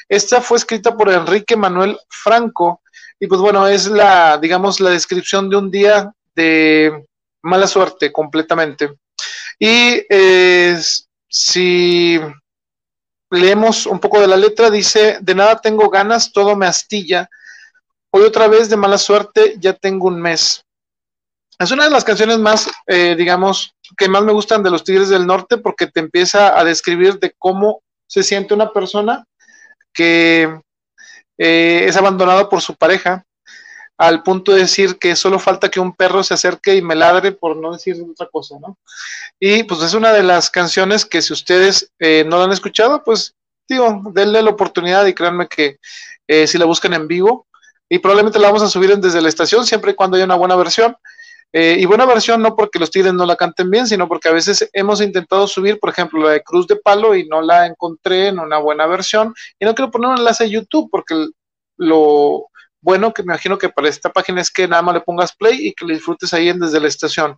Esta 0.09 0.41
fue 0.41 0.57
escrita 0.57 0.97
por 0.97 1.11
Enrique 1.11 1.55
Manuel 1.55 1.99
Franco 2.09 2.81
y 3.19 3.27
pues 3.27 3.39
bueno, 3.39 3.67
es 3.67 3.85
la, 3.85 4.39
digamos, 4.39 4.79
la 4.79 4.89
descripción 4.89 5.47
de 5.47 5.57
un 5.57 5.69
día 5.69 6.11
de 6.35 7.05
mala 7.43 7.67
suerte 7.67 8.11
completamente. 8.11 8.95
Y 9.59 10.01
si 11.29 12.19
leemos 13.29 13.85
un 13.85 13.99
poco 13.99 14.19
de 14.19 14.27
la 14.27 14.37
letra, 14.37 14.71
dice, 14.71 15.19
de 15.21 15.35
nada 15.35 15.59
tengo 15.59 15.87
ganas, 15.89 16.31
todo 16.31 16.55
me 16.55 16.65
astilla. 16.65 17.29
Hoy 18.09 18.23
otra 18.23 18.47
vez 18.47 18.69
de 18.69 18.77
mala 18.77 18.97
suerte, 18.97 19.55
ya 19.59 19.73
tengo 19.73 20.07
un 20.07 20.19
mes. 20.19 20.63
Es 21.59 21.71
una 21.71 21.85
de 21.85 21.89
las 21.89 22.03
canciones 22.03 22.37
más, 22.37 22.69
eh, 22.85 23.15
digamos, 23.17 23.73
que 23.97 24.07
más 24.07 24.21
me 24.23 24.31
gustan 24.31 24.61
de 24.61 24.69
los 24.69 24.83
Tigres 24.83 25.09
del 25.09 25.25
Norte 25.25 25.57
porque 25.57 25.87
te 25.87 25.99
empieza 25.99 26.57
a 26.57 26.63
describir 26.63 27.17
de 27.19 27.33
cómo 27.39 27.81
se 28.07 28.21
siente 28.21 28.53
una 28.53 28.71
persona 28.71 29.25
que 29.91 30.61
eh, 31.39 31.85
es 31.87 31.97
abandonada 31.97 32.47
por 32.47 32.61
su 32.61 32.75
pareja, 32.75 33.23
al 33.97 34.21
punto 34.21 34.51
de 34.51 34.61
decir 34.61 34.99
que 34.99 35.15
solo 35.15 35.39
falta 35.39 35.69
que 35.69 35.79
un 35.79 35.95
perro 35.95 36.23
se 36.23 36.35
acerque 36.35 36.75
y 36.75 36.83
me 36.83 36.95
ladre, 36.95 37.31
por 37.31 37.57
no 37.57 37.73
decir 37.73 37.97
otra 38.07 38.27
cosa, 38.31 38.57
¿no? 38.61 38.77
Y 39.39 39.63
pues 39.63 39.81
es 39.81 39.95
una 39.95 40.13
de 40.13 40.21
las 40.21 40.51
canciones 40.51 41.05
que 41.05 41.23
si 41.23 41.33
ustedes 41.33 41.91
eh, 41.97 42.23
no 42.27 42.37
la 42.37 42.43
han 42.43 42.51
escuchado, 42.51 43.03
pues 43.03 43.33
digo, 43.67 44.03
denle 44.13 44.43
la 44.43 44.51
oportunidad 44.51 45.07
y 45.07 45.15
créanme 45.15 45.47
que 45.47 45.77
si 46.45 46.57
la 46.57 46.65
buscan 46.65 46.93
en 46.93 47.07
vivo, 47.07 47.47
y 47.89 47.99
probablemente 47.99 48.37
la 48.37 48.47
vamos 48.47 48.61
a 48.61 48.69
subir 48.69 48.95
desde 48.97 49.21
la 49.21 49.29
estación, 49.29 49.65
siempre 49.65 49.91
y 49.91 49.95
cuando 49.95 50.17
haya 50.17 50.25
una 50.25 50.35
buena 50.35 50.55
versión. 50.55 50.95
Eh, 51.53 51.77
y 51.79 51.85
buena 51.85 52.05
versión 52.05 52.41
no 52.41 52.55
porque 52.55 52.77
los 52.77 52.91
Tigres 52.91 53.13
no 53.13 53.25
la 53.25 53.35
canten 53.35 53.71
bien, 53.71 53.87
sino 53.87 54.07
porque 54.07 54.29
a 54.29 54.33
veces 54.33 54.69
hemos 54.73 55.01
intentado 55.01 55.47
subir, 55.47 55.79
por 55.79 55.89
ejemplo, 55.89 56.23
la 56.23 56.31
de 56.31 56.43
Cruz 56.43 56.67
de 56.67 56.75
Palo 56.75 57.15
y 57.15 57.27
no 57.27 57.41
la 57.41 57.65
encontré 57.65 58.27
en 58.27 58.39
una 58.39 58.57
buena 58.57 58.85
versión. 58.85 59.33
Y 59.59 59.65
no 59.65 59.73
quiero 59.73 59.89
poner 59.91 60.09
un 60.09 60.17
enlace 60.17 60.43
a 60.43 60.47
YouTube 60.47 60.89
porque 60.91 61.15
lo 61.77 62.47
bueno 62.81 63.13
que 63.13 63.23
me 63.23 63.33
imagino 63.33 63.57
que 63.57 63.69
para 63.69 63.89
esta 63.89 64.11
página 64.11 64.41
es 64.41 64.51
que 64.51 64.67
nada 64.67 64.81
más 64.81 64.95
le 64.95 65.01
pongas 65.01 65.35
play 65.35 65.67
y 65.67 65.73
que 65.73 65.85
le 65.85 65.95
disfrutes 65.95 66.33
ahí 66.33 66.51
desde 66.53 66.79
la 66.79 66.87
estación. 66.87 67.37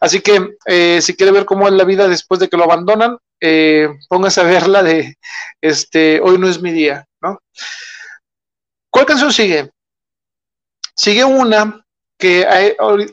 Así 0.00 0.20
que 0.20 0.56
eh, 0.66 1.00
si 1.02 1.14
quiere 1.14 1.32
ver 1.32 1.44
cómo 1.44 1.68
es 1.68 1.74
la 1.74 1.84
vida 1.84 2.08
después 2.08 2.40
de 2.40 2.48
que 2.48 2.56
lo 2.56 2.64
abandonan, 2.64 3.18
eh, 3.40 3.88
póngase 4.08 4.40
a 4.40 4.44
verla 4.44 4.82
de 4.82 5.16
este 5.60 6.20
Hoy 6.20 6.38
no 6.38 6.48
es 6.48 6.60
mi 6.60 6.72
día, 6.72 7.06
¿no? 7.22 7.38
¿Cuál 8.90 9.06
canción 9.06 9.32
sigue? 9.32 9.70
Sigue 10.94 11.24
una 11.24 11.84
que 12.20 12.46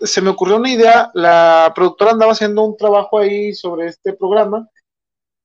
se 0.04 0.22
me 0.22 0.30
ocurrió 0.30 0.58
una 0.58 0.72
idea, 0.72 1.10
la 1.16 1.72
productora 1.74 2.12
andaba 2.12 2.34
haciendo 2.34 2.64
un 2.64 2.78
trabajo 2.78 3.18
ahí 3.18 3.54
sobre 3.54 3.88
este 3.88 4.14
programa 4.14 4.70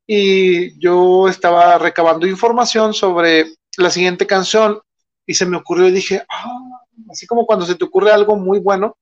y 0.06 0.78
yo 0.78 1.28
estaba 1.28 1.78
recabando 1.78 2.26
información 2.26 2.92
sobre 2.92 3.46
la 3.78 3.90
siguiente 3.90 4.26
canción 4.26 4.80
y 5.26 5.34
se 5.34 5.46
me 5.46 5.56
ocurrió 5.56 5.88
y 5.88 5.92
dije, 5.92 6.22
ah, 6.28 6.82
así 7.10 7.26
como 7.26 7.46
cuando 7.46 7.64
se 7.64 7.76
te 7.76 7.84
ocurre 7.84 8.10
algo 8.10 8.36
muy 8.36 8.58
bueno 8.58 8.96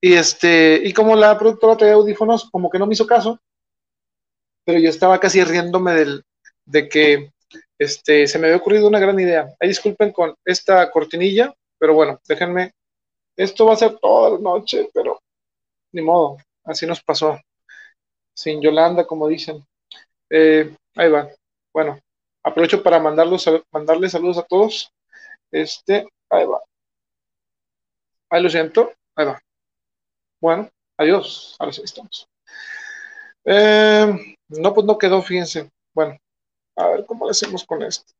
Y 0.00 0.14
este, 0.14 0.80
y 0.84 0.92
como 0.92 1.16
la 1.16 1.38
productora 1.38 1.76
traía 1.76 1.94
audífonos, 1.94 2.48
como 2.50 2.70
que 2.70 2.78
no 2.78 2.86
me 2.86 2.94
hizo 2.94 3.06
caso, 3.06 3.40
pero 4.64 4.78
yo 4.78 4.90
estaba 4.90 5.20
casi 5.20 5.42
riéndome 5.44 5.92
del, 5.94 6.24
de 6.64 6.88
que 6.88 7.32
este, 7.78 8.26
se 8.26 8.38
me 8.38 8.46
había 8.46 8.58
ocurrido 8.58 8.88
una 8.88 8.98
gran 8.98 9.18
idea. 9.18 9.48
Ahí 9.60 9.68
disculpen 9.68 10.12
con 10.12 10.34
esta 10.44 10.90
cortinilla, 10.90 11.54
pero 11.78 11.94
bueno, 11.94 12.20
déjenme. 12.28 12.72
Esto 13.36 13.66
va 13.66 13.74
a 13.74 13.76
ser 13.76 13.98
toda 13.98 14.30
la 14.30 14.38
noche, 14.38 14.88
pero 14.94 15.20
ni 15.92 16.02
modo, 16.02 16.38
así 16.64 16.86
nos 16.86 17.02
pasó. 17.02 17.38
Sin 18.34 18.60
Yolanda, 18.60 19.06
como 19.06 19.28
dicen. 19.28 19.64
Eh, 20.30 20.74
ahí 20.96 21.10
va. 21.10 21.28
Bueno, 21.72 21.98
aprovecho 22.42 22.82
para 22.82 22.98
mandarlos, 22.98 23.48
mandarles 23.70 24.12
saludos 24.12 24.38
a 24.38 24.42
todos. 24.44 24.90
Este, 25.50 26.06
ahí 26.30 26.46
va. 26.46 26.60
Ahí 28.30 28.42
lo 28.42 28.50
siento. 28.50 28.92
Ahí 29.16 29.26
va. 29.26 29.40
Bueno, 30.40 30.68
adiós. 30.98 31.56
Ahora 31.58 31.72
sí 31.72 31.82
estamos. 31.84 32.28
Eh, 33.44 34.36
no, 34.48 34.74
pues 34.74 34.86
no 34.86 34.98
quedó, 34.98 35.22
fíjense. 35.22 35.70
Bueno, 35.94 36.18
a 36.76 36.88
ver 36.88 37.06
cómo 37.06 37.26
le 37.26 37.30
hacemos 37.32 37.64
con 37.64 37.82
esto. 37.82 38.12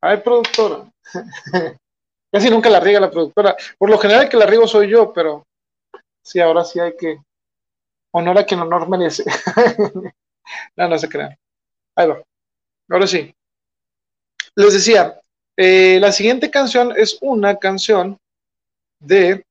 Ay, 0.00 0.18
productora. 0.18 0.90
Casi 2.32 2.50
nunca 2.50 2.70
la 2.70 2.80
riega 2.80 3.00
la 3.00 3.10
productora. 3.10 3.56
Por 3.78 3.90
lo 3.90 3.98
general 3.98 4.28
que 4.28 4.36
la 4.36 4.46
riego 4.46 4.66
soy 4.66 4.88
yo, 4.88 5.12
pero 5.12 5.46
sí, 6.22 6.40
ahora 6.40 6.64
sí 6.64 6.78
hay 6.78 6.96
que 6.96 7.18
honor 8.12 8.38
a 8.38 8.44
quien 8.44 8.60
honor 8.60 8.88
merece. 8.88 9.24
no, 10.76 10.88
no 10.88 10.98
se 10.98 11.08
crean. 11.08 11.36
Ahí 11.96 12.08
va. 12.08 12.22
Ahora 12.88 13.06
sí. 13.06 13.34
Les 14.54 14.72
decía, 14.72 15.20
eh, 15.56 15.98
la 16.00 16.12
siguiente 16.12 16.50
canción 16.50 16.92
es 16.96 17.18
una 17.20 17.56
canción 17.56 18.18
de. 19.00 19.44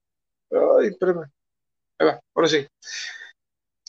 Ay, 0.52 0.88
espérame. 0.88 1.30
Ahí 2.00 2.08
va, 2.08 2.20
ahora 2.34 2.48
sí 2.48 2.68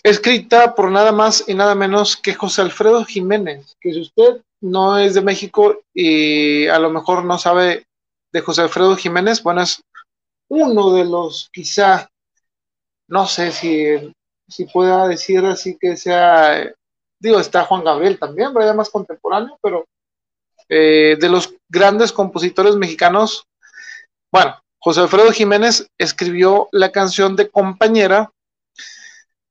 escrita 0.03 0.75
por 0.75 0.91
nada 0.91 1.13
más 1.13 1.45
y 1.47 1.55
nada 1.55 1.75
menos 1.75 2.17
que 2.17 2.35
José 2.35 2.63
Alfredo 2.63 3.05
Jiménez, 3.05 3.77
que 3.81 3.93
si 3.93 4.01
usted 4.01 4.43
no 4.61 4.99
es 4.99 5.15
de 5.15 5.21
México 5.21 5.83
y 5.95 6.67
a 6.67 6.79
lo 6.79 6.91
mejor 6.91 7.25
no 7.25 7.39
sabe 7.39 7.85
de 8.33 8.41
José 8.41 8.63
Alfredo 8.63 8.97
Jiménez, 8.97 9.43
bueno, 9.43 9.63
es 9.63 9.83
uno 10.49 10.93
de 10.93 11.05
los 11.05 11.49
quizá, 11.53 12.09
no 13.09 13.27
sé 13.27 13.53
si, 13.53 14.13
si 14.49 14.65
pueda 14.67 15.07
decir 15.09 15.45
así 15.45 15.77
que 15.79 15.97
sea, 15.97 16.73
digo, 17.19 17.41
está 17.41 17.65
Juan 17.65 17.85
Gabriel 17.85 18.19
también, 18.19 18.53
pero 18.53 18.75
más 18.75 18.91
contemporáneo, 18.91 19.59
pero 19.63 19.87
eh, 20.69 21.17
de 21.21 21.29
los 21.29 21.55
grandes 21.69 22.13
compositores 22.13 22.77
mexicanos, 22.77 23.45
bueno, 24.33 24.57
José 24.81 25.01
Alfredo 25.01 25.33
Jiménez 25.33 25.87
escribió 25.99 26.69
la 26.73 26.91
canción 26.91 27.37
de 27.37 27.51
Compañera, 27.51 28.31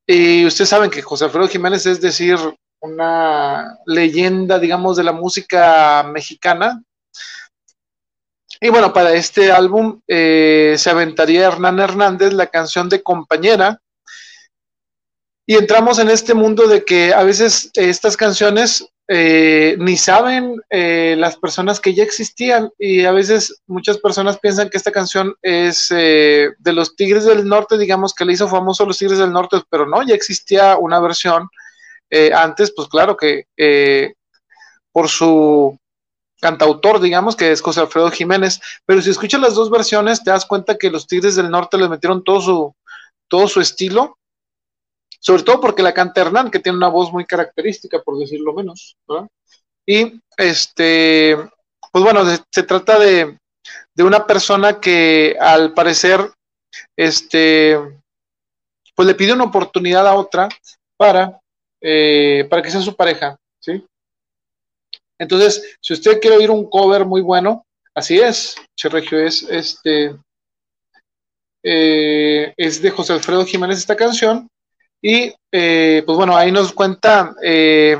y 0.08 0.46
ustedes 0.46 0.70
saben 0.70 0.90
que 0.90 1.04
José 1.04 1.26
Alfredo 1.26 1.48
Jiménez 1.48 1.86
es 1.86 2.02
decir, 2.02 2.38
una 2.82 3.78
leyenda, 3.86 4.58
digamos, 4.58 4.98
de 4.98 5.04
la 5.04 5.12
música 5.12 6.04
mexicana. 6.04 6.82
Y 8.62 8.70
bueno, 8.70 8.92
para 8.92 9.14
este 9.14 9.52
álbum 9.52 10.02
eh, 10.08 10.76
se 10.78 10.90
aventaría 10.90 11.48
Hernán 11.48 11.80
Hernández 11.80 12.34
la 12.34 12.48
canción 12.48 12.90
de 12.90 13.02
Compañera. 13.02 13.82
Y 15.46 15.56
entramos 15.56 15.98
en 16.00 16.10
este 16.10 16.34
mundo 16.34 16.68
de 16.68 16.84
que 16.84 17.14
a 17.14 17.24
veces 17.24 17.72
estas 17.74 18.16
canciones 18.16 18.86
eh, 19.12 19.76
ni 19.80 19.98
saben 19.98 20.62
eh, 20.70 21.16
las 21.18 21.36
personas 21.36 21.80
que 21.80 21.96
ya 21.96 22.04
existían 22.04 22.70
y 22.78 23.06
a 23.06 23.12
veces 23.12 23.60
muchas 23.66 23.98
personas 23.98 24.38
piensan 24.38 24.70
que 24.70 24.78
esta 24.78 24.92
canción 24.92 25.34
es 25.42 25.88
eh, 25.90 26.50
de 26.60 26.74
los 26.74 26.96
Tigres 26.96 27.26
del 27.26 27.48
Norte, 27.48 27.80
digamos 27.80 28.14
que 28.14 28.24
le 28.24 28.34
hizo 28.34 28.48
famoso 28.48 28.84
a 28.84 28.86
los 28.86 29.00
Tigres 29.00 29.18
del 29.18 29.34
Norte, 29.34 29.64
pero 29.72 29.88
no, 29.88 30.04
ya 30.04 30.14
existía 30.14 30.78
una 30.78 31.00
versión 31.00 31.50
antes, 32.36 32.72
pues 32.76 32.88
claro 32.88 33.18
que 33.18 33.46
por 34.92 35.10
su 35.10 35.78
cantautor, 36.40 37.00
digamos, 37.00 37.36
que 37.36 37.52
es 37.52 37.62
José 37.62 37.82
Alfredo 37.82 38.12
Jiménez, 38.12 38.62
pero 38.86 39.02
si 39.02 39.10
escuchas 39.10 39.42
las 39.42 39.56
dos 39.56 39.70
versiones 39.70 40.24
te 40.24 40.32
das 40.32 40.46
cuenta 40.46 40.78
que 40.78 40.90
los 40.90 41.08
Tigres 41.08 41.36
del 41.36 41.50
Norte 41.50 41.78
le 41.78 41.90
metieron 41.90 42.24
todo 42.24 42.42
su, 42.42 42.76
todo 43.28 43.48
su 43.48 43.62
estilo 43.62 44.20
sobre 45.20 45.44
todo 45.44 45.60
porque 45.60 45.84
la 45.84 45.94
canta 45.94 46.22
Hernán, 46.22 46.50
que 46.50 46.60
tiene 46.60 46.78
una 46.78 46.88
voz 46.88 47.12
muy 47.12 47.26
característica, 47.26 48.02
por 48.02 48.18
decirlo 48.18 48.54
menos, 48.54 48.98
Y 49.86 50.20
este, 50.38 51.38
pues 51.92 52.04
bueno, 52.04 52.24
se 52.52 52.64
trata 52.64 52.98
de, 52.98 53.38
una 53.98 54.26
persona 54.26 54.80
que 54.80 55.36
al 55.40 55.74
parecer, 55.74 56.32
este, 56.98 57.78
pues 58.96 59.08
le 59.08 59.16
pide 59.16 59.34
una 59.34 59.44
oportunidad 59.44 60.08
a 60.08 60.16
otra 60.16 60.48
para, 60.98 61.40
eh, 61.82 62.48
para 62.50 62.62
que 62.62 62.72
sea 62.72 62.82
su 62.82 62.96
pareja, 62.96 63.36
¿sí? 63.60 63.86
Entonces, 65.20 65.78
si 65.82 65.94
usted 65.94 66.20
quiere 66.20 66.38
oír 66.38 66.50
un 66.50 66.70
cover 66.70 67.06
muy 67.06 67.22
bueno, 67.22 67.66
así 67.94 68.20
es, 68.20 68.56
Cherregio 68.76 69.20
es 69.20 69.44
este, 69.44 70.16
eh, 71.62 72.54
es 72.56 72.82
de 72.82 72.90
José 72.90 73.14
Alfredo 73.14 73.46
Jiménez 73.46 73.80
esta 73.80 73.96
canción, 73.96 74.48
y 75.02 75.34
eh, 75.52 76.04
pues 76.06 76.18
bueno, 76.18 76.36
ahí 76.36 76.52
nos 76.52 76.72
cuenta, 76.72 77.36
eh, 77.44 77.98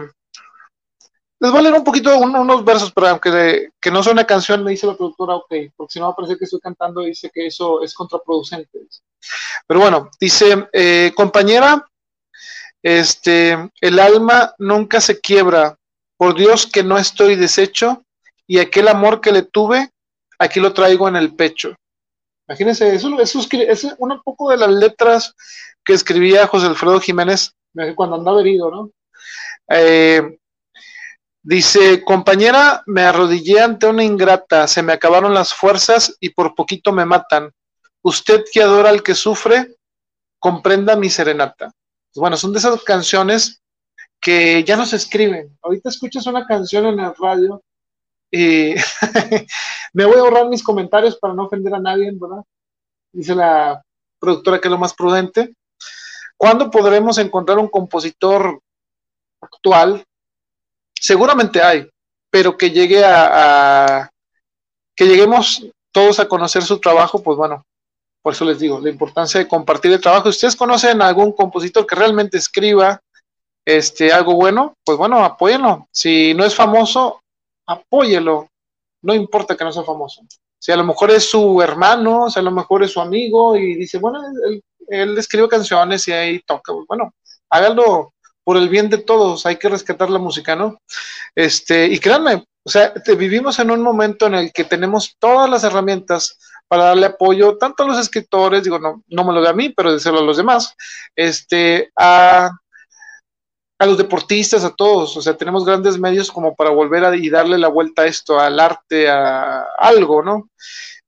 les 1.42 1.52
voy 1.52 1.60
a 1.60 1.64
leer 1.64 1.76
un 1.76 1.84
poquito 1.84 2.18
unos 2.18 2.64
versos, 2.64 2.92
pero 2.94 3.08
aunque 3.08 3.70
que 3.80 3.92
no 3.92 4.02
sea 4.02 4.14
una 4.14 4.26
canción, 4.26 4.64
me 4.64 4.72
dice 4.72 4.88
la 4.88 4.96
productora, 4.96 5.36
ok, 5.36 5.54
porque 5.76 5.94
si 5.94 6.00
no 6.00 6.06
va 6.06 6.12
a 6.12 6.16
parecer 6.16 6.38
que 6.38 6.46
estoy 6.46 6.60
cantando, 6.60 7.02
dice 7.02 7.30
que 7.34 7.48
eso 7.48 7.82
es 7.82 7.94
contraproducente. 7.94 8.80
Pero 9.66 9.80
bueno, 9.80 10.10
dice, 10.20 10.68
compañera, 11.16 11.86
este, 12.84 13.72
el 13.80 14.00
alma 14.00 14.54
nunca 14.58 15.00
se 15.00 15.20
quiebra, 15.22 15.79
por 16.20 16.36
Dios 16.36 16.68
que 16.68 16.84
no 16.84 16.98
estoy 16.98 17.38
deshecho, 17.38 18.04
y 18.46 18.60
aquel 18.60 18.90
amor 18.90 19.22
que 19.22 19.32
le 19.32 19.44
tuve, 19.44 19.90
aquí 20.38 20.60
lo 20.60 20.74
traigo 20.74 21.08
en 21.08 21.16
el 21.16 21.34
pecho. 21.34 21.74
Imagínense, 22.46 22.94
eso, 22.94 23.18
es 23.22 23.36
un 23.98 24.22
poco 24.22 24.50
de 24.52 24.58
las 24.58 24.70
letras 24.70 25.34
que 25.82 25.94
escribía 25.94 26.46
José 26.48 26.66
Alfredo 26.66 27.00
Jiménez 27.00 27.54
cuando 27.96 28.18
andaba 28.18 28.42
herido, 28.42 28.70
¿no? 28.70 28.92
Eh, 29.70 30.38
dice, 31.42 32.04
compañera, 32.04 32.84
me 32.86 33.04
arrodillé 33.04 33.62
ante 33.62 33.88
una 33.88 34.04
ingrata, 34.04 34.68
se 34.68 34.84
me 34.84 34.92
acabaron 34.92 35.34
las 35.34 35.54
fuerzas 35.54 36.18
y 36.20 36.32
por 36.32 36.54
poquito 36.54 36.92
me 36.92 37.06
matan. 37.06 37.50
Usted 38.02 38.44
que 38.52 38.62
adora 38.62 38.90
al 38.90 39.04
que 39.04 39.16
sufre, 39.16 39.78
comprenda 40.38 40.98
mi 40.98 41.10
serenata. 41.10 41.72
Bueno, 42.14 42.36
son 42.36 42.52
de 42.52 42.60
esas 42.60 42.84
canciones 42.84 43.62
que 44.20 44.64
ya 44.64 44.76
no 44.76 44.86
se 44.86 44.98
escriben. 44.98 45.58
Ahorita 45.62 45.90
escuchas 45.90 46.26
una 46.28 46.46
canción 46.46 46.86
en 46.88 47.00
el 47.00 47.14
radio 47.16 47.64
y 48.32 48.76
me 49.94 50.06
voy 50.06 50.16
a 50.16 50.20
ahorrar 50.20 50.48
mis 50.48 50.64
comentarios 50.64 51.18
para 51.18 51.34
no 51.34 51.46
ofender 51.46 51.74
a 51.74 51.80
nadie, 51.80 52.12
¿verdad? 52.14 52.44
Dice 53.12 53.34
la 53.34 53.82
productora 54.20 54.60
que 54.60 54.68
es 54.68 54.72
lo 54.72 54.78
más 54.78 54.94
prudente. 54.94 55.54
¿Cuándo 56.38 56.70
podremos 56.70 57.18
encontrar 57.18 57.58
un 57.58 57.68
compositor 57.68 58.62
actual? 59.42 60.06
Seguramente 60.94 61.62
hay, 61.62 61.90
pero 62.30 62.58
que 62.58 62.72
llegue 62.72 63.04
a, 63.04 64.10
que 64.96 65.06
lleguemos 65.06 65.66
todos 65.92 66.20
a 66.20 66.28
conocer 66.28 66.64
su 66.64 66.80
trabajo, 66.80 67.24
pues 67.24 67.38
bueno, 67.38 67.66
por 68.22 68.34
eso 68.34 68.46
les 68.46 68.60
digo, 68.60 68.80
la 68.80 68.90
importancia 68.90 69.40
de 69.40 69.48
compartir 69.48 69.92
el 69.92 70.02
trabajo. 70.02 70.32
Si 70.32 70.38
ustedes 70.38 70.56
conocen 70.56 71.02
a 71.02 71.08
algún 71.08 71.32
compositor 71.32 71.88
que 71.88 71.96
realmente 71.96 72.38
escriba 72.38 73.02
este 73.78 74.12
algo 74.12 74.36
bueno, 74.36 74.76
pues 74.84 74.98
bueno, 74.98 75.24
apóyenlo. 75.24 75.88
Si 75.92 76.34
no 76.34 76.46
es 76.46 76.56
famoso, 76.56 77.22
apóyelo. 77.66 78.48
No 79.02 79.14
importa 79.14 79.56
que 79.56 79.64
no 79.64 79.72
sea 79.72 79.84
famoso. 79.84 80.22
Si 80.58 80.72
a 80.72 80.76
lo 80.76 80.84
mejor 80.84 81.12
es 81.12 81.30
su 81.30 81.62
hermano, 81.62 82.30
si 82.30 82.40
a 82.40 82.44
lo 82.44 82.52
mejor 82.52 82.84
es 82.84 82.92
su 82.92 83.00
amigo 83.00 83.56
y 83.56 83.76
dice, 83.76 83.98
bueno, 83.98 84.22
él 84.46 84.62
él 84.90 85.18
escribe 85.18 85.48
canciones 85.48 86.08
y 86.08 86.12
ahí 86.12 86.40
toca, 86.46 86.74
bueno, 86.88 87.14
hágalo 87.50 88.14
por 88.44 88.58
el 88.58 88.70
bien 88.70 88.90
de 88.90 88.98
todos, 88.98 89.46
hay 89.46 89.58
que 89.58 89.70
rescatar 89.70 90.10
la 90.10 90.20
música, 90.20 90.56
¿no? 90.56 90.80
Este, 91.36 91.86
y 91.86 92.00
créanme, 92.00 92.44
o 92.64 92.70
sea, 92.70 92.94
vivimos 93.18 93.60
en 93.60 93.72
un 93.72 93.82
momento 93.82 94.28
en 94.28 94.36
el 94.36 94.52
que 94.52 94.64
tenemos 94.64 95.16
todas 95.20 95.50
las 95.50 95.64
herramientas 95.64 96.40
para 96.68 96.86
darle 96.86 97.08
apoyo 97.08 97.58
tanto 97.58 97.84
a 97.84 97.88
los 97.88 98.00
escritores, 98.00 98.64
digo, 98.64 98.80
no, 98.80 99.04
no 99.08 99.24
me 99.24 99.34
lo 99.34 99.42
de 99.42 99.50
a 99.50 99.54
mí, 99.54 99.70
pero 99.70 99.94
decirlo 99.94 100.20
a 100.20 100.24
los 100.24 100.38
demás, 100.38 100.76
este, 101.16 101.92
a, 101.96 102.50
a 103.80 103.86
los 103.86 103.98
deportistas, 103.98 104.66
a 104.66 104.76
todos, 104.76 105.16
o 105.16 105.22
sea, 105.22 105.38
tenemos 105.38 105.66
grandes 105.66 105.98
medios 105.98 106.30
como 106.30 106.54
para 106.54 106.70
volver 106.70 107.06
a 107.06 107.16
y 107.16 107.30
darle 107.30 107.58
la 107.58 107.70
vuelta 107.70 108.02
a 108.02 108.08
esto, 108.08 108.38
al 108.38 108.60
arte, 108.60 109.10
a 109.10 109.66
algo, 109.78 110.22
¿no? 110.22 110.50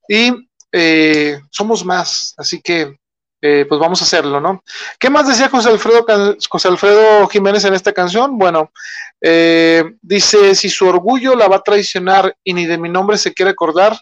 Y 0.07 0.31
eh, 0.72 1.39
somos 1.52 1.84
más, 1.84 2.34
así 2.38 2.61
que 2.61 2.98
eh, 3.41 3.65
pues 3.68 3.81
vamos 3.81 3.99
a 4.02 4.06
hacerlo, 4.06 4.39
¿no? 4.39 4.64
¿Qué 4.99 5.10
más 5.10 5.27
decía 5.27 5.49
José 5.49 5.69
Alfredo, 5.69 6.06
José 6.48 6.68
Alfredo 6.68 7.27
Jiménez 7.27 7.65
en 7.65 7.73
esta 7.73 7.91
canción? 7.91 8.38
Bueno, 8.38 8.72
eh, 9.19 9.84
dice, 10.02 10.53
si 10.53 10.69
su 10.69 10.88
orgullo 10.88 11.35
la 11.35 11.48
va 11.48 11.57
a 11.57 11.64
traicionar 11.64 12.35
y 12.43 12.53
ni 12.53 12.68
de 12.68 12.77
mi 12.77 12.88
nombre 12.88 13.18
se 13.18 13.34
quiere 13.34 13.52
acordar, 13.52 13.99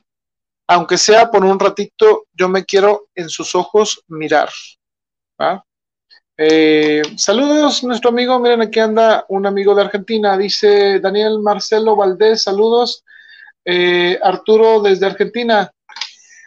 aunque 0.68 0.98
sea 0.98 1.32
por 1.32 1.46
un 1.46 1.58
ratito, 1.58 2.26
yo 2.34 2.50
me 2.50 2.66
quiero 2.66 3.08
en 3.16 3.30
sus 3.30 3.56
ojos 3.56 4.04
mirar. 4.08 4.50
Eh, 6.42 7.02
saludos, 7.18 7.84
nuestro 7.84 8.12
amigo, 8.12 8.40
miren, 8.40 8.62
aquí 8.62 8.80
anda 8.80 9.26
un 9.28 9.46
amigo 9.46 9.76
de 9.76 9.82
Argentina, 9.82 10.38
dice 10.38 11.02
Daniel 11.02 11.40
Marcelo 11.40 11.98
Valdés, 11.98 12.44
saludos. 12.44 13.04
Eh, 13.66 14.18
Arturo 14.24 14.80
desde 14.82 15.06
Argentina. 15.06 15.70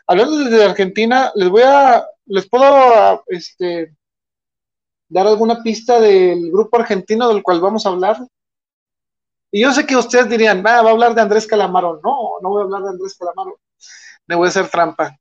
Hablando 0.06 0.38
desde 0.38 0.64
Argentina, 0.64 1.30
les 1.34 1.50
voy 1.50 1.64
a, 1.66 2.06
les 2.24 2.48
puedo 2.48 3.22
este, 3.26 3.94
dar 5.10 5.26
alguna 5.26 5.62
pista 5.62 6.00
del 6.00 6.50
grupo 6.50 6.78
argentino 6.78 7.28
del 7.28 7.42
cual 7.42 7.60
vamos 7.60 7.84
a 7.84 7.90
hablar. 7.90 8.16
Y 9.50 9.60
yo 9.60 9.72
sé 9.72 9.84
que 9.84 9.94
ustedes 9.94 10.26
dirían, 10.26 10.64
va 10.64 10.76
a 10.76 10.88
hablar 10.88 11.14
de 11.14 11.20
Andrés 11.20 11.46
Calamaro. 11.46 12.00
No, 12.02 12.40
no 12.40 12.48
voy 12.48 12.62
a 12.62 12.64
hablar 12.64 12.82
de 12.84 12.88
Andrés 12.88 13.14
Calamaro. 13.18 13.60
Me 14.26 14.36
voy 14.36 14.46
a 14.46 14.48
hacer 14.48 14.70
trampa. 14.70 15.18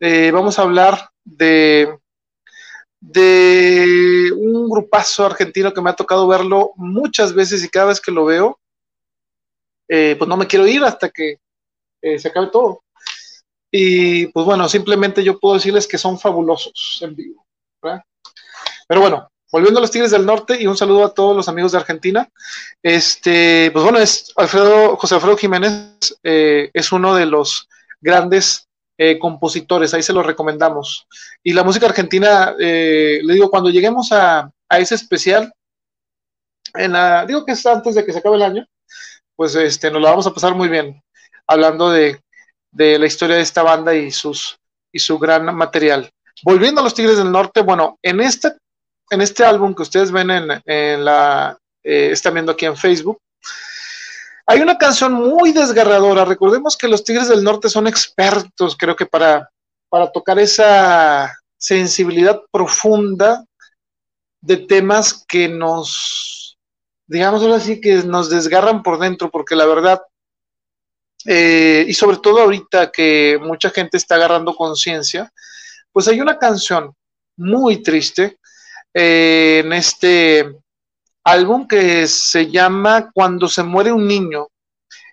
Eh, 0.00 0.30
vamos 0.30 0.58
a 0.58 0.62
hablar 0.62 1.10
de, 1.22 2.00
de 3.00 4.30
un 4.36 4.68
grupazo 4.68 5.24
argentino 5.24 5.72
que 5.72 5.80
me 5.80 5.90
ha 5.90 5.96
tocado 5.96 6.28
verlo 6.28 6.72
muchas 6.76 7.32
veces 7.32 7.64
y 7.64 7.68
cada 7.68 7.86
vez 7.86 8.00
que 8.00 8.12
lo 8.12 8.26
veo, 8.26 8.60
eh, 9.88 10.14
pues 10.18 10.28
no 10.28 10.36
me 10.36 10.46
quiero 10.46 10.66
ir 10.66 10.84
hasta 10.84 11.08
que 11.08 11.38
eh, 12.02 12.18
se 12.18 12.28
acabe 12.28 12.48
todo. 12.48 12.82
Y 13.70 14.26
pues 14.28 14.44
bueno, 14.44 14.68
simplemente 14.68 15.22
yo 15.24 15.38
puedo 15.38 15.54
decirles 15.54 15.86
que 15.86 15.98
son 15.98 16.18
fabulosos 16.18 16.98
en 17.02 17.14
vivo. 17.14 17.46
Pero 17.80 19.00
bueno, 19.00 19.30
volviendo 19.52 19.78
a 19.78 19.82
los 19.82 19.90
Tigres 19.90 20.10
del 20.10 20.26
Norte 20.26 20.60
y 20.60 20.66
un 20.66 20.76
saludo 20.76 21.04
a 21.04 21.14
todos 21.14 21.36
los 21.36 21.48
amigos 21.48 21.72
de 21.72 21.78
Argentina. 21.78 22.28
Este, 22.82 23.70
pues 23.72 23.82
bueno, 23.84 23.98
es 23.98 24.32
Alfredo, 24.36 24.96
José 24.96 25.14
Alfredo 25.14 25.36
Jiménez 25.36 26.18
eh, 26.22 26.70
es 26.72 26.92
uno 26.92 27.14
de 27.14 27.26
los 27.26 27.68
grandes 28.00 28.68
eh, 29.02 29.18
compositores, 29.18 29.94
ahí 29.94 30.02
se 30.02 30.12
los 30.12 30.26
recomendamos. 30.26 31.06
Y 31.42 31.54
la 31.54 31.64
música 31.64 31.86
argentina, 31.86 32.54
eh, 32.60 33.20
le 33.22 33.32
digo, 33.32 33.48
cuando 33.48 33.70
lleguemos 33.70 34.12
a, 34.12 34.50
ese 34.68 34.94
especial, 34.94 35.50
en 36.74 36.92
la, 36.92 37.24
digo 37.24 37.46
que 37.46 37.52
es 37.52 37.64
antes 37.64 37.94
de 37.94 38.04
que 38.04 38.12
se 38.12 38.18
acabe 38.18 38.36
el 38.36 38.42
año, 38.42 38.66
pues 39.34 39.54
este, 39.54 39.90
nos 39.90 40.02
la 40.02 40.10
vamos 40.10 40.26
a 40.26 40.34
pasar 40.34 40.54
muy 40.54 40.68
bien, 40.68 41.02
hablando 41.46 41.88
de, 41.88 42.20
de 42.70 42.98
la 42.98 43.06
historia 43.06 43.36
de 43.36 43.42
esta 43.42 43.62
banda 43.62 43.94
y, 43.94 44.10
sus, 44.10 44.58
y 44.92 44.98
su 44.98 45.18
gran 45.18 45.46
material. 45.54 46.10
Volviendo 46.42 46.82
a 46.82 46.84
los 46.84 46.92
Tigres 46.92 47.16
del 47.16 47.32
Norte, 47.32 47.62
bueno, 47.62 47.98
en 48.02 48.20
esta 48.20 48.54
en 49.10 49.22
este 49.22 49.44
álbum 49.44 49.74
que 49.74 49.82
ustedes 49.82 50.12
ven 50.12 50.30
en, 50.30 51.04
la, 51.04 51.58
eh, 51.82 52.10
están 52.12 52.34
viendo 52.34 52.52
aquí 52.52 52.66
en 52.66 52.76
Facebook, 52.76 53.18
hay 54.46 54.60
una 54.60 54.78
canción 54.78 55.12
muy 55.12 55.52
desgarradora. 55.52 56.24
Recordemos 56.24 56.76
que 56.76 56.88
los 56.88 57.04
Tigres 57.04 57.28
del 57.28 57.44
Norte 57.44 57.68
son 57.68 57.86
expertos, 57.86 58.76
creo 58.76 58.96
que 58.96 59.06
para, 59.06 59.50
para 59.88 60.10
tocar 60.10 60.38
esa 60.38 61.36
sensibilidad 61.56 62.40
profunda 62.50 63.44
de 64.40 64.56
temas 64.56 65.24
que 65.28 65.48
nos, 65.48 66.58
digamos 67.06 67.42
así, 67.44 67.80
que 67.80 67.96
nos 68.02 68.30
desgarran 68.30 68.82
por 68.82 68.98
dentro, 68.98 69.30
porque 69.30 69.54
la 69.54 69.66
verdad, 69.66 70.00
eh, 71.26 71.84
y 71.86 71.92
sobre 71.92 72.16
todo 72.16 72.40
ahorita 72.40 72.90
que 72.90 73.38
mucha 73.42 73.70
gente 73.70 73.98
está 73.98 74.14
agarrando 74.14 74.54
conciencia, 74.54 75.30
pues 75.92 76.08
hay 76.08 76.20
una 76.20 76.38
canción 76.38 76.94
muy 77.36 77.82
triste 77.82 78.38
eh, 78.94 79.62
en 79.64 79.72
este 79.72 80.56
álbum 81.24 81.66
que 81.66 82.06
se 82.06 82.50
llama 82.50 83.10
Cuando 83.12 83.48
se 83.48 83.62
muere 83.62 83.92
un 83.92 84.06
niño. 84.06 84.48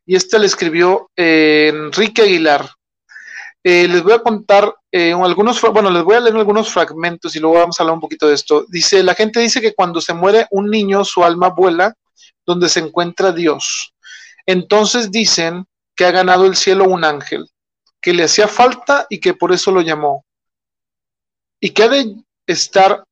Y 0.06 0.16
este 0.16 0.40
le 0.40 0.46
escribió 0.46 1.10
eh, 1.16 1.72
Enrique 1.74 2.22
Aguilar. 2.22 2.70
Eh, 3.64 3.88
les 3.88 4.02
voy 4.02 4.14
a 4.14 4.20
contar 4.20 4.74
algunos, 4.94 5.62
bueno, 5.62 5.92
les 5.92 6.04
voy 6.04 6.16
a 6.16 6.20
leer 6.20 6.36
algunos 6.36 6.72
fragmentos 6.72 7.36
y 7.36 7.40
luego 7.40 7.58
vamos 7.58 7.80
a 7.80 7.84
hablar 7.84 7.96
un 7.96 8.02
poquito 8.02 8.28
de 8.28 8.34
esto. 8.34 8.66
Dice, 8.68 9.04
la 9.04 9.14
gente 9.14 9.40
dice 9.40 9.62
que 9.62 9.76
cuando 9.76 10.02
se 10.02 10.14
muere 10.14 10.48
un 10.52 10.72
niño, 10.72 11.04
su 11.06 11.24
alma 11.24 11.50
vuela 11.50 11.94
donde 12.48 12.70
se 12.70 12.80
encuentra 12.80 13.32
Dios. 13.32 13.94
Entonces 14.46 15.12
dicen 15.12 15.66
que 15.96 16.06
ha 16.06 16.12
ganado 16.12 16.46
el 16.46 16.56
cielo 16.56 16.86
un 16.86 17.04
ángel, 17.04 17.50
que 18.02 18.14
le 18.14 18.24
hacía 18.24 18.48
falta 18.48 19.06
y 19.10 19.20
que 19.20 19.34
por 19.34 19.52
eso 19.52 19.72
lo 19.72 19.82
llamó. 19.82 20.26
Y 21.60 21.72
que 21.72 21.84
ha 21.84 21.90
de 21.90 22.16
estar 22.48 23.04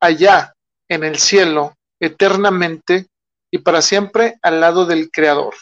allá 0.00 0.54
en 0.88 1.02
el 1.02 1.18
cielo, 1.18 1.74
eternamente 2.00 3.06
y 3.50 3.58
para 3.58 3.82
siempre 3.82 4.38
al 4.42 4.60
lado 4.60 4.86
del 4.86 5.10
Creador. 5.10 5.54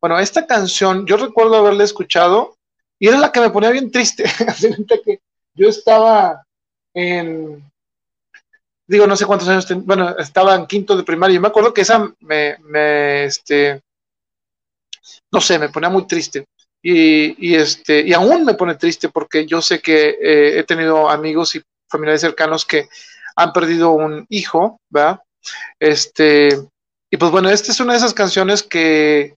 Bueno, 0.00 0.18
esta 0.18 0.46
canción 0.46 1.06
yo 1.06 1.16
recuerdo 1.16 1.56
haberla 1.56 1.84
escuchado 1.84 2.56
y 2.98 3.08
era 3.08 3.18
la 3.18 3.32
que 3.32 3.40
me 3.40 3.50
ponía 3.50 3.70
bien 3.70 3.90
triste. 3.90 4.24
que 5.04 5.20
yo 5.54 5.68
estaba 5.68 6.44
en, 6.94 7.62
digo, 8.86 9.06
no 9.06 9.16
sé 9.16 9.26
cuántos 9.26 9.48
años, 9.48 9.66
bueno, 9.84 10.16
estaba 10.18 10.54
en 10.54 10.66
quinto 10.66 10.96
de 10.96 11.04
primaria 11.04 11.36
y 11.36 11.40
me 11.40 11.48
acuerdo 11.48 11.72
que 11.72 11.82
esa 11.82 12.12
me, 12.20 12.56
me 12.58 13.24
este, 13.24 13.82
no 15.30 15.40
sé, 15.40 15.58
me 15.58 15.68
ponía 15.68 15.88
muy 15.88 16.06
triste. 16.06 16.46
Y, 16.82 17.54
este, 17.54 18.00
y 18.00 18.12
aún 18.14 18.44
me 18.44 18.54
pone 18.54 18.74
triste 18.76 19.10
porque 19.10 19.46
yo 19.46 19.60
sé 19.60 19.80
que 19.80 20.16
eh, 20.20 20.58
he 20.58 20.64
tenido 20.64 21.10
amigos 21.10 21.54
y 21.54 21.62
familiares 21.88 22.22
cercanos 22.22 22.64
que 22.64 22.88
han 23.36 23.52
perdido 23.52 23.90
un 23.90 24.24
hijo, 24.30 24.80
¿verdad? 24.88 25.20
Este, 25.78 26.48
y 27.10 27.16
pues 27.16 27.30
bueno, 27.30 27.50
esta 27.50 27.72
es 27.72 27.80
una 27.80 27.92
de 27.92 27.98
esas 27.98 28.14
canciones 28.14 28.62
que, 28.62 29.34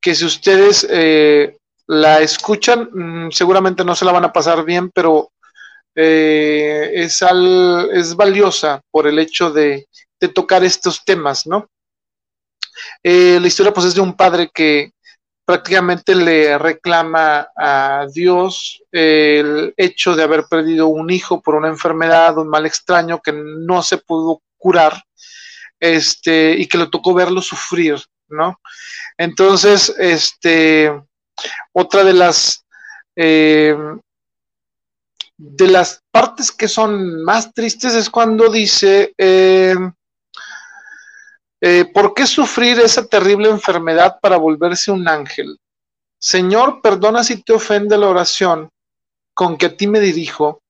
que 0.00 0.14
si 0.14 0.24
ustedes 0.24 0.86
eh, 0.90 1.56
la 1.86 2.20
escuchan, 2.20 2.88
mm, 2.92 3.30
seguramente 3.30 3.84
no 3.84 3.94
se 3.94 4.04
la 4.04 4.12
van 4.12 4.24
a 4.24 4.32
pasar 4.32 4.64
bien, 4.64 4.90
pero 4.90 5.30
eh, 5.94 6.90
es, 6.94 7.22
al, 7.22 7.90
es 7.92 8.14
valiosa 8.14 8.80
por 8.90 9.06
el 9.06 9.18
hecho 9.18 9.50
de, 9.50 9.86
de 10.20 10.28
tocar 10.28 10.64
estos 10.64 11.04
temas, 11.04 11.46
¿no? 11.46 11.66
Eh, 13.02 13.38
la 13.40 13.46
historia 13.46 13.72
pues 13.72 13.86
es 13.86 13.94
de 13.94 14.00
un 14.00 14.14
padre 14.14 14.50
que, 14.52 14.92
prácticamente 15.50 16.14
le 16.14 16.56
reclama 16.58 17.48
a 17.56 18.06
Dios 18.14 18.84
el 18.92 19.74
hecho 19.76 20.14
de 20.14 20.22
haber 20.22 20.44
perdido 20.44 20.86
un 20.86 21.10
hijo 21.10 21.40
por 21.40 21.56
una 21.56 21.66
enfermedad, 21.66 22.38
un 22.38 22.46
mal 22.46 22.66
extraño 22.66 23.20
que 23.20 23.32
no 23.32 23.82
se 23.82 23.98
pudo 23.98 24.42
curar, 24.56 25.02
este, 25.80 26.52
y 26.52 26.66
que 26.66 26.78
le 26.78 26.86
tocó 26.86 27.14
verlo 27.14 27.42
sufrir, 27.42 27.96
¿no? 28.28 28.60
Entonces, 29.18 29.92
este, 29.98 30.92
otra 31.72 32.04
de 32.04 32.12
las 32.12 32.64
eh, 33.16 33.76
de 35.36 35.68
las 35.68 36.02
partes 36.10 36.52
que 36.52 36.68
son 36.68 37.24
más 37.24 37.52
tristes 37.52 37.94
es 37.94 38.10
cuando 38.10 38.50
dice 38.50 39.14
eh, 39.16 39.74
eh, 41.62 41.84
¿Por 41.92 42.14
qué 42.14 42.26
sufrir 42.26 42.78
esa 42.80 43.06
terrible 43.06 43.50
enfermedad 43.50 44.18
para 44.20 44.38
volverse 44.38 44.90
un 44.90 45.06
ángel? 45.06 45.58
Señor, 46.18 46.80
perdona 46.80 47.22
si 47.22 47.42
te 47.42 47.52
ofende 47.52 47.98
la 47.98 48.08
oración 48.08 48.70
con 49.34 49.58
que 49.58 49.66
a 49.66 49.76
ti 49.76 49.86
me 49.86 50.00
dirijo. 50.00 50.62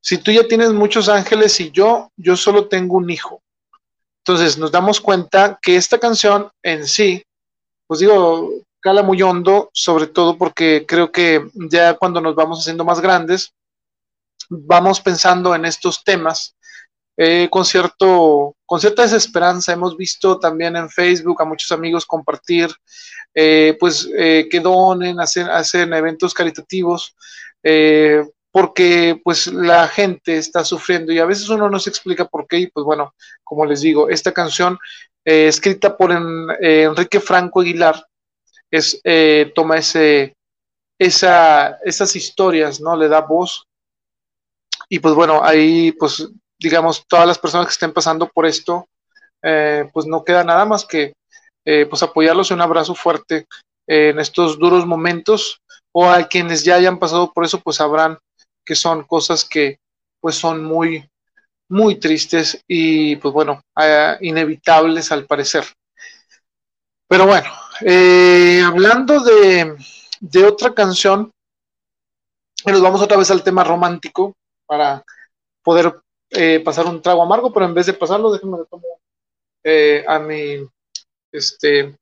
Si 0.00 0.18
tú 0.18 0.32
ya 0.32 0.46
tienes 0.48 0.72
muchos 0.72 1.08
ángeles 1.08 1.60
y 1.60 1.70
yo, 1.70 2.10
yo 2.16 2.36
solo 2.36 2.68
tengo 2.68 2.96
un 2.96 3.10
hijo. 3.10 3.42
Entonces 4.24 4.56
nos 4.56 4.70
damos 4.70 5.00
cuenta 5.00 5.58
que 5.60 5.74
esta 5.74 5.98
canción 5.98 6.48
en 6.62 6.86
sí, 6.86 7.24
pues 7.88 8.00
digo, 8.00 8.50
cala 8.80 9.02
muy 9.02 9.20
hondo, 9.20 9.68
sobre 9.72 10.06
todo 10.06 10.38
porque 10.38 10.84
creo 10.86 11.10
que 11.10 11.48
ya 11.54 11.94
cuando 11.94 12.20
nos 12.20 12.36
vamos 12.36 12.60
haciendo 12.60 12.84
más 12.84 13.00
grandes, 13.00 13.52
vamos 14.48 15.00
pensando 15.00 15.54
en 15.54 15.64
estos 15.64 16.04
temas 16.04 16.54
eh, 17.16 17.48
con, 17.50 17.64
cierto, 17.64 18.54
con 18.64 18.80
cierta 18.80 19.02
desesperanza. 19.02 19.72
Hemos 19.72 19.96
visto 19.96 20.38
también 20.38 20.76
en 20.76 20.88
Facebook 20.88 21.42
a 21.42 21.44
muchos 21.44 21.72
amigos 21.72 22.06
compartir, 22.06 22.70
eh, 23.34 23.76
pues 23.80 24.08
eh, 24.16 24.46
que 24.48 24.60
donen, 24.60 25.18
hacen, 25.20 25.48
hacen 25.48 25.92
eventos 25.94 26.32
caritativos, 26.32 27.16
porque 28.52 29.20
pues 29.24 29.46
la 29.48 29.88
gente 29.88 30.36
está 30.36 30.64
sufriendo 30.64 31.12
y 31.12 31.18
a 31.18 31.24
veces 31.24 31.48
uno 31.48 31.68
no 31.68 31.78
se 31.80 31.90
explica 31.90 32.26
por 32.26 32.46
qué. 32.46 32.58
Y 32.58 32.66
pues 32.68 32.84
bueno, 32.84 33.14
como 33.42 33.66
les 33.66 33.80
digo, 33.80 34.08
esta 34.08 34.32
canción 34.32 34.78
escrita 35.24 35.96
por 35.96 36.12
Enrique 36.12 37.20
Franco 37.20 37.60
Aguilar 37.60 38.04
es, 38.70 39.00
toma 39.54 39.78
ese, 39.78 40.36
esa, 40.98 41.78
esas 41.84 42.14
historias, 42.14 42.80
¿no? 42.80 42.96
Le 42.96 43.08
da 43.08 43.20
voz. 43.20 43.64
Y 44.88 44.98
pues 44.98 45.14
bueno, 45.14 45.42
ahí 45.42 45.92
pues 45.92 46.28
digamos, 46.62 47.04
todas 47.06 47.26
las 47.26 47.38
personas 47.38 47.66
que 47.66 47.72
estén 47.72 47.92
pasando 47.92 48.28
por 48.28 48.46
esto, 48.46 48.86
eh, 49.42 49.90
pues 49.92 50.06
no 50.06 50.24
queda 50.24 50.44
nada 50.44 50.64
más 50.64 50.86
que 50.86 51.12
eh, 51.64 51.86
pues 51.86 52.02
apoyarlos 52.02 52.50
un 52.50 52.60
abrazo 52.60 52.94
fuerte 52.94 53.46
en 53.86 54.20
estos 54.20 54.58
duros 54.58 54.86
momentos 54.86 55.60
o 55.92 56.08
a 56.08 56.24
quienes 56.28 56.64
ya 56.64 56.76
hayan 56.76 56.98
pasado 56.98 57.32
por 57.32 57.44
eso, 57.44 57.60
pues 57.60 57.76
sabrán 57.76 58.18
que 58.64 58.74
son 58.74 59.04
cosas 59.04 59.44
que 59.44 59.78
pues 60.20 60.36
son 60.36 60.64
muy, 60.64 61.08
muy 61.68 61.96
tristes 61.96 62.62
y 62.66 63.16
pues 63.16 63.34
bueno, 63.34 63.62
eh, 63.80 64.16
inevitables 64.20 65.10
al 65.12 65.26
parecer. 65.26 65.64
Pero 67.08 67.26
bueno, 67.26 67.50
hablando 68.66 69.20
de, 69.20 69.76
de 70.20 70.44
otra 70.44 70.72
canción, 70.72 71.30
nos 72.64 72.80
vamos 72.80 73.02
otra 73.02 73.16
vez 73.16 73.30
al 73.30 73.42
tema 73.42 73.64
romántico 73.64 74.34
para 74.66 75.04
poder 75.62 76.00
eh, 76.30 76.60
pasar 76.60 76.86
un 76.86 77.02
trago 77.02 77.22
amargo, 77.22 77.52
pero 77.52 77.66
en 77.66 77.74
vez 77.74 77.86
de 77.86 77.92
pasarlo, 77.92 78.32
déjenme 78.32 78.58
tomo 78.70 78.86
eh, 79.64 80.04
a 80.06 80.18
mi 80.18 80.66
este 81.30 81.98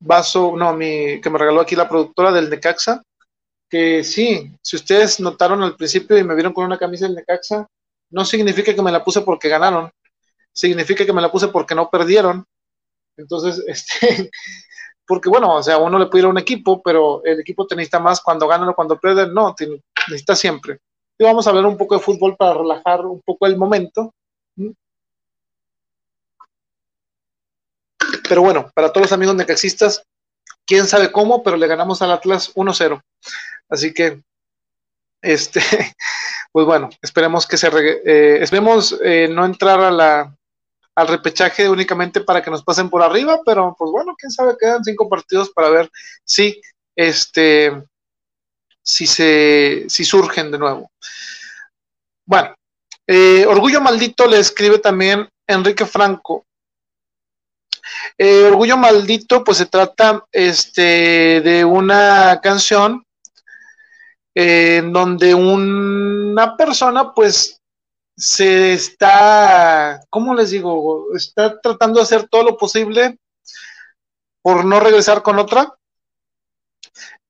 vaso, 0.00 0.54
no, 0.56 0.74
mi, 0.74 1.20
que 1.20 1.30
me 1.30 1.38
regaló 1.38 1.60
aquí 1.60 1.76
la 1.76 1.88
productora 1.88 2.32
del 2.32 2.48
Necaxa, 2.48 3.02
que 3.68 4.04
sí, 4.04 4.52
si 4.62 4.76
ustedes 4.76 5.20
notaron 5.20 5.62
al 5.62 5.76
principio 5.76 6.16
y 6.18 6.24
me 6.24 6.34
vieron 6.34 6.52
con 6.52 6.64
una 6.64 6.78
camisa 6.78 7.06
del 7.06 7.16
Necaxa, 7.16 7.66
no 8.10 8.24
significa 8.24 8.74
que 8.74 8.82
me 8.82 8.92
la 8.92 9.02
puse 9.02 9.22
porque 9.22 9.48
ganaron, 9.48 9.90
significa 10.52 11.04
que 11.04 11.12
me 11.12 11.22
la 11.22 11.30
puse 11.30 11.48
porque 11.48 11.74
no 11.74 11.90
perdieron. 11.90 12.44
Entonces, 13.16 13.62
este, 13.66 14.30
porque 15.06 15.28
bueno, 15.28 15.56
o 15.56 15.62
sea, 15.62 15.78
uno 15.78 15.98
le 15.98 16.06
puede 16.06 16.22
ir 16.22 16.26
a 16.26 16.30
un 16.30 16.38
equipo, 16.38 16.82
pero 16.82 17.22
el 17.24 17.40
equipo 17.40 17.66
te 17.66 17.76
necesita 17.76 17.98
más 17.98 18.20
cuando 18.20 18.48
ganan 18.48 18.68
o 18.68 18.74
cuando 18.74 18.98
pierden, 18.98 19.34
no, 19.34 19.54
necesita 20.08 20.36
siempre. 20.36 20.78
Y 21.18 21.24
vamos 21.24 21.46
a 21.46 21.50
hablar 21.50 21.66
un 21.66 21.76
poco 21.76 21.96
de 21.96 22.02
fútbol 22.02 22.36
para 22.36 22.54
relajar 22.54 23.04
un 23.06 23.20
poco 23.22 23.46
el 23.46 23.56
momento. 23.56 24.14
Pero 28.28 28.42
bueno, 28.42 28.70
para 28.74 28.92
todos 28.92 29.06
los 29.06 29.12
amigos 29.12 29.34
necaxistas, 29.34 30.02
quién 30.66 30.86
sabe 30.86 31.12
cómo, 31.12 31.42
pero 31.42 31.56
le 31.56 31.66
ganamos 31.66 32.02
al 32.02 32.10
Atlas 32.10 32.54
1-0. 32.54 33.00
Así 33.68 33.92
que, 33.92 34.22
este, 35.22 35.60
pues 36.52 36.66
bueno, 36.66 36.90
esperemos 37.02 37.46
que 37.46 37.56
se, 37.56 37.68
eh, 37.68 38.38
esperemos 38.42 38.98
eh, 39.02 39.28
no 39.28 39.44
entrar 39.44 39.80
a 39.80 39.90
la, 39.90 40.36
al 40.94 41.08
repechaje 41.08 41.68
únicamente 41.68 42.20
para 42.20 42.42
que 42.42 42.50
nos 42.50 42.62
pasen 42.62 42.88
por 42.88 43.02
arriba, 43.02 43.40
pero 43.44 43.74
pues 43.78 43.90
bueno, 43.90 44.14
quién 44.18 44.30
sabe, 44.30 44.56
quedan 44.58 44.84
cinco 44.84 45.08
partidos 45.08 45.50
para 45.50 45.68
ver 45.68 45.90
si 46.24 46.60
este 46.94 47.72
si 48.82 49.06
se 49.06 49.86
si 49.88 50.04
surgen 50.04 50.50
de 50.50 50.58
nuevo. 50.58 50.90
Bueno, 52.26 52.54
eh, 53.06 53.44
Orgullo 53.46 53.80
Maldito 53.80 54.26
le 54.26 54.38
escribe 54.38 54.78
también 54.78 55.28
Enrique 55.46 55.84
Franco. 55.84 56.46
Eh, 58.16 58.44
Orgullo 58.44 58.76
Maldito, 58.76 59.44
pues 59.44 59.58
se 59.58 59.66
trata 59.66 60.24
este, 60.32 61.40
de 61.42 61.64
una 61.64 62.40
canción 62.42 63.04
en 64.34 64.92
donde 64.92 65.34
una 65.34 66.56
persona, 66.56 67.14
pues 67.14 67.60
se 68.16 68.72
está, 68.72 70.00
¿cómo 70.10 70.34
les 70.34 70.50
digo? 70.50 71.14
Está 71.14 71.60
tratando 71.60 71.98
de 71.98 72.04
hacer 72.04 72.28
todo 72.28 72.42
lo 72.42 72.56
posible 72.56 73.18
por 74.42 74.64
no 74.64 74.80
regresar 74.80 75.22
con 75.22 75.38
otra. 75.38 75.74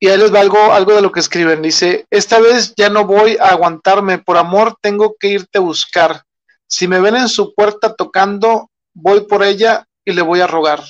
Y 0.00 0.08
ahí 0.08 0.18
les 0.18 0.34
va 0.34 0.40
algo, 0.40 0.72
algo 0.72 0.94
de 0.94 1.02
lo 1.02 1.12
que 1.12 1.20
escriben. 1.20 1.62
Dice, 1.62 2.06
esta 2.10 2.40
vez 2.40 2.74
ya 2.76 2.90
no 2.90 3.06
voy 3.06 3.36
a 3.38 3.50
aguantarme, 3.50 4.18
por 4.18 4.36
amor 4.36 4.76
tengo 4.80 5.16
que 5.18 5.28
irte 5.28 5.58
a 5.58 5.62
buscar. 5.62 6.24
Si 6.66 6.88
me 6.88 7.00
ven 7.00 7.16
en 7.16 7.28
su 7.28 7.54
puerta 7.54 7.94
tocando, 7.94 8.70
voy 8.92 9.22
por 9.22 9.42
ella 9.42 9.86
y 10.04 10.12
le 10.12 10.22
voy 10.22 10.40
a 10.40 10.46
rogar. 10.46 10.82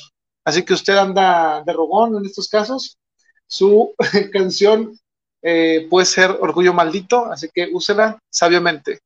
Así 0.45 0.63
que 0.63 0.75
usted 0.75 0.97
anda 0.97 1.63
de 1.65 1.73
rogón 1.73 2.17
en 2.17 2.25
estos 2.25 2.49
casos. 2.49 2.99
Su 3.47 3.95
canción 4.33 4.99
eh, 5.47 5.87
puede 5.91 6.07
ser 6.07 6.31
Orgullo 6.41 6.73
Maldito, 6.73 7.27
así 7.27 7.51
que 7.53 7.69
úsela 7.71 8.19
sabiamente. 8.31 9.01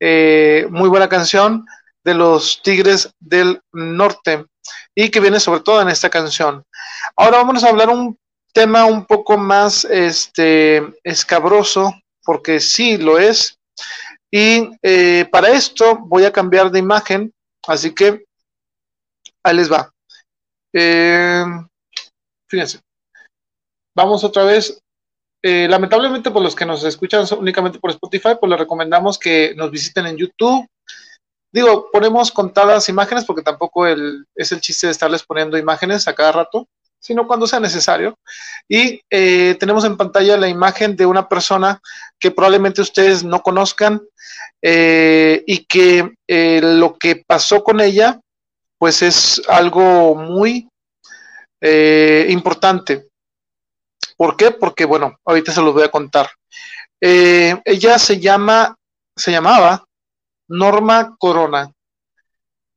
Eh, 0.00 0.66
muy 0.70 0.88
buena 0.88 1.10
canción 1.10 1.66
de 2.02 2.14
los 2.14 2.62
Tigres 2.62 3.12
del 3.20 3.60
Norte 3.70 4.46
y 4.94 5.10
que 5.10 5.20
viene 5.20 5.38
sobre 5.38 5.60
todo 5.60 5.82
en 5.82 5.90
esta 5.90 6.08
canción. 6.08 6.64
Ahora 7.16 7.36
vamos 7.36 7.62
a 7.64 7.68
hablar 7.68 7.90
un 7.90 8.16
tema 8.54 8.86
un 8.86 9.04
poco 9.04 9.36
más 9.36 9.84
este, 9.84 10.82
escabroso, 11.02 11.92
porque 12.24 12.60
sí 12.60 12.96
lo 12.96 13.18
es. 13.18 13.58
Y 14.30 14.70
eh, 14.82 15.28
para 15.30 15.50
esto 15.50 15.98
voy 15.98 16.24
a 16.24 16.32
cambiar 16.32 16.70
de 16.70 16.78
imagen, 16.78 17.30
así 17.66 17.94
que 17.94 18.24
ahí 19.42 19.54
les 19.54 19.70
va. 19.70 19.90
Fíjense. 22.48 22.80
Vamos 23.94 24.24
otra 24.24 24.44
vez 24.44 24.80
eh, 25.46 25.68
lamentablemente, 25.68 26.30
por 26.30 26.42
los 26.42 26.54
que 26.54 26.64
nos 26.64 26.82
escuchan 26.84 27.26
únicamente 27.38 27.78
por 27.78 27.90
Spotify, 27.90 28.30
pues 28.40 28.48
les 28.48 28.58
recomendamos 28.58 29.18
que 29.18 29.52
nos 29.54 29.70
visiten 29.70 30.06
en 30.06 30.16
YouTube. 30.16 30.66
Digo, 31.52 31.90
ponemos 31.92 32.32
contadas 32.32 32.88
imágenes 32.88 33.26
porque 33.26 33.42
tampoco 33.42 33.86
es 33.86 34.52
el 34.52 34.60
chiste 34.62 34.86
de 34.86 34.92
estarles 34.92 35.22
poniendo 35.22 35.58
imágenes 35.58 36.08
a 36.08 36.14
cada 36.14 36.32
rato, 36.32 36.66
sino 36.98 37.26
cuando 37.26 37.46
sea 37.46 37.60
necesario. 37.60 38.18
Y 38.66 39.02
eh, 39.10 39.54
tenemos 39.60 39.84
en 39.84 39.98
pantalla 39.98 40.38
la 40.38 40.48
imagen 40.48 40.96
de 40.96 41.04
una 41.04 41.28
persona 41.28 41.78
que 42.18 42.30
probablemente 42.30 42.80
ustedes 42.80 43.22
no 43.22 43.42
conozcan 43.42 44.00
eh, 44.62 45.44
y 45.46 45.66
que 45.66 46.10
lo 46.26 46.96
que 46.96 47.22
pasó 47.26 47.62
con 47.62 47.82
ella, 47.82 48.18
pues 48.78 49.02
es 49.02 49.42
algo 49.46 50.14
muy 50.14 50.70
importante. 51.60 53.08
¿Por 54.16 54.36
qué? 54.36 54.50
Porque, 54.50 54.84
bueno, 54.84 55.18
ahorita 55.24 55.52
se 55.52 55.62
los 55.62 55.72
voy 55.72 55.82
a 55.82 55.90
contar. 55.90 56.28
Eh, 57.00 57.56
ella 57.64 57.98
se 57.98 58.20
llama, 58.20 58.76
se 59.16 59.30
llamaba 59.30 59.84
Norma 60.48 61.16
Corona. 61.18 61.70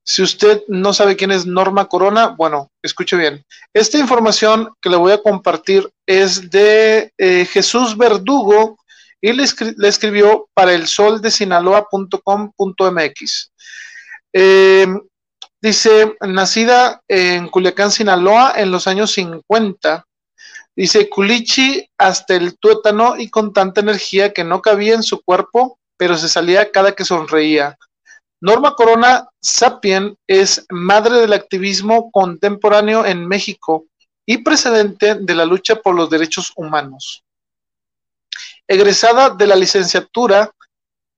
Si 0.03 0.21
usted 0.21 0.63
no 0.69 0.93
sabe 0.93 1.17
quién 1.17 1.31
es 1.31 1.45
Norma 1.45 1.87
Corona, 1.87 2.27
bueno, 2.27 2.71
escuche 2.81 3.17
bien. 3.17 3.43
Esta 3.73 3.97
información 3.97 4.73
que 4.81 4.89
le 4.89 4.95
voy 4.95 5.11
a 5.11 5.21
compartir 5.21 5.91
es 6.05 6.49
de 6.49 7.11
eh, 7.17 7.45
Jesús 7.45 7.97
Verdugo 7.97 8.77
y 9.19 9.33
le, 9.33 9.43
escribió 9.43 10.47
para 10.53 10.73
el 10.73 10.87
sol 10.87 11.21
de 11.21 11.29
sinaloa.com.mx. 11.29 13.51
Eh, 14.31 14.87
dice, 15.61 16.15
nacida 16.21 17.01
en 17.07 17.49
Culiacán, 17.49 17.91
Sinaloa, 17.91 18.53
en 18.55 18.71
los 18.71 18.87
años 18.87 19.11
50, 19.11 20.06
Dice 20.77 21.09
Culichi 21.09 21.89
hasta 21.97 22.35
el 22.35 22.55
tuétano 22.59 23.17
y 23.17 23.31
con 23.31 23.51
tanta 23.51 23.81
energía 23.81 24.31
que 24.31 24.43
no 24.43 24.61
cabía 24.61 24.93
en 24.93 25.01
su 25.01 25.23
cuerpo, 25.23 25.79
pero 25.97 26.15
se 26.15 26.29
salía 26.29 26.71
cada 26.71 26.91
que 26.91 27.03
sonreía. 27.03 27.79
Norma 28.39 28.75
Corona 28.75 29.27
Sapien 29.41 30.15
es 30.27 30.67
madre 30.69 31.15
del 31.15 31.33
activismo 31.33 32.11
contemporáneo 32.11 33.07
en 33.07 33.27
México 33.27 33.85
y 34.23 34.43
precedente 34.43 35.15
de 35.15 35.33
la 35.33 35.45
lucha 35.45 35.77
por 35.77 35.95
los 35.95 36.11
derechos 36.11 36.53
humanos. 36.55 37.23
Egresada 38.67 39.31
de 39.31 39.47
la 39.47 39.55
licenciatura 39.55 40.51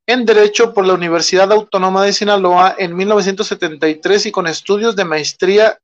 en 0.08 0.26
Derecho 0.26 0.74
por 0.74 0.88
la 0.88 0.94
Universidad 0.94 1.52
Autónoma 1.52 2.06
de 2.06 2.14
Sinaloa 2.14 2.76
en 2.78 2.96
1973 2.96 4.28
y 4.28 4.32
con 4.32 4.48
estudios 4.48 4.96
de 4.96 5.04
maestría 5.04 5.78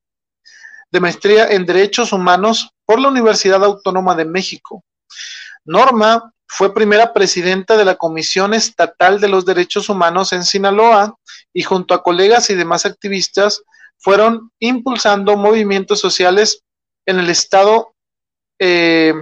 de 0.92 1.00
maestría 1.02 1.50
en 1.50 1.66
Derechos 1.66 2.14
Humanos 2.14 2.70
por 2.86 3.00
la 3.00 3.10
Universidad 3.10 3.64
Autónoma 3.64 4.16
de 4.16 4.26
México. 4.26 4.84
Norma 5.66 6.32
fue 6.48 6.74
primera 6.74 7.14
presidenta 7.14 7.76
de 7.76 7.86
la 7.86 7.96
Comisión 7.96 8.54
Estatal 8.54 9.20
de 9.20 9.28
los 9.28 9.46
Derechos 9.46 9.90
Humanos 9.90 10.32
en 10.32 10.44
Sinaloa 10.44 11.16
y 11.54 11.64
junto 11.64 11.94
a 11.94 12.04
colegas 12.04 12.50
y 12.50 12.56
demás 12.56 12.86
activistas 12.86 13.64
fueron 13.98 14.52
impulsando 14.60 15.36
movimientos 15.36 16.00
sociales 16.00 16.62
en 17.08 17.20
el 17.20 17.30
estado 17.30 17.94
eh, 18.60 19.14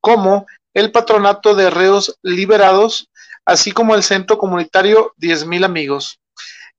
como 0.00 0.46
el 0.74 0.92
Patronato 0.92 1.54
de 1.54 1.70
Reos 1.70 2.18
Liberados, 2.22 3.08
así 3.46 3.72
como 3.72 3.94
el 3.94 4.02
Centro 4.02 4.36
Comunitario 4.36 5.14
10.000 5.18 5.64
Amigos. 5.64 6.20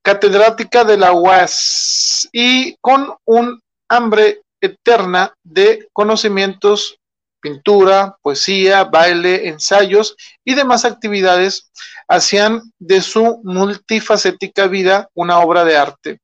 Catedrática 0.04 0.84
de 0.84 0.98
la 0.98 1.12
UAS 1.12 2.30
y 2.32 2.78
con 2.80 3.14
un 3.26 3.60
hambre 3.90 4.42
eterna 4.62 5.34
de 5.44 5.88
conocimientos, 5.94 7.00
pintura, 7.40 8.18
poesía, 8.22 8.84
baile, 8.84 9.48
ensayos 9.48 10.16
y 10.44 10.56
demás 10.56 10.86
actividades 10.86 11.72
hacían 12.08 12.62
de 12.80 13.02
su 13.02 13.42
multifacética 13.44 14.68
vida 14.68 15.10
una 15.14 15.40
obra 15.40 15.64
de 15.64 15.78
arte. 15.78 16.20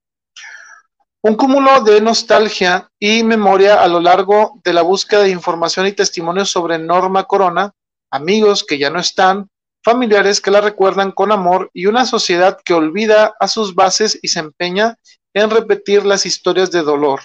Un 1.22 1.35
cúmulo 1.35 1.81
de 1.81 2.01
nostalgia 2.01 2.89
y 2.99 3.23
memoria 3.23 3.81
a 3.81 3.88
lo 3.88 4.01
largo 4.01 4.60
de 4.64 4.73
la 4.73 4.81
búsqueda 4.81 5.22
de 5.22 5.30
información 5.30 5.88
y 5.88 5.93
testimonios 5.93 6.49
sobre 6.49 6.77
Norma 6.77 7.23
Corona, 7.23 7.72
amigos 8.11 8.65
que 8.65 8.77
ya 8.77 8.89
no 8.89 8.99
están, 8.99 9.47
familiares 9.84 10.41
que 10.41 10.51
la 10.51 10.61
recuerdan 10.61 11.11
con 11.11 11.31
amor 11.31 11.69
y 11.73 11.85
una 11.85 12.05
sociedad 12.05 12.57
que 12.64 12.73
olvida 12.73 13.34
a 13.39 13.47
sus 13.47 13.76
bases 13.76 14.19
y 14.22 14.30
se 14.30 14.39
empeña 14.39 14.97
en 15.34 15.49
repetir 15.49 16.05
las 16.05 16.26
historias 16.26 16.72
de 16.72 16.84
dolor, 16.84 17.22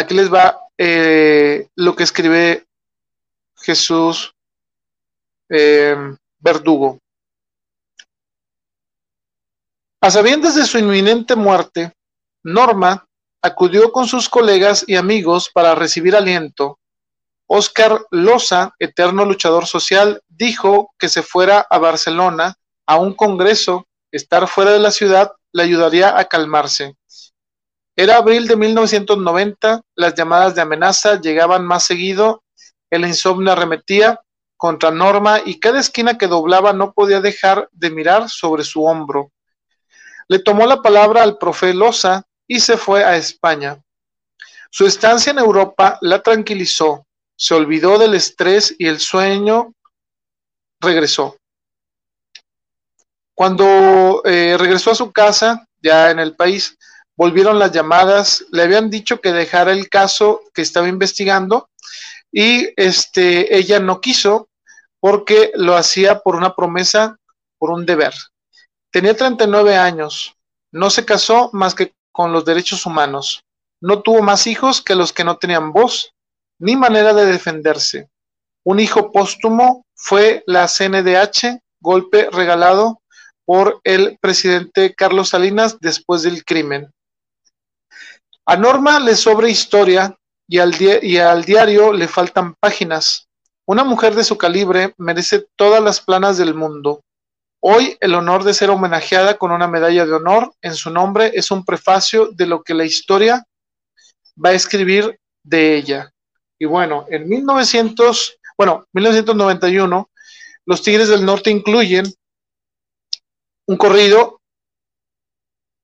Aquí 0.00 0.14
les 0.14 0.32
va 0.32 0.58
eh, 0.78 1.68
lo 1.76 1.94
que 1.94 2.04
escribe 2.04 2.64
Jesús 3.56 4.34
eh, 5.50 5.94
Verdugo. 6.38 6.98
A 10.00 10.10
sabiendas 10.10 10.54
de 10.54 10.64
su 10.64 10.78
inminente 10.78 11.36
muerte, 11.36 11.92
Norma 12.42 13.06
acudió 13.42 13.92
con 13.92 14.06
sus 14.06 14.30
colegas 14.30 14.84
y 14.86 14.96
amigos 14.96 15.50
para 15.52 15.74
recibir 15.74 16.16
aliento. 16.16 16.78
Oscar 17.46 18.00
Loza, 18.10 18.72
eterno 18.78 19.26
luchador 19.26 19.66
social, 19.66 20.22
dijo 20.28 20.94
que 20.98 21.10
se 21.10 21.22
fuera 21.22 21.66
a 21.68 21.76
Barcelona 21.76 22.54
a 22.86 22.96
un 22.96 23.12
congreso 23.12 23.86
estar 24.10 24.48
fuera 24.48 24.70
de 24.70 24.78
la 24.78 24.92
ciudad 24.92 25.32
le 25.52 25.62
ayudaría 25.62 26.18
a 26.18 26.24
calmarse. 26.24 26.96
Era 28.00 28.16
abril 28.16 28.48
de 28.48 28.56
1990, 28.56 29.82
las 29.94 30.14
llamadas 30.14 30.54
de 30.54 30.62
amenaza 30.62 31.20
llegaban 31.20 31.66
más 31.66 31.84
seguido, 31.84 32.42
el 32.88 33.04
insomnio 33.04 33.52
arremetía 33.52 34.18
contra 34.56 34.90
Norma 34.90 35.42
y 35.44 35.60
cada 35.60 35.80
esquina 35.80 36.16
que 36.16 36.26
doblaba 36.26 36.72
no 36.72 36.94
podía 36.94 37.20
dejar 37.20 37.68
de 37.72 37.90
mirar 37.90 38.30
sobre 38.30 38.64
su 38.64 38.84
hombro. 38.84 39.30
Le 40.28 40.38
tomó 40.38 40.64
la 40.64 40.80
palabra 40.80 41.22
al 41.22 41.36
profe 41.36 41.74
Loza 41.74 42.22
y 42.46 42.60
se 42.60 42.78
fue 42.78 43.04
a 43.04 43.18
España. 43.18 43.78
Su 44.70 44.86
estancia 44.86 45.32
en 45.32 45.38
Europa 45.38 45.98
la 46.00 46.22
tranquilizó, 46.22 47.06
se 47.36 47.52
olvidó 47.52 47.98
del 47.98 48.14
estrés 48.14 48.74
y 48.78 48.86
el 48.86 48.98
sueño 48.98 49.74
regresó. 50.80 51.36
Cuando 53.34 54.22
eh, 54.24 54.56
regresó 54.58 54.92
a 54.92 54.94
su 54.94 55.12
casa, 55.12 55.66
ya 55.82 56.10
en 56.10 56.18
el 56.18 56.34
país, 56.34 56.78
volvieron 57.20 57.58
las 57.58 57.70
llamadas, 57.72 58.46
le 58.50 58.62
habían 58.62 58.88
dicho 58.88 59.20
que 59.20 59.30
dejara 59.30 59.72
el 59.72 59.90
caso 59.90 60.40
que 60.54 60.62
estaba 60.62 60.88
investigando 60.88 61.68
y 62.32 62.70
este, 62.76 63.58
ella 63.58 63.78
no 63.78 64.00
quiso 64.00 64.48
porque 65.00 65.52
lo 65.54 65.76
hacía 65.76 66.20
por 66.20 66.34
una 66.34 66.56
promesa, 66.56 67.18
por 67.58 67.72
un 67.72 67.84
deber. 67.84 68.14
Tenía 68.90 69.14
39 69.14 69.76
años, 69.76 70.34
no 70.72 70.88
se 70.88 71.04
casó 71.04 71.50
más 71.52 71.74
que 71.74 71.92
con 72.10 72.32
los 72.32 72.46
derechos 72.46 72.86
humanos, 72.86 73.44
no 73.82 74.00
tuvo 74.00 74.22
más 74.22 74.46
hijos 74.46 74.80
que 74.80 74.94
los 74.94 75.12
que 75.12 75.24
no 75.24 75.36
tenían 75.36 75.74
voz 75.74 76.14
ni 76.58 76.74
manera 76.74 77.12
de 77.12 77.26
defenderse. 77.26 78.08
Un 78.64 78.80
hijo 78.80 79.12
póstumo 79.12 79.84
fue 79.94 80.42
la 80.46 80.68
CNDH, 80.68 81.60
golpe 81.82 82.30
regalado 82.32 83.02
por 83.44 83.82
el 83.84 84.16
presidente 84.22 84.94
Carlos 84.94 85.28
Salinas 85.28 85.80
después 85.80 86.22
del 86.22 86.46
crimen. 86.46 86.90
A 88.50 88.56
Norma 88.56 88.98
le 88.98 89.14
sobra 89.14 89.48
historia 89.48 90.12
y 90.48 90.58
al, 90.58 90.74
y 90.80 91.18
al 91.18 91.44
diario 91.44 91.92
le 91.92 92.08
faltan 92.08 92.56
páginas. 92.56 93.28
Una 93.64 93.84
mujer 93.84 94.16
de 94.16 94.24
su 94.24 94.36
calibre 94.36 94.92
merece 94.98 95.46
todas 95.54 95.80
las 95.80 96.00
planas 96.00 96.36
del 96.36 96.54
mundo. 96.54 97.00
Hoy 97.62 97.96
el 98.00 98.12
honor 98.12 98.42
de 98.42 98.52
ser 98.52 98.70
homenajeada 98.70 99.38
con 99.38 99.52
una 99.52 99.68
medalla 99.68 100.04
de 100.04 100.14
honor 100.14 100.52
en 100.62 100.74
su 100.74 100.90
nombre 100.90 101.30
es 101.32 101.52
un 101.52 101.64
prefacio 101.64 102.26
de 102.32 102.46
lo 102.46 102.64
que 102.64 102.74
la 102.74 102.84
historia 102.84 103.46
va 104.44 104.48
a 104.48 104.54
escribir 104.54 105.20
de 105.44 105.76
ella. 105.76 106.12
Y 106.58 106.64
bueno, 106.64 107.06
en 107.08 107.28
1900, 107.28 108.36
bueno, 108.58 108.84
1991, 108.92 110.10
los 110.66 110.82
Tigres 110.82 111.06
del 111.06 111.24
Norte 111.24 111.52
incluyen 111.52 112.12
un 113.68 113.76
corrido 113.76 114.40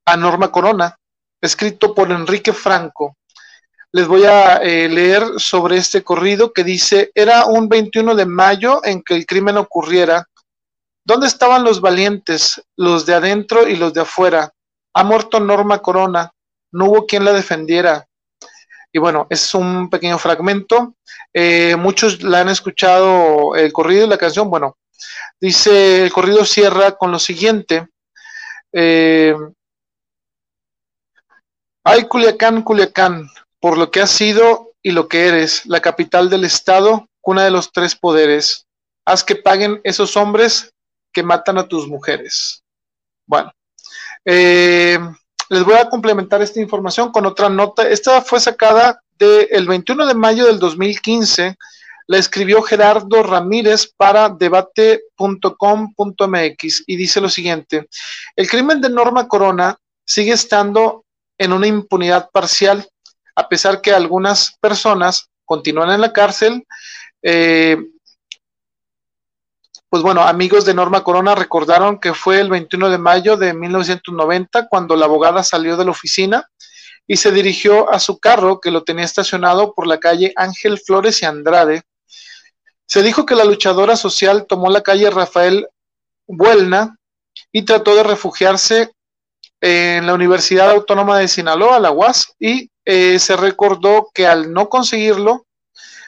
a 0.04 0.16
Norma 0.16 0.50
Corona, 0.50 0.98
escrito 1.40 1.94
por 1.94 2.10
Enrique 2.10 2.52
Franco, 2.52 3.16
les 3.92 4.06
voy 4.06 4.24
a 4.24 4.56
eh, 4.56 4.88
leer 4.88 5.24
sobre 5.38 5.78
este 5.78 6.02
corrido 6.02 6.52
que 6.52 6.64
dice, 6.64 7.10
era 7.14 7.46
un 7.46 7.68
21 7.68 8.14
de 8.14 8.26
mayo 8.26 8.80
en 8.84 9.02
que 9.02 9.14
el 9.14 9.24
crimen 9.24 9.56
ocurriera. 9.56 10.28
¿Dónde 11.04 11.28
estaban 11.28 11.64
los 11.64 11.80
valientes, 11.80 12.62
los 12.76 13.06
de 13.06 13.14
adentro 13.14 13.66
y 13.66 13.76
los 13.76 13.94
de 13.94 14.02
afuera? 14.02 14.52
Ha 14.92 15.04
muerto 15.04 15.40
Norma 15.40 15.78
Corona, 15.78 16.30
no 16.72 16.86
hubo 16.86 17.06
quien 17.06 17.24
la 17.24 17.32
defendiera. 17.32 18.06
Y 18.92 18.98
bueno, 18.98 19.26
es 19.30 19.54
un 19.54 19.88
pequeño 19.88 20.18
fragmento. 20.18 20.94
Eh, 21.32 21.76
muchos 21.76 22.22
la 22.22 22.40
han 22.40 22.48
escuchado 22.48 23.54
el 23.56 23.72
corrido 23.72 24.06
y 24.06 24.08
la 24.08 24.18
canción. 24.18 24.50
Bueno, 24.50 24.76
dice, 25.40 26.04
el 26.04 26.12
corrido 26.12 26.44
cierra 26.44 26.92
con 26.92 27.12
lo 27.12 27.18
siguiente. 27.18 27.88
Eh, 28.72 29.34
Ay, 31.88 32.06
Culiacán, 32.06 32.62
Culiacán, 32.62 33.30
por 33.60 33.78
lo 33.78 33.92
que 33.92 34.00
has 34.00 34.10
sido 34.10 34.72
y 34.82 34.90
lo 34.90 35.06
que 35.06 35.28
eres, 35.28 35.64
la 35.66 35.80
capital 35.80 36.28
del 36.28 36.42
Estado, 36.42 37.06
cuna 37.20 37.44
de 37.44 37.52
los 37.52 37.70
tres 37.70 37.94
poderes. 37.94 38.66
Haz 39.04 39.22
que 39.22 39.36
paguen 39.36 39.80
esos 39.84 40.16
hombres 40.16 40.74
que 41.12 41.22
matan 41.22 41.58
a 41.58 41.68
tus 41.68 41.86
mujeres. 41.86 42.64
Bueno, 43.24 43.52
eh, 44.24 44.98
les 45.48 45.62
voy 45.62 45.76
a 45.76 45.88
complementar 45.88 46.42
esta 46.42 46.60
información 46.60 47.12
con 47.12 47.24
otra 47.24 47.48
nota. 47.48 47.88
Esta 47.88 48.20
fue 48.20 48.40
sacada 48.40 49.00
del 49.16 49.68
21 49.68 50.08
de 50.08 50.14
mayo 50.14 50.46
del 50.46 50.58
2015. 50.58 51.54
La 52.08 52.18
escribió 52.18 52.62
Gerardo 52.62 53.22
Ramírez 53.22 53.92
para 53.96 54.28
debate.com.mx 54.28 56.84
y 56.84 56.96
dice 56.96 57.20
lo 57.20 57.28
siguiente. 57.28 57.88
El 58.34 58.48
crimen 58.48 58.80
de 58.80 58.90
Norma 58.90 59.28
Corona 59.28 59.78
sigue 60.04 60.32
estando 60.32 61.04
en 61.38 61.52
una 61.52 61.66
impunidad 61.66 62.30
parcial 62.30 62.88
a 63.36 63.48
pesar 63.48 63.82
que 63.82 63.92
algunas 63.92 64.56
personas 64.60 65.28
continúan 65.44 65.90
en 65.90 66.00
la 66.00 66.12
cárcel. 66.12 66.66
Eh, 67.22 67.76
pues 69.88 70.02
bueno, 70.02 70.22
amigos 70.22 70.64
de 70.64 70.74
Norma 70.74 71.04
Corona 71.04 71.34
recordaron 71.34 72.00
que 72.00 72.14
fue 72.14 72.40
el 72.40 72.48
21 72.48 72.90
de 72.90 72.98
mayo 72.98 73.36
de 73.36 73.54
1990 73.54 74.68
cuando 74.68 74.96
la 74.96 75.04
abogada 75.04 75.42
salió 75.42 75.76
de 75.76 75.84
la 75.84 75.90
oficina 75.90 76.50
y 77.06 77.16
se 77.16 77.30
dirigió 77.30 77.92
a 77.92 78.00
su 78.00 78.18
carro 78.18 78.60
que 78.60 78.70
lo 78.70 78.82
tenía 78.82 79.04
estacionado 79.04 79.74
por 79.74 79.86
la 79.86 80.00
calle 80.00 80.32
Ángel 80.34 80.78
Flores 80.78 81.22
y 81.22 81.26
Andrade. 81.26 81.82
Se 82.86 83.02
dijo 83.02 83.26
que 83.26 83.36
la 83.36 83.44
luchadora 83.44 83.96
social 83.96 84.46
tomó 84.46 84.70
la 84.70 84.82
calle 84.82 85.10
Rafael 85.10 85.68
Buelna 86.26 86.98
y 87.52 87.62
trató 87.62 87.94
de 87.94 88.02
refugiarse 88.02 88.92
en 89.60 90.06
la 90.06 90.14
Universidad 90.14 90.70
Autónoma 90.70 91.18
de 91.18 91.28
Sinaloa, 91.28 91.78
la 91.78 91.90
UAS, 91.90 92.34
y 92.38 92.70
eh, 92.84 93.18
se 93.18 93.36
recordó 93.36 94.10
que 94.14 94.26
al 94.26 94.52
no 94.52 94.68
conseguirlo, 94.68 95.46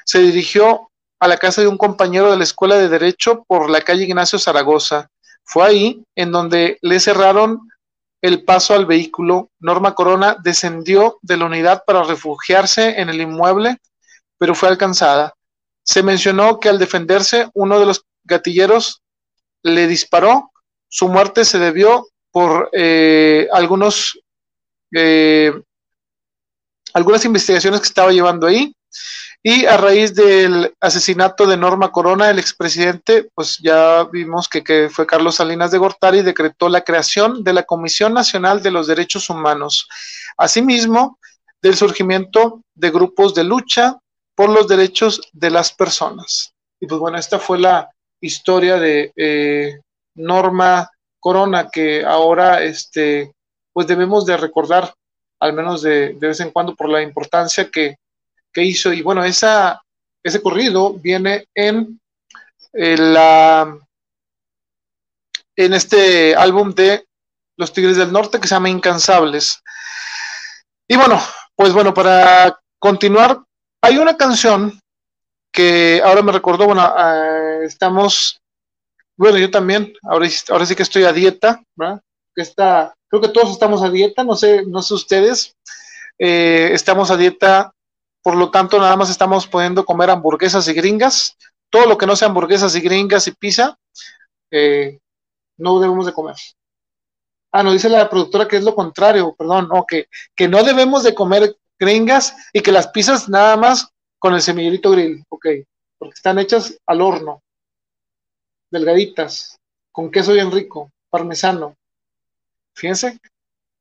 se 0.05 0.21
dirigió 0.21 0.91
a 1.21 1.29
la 1.29 1.37
casa 1.37 1.61
de 1.61 1.69
un 1.69 1.79
compañero 1.79 2.31
de 2.31 2.37
la 2.37 2.45
Escuela 2.45 2.77
de 2.77 2.89
Derecho 2.89 3.45
por 3.47 3.69
la 3.69 3.81
calle 3.81 4.05
Ignacio 4.05 4.39
Zaragoza. 4.39 5.09
Fue 5.45 5.67
ahí 5.67 6.05
en 6.15 6.31
donde 6.31 6.79
le 6.83 7.01
cerraron 7.01 7.69
el 8.23 8.45
paso 8.45 8.75
al 8.75 8.87
vehículo. 8.87 9.51
Norma 9.61 9.95
Corona 9.95 10.37
descendió 10.43 11.19
de 11.23 11.37
la 11.37 11.47
unidad 11.47 11.83
para 11.87 12.03
refugiarse 12.03 13.01
en 13.01 13.09
el 13.09 13.21
inmueble, 13.21 13.79
pero 14.39 14.55
fue 14.55 14.69
alcanzada. 14.69 15.35
Se 15.83 16.03
mencionó 16.03 16.61
que 16.61 16.69
al 16.69 16.79
defenderse, 16.79 17.51
uno 17.55 17.81
de 17.81 17.87
los 17.87 18.05
gatilleros 18.25 19.03
le 19.63 19.87
disparó. 19.87 20.53
Su 20.89 21.09
muerte 21.09 21.45
se 21.45 21.59
debió 21.59 22.07
por 22.39 22.71
eh, 22.73 23.49
algunos 23.53 24.17
eh, 24.95 25.53
algunas 26.95 27.25
investigaciones 27.25 27.81
que 27.81 27.89
estaba 27.89 28.13
llevando 28.13 28.47
ahí 28.47 28.73
y 29.43 29.67
a 29.67 29.77
raíz 29.77 30.15
del 30.15 30.73
asesinato 30.79 31.49
de 31.49 31.57
Norma 31.57 31.91
Corona, 31.91 32.31
el 32.31 32.39
expresidente, 32.39 33.29
pues 33.35 33.59
ya 33.59 34.05
vimos 34.05 34.49
que, 34.49 34.89
fue 34.89 35.05
Carlos 35.05 35.35
Salinas 35.35 35.73
de 35.73 35.79
Gortari, 35.79 36.23
decretó 36.23 36.69
la 36.69 36.83
creación 36.83 37.43
de 37.43 37.55
la 37.55 37.65
Comisión 37.65 38.15
Nacional 38.15 38.63
de 38.63 38.71
los 38.71 38.87
Derechos 38.87 39.29
Humanos. 39.31 39.89
Asimismo, 40.37 41.19
del 41.61 41.75
surgimiento 41.75 42.63
de 42.73 42.91
grupos 42.93 43.35
de 43.35 43.43
lucha 43.43 43.99
por 44.37 44.49
los 44.49 44.69
derechos 44.69 45.21
de 45.33 45.51
las 45.51 45.73
personas. 45.73 46.55
Y 46.79 46.87
pues 46.87 47.01
bueno, 47.01 47.19
esta 47.19 47.41
fue 47.41 47.59
la 47.59 47.91
historia 48.21 48.79
de 48.79 49.13
eh, 49.17 49.81
Norma 50.15 50.89
Corona 51.21 51.69
que 51.71 52.05
ahora 52.05 52.63
este, 52.63 53.33
pues 53.73 53.87
debemos 53.87 54.27
de 54.27 54.37
recordar 54.37 54.93
al 55.41 55.53
menos 55.53 55.83
de, 55.83 56.15
vez 56.15 56.41
en 56.41 56.51
cuando 56.51 56.75
por 56.75 56.89
la 56.89 57.03
importancia 57.03 57.71
que, 57.71 57.97
hizo. 58.57 58.93
Y 58.93 59.03
bueno, 59.03 59.23
esa, 59.23 59.81
ese 60.21 60.43
corrido 60.43 60.95
viene 60.95 61.47
en, 61.55 62.01
en, 62.73 63.15
la, 63.15 63.79
en 65.55 65.75
este 65.75 66.35
álbum 66.35 66.75
de 66.75 67.07
Los 67.57 67.73
Tigres 67.73 67.97
del 67.97 68.13
Norte 68.13 68.41
que 68.41 68.49
se 68.49 68.57
llama 68.57 68.69
Incansables. 68.69 69.63
Y 70.89 70.97
bueno, 70.97 71.23
pues 71.55 71.73
bueno, 71.73 71.95
para 71.95 72.59
continuar, 72.81 73.39
hay 73.81 73.99
una 73.99 74.17
canción 74.17 74.81
que 75.53 76.03
ahora 76.05 76.23
me 76.23 76.33
recordó, 76.33 76.67
bueno, 76.67 76.83
uh, 76.83 77.63
estamos 77.63 78.41
bueno, 79.19 79.37
yo 79.37 79.51
también, 79.51 79.93
ahora, 80.05 80.29
sí 80.29 80.77
que 80.77 80.85
estoy 80.85 81.03
a 81.03 81.13
dieta, 81.13 81.61
¿verdad? 81.75 82.01
Creo 83.09 83.21
que 83.21 83.29
todos 83.29 83.51
estamos 83.51 83.83
a 83.83 83.91
dieta, 83.91 84.23
no 84.23 84.37
sé, 84.37 84.65
no 84.65 84.81
sé 84.81 84.95
ustedes, 84.95 85.57
eh, 86.21 86.71
estamos 86.73 87.11
a 87.11 87.17
dieta, 87.17 87.73
por 88.23 88.37
lo 88.37 88.53
tanto 88.53 88.79
nada 88.79 88.95
más 88.95 89.11
estamos 89.11 89.49
pudiendo 89.49 89.85
comer 89.85 90.11
hamburguesas 90.11 90.69
y 90.69 90.73
gringas, 90.73 91.37
todo 91.69 91.87
lo 91.87 91.99
que 91.99 92.07
no 92.07 92.15
sea 92.15 92.29
hamburguesas 92.29 92.77
y 92.77 92.81
gringas 92.81 93.27
y 93.27 93.33
pizza, 93.33 93.77
eh, 94.53 95.01
no 95.57 95.81
debemos 95.81 96.07
de 96.07 96.13
comer. 96.13 96.37
Ah, 97.51 97.65
no, 97.65 97.73
dice 97.73 97.89
la 97.89 98.09
productora 98.09 98.47
que 98.47 98.59
es 98.59 98.63
lo 98.63 98.77
contrario, 98.77 99.35
perdón, 99.37 99.69
no, 99.69 99.85
que, 99.85 100.07
que 100.37 100.47
no 100.47 100.63
debemos 100.63 101.03
de 101.03 101.17
comer 101.17 101.57
gringas 101.77 102.37
y 102.53 102.61
que 102.61 102.71
las 102.71 102.87
pizzas 102.87 103.29
nada 103.29 103.57
más 103.57 103.89
con 104.21 104.35
el 104.35 104.43
semillerito 104.43 104.93
grill, 104.93 105.25
ok, 105.29 105.47
porque 105.99 106.15
están 106.15 106.39
hechas 106.39 106.79
al 106.87 107.01
horno 107.01 107.43
delgaditas, 108.71 109.59
con 109.93 110.11
queso 110.11 110.33
bien 110.33 110.51
rico, 110.51 110.91
parmesano. 111.11 111.77
Fíjense, 112.75 113.19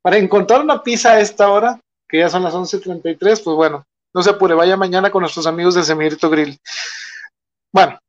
para 0.01 0.17
encontrar 0.17 0.61
una 0.61 0.81
pizza 0.81 1.11
a 1.11 1.19
esta 1.19 1.49
hora, 1.49 1.79
que 2.07 2.19
ya 2.19 2.29
son 2.29 2.43
las 2.43 2.53
11.33, 2.53 3.19
pues 3.43 3.55
bueno, 3.55 3.85
no 4.13 4.23
se 4.23 4.29
apure, 4.29 4.53
vaya 4.53 4.77
mañana 4.77 5.11
con 5.11 5.21
nuestros 5.21 5.45
amigos 5.45 5.75
de 5.75 5.83
Semillito 5.83 6.29
Grill. 6.29 6.57
Bueno, 7.71 7.99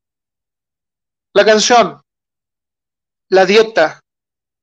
la 1.33 1.45
canción, 1.45 2.01
La 3.29 3.45
Dieta, 3.45 3.99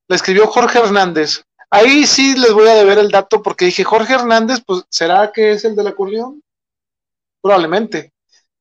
la 0.09 0.17
escribió 0.17 0.47
Jorge 0.47 0.79
Hernández. 0.79 1.43
Ahí 1.71 2.07
sí 2.07 2.37
les 2.37 2.53
voy 2.53 2.69
a 2.69 2.75
deber 2.75 2.99
el 2.99 3.11
dato 3.11 3.43
porque 3.43 3.67
dije, 3.67 3.85
Jorge 3.85 4.15
Hernández, 4.15 4.63
pues 4.65 4.85
¿será 4.89 5.31
que 5.33 5.53
es 5.53 5.65
el 5.65 5.77
del 5.77 5.89
acordeón? 5.89 6.43
Probablemente, 7.41 8.13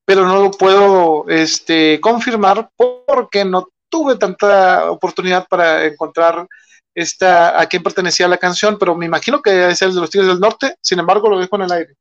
pero 0.05 0.25
no 0.25 0.41
lo 0.41 0.51
puedo 0.51 1.27
este, 1.27 1.99
confirmar 1.99 2.69
porque 2.77 3.43
no 3.43 3.69
tuve 3.89 4.15
tanta 4.17 4.91
oportunidad 4.91 5.47
para 5.47 5.85
encontrar 5.85 6.47
esta, 6.93 7.59
a 7.59 7.65
quién 7.65 7.83
pertenecía 7.83 8.27
la 8.27 8.37
canción, 8.37 8.77
pero 8.79 8.95
me 8.95 9.05
imagino 9.05 9.41
que 9.41 9.69
es 9.69 9.81
el 9.81 9.93
de 9.93 10.01
los 10.01 10.09
Tigres 10.09 10.29
del 10.29 10.39
Norte, 10.39 10.75
sin 10.81 10.99
embargo 10.99 11.29
lo 11.29 11.39
dejo 11.39 11.55
en 11.57 11.61
el 11.63 11.71
aire. 11.71 11.95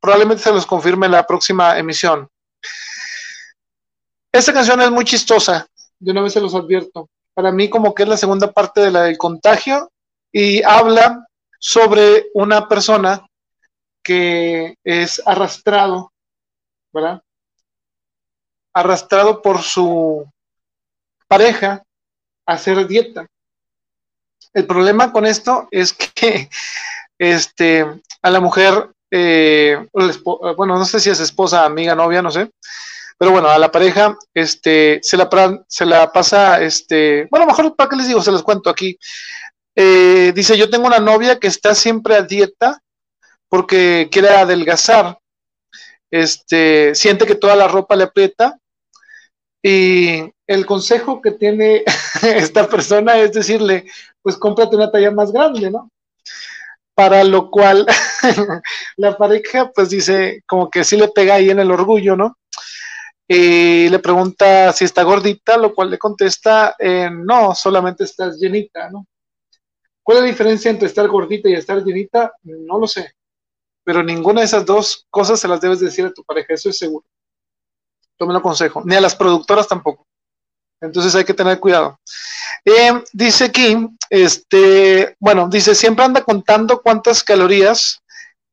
Probablemente 0.00 0.42
se 0.42 0.52
los 0.52 0.66
confirme 0.66 1.06
en 1.06 1.12
la 1.12 1.26
próxima 1.26 1.78
emisión. 1.78 2.28
Esta 4.32 4.52
canción 4.52 4.80
es 4.82 4.90
muy 4.90 5.04
chistosa, 5.04 5.66
de 5.98 6.10
una 6.10 6.22
vez 6.22 6.32
se 6.32 6.40
los 6.40 6.54
advierto. 6.54 7.08
Para 7.32 7.52
mí 7.52 7.70
como 7.70 7.94
que 7.94 8.02
es 8.02 8.08
la 8.08 8.16
segunda 8.16 8.52
parte 8.52 8.80
de 8.80 8.90
la 8.90 9.02
del 9.04 9.16
contagio 9.16 9.90
y 10.32 10.62
habla 10.62 11.26
sobre 11.58 12.26
una 12.34 12.68
persona 12.68 13.26
que 14.02 14.76
es 14.84 15.22
arrastrado, 15.24 16.12
Arrastrado 18.72 19.42
por 19.42 19.62
su 19.62 20.26
pareja 21.28 21.82
a 22.46 22.52
hacer 22.52 22.86
dieta. 22.86 23.26
El 24.52 24.66
problema 24.66 25.12
con 25.12 25.26
esto 25.26 25.68
es 25.70 25.92
que 25.92 26.48
este, 27.18 27.86
a 28.22 28.30
la 28.30 28.40
mujer, 28.40 28.90
eh, 29.10 29.86
bueno, 30.56 30.78
no 30.78 30.84
sé 30.84 31.00
si 31.00 31.10
es 31.10 31.20
esposa, 31.20 31.64
amiga, 31.64 31.94
novia, 31.94 32.22
no 32.22 32.30
sé, 32.30 32.50
pero 33.18 33.30
bueno, 33.30 33.48
a 33.48 33.58
la 33.58 33.70
pareja 33.70 34.16
este, 34.34 35.00
se, 35.02 35.16
la, 35.16 35.28
se 35.68 35.86
la 35.86 36.12
pasa, 36.12 36.60
este, 36.60 37.26
bueno, 37.30 37.46
mejor 37.46 37.74
para 37.74 37.88
qué 37.88 37.96
les 37.96 38.08
digo, 38.08 38.22
se 38.22 38.32
los 38.32 38.42
cuento 38.42 38.68
aquí. 38.68 38.98
Eh, 39.74 40.32
dice, 40.34 40.56
yo 40.56 40.70
tengo 40.70 40.86
una 40.86 40.98
novia 40.98 41.38
que 41.38 41.46
está 41.46 41.74
siempre 41.74 42.14
a 42.14 42.22
dieta 42.22 42.82
porque 43.48 44.08
quiere 44.10 44.30
adelgazar, 44.30 45.18
este, 46.10 46.94
siente 46.94 47.26
que 47.26 47.34
toda 47.34 47.56
la 47.56 47.68
ropa 47.68 47.96
le 47.96 48.04
aprieta 48.04 48.58
y 49.62 50.32
el 50.46 50.64
consejo 50.64 51.20
que 51.20 51.32
tiene 51.32 51.82
esta 52.22 52.68
persona 52.68 53.18
es 53.18 53.32
decirle, 53.32 53.86
pues 54.22 54.36
cómprate 54.36 54.76
una 54.76 54.90
talla 54.90 55.10
más 55.10 55.32
grande, 55.32 55.70
¿no? 55.70 55.90
Para 56.94 57.24
lo 57.24 57.50
cual 57.50 57.86
la 58.96 59.16
pareja 59.16 59.70
pues 59.74 59.90
dice 59.90 60.42
como 60.46 60.70
que 60.70 60.84
sí 60.84 60.96
le 60.96 61.08
pega 61.08 61.34
ahí 61.34 61.50
en 61.50 61.60
el 61.60 61.70
orgullo, 61.70 62.16
¿no? 62.16 62.38
Y 63.28 63.88
le 63.88 63.98
pregunta 63.98 64.72
si 64.72 64.84
está 64.84 65.02
gordita, 65.02 65.56
lo 65.56 65.74
cual 65.74 65.90
le 65.90 65.98
contesta, 65.98 66.76
eh, 66.78 67.10
no, 67.10 67.54
solamente 67.54 68.04
estás 68.04 68.38
llenita, 68.38 68.88
¿no? 68.88 69.04
¿Cuál 70.00 70.18
es 70.18 70.22
la 70.22 70.28
diferencia 70.28 70.70
entre 70.70 70.86
estar 70.86 71.08
gordita 71.08 71.48
y 71.48 71.54
estar 71.54 71.82
llenita? 71.82 72.32
No 72.44 72.78
lo 72.78 72.86
sé. 72.86 73.15
Pero 73.86 74.02
ninguna 74.02 74.40
de 74.40 74.46
esas 74.46 74.66
dos 74.66 75.06
cosas 75.08 75.40
se 75.40 75.48
las 75.48 75.62
debes 75.62 75.80
decir 75.80 76.04
a 76.04 76.12
tu 76.12 76.22
pareja, 76.24 76.52
eso 76.52 76.68
es 76.68 76.76
seguro 76.76 77.06
tomen 78.16 78.36
el 78.36 78.42
consejo, 78.42 78.82
ni 78.84 78.94
a 78.94 79.00
las 79.00 79.14
productoras 79.14 79.68
tampoco. 79.68 80.06
Entonces 80.80 81.14
hay 81.14 81.24
que 81.24 81.34
tener 81.34 81.58
cuidado. 81.58 81.98
Eh, 82.64 83.02
dice 83.12 83.44
aquí, 83.44 83.76
este, 84.10 85.16
bueno, 85.18 85.48
dice, 85.48 85.74
siempre 85.74 86.04
anda 86.04 86.22
contando 86.22 86.82
cuántas 86.82 87.22
calorías 87.22 88.02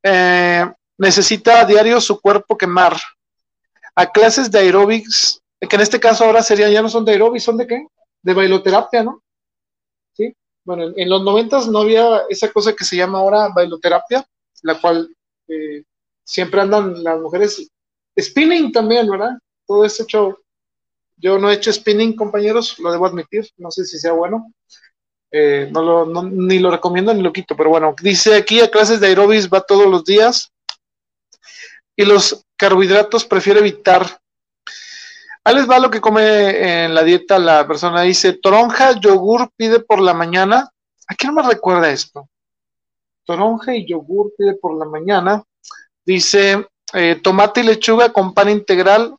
eh, 0.03 0.65
necesita 0.97 1.61
a 1.61 1.65
diario 1.65 1.99
su 1.99 2.19
cuerpo 2.19 2.57
quemar. 2.57 2.97
A 3.95 4.11
clases 4.11 4.49
de 4.49 4.59
aeróbics, 4.59 5.41
que 5.59 5.75
en 5.75 5.81
este 5.81 5.99
caso 5.99 6.23
ahora 6.23 6.41
serían, 6.41 6.71
ya 6.71 6.81
no 6.81 6.89
son 6.89 7.05
de 7.05 7.11
aeróbics, 7.11 7.43
¿son 7.43 7.57
de 7.57 7.67
qué? 7.67 7.87
De 8.21 8.33
bailoterapia, 8.33 9.03
¿no? 9.03 9.21
Sí. 10.13 10.33
Bueno, 10.65 10.93
en, 10.95 11.09
los 11.09 11.23
noventas 11.23 11.67
no 11.67 11.79
había 11.79 12.23
esa 12.29 12.51
cosa 12.51 12.73
que 12.73 12.85
se 12.85 12.95
llama 12.95 13.19
ahora 13.19 13.49
bailoterapia, 13.49 14.25
la 14.61 14.79
cual 14.79 15.13
siempre 16.23 16.61
andan 16.61 17.03
las 17.03 17.19
mujeres 17.19 17.69
spinning 18.19 18.71
también, 18.71 19.09
¿verdad? 19.09 19.37
todo 19.65 19.85
este 19.85 20.05
show. 20.05 20.37
Yo 21.17 21.37
no 21.37 21.49
he 21.49 21.55
hecho 21.55 21.71
spinning, 21.71 22.15
compañeros, 22.15 22.79
lo 22.79 22.91
debo 22.91 23.05
admitir, 23.05 23.49
no 23.57 23.71
sé 23.71 23.85
si 23.85 23.99
sea 23.99 24.11
bueno. 24.11 24.51
Eh, 25.31 25.69
no 25.71 25.81
lo, 25.81 26.23
ni 26.25 26.59
lo 26.59 26.69
recomiendo 26.69 27.13
ni 27.13 27.23
lo 27.23 27.33
quito, 27.33 27.55
pero 27.57 27.71
bueno, 27.71 27.95
dice 27.99 28.35
aquí 28.35 28.59
a 28.59 28.69
clases 28.69 28.99
de 28.99 29.07
aerobics 29.07 29.49
va 29.49 29.61
todos 29.61 29.87
los 29.87 30.05
días 30.05 30.51
y 31.95 32.05
los 32.05 32.45
carbohidratos 32.55 33.25
prefiere 33.25 33.59
evitar. 33.59 34.19
Ahí 35.43 35.55
les 35.55 35.69
va 35.69 35.79
lo 35.79 35.89
que 35.89 35.99
come 35.99 36.83
en 36.85 36.93
la 36.93 37.03
dieta 37.03 37.39
la 37.39 37.67
persona. 37.67 38.03
Dice, 38.03 38.33
toronja, 38.33 38.99
yogur 38.99 39.49
pide 39.57 39.79
por 39.79 40.01
la 40.01 40.13
mañana. 40.13 40.69
¿A 41.07 41.15
quién 41.15 41.33
me 41.33 41.41
recuerda 41.41 41.91
esto? 41.91 42.29
Toronja 43.25 43.75
y 43.75 43.87
yogur 43.87 44.33
pide 44.37 44.55
por 44.55 44.77
la 44.77 44.85
mañana. 44.85 45.43
Dice, 46.05 46.67
eh, 46.93 47.19
tomate 47.21 47.61
y 47.61 47.63
lechuga 47.63 48.11
con 48.11 48.33
pan 48.33 48.49
integral 48.49 49.15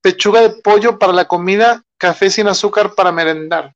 pechuga 0.00 0.40
de 0.40 0.50
pollo 0.50 0.98
para 0.98 1.12
la 1.12 1.26
comida, 1.26 1.82
café 1.96 2.30
sin 2.30 2.48
azúcar 2.48 2.94
para 2.94 3.12
merendar. 3.12 3.74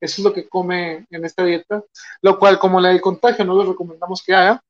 Eso 0.00 0.20
es 0.20 0.24
lo 0.24 0.32
que 0.32 0.48
come 0.48 1.06
en 1.10 1.24
esta 1.24 1.44
dieta, 1.44 1.82
lo 2.22 2.38
cual 2.38 2.58
como 2.58 2.80
la 2.80 2.90
del 2.90 3.00
contagio 3.00 3.44
no 3.44 3.60
le 3.60 3.68
recomendamos 3.68 4.22
que 4.22 4.34
haga. 4.34 4.62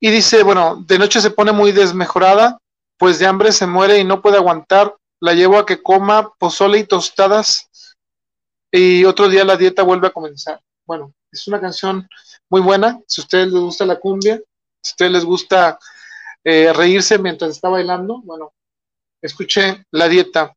Y 0.00 0.10
dice, 0.10 0.42
bueno, 0.42 0.82
de 0.86 0.98
noche 0.98 1.20
se 1.20 1.30
pone 1.30 1.52
muy 1.52 1.72
desmejorada, 1.72 2.58
pues 2.96 3.18
de 3.18 3.26
hambre 3.26 3.52
se 3.52 3.66
muere 3.66 3.98
y 3.98 4.04
no 4.04 4.22
puede 4.22 4.36
aguantar, 4.36 4.96
la 5.20 5.34
llevo 5.34 5.58
a 5.58 5.66
que 5.66 5.82
coma 5.82 6.32
pozole 6.38 6.78
y 6.78 6.84
tostadas 6.84 7.68
y 8.70 9.04
otro 9.04 9.28
día 9.28 9.44
la 9.44 9.56
dieta 9.56 9.82
vuelve 9.82 10.06
a 10.06 10.12
comenzar. 10.12 10.60
Bueno, 10.86 11.12
es 11.32 11.48
una 11.48 11.60
canción 11.60 12.08
muy 12.50 12.60
buena, 12.60 13.00
si 13.06 13.20
a 13.20 13.24
ustedes 13.24 13.52
les 13.52 13.60
gusta 13.60 13.86
la 13.86 13.98
cumbia, 13.98 14.36
si 14.82 14.90
a 14.90 14.92
ustedes 14.92 15.12
les 15.12 15.24
gusta 15.24 15.78
eh, 16.44 16.72
reírse 16.72 17.18
mientras 17.18 17.50
está 17.50 17.68
bailando, 17.68 18.20
bueno, 18.22 18.52
escuché 19.22 19.84
la 19.90 20.08
dieta. 20.08 20.54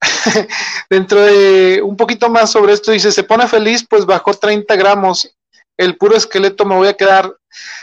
Dentro 0.90 1.20
de 1.20 1.82
un 1.82 1.96
poquito 1.96 2.30
más 2.30 2.50
sobre 2.50 2.72
esto, 2.72 2.92
dice, 2.92 3.12
se 3.12 3.24
pone 3.24 3.46
feliz, 3.48 3.86
pues 3.88 4.06
bajó 4.06 4.32
30 4.34 4.74
gramos. 4.76 5.34
El 5.76 5.96
puro 5.96 6.16
esqueleto 6.16 6.64
me 6.64 6.76
voy 6.76 6.88
a 6.88 6.96
quedar. 6.96 7.34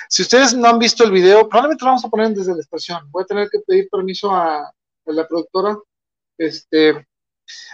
Si 0.09 0.21
ustedes 0.21 0.53
no 0.53 0.67
han 0.67 0.79
visto 0.79 1.03
el 1.03 1.11
video, 1.11 1.47
probablemente 1.49 1.83
lo 1.83 1.91
vamos 1.91 2.05
a 2.05 2.09
poner 2.09 2.29
desde 2.29 2.53
la 2.53 2.61
estación. 2.61 3.09
Voy 3.11 3.23
a 3.23 3.27
tener 3.27 3.49
que 3.51 3.59
pedir 3.59 3.89
permiso 3.89 4.33
a, 4.33 4.71
la 5.05 5.27
productora. 5.27 5.77
Este, 6.37 7.05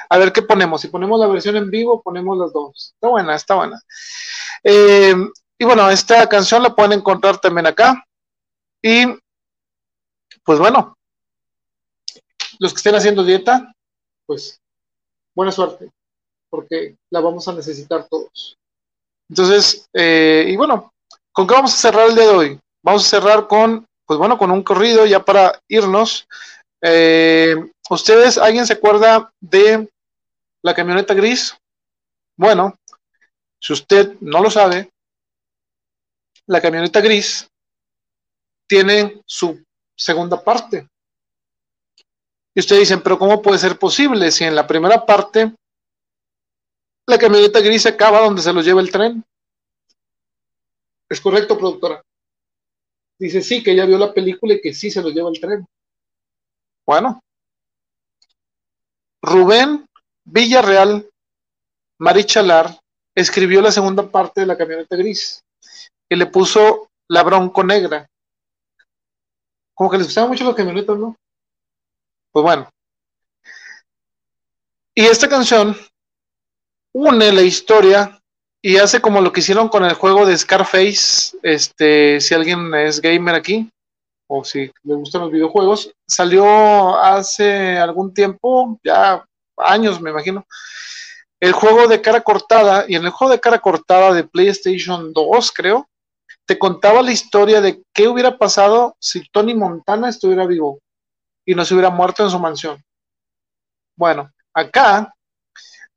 a 0.09 0.17
ver 0.17 0.31
qué 0.31 0.41
ponemos. 0.41 0.81
Si 0.81 0.87
ponemos 0.87 1.19
la 1.19 1.27
versión 1.27 1.55
en 1.55 1.69
vivo, 1.69 2.01
ponemos 2.01 2.37
las 2.37 2.53
dos. 2.53 2.93
Está 2.95 3.07
buena, 3.07 3.35
está 3.35 3.55
buena. 3.55 3.81
Eh, 4.63 5.15
y 5.57 5.65
bueno, 5.65 5.89
esta 5.89 6.27
canción 6.27 6.63
la 6.63 6.75
pueden 6.75 6.93
encontrar 6.93 7.37
también 7.39 7.67
acá. 7.67 8.03
Y 8.81 9.05
pues 10.43 10.59
bueno, 10.59 10.97
los 12.59 12.73
que 12.73 12.77
estén 12.77 12.95
haciendo 12.95 13.23
dieta, 13.23 13.73
pues 14.25 14.59
buena 15.35 15.51
suerte, 15.51 15.89
porque 16.49 16.95
la 17.09 17.21
vamos 17.21 17.47
a 17.47 17.53
necesitar 17.53 18.07
todos. 18.09 18.57
Entonces, 19.29 19.87
eh, 19.93 20.45
y 20.47 20.55
bueno, 20.55 20.93
¿con 21.31 21.47
qué 21.47 21.53
vamos 21.53 21.73
a 21.73 21.77
cerrar 21.77 22.09
el 22.09 22.15
día 22.15 22.25
de 22.25 22.35
hoy? 22.35 22.59
Vamos 22.83 23.05
a 23.05 23.09
cerrar 23.09 23.47
con, 23.47 23.85
pues 24.05 24.19
bueno, 24.19 24.37
con 24.37 24.51
un 24.51 24.63
corrido 24.63 25.05
ya 25.05 25.23
para 25.23 25.59
irnos. 25.67 26.27
Eh, 26.81 27.55
¿Ustedes, 27.94 28.40
alguien 28.40 28.65
se 28.65 28.74
acuerda 28.74 29.32
de 29.40 29.88
la 30.64 30.74
camioneta 30.74 31.14
gris? 31.14 31.56
Bueno, 32.36 32.76
si 33.60 33.74
usted 33.74 34.15
no 34.20 34.41
lo 34.41 34.49
sabe, 34.49 34.91
la 36.48 36.60
camioneta 36.60 37.02
gris 37.02 37.48
tiene 38.68 39.22
su 39.28 39.64
segunda 39.95 40.44
parte. 40.44 40.88
Y 42.56 42.60
ustedes 42.60 42.82
dicen, 42.82 43.02
pero 43.03 43.20
¿cómo 43.20 43.41
puede 43.41 43.60
ser 43.60 43.78
posible 43.78 44.32
si 44.32 44.44
en 44.44 44.56
la 44.56 44.65
primera 44.65 45.06
parte 45.06 45.53
la 47.06 47.18
camioneta 47.20 47.60
gris 47.60 47.86
acaba 47.86 48.22
donde 48.22 48.41
se 48.41 48.53
los 48.53 48.65
lleva 48.65 48.82
el 48.82 48.91
tren? 48.91 49.24
Es 51.10 51.22
correcto, 51.22 51.57
productora. 51.60 52.02
Dice, 53.20 53.44
sí, 53.44 53.61
que 53.61 53.76
ya 53.76 53.86
vio 53.86 53.99
la 53.99 54.11
película 54.11 54.56
y 54.56 54.61
que 54.61 54.74
sí 54.74 54.90
se 54.90 55.02
los 55.03 55.14
lleva 55.14 55.30
el 55.30 55.40
tren. 55.40 55.68
Bueno. 56.86 57.22
Rubén 59.23 59.87
Villarreal 60.25 61.09
Marichalar 61.97 62.77
escribió 63.15 63.61
la 63.61 63.71
segunda 63.71 64.09
parte 64.09 64.41
de 64.41 64.47
la 64.47 64.57
camioneta 64.57 64.97
gris 64.97 65.41
y 66.09 66.15
le 66.15 66.25
puso 66.25 66.89
la 67.07 67.23
bronco 67.23 67.63
negra. 67.63 68.05
Como 69.73 69.89
que 69.89 69.97
les 69.97 70.07
gustaba 70.07 70.27
mucho 70.27 70.43
la 70.43 70.55
camioneta, 70.55 70.93
¿no? 70.93 71.15
Pues 72.31 72.43
bueno. 72.43 72.69
Y 74.93 75.05
esta 75.05 75.29
canción 75.29 75.75
une 76.93 77.31
la 77.31 77.41
historia 77.41 78.19
y 78.61 78.77
hace 78.77 79.01
como 79.01 79.21
lo 79.21 79.31
que 79.31 79.39
hicieron 79.39 79.69
con 79.69 79.85
el 79.85 79.93
juego 79.93 80.25
de 80.25 80.37
Scarface, 80.37 81.37
este, 81.43 82.19
si 82.19 82.33
alguien 82.33 82.73
es 82.75 83.01
gamer 83.01 83.35
aquí, 83.35 83.69
o 84.35 84.43
si 84.43 84.72
le 84.84 84.95
gustan 84.95 85.22
los 85.22 85.31
videojuegos, 85.31 85.91
salió 86.07 86.97
hace 86.99 87.77
algún 87.77 88.14
tiempo, 88.14 88.80
ya 88.84 89.23
años 89.57 90.01
me 90.01 90.10
imagino, 90.10 90.45
el 91.39 91.51
juego 91.51 91.88
de 91.88 92.01
cara 92.01 92.22
cortada, 92.22 92.85
y 92.88 92.95
en 92.95 93.05
el 93.05 93.11
juego 93.11 93.31
de 93.31 93.39
cara 93.39 93.60
cortada 93.60 94.11
de 94.11 94.23
PlayStation 94.23 95.14
2, 95.14 95.51
creo, 95.51 95.88
te 96.47 96.57
contaba 96.57 97.03
la 97.03 97.11
historia 97.11 97.61
de 97.61 97.84
qué 97.93 98.07
hubiera 98.07 98.38
pasado 98.38 98.95
si 98.99 99.30
Tony 99.30 99.53
Montana 99.53 100.10
estuviera 100.10 100.47
vivo 100.47 100.80
y 101.45 101.53
no 101.53 101.64
se 101.64 101.76
hubiera 101.76 101.91
muerto 101.91 102.23
en 102.23 102.31
su 102.31 102.39
mansión. 102.39 102.84
Bueno, 103.95 104.31
acá 104.53 105.14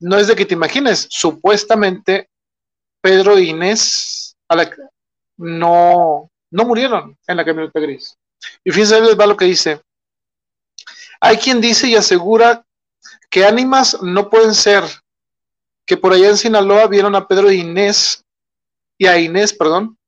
no 0.00 0.18
es 0.18 0.26
de 0.26 0.36
que 0.36 0.44
te 0.44 0.54
imagines, 0.54 1.06
supuestamente 1.10 2.28
Pedro 3.00 3.38
e 3.38 3.44
Inés 3.44 4.36
no, 5.38 6.30
no 6.50 6.64
murieron 6.64 7.16
en 7.26 7.36
la 7.36 7.44
camioneta 7.44 7.80
gris. 7.80 8.16
Y 8.64 8.70
fíjense, 8.70 9.14
va 9.14 9.26
lo 9.26 9.36
que 9.36 9.44
dice. 9.46 9.80
Hay 11.20 11.36
quien 11.36 11.60
dice 11.60 11.88
y 11.88 11.96
asegura 11.96 12.64
que 13.30 13.44
ánimas 13.44 14.02
no 14.02 14.28
pueden 14.28 14.54
ser, 14.54 14.84
que 15.86 15.96
por 15.96 16.12
allá 16.12 16.28
en 16.28 16.36
Sinaloa 16.36 16.86
vieron 16.86 17.14
a 17.14 17.26
Pedro 17.26 17.48
e 17.48 17.56
Inés, 17.56 18.24
y 18.98 19.06
a 19.06 19.18
Inés, 19.18 19.52
perdón, 19.52 19.98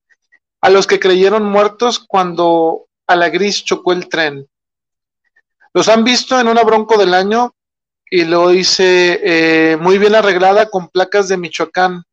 a 0.61 0.71
los 0.71 0.87
que 0.87 0.99
creyeron 0.99 1.45
muertos 1.45 1.99
cuando 1.99 2.87
a 3.07 3.17
la 3.17 3.29
gris 3.29 3.65
chocó 3.65 3.93
el 3.93 4.09
tren. 4.09 4.49
Los 5.75 5.89
han 5.89 6.05
visto 6.05 6.41
en 6.41 6.49
una 6.49 6.63
bronco 6.63 6.97
del 6.97 7.15
año 7.15 7.55
y 8.11 8.25
lo 8.25 8.49
dice 8.49 9.21
eh, 9.23 9.77
muy 9.77 9.99
bien 9.99 10.15
arreglada 10.15 10.71
con 10.71 10.89
placas 10.89 11.29
de 11.29 11.37
Michoacán 11.37 12.05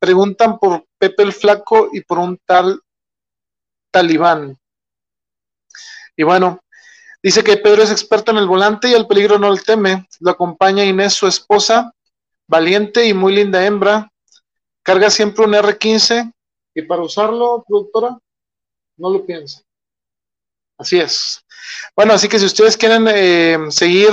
preguntan 0.00 0.58
por 0.58 0.86
Pepe 0.98 1.22
el 1.22 1.32
Flaco 1.32 1.90
y 1.92 2.00
por 2.00 2.18
un 2.18 2.38
tal 2.44 2.80
talibán. 3.92 4.58
Y 6.20 6.22
bueno, 6.22 6.62
dice 7.22 7.42
que 7.42 7.56
Pedro 7.56 7.82
es 7.82 7.90
experto 7.90 8.30
en 8.30 8.36
el 8.36 8.46
volante 8.46 8.90
y 8.90 8.92
el 8.92 9.06
peligro 9.06 9.38
no 9.38 9.50
le 9.50 9.62
teme. 9.62 10.06
Lo 10.18 10.32
acompaña 10.32 10.84
Inés, 10.84 11.14
su 11.14 11.26
esposa, 11.26 11.94
valiente 12.46 13.06
y 13.06 13.14
muy 13.14 13.34
linda 13.34 13.64
hembra. 13.64 14.12
Carga 14.82 15.08
siempre 15.08 15.46
un 15.46 15.54
R15 15.54 16.30
y 16.74 16.82
para 16.82 17.00
usarlo, 17.00 17.64
productora, 17.66 18.18
no 18.98 19.10
lo 19.10 19.24
piensa. 19.24 19.62
Así 20.76 21.00
es. 21.00 21.42
Bueno, 21.96 22.12
así 22.12 22.28
que 22.28 22.38
si 22.38 22.44
ustedes 22.44 22.76
quieren 22.76 23.06
eh, 23.08 23.56
seguir 23.70 24.10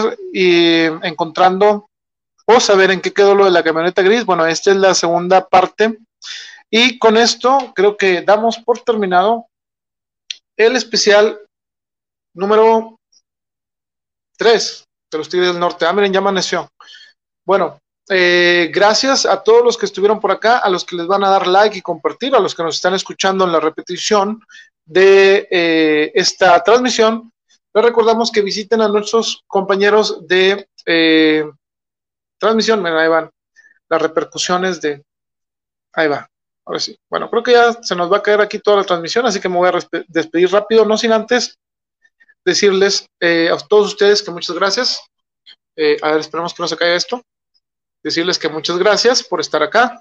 encontrando 1.04 1.90
o 2.46 2.62
saber 2.62 2.92
en 2.92 3.02
qué 3.02 3.12
quedó 3.12 3.36
lo 3.36 3.44
de 3.44 3.52
la 3.52 3.64
camioneta 3.64 4.02
gris. 4.02 4.24
Bueno, 4.24 4.46
esta 4.46 4.72
es 4.72 4.78
la 4.78 4.94
segunda 4.94 5.46
parte. 5.46 5.98
Y 6.70 7.00
con 7.00 7.18
esto 7.18 7.74
creo 7.76 7.98
que 7.98 8.22
damos 8.22 8.60
por 8.60 8.80
terminado 8.80 9.48
el 10.56 10.78
especial 10.78 11.42
número 12.38 13.00
3 14.38 14.88
de 15.12 15.18
los 15.18 15.28
Tigres 15.28 15.50
del 15.50 15.60
Norte. 15.60 15.86
Ah, 15.86 15.94
miren, 15.94 16.14
ya 16.14 16.20
amaneció. 16.20 16.70
Bueno, 17.46 17.80
eh, 18.10 18.70
gracias 18.74 19.26
a 19.26 19.42
todos 19.42 19.64
los 19.64 19.78
que 19.78 19.88
estuvieron 19.88 20.20
por 20.20 20.32
acá, 20.32 20.60
a 20.60 20.70
los 20.70 20.86
que 20.86 20.96
les 20.96 21.08
van 21.08 21.24
a 21.24 21.30
dar 21.30 21.48
like 21.48 21.78
y 21.78 21.82
compartir, 21.82 22.36
a 22.36 22.40
los 22.40 22.56
que 22.56 22.64
nos 22.64 22.76
están 22.76 22.94
escuchando 22.94 23.46
en 23.46 23.52
la 23.52 23.60
repetición 23.60 24.40
de 24.86 25.48
eh, 25.50 26.12
esta 26.14 26.64
transmisión. 26.64 27.32
Les 27.74 27.84
recordamos 27.84 28.32
que 28.32 28.42
visiten 28.42 28.82
a 28.82 28.88
nuestros 28.88 29.44
compañeros 29.48 30.28
de 30.28 30.68
eh, 30.86 31.44
transmisión, 32.38 32.82
mira, 32.82 33.02
ahí 33.02 33.10
van 33.10 33.30
las 33.90 34.02
repercusiones 34.02 34.80
de... 34.82 35.04
Ahí 35.94 36.08
va, 36.08 36.30
ahora 36.66 36.80
sí. 36.80 36.98
Bueno, 37.10 37.30
creo 37.30 37.42
que 37.42 37.54
ya 37.54 37.74
se 37.82 37.96
nos 37.96 38.12
va 38.12 38.18
a 38.18 38.24
caer 38.24 38.42
aquí 38.42 38.60
toda 38.60 38.78
la 38.78 38.84
transmisión, 38.84 39.26
así 39.26 39.40
que 39.40 39.50
me 39.50 39.58
voy 39.58 39.70
a 39.70 40.04
despedir 40.08 40.52
rápido, 40.52 40.86
no 40.86 40.98
sin 40.98 41.12
antes 41.12 41.58
decirles 42.46 43.06
eh, 43.20 43.50
a 43.52 43.58
todos 43.58 43.88
ustedes 43.88 44.22
que 44.22 44.32
muchas 44.32 44.56
gracias. 44.56 45.02
Eh, 45.76 45.98
a 46.02 46.12
ver, 46.12 46.22
esperemos 46.22 46.54
que 46.54 46.64
no 46.64 46.68
se 46.68 46.78
caiga 46.78 46.96
esto. 46.96 47.22
Decirles 48.04 48.40
que 48.40 48.50
muchas 48.50 48.78
gracias 48.78 49.24
por 49.24 49.40
estar 49.40 49.62
acá. 49.62 50.00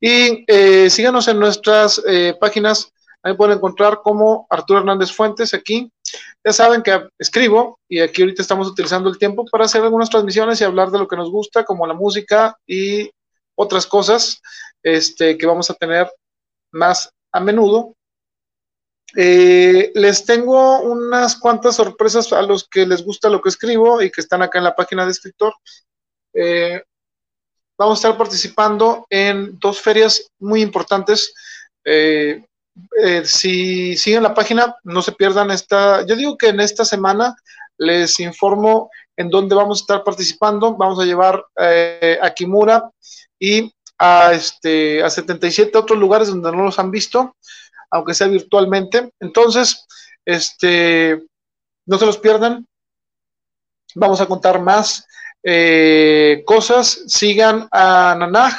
Y 0.00 0.44
eh, 0.46 0.88
síganos 0.90 1.28
en 1.28 1.38
nuestras 1.38 2.02
páginas. 2.40 2.90
Ahí 3.22 3.34
pueden 3.34 3.58
encontrar 3.58 4.00
como 4.02 4.46
Arturo 4.50 4.80
Hernández 4.80 5.12
Fuentes 5.12 5.54
aquí 5.54 5.90
ya 6.44 6.52
saben 6.52 6.82
que 6.82 7.08
escribo 7.18 7.78
y 7.88 8.00
aquí 8.00 8.22
ahorita 8.22 8.42
estamos 8.42 8.68
utilizando 8.68 9.08
el 9.08 9.18
tiempo 9.18 9.44
para 9.46 9.64
hacer 9.64 9.82
algunas 9.82 10.10
transmisiones 10.10 10.60
y 10.60 10.64
hablar 10.64 10.90
de 10.90 10.98
lo 10.98 11.08
que 11.08 11.16
nos 11.16 11.30
gusta, 11.30 11.64
como 11.64 11.86
la 11.86 11.94
música 11.94 12.56
y 12.66 13.10
otras 13.54 13.86
cosas 13.86 14.40
este, 14.82 15.38
que 15.38 15.46
vamos 15.46 15.70
a 15.70 15.74
tener 15.74 16.10
más 16.72 17.10
a 17.32 17.40
menudo. 17.40 17.94
Eh, 19.16 19.92
les 19.94 20.24
tengo 20.24 20.80
unas 20.80 21.36
cuantas 21.36 21.76
sorpresas 21.76 22.32
a 22.32 22.42
los 22.42 22.66
que 22.68 22.86
les 22.86 23.04
gusta 23.04 23.28
lo 23.28 23.42
que 23.42 23.50
escribo 23.50 24.00
y 24.00 24.10
que 24.10 24.20
están 24.20 24.42
acá 24.42 24.58
en 24.58 24.64
la 24.64 24.74
página 24.74 25.04
de 25.04 25.12
escritor. 25.12 25.54
Eh, 26.34 26.82
vamos 27.78 27.98
a 27.98 28.00
estar 28.00 28.18
participando 28.18 29.06
en 29.10 29.58
dos 29.58 29.80
ferias 29.80 30.30
muy 30.38 30.62
importantes. 30.62 31.34
Eh, 31.84 32.44
eh, 33.02 33.22
si 33.24 33.96
siguen 33.96 34.22
la 34.22 34.34
página, 34.34 34.76
no 34.84 35.02
se 35.02 35.12
pierdan 35.12 35.50
esta. 35.50 36.06
Yo 36.06 36.16
digo 36.16 36.36
que 36.36 36.48
en 36.48 36.60
esta 36.60 36.84
semana 36.84 37.36
les 37.76 38.18
informo 38.20 38.90
en 39.16 39.28
dónde 39.28 39.54
vamos 39.54 39.80
a 39.80 39.82
estar 39.82 40.04
participando. 40.04 40.74
Vamos 40.74 40.98
a 41.00 41.04
llevar 41.04 41.44
a 41.56 42.30
Kimura 42.30 42.90
y 43.38 43.72
a, 43.98 44.32
este, 44.32 45.02
a 45.02 45.10
77 45.10 45.76
otros 45.78 45.98
lugares 45.98 46.28
donde 46.28 46.50
no 46.50 46.64
los 46.64 46.78
han 46.78 46.90
visto, 46.90 47.36
aunque 47.92 48.14
sea 48.14 48.26
virtualmente. 48.26 49.12
Entonces, 49.20 49.86
este, 50.24 51.22
no 51.86 51.98
se 51.98 52.06
los 52.06 52.18
pierdan. 52.18 52.66
Vamos 53.94 54.20
a 54.20 54.26
contar 54.26 54.60
más 54.60 55.06
eh, 55.44 56.42
cosas. 56.46 57.04
Sigan 57.06 57.68
a 57.70 58.16
Nanaj. 58.18 58.54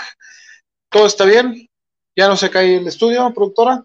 Todo 0.90 1.08
está 1.08 1.26
bien. 1.26 1.68
Ya 2.16 2.28
no 2.28 2.38
se 2.38 2.52
cae 2.52 2.78
el 2.78 2.88
estudio, 2.88 3.34
productora. 3.34 3.84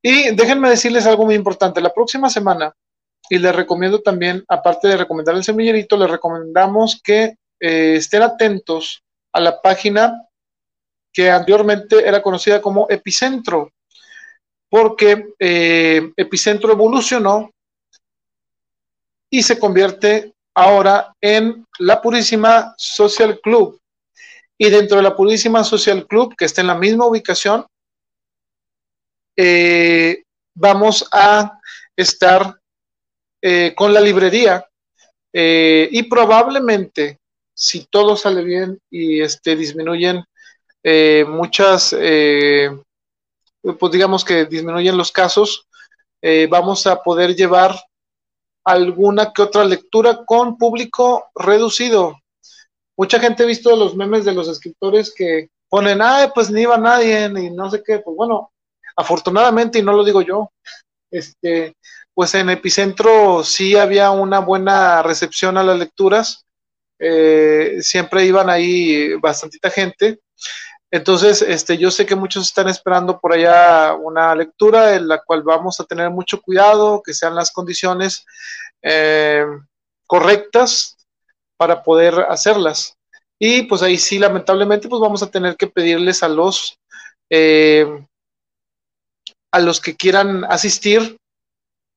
Y 0.00 0.34
déjenme 0.34 0.70
decirles 0.70 1.06
algo 1.06 1.26
muy 1.26 1.34
importante. 1.34 1.82
La 1.82 1.92
próxima 1.92 2.30
semana, 2.30 2.72
y 3.28 3.38
les 3.38 3.54
recomiendo 3.54 4.00
también, 4.00 4.42
aparte 4.48 4.88
de 4.88 4.96
recomendar 4.96 5.34
el 5.34 5.44
semillerito, 5.44 5.98
les 5.98 6.10
recomendamos 6.10 6.98
que 7.04 7.34
eh, 7.60 7.94
estén 7.96 8.22
atentos 8.22 9.02
a 9.34 9.40
la 9.40 9.60
página 9.60 10.24
que 11.12 11.30
anteriormente 11.30 12.08
era 12.08 12.22
conocida 12.22 12.62
como 12.62 12.86
Epicentro, 12.88 13.72
porque 14.68 15.34
eh, 15.38 16.12
Epicentro 16.16 16.72
evolucionó 16.72 17.50
y 19.30 19.42
se 19.42 19.58
convierte 19.58 20.34
ahora 20.54 21.14
en 21.20 21.66
la 21.78 22.00
Purísima 22.00 22.74
Social 22.76 23.40
Club. 23.40 23.80
Y 24.58 24.68
dentro 24.70 24.96
de 24.96 25.02
la 25.04 25.16
Purísima 25.16 25.62
Social 25.64 26.06
Club, 26.06 26.34
que 26.36 26.44
está 26.44 26.60
en 26.60 26.66
la 26.66 26.74
misma 26.74 27.06
ubicación, 27.06 27.64
eh, 29.36 30.24
vamos 30.54 31.08
a 31.12 31.60
estar 31.96 32.58
eh, 33.40 33.72
con 33.76 33.94
la 33.94 34.00
librería 34.00 34.64
y 35.30 36.02
probablemente, 36.04 37.20
si 37.54 37.84
todo 37.84 38.16
sale 38.16 38.42
bien 38.42 38.80
y 38.90 39.20
este, 39.20 39.54
disminuyen 39.54 40.24
muchas, 41.28 41.94
pues 43.62 43.92
digamos 43.92 44.24
que 44.24 44.46
disminuyen 44.46 44.96
los 44.96 45.12
casos, 45.12 45.66
vamos 46.50 46.86
a 46.86 47.02
poder 47.02 47.34
llevar 47.34 47.74
alguna 48.64 49.32
que 49.32 49.42
otra 49.42 49.64
lectura 49.64 50.24
con 50.26 50.58
público 50.58 51.30
reducido. 51.34 52.18
Mucha 52.96 53.18
gente 53.18 53.42
ha 53.42 53.46
visto 53.46 53.74
los 53.76 53.96
memes 53.96 54.24
de 54.24 54.34
los 54.34 54.48
escritores 54.48 55.14
que 55.14 55.48
ponen, 55.68 56.00
ay, 56.02 56.28
pues 56.34 56.50
ni 56.50 56.62
iba 56.62 56.76
nadie, 56.76 57.26
y 57.26 57.50
no 57.50 57.70
sé 57.70 57.82
qué, 57.84 58.00
pues 58.00 58.16
bueno, 58.16 58.50
afortunadamente, 58.96 59.78
y 59.78 59.82
no 59.82 59.92
lo 59.92 60.04
digo 60.04 60.22
yo, 60.22 60.50
este, 61.10 61.76
pues 62.12 62.34
en 62.34 62.50
Epicentro 62.50 63.44
sí 63.44 63.76
había 63.76 64.10
una 64.10 64.40
buena 64.40 65.02
recepción 65.02 65.56
a 65.56 65.62
las 65.62 65.78
lecturas, 65.78 66.44
eh, 66.98 67.76
siempre 67.80 68.24
iban 68.26 68.50
ahí 68.50 69.14
bastantita 69.14 69.70
gente. 69.70 70.18
Entonces, 70.90 71.42
este, 71.42 71.76
yo 71.76 71.90
sé 71.90 72.06
que 72.06 72.16
muchos 72.16 72.44
están 72.44 72.68
esperando 72.68 73.20
por 73.20 73.32
allá 73.32 73.94
una 73.94 74.34
lectura 74.34 74.94
en 74.94 75.06
la 75.06 75.22
cual 75.22 75.42
vamos 75.42 75.78
a 75.80 75.84
tener 75.84 76.10
mucho 76.10 76.40
cuidado, 76.40 77.02
que 77.04 77.12
sean 77.12 77.34
las 77.34 77.52
condiciones 77.52 78.24
eh, 78.82 79.44
correctas 80.06 80.96
para 81.58 81.82
poder 81.82 82.14
hacerlas. 82.28 82.94
Y 83.38 83.62
pues 83.62 83.82
ahí 83.82 83.98
sí, 83.98 84.18
lamentablemente, 84.18 84.88
pues 84.88 85.00
vamos 85.00 85.22
a 85.22 85.30
tener 85.30 85.56
que 85.56 85.66
pedirles 85.66 86.22
a 86.22 86.28
los 86.28 86.78
eh, 87.30 87.86
a 89.50 89.60
los 89.60 89.80
que 89.80 89.96
quieran 89.96 90.44
asistir, 90.44 91.18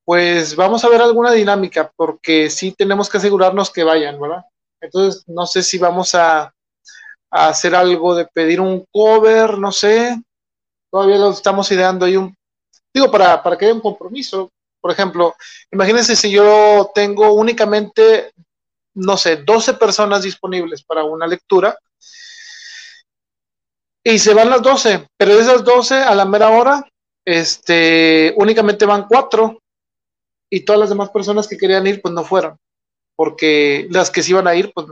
pues 0.04 0.56
vamos 0.56 0.84
a 0.84 0.88
ver 0.88 1.00
alguna 1.00 1.32
dinámica, 1.32 1.92
porque 1.96 2.50
sí 2.50 2.72
tenemos 2.72 3.08
que 3.08 3.18
asegurarnos 3.18 3.70
que 3.70 3.84
vayan, 3.84 4.20
¿verdad? 4.20 4.44
Entonces, 4.80 5.24
no 5.26 5.46
sé 5.46 5.62
si 5.62 5.78
vamos 5.78 6.14
a, 6.14 6.52
hacer 7.32 7.74
algo 7.74 8.14
de 8.14 8.26
pedir 8.26 8.60
un 8.60 8.84
cover, 8.92 9.58
no 9.58 9.72
sé, 9.72 10.22
todavía 10.90 11.16
lo 11.16 11.30
estamos 11.30 11.70
ideando 11.72 12.04
ahí 12.04 12.16
un, 12.16 12.36
digo, 12.92 13.10
para, 13.10 13.42
para 13.42 13.56
que 13.56 13.64
haya 13.64 13.74
un 13.74 13.80
compromiso. 13.80 14.50
Por 14.80 14.90
ejemplo, 14.90 15.34
imagínense 15.70 16.14
si 16.14 16.30
yo 16.30 16.90
tengo 16.94 17.32
únicamente, 17.32 18.32
no 18.94 19.16
sé, 19.16 19.36
12 19.36 19.74
personas 19.74 20.22
disponibles 20.22 20.82
para 20.82 21.04
una 21.04 21.26
lectura 21.26 21.76
y 24.04 24.18
se 24.18 24.34
van 24.34 24.50
las 24.50 24.60
12, 24.60 25.06
pero 25.16 25.36
de 25.36 25.42
esas 25.42 25.64
12 25.64 25.94
a 25.94 26.14
la 26.14 26.24
mera 26.24 26.50
hora, 26.50 26.84
este, 27.24 28.34
únicamente 28.36 28.84
van 28.84 29.06
4 29.06 29.58
y 30.50 30.60
todas 30.64 30.80
las 30.80 30.88
demás 30.90 31.10
personas 31.10 31.48
que 31.48 31.56
querían 31.56 31.86
ir, 31.86 32.02
pues 32.02 32.12
no 32.12 32.24
fueron, 32.24 32.58
porque 33.16 33.86
las 33.90 34.10
que 34.10 34.22
se 34.22 34.32
iban 34.32 34.48
a 34.48 34.54
ir, 34.54 34.72
pues 34.74 34.88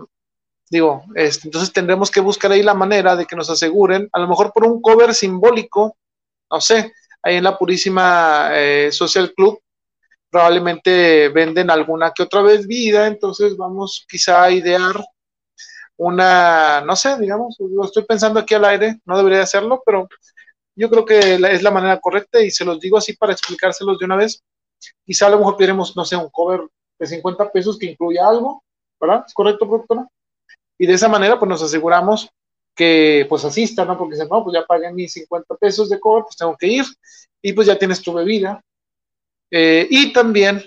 digo, 0.70 1.04
este, 1.16 1.48
entonces 1.48 1.72
tendremos 1.72 2.10
que 2.10 2.20
buscar 2.20 2.52
ahí 2.52 2.62
la 2.62 2.74
manera 2.74 3.16
de 3.16 3.26
que 3.26 3.36
nos 3.36 3.50
aseguren, 3.50 4.08
a 4.12 4.20
lo 4.20 4.28
mejor 4.28 4.52
por 4.52 4.64
un 4.64 4.80
cover 4.80 5.14
simbólico, 5.14 5.96
no 6.50 6.60
sé, 6.60 6.92
ahí 7.22 7.36
en 7.36 7.44
la 7.44 7.58
Purísima 7.58 8.50
eh, 8.52 8.90
Social 8.92 9.32
Club, 9.34 9.60
probablemente 10.30 11.28
venden 11.30 11.70
alguna 11.70 12.12
que 12.12 12.22
otra 12.22 12.40
vez 12.42 12.68
vida, 12.68 13.08
entonces 13.08 13.56
vamos 13.56 14.06
quizá 14.08 14.44
a 14.44 14.50
idear 14.52 14.94
una, 15.96 16.80
no 16.82 16.94
sé, 16.94 17.18
digamos, 17.18 17.56
lo 17.58 17.84
estoy 17.84 18.04
pensando 18.04 18.38
aquí 18.38 18.54
al 18.54 18.64
aire, 18.64 19.00
no 19.04 19.18
debería 19.18 19.42
hacerlo, 19.42 19.82
pero 19.84 20.08
yo 20.76 20.88
creo 20.88 21.04
que 21.04 21.34
es 21.34 21.62
la 21.62 21.70
manera 21.72 22.00
correcta 22.00 22.40
y 22.40 22.50
se 22.50 22.64
los 22.64 22.80
digo 22.80 22.96
así 22.96 23.14
para 23.16 23.32
explicárselos 23.32 23.98
de 23.98 24.06
una 24.06 24.16
vez. 24.16 24.42
Quizá 25.04 25.26
a 25.26 25.30
lo 25.30 25.38
mejor 25.38 25.56
queremos, 25.56 25.94
no 25.96 26.04
sé, 26.04 26.16
un 26.16 26.30
cover 26.30 26.62
de 26.98 27.06
50 27.06 27.50
pesos 27.52 27.76
que 27.76 27.86
incluya 27.86 28.26
algo, 28.26 28.62
¿verdad? 28.98 29.24
¿Es 29.26 29.34
correcto, 29.34 29.68
productora? 29.68 30.08
Y 30.80 30.86
de 30.86 30.94
esa 30.94 31.08
manera, 31.08 31.38
pues 31.38 31.46
nos 31.46 31.62
aseguramos 31.62 32.30
que 32.74 33.26
pues 33.28 33.44
asistan, 33.44 33.86
¿no? 33.86 33.98
Porque 33.98 34.14
dicen, 34.14 34.30
no, 34.30 34.42
pues 34.42 34.54
ya 34.54 34.64
pagué 34.64 34.90
mis 34.90 35.12
50 35.12 35.54
pesos 35.56 35.90
de 35.90 36.00
cover, 36.00 36.22
pues 36.22 36.38
tengo 36.38 36.56
que 36.56 36.68
ir 36.68 36.86
y 37.42 37.52
pues 37.52 37.66
ya 37.66 37.78
tienes 37.78 38.00
tu 38.00 38.14
bebida. 38.14 38.64
Eh, 39.50 39.86
y 39.90 40.10
también 40.14 40.64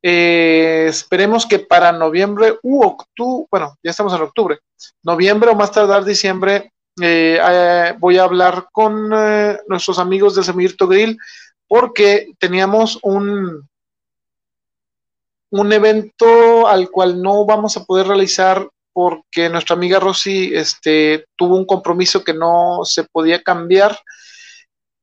eh, 0.00 0.86
esperemos 0.88 1.44
que 1.44 1.58
para 1.58 1.90
noviembre 1.90 2.56
u 2.62 2.84
octubre, 2.84 3.48
bueno, 3.50 3.76
ya 3.82 3.90
estamos 3.90 4.14
en 4.14 4.22
octubre, 4.22 4.60
noviembre 5.02 5.50
o 5.50 5.56
más 5.56 5.72
tardar 5.72 6.04
diciembre, 6.04 6.70
eh, 7.02 7.94
voy 7.98 8.16
a 8.16 8.22
hablar 8.22 8.68
con 8.70 9.08
nuestros 9.08 9.98
amigos 9.98 10.36
de 10.36 10.44
Semirto 10.44 10.86
Grill 10.86 11.18
porque 11.66 12.28
teníamos 12.38 13.00
un, 13.02 13.68
un 15.50 15.72
evento 15.72 16.68
al 16.68 16.90
cual 16.90 17.20
no 17.20 17.44
vamos 17.44 17.76
a 17.76 17.84
poder 17.84 18.06
realizar 18.06 18.68
porque 18.98 19.48
nuestra 19.48 19.76
amiga 19.76 20.00
Rosy 20.00 20.50
este, 20.52 21.24
tuvo 21.36 21.54
un 21.54 21.64
compromiso 21.64 22.24
que 22.24 22.34
no 22.34 22.80
se 22.82 23.04
podía 23.04 23.40
cambiar. 23.40 23.96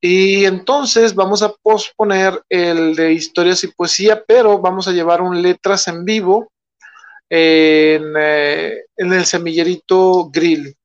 Y 0.01 0.43
entonces 0.43 1.15
vamos 1.15 1.41
a 1.41 1.53
posponer 1.63 2.43
el 2.49 2.93
de 2.93 3.13
historias 3.13 3.63
y 3.63 3.69
poesía, 3.69 4.21
pero 4.27 4.59
vamos 4.59 4.89
a 4.89 4.91
llevar 4.91 5.21
un 5.21 5.41
letras 5.41 5.87
en 5.87 6.03
vivo 6.03 6.51
en, 7.29 8.15
eh, 8.19 8.81
el 8.97 9.25
semillerito 9.25 10.29
grill. 10.29 10.75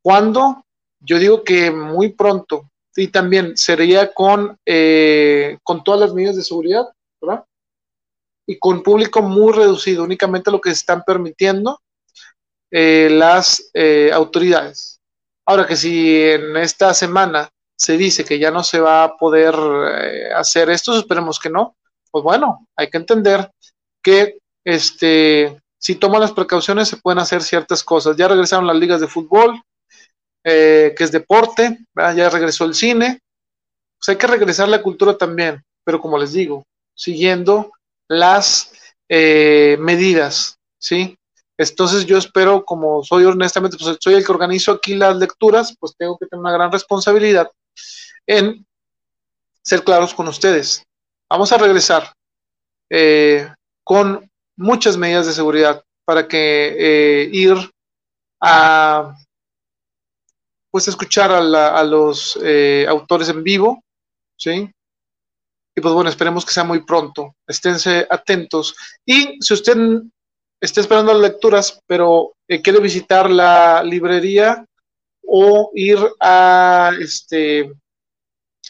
¿Cuándo? 0.00 0.64
Yo 1.00 1.18
digo 1.18 1.42
que 1.42 1.72
muy 1.72 2.10
pronto. 2.10 2.70
Y 2.94 3.08
también 3.08 3.56
sería 3.56 4.14
con, 4.14 4.56
eh, 4.64 5.58
con 5.64 5.82
todas 5.82 5.98
las 5.98 6.14
medidas 6.14 6.36
de 6.36 6.44
seguridad, 6.44 6.84
¿verdad? 7.20 7.44
Y 8.46 8.56
con 8.56 8.84
público 8.84 9.20
muy 9.20 9.52
reducido, 9.52 10.04
únicamente 10.04 10.52
lo 10.52 10.60
que 10.60 10.70
se 10.70 10.76
están 10.76 11.02
permitiendo 11.04 11.80
eh, 12.70 13.08
las 13.10 13.70
eh, 13.74 14.10
autoridades. 14.12 15.00
Ahora 15.44 15.66
que 15.66 15.74
si 15.74 16.22
en 16.22 16.56
esta 16.56 16.94
semana 16.94 17.50
se 17.76 17.96
dice 17.96 18.24
que 18.24 18.38
ya 18.38 18.52
no 18.52 18.62
se 18.62 18.78
va 18.78 19.02
a 19.02 19.16
poder 19.16 19.54
eh, 19.56 20.32
hacer 20.32 20.70
esto, 20.70 20.96
esperemos 20.96 21.40
que 21.40 21.50
no, 21.50 21.76
pues 22.12 22.22
bueno, 22.22 22.68
hay 22.76 22.88
que 22.88 22.98
entender 22.98 23.50
que 24.02 24.38
este, 24.64 25.60
si 25.78 25.96
toman 25.96 26.20
las 26.20 26.30
precauciones 26.30 26.88
se 26.88 26.98
pueden 26.98 27.18
hacer 27.18 27.42
ciertas 27.42 27.82
cosas. 27.82 28.16
Ya 28.16 28.28
regresaron 28.28 28.66
las 28.66 28.76
ligas 28.76 29.00
de 29.00 29.08
fútbol, 29.08 29.60
que 30.42 30.94
es 30.96 31.12
deporte, 31.12 31.78
ya 31.94 32.30
regresó 32.30 32.64
el 32.64 32.74
cine, 32.74 33.20
pues 33.98 34.08
hay 34.08 34.16
que 34.16 34.26
regresar 34.26 34.68
la 34.68 34.82
cultura 34.82 35.16
también, 35.18 35.62
pero 35.84 36.00
como 36.00 36.16
les 36.16 36.32
digo, 36.32 36.64
siguiendo 36.94 37.72
las 38.08 38.72
medidas, 39.08 40.58
¿sí? 40.78 41.18
Entonces 41.60 42.06
yo 42.06 42.16
espero, 42.16 42.64
como 42.64 43.04
soy 43.04 43.26
honestamente, 43.26 43.76
pues 43.76 43.98
soy 44.00 44.14
el 44.14 44.24
que 44.24 44.32
organizo 44.32 44.72
aquí 44.72 44.94
las 44.94 45.18
lecturas, 45.18 45.76
pues 45.78 45.94
tengo 45.94 46.16
que 46.16 46.24
tener 46.24 46.40
una 46.40 46.52
gran 46.52 46.72
responsabilidad 46.72 47.50
en 48.26 48.66
ser 49.62 49.84
claros 49.84 50.14
con 50.14 50.26
ustedes. 50.26 50.82
Vamos 51.28 51.52
a 51.52 51.58
regresar 51.58 52.14
eh, 52.88 53.52
con 53.84 54.26
muchas 54.56 54.96
medidas 54.96 55.26
de 55.26 55.34
seguridad 55.34 55.84
para 56.06 56.26
que 56.26 56.76
eh, 56.78 57.28
ir 57.30 57.54
a 58.40 59.14
pues 60.70 60.88
escuchar 60.88 61.30
a, 61.30 61.84
los 61.84 62.38
eh, 62.42 62.86
autores 62.88 63.28
en 63.28 63.44
vivo, 63.44 63.84
¿sí? 64.34 64.72
Y 65.76 65.80
pues 65.82 65.92
bueno, 65.92 66.08
esperemos 66.08 66.46
que 66.46 66.52
sea 66.52 66.64
muy 66.64 66.86
pronto. 66.86 67.34
Esténse 67.46 68.06
atentos. 68.08 68.74
Y 69.04 69.36
si 69.42 69.52
usted 69.52 69.76
está 70.60 70.80
esperando 70.80 71.12
las 71.12 71.22
lecturas, 71.22 71.80
pero 71.86 72.34
eh, 72.48 72.60
quiere 72.60 72.80
visitar 72.80 73.30
la 73.30 73.82
librería 73.82 74.64
o 75.22 75.70
ir 75.74 75.98
a 76.20 76.92
este 77.00 77.72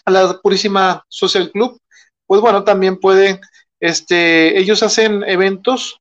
a 0.05 0.11
la 0.11 0.41
Purísima 0.41 1.05
Social 1.09 1.51
Club, 1.51 1.79
pues 2.27 2.41
bueno, 2.41 2.65
también 2.65 2.99
puede, 2.99 3.41
este, 3.81 4.59
ellos 4.59 4.83
hacen 4.83 5.23
eventos 5.25 6.01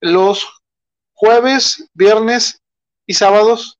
los 0.00 0.46
jueves, 1.12 1.88
viernes 1.94 2.60
y 3.06 3.14
sábados, 3.14 3.78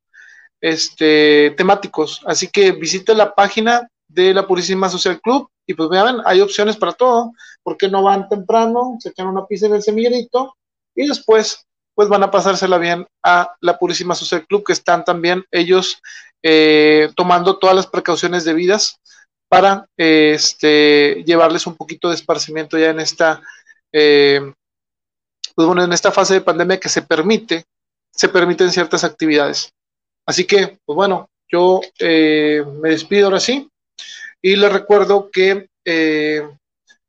este, 0.60 1.54
temáticos. 1.56 2.20
Así 2.26 2.48
que 2.48 2.72
visite 2.72 3.14
la 3.14 3.34
página 3.34 3.88
de 4.08 4.34
la 4.34 4.46
Purísima 4.46 4.88
Social 4.88 5.20
Club 5.20 5.48
y 5.66 5.74
pues 5.74 5.88
vean, 5.88 6.20
hay 6.24 6.40
opciones 6.40 6.76
para 6.76 6.92
todo. 6.92 7.32
porque 7.62 7.88
no 7.88 8.02
van 8.02 8.28
temprano? 8.28 8.96
Se 8.98 9.10
echan 9.10 9.28
una 9.28 9.46
pizza 9.46 9.66
en 9.66 9.74
el 9.74 9.82
semillerito 9.82 10.56
y 10.98 11.06
después 11.06 11.64
pues 11.94 12.08
van 12.08 12.22
a 12.22 12.30
pasársela 12.30 12.78
bien 12.78 13.06
a 13.24 13.54
la 13.60 13.78
Purísima 13.78 14.14
Social 14.14 14.46
Club, 14.46 14.64
que 14.64 14.72
están 14.72 15.04
también 15.04 15.44
ellos 15.50 16.00
eh, 16.42 17.10
tomando 17.16 17.58
todas 17.58 17.74
las 17.74 17.86
precauciones 17.86 18.44
debidas 18.44 19.00
para 19.48 19.86
este, 19.96 21.24
llevarles 21.24 21.66
un 21.66 21.76
poquito 21.76 22.08
de 22.08 22.14
esparcimiento 22.14 22.78
ya 22.78 22.90
en 22.90 23.00
esta, 23.00 23.42
eh, 23.92 24.40
pues 25.54 25.66
bueno, 25.66 25.82
en 25.82 25.92
esta 25.92 26.12
fase 26.12 26.34
de 26.34 26.40
pandemia 26.40 26.78
que 26.78 26.88
se 26.88 27.02
permite, 27.02 27.64
se 28.12 28.28
permiten 28.28 28.70
ciertas 28.70 29.02
actividades. 29.02 29.72
Así 30.26 30.44
que, 30.44 30.78
pues 30.84 30.94
bueno, 30.94 31.28
yo 31.50 31.80
eh, 31.98 32.64
me 32.80 32.90
despido 32.90 33.26
ahora 33.26 33.40
sí 33.40 33.68
y 34.42 34.54
les 34.54 34.72
recuerdo 34.72 35.30
que, 35.32 35.68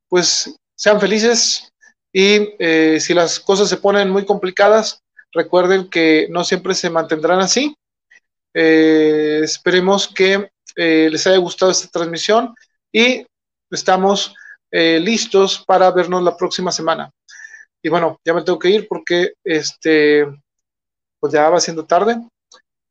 pues, 0.07 0.56
sean 0.76 0.99
felices, 0.99 1.69
y 2.11 2.56
eh, 2.60 2.99
si 2.99 3.14
las 3.14 3.40
cosas 3.40 3.69
se 3.69 3.77
ponen 3.77 4.10
muy 4.10 4.26
complicadas, 4.26 5.03
recuerden 5.31 5.90
que 5.90 6.27
no 6.30 6.44
siempre 6.44 6.73
se 6.73 6.90
mantendrán 6.90 7.40
así. 7.40 7.76
Eh, 8.53 9.41
esperemos 9.44 10.07
que 10.07 10.49
eh, 10.76 11.10
les 11.11 11.27
haya 11.27 11.38
gustado 11.38 11.72
esta 11.72 11.88
transmisión 11.88 12.56
y 12.91 13.26
estamos 13.69 14.34
listos 14.72 15.64
para 15.65 15.90
vernos 15.90 16.22
la 16.22 16.38
próxima 16.38 16.72
semana. 16.72 17.10
Y 17.81 17.90
bueno, 17.90 18.19
ya 18.23 18.36
me 18.36 18.44
tengo 18.44 18.60
que 18.60 18.69
ir 18.69 18.88
porque 18.88 19.34
este, 19.44 20.27
pues 21.19 21.34
ya 21.34 21.49
va 21.49 21.60
siendo 21.60 21.86
tarde. 21.86 22.18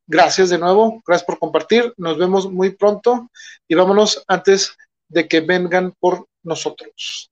Gracias 0.05 0.51
de 0.51 0.59
nuevo, 0.59 1.01
gracias 1.07 1.25
por 1.25 1.39
compartir. 1.39 1.93
Nos 1.97 2.19
vemos 2.19 2.51
muy 2.51 2.71
pronto 2.71 3.31
y 3.69 3.77
vámonos 3.77 4.25
antes 4.27 4.77
de 5.09 5.29
que 5.29 5.41
vengan 5.41 5.93
por 6.01 6.27
nosotros. 6.43 7.31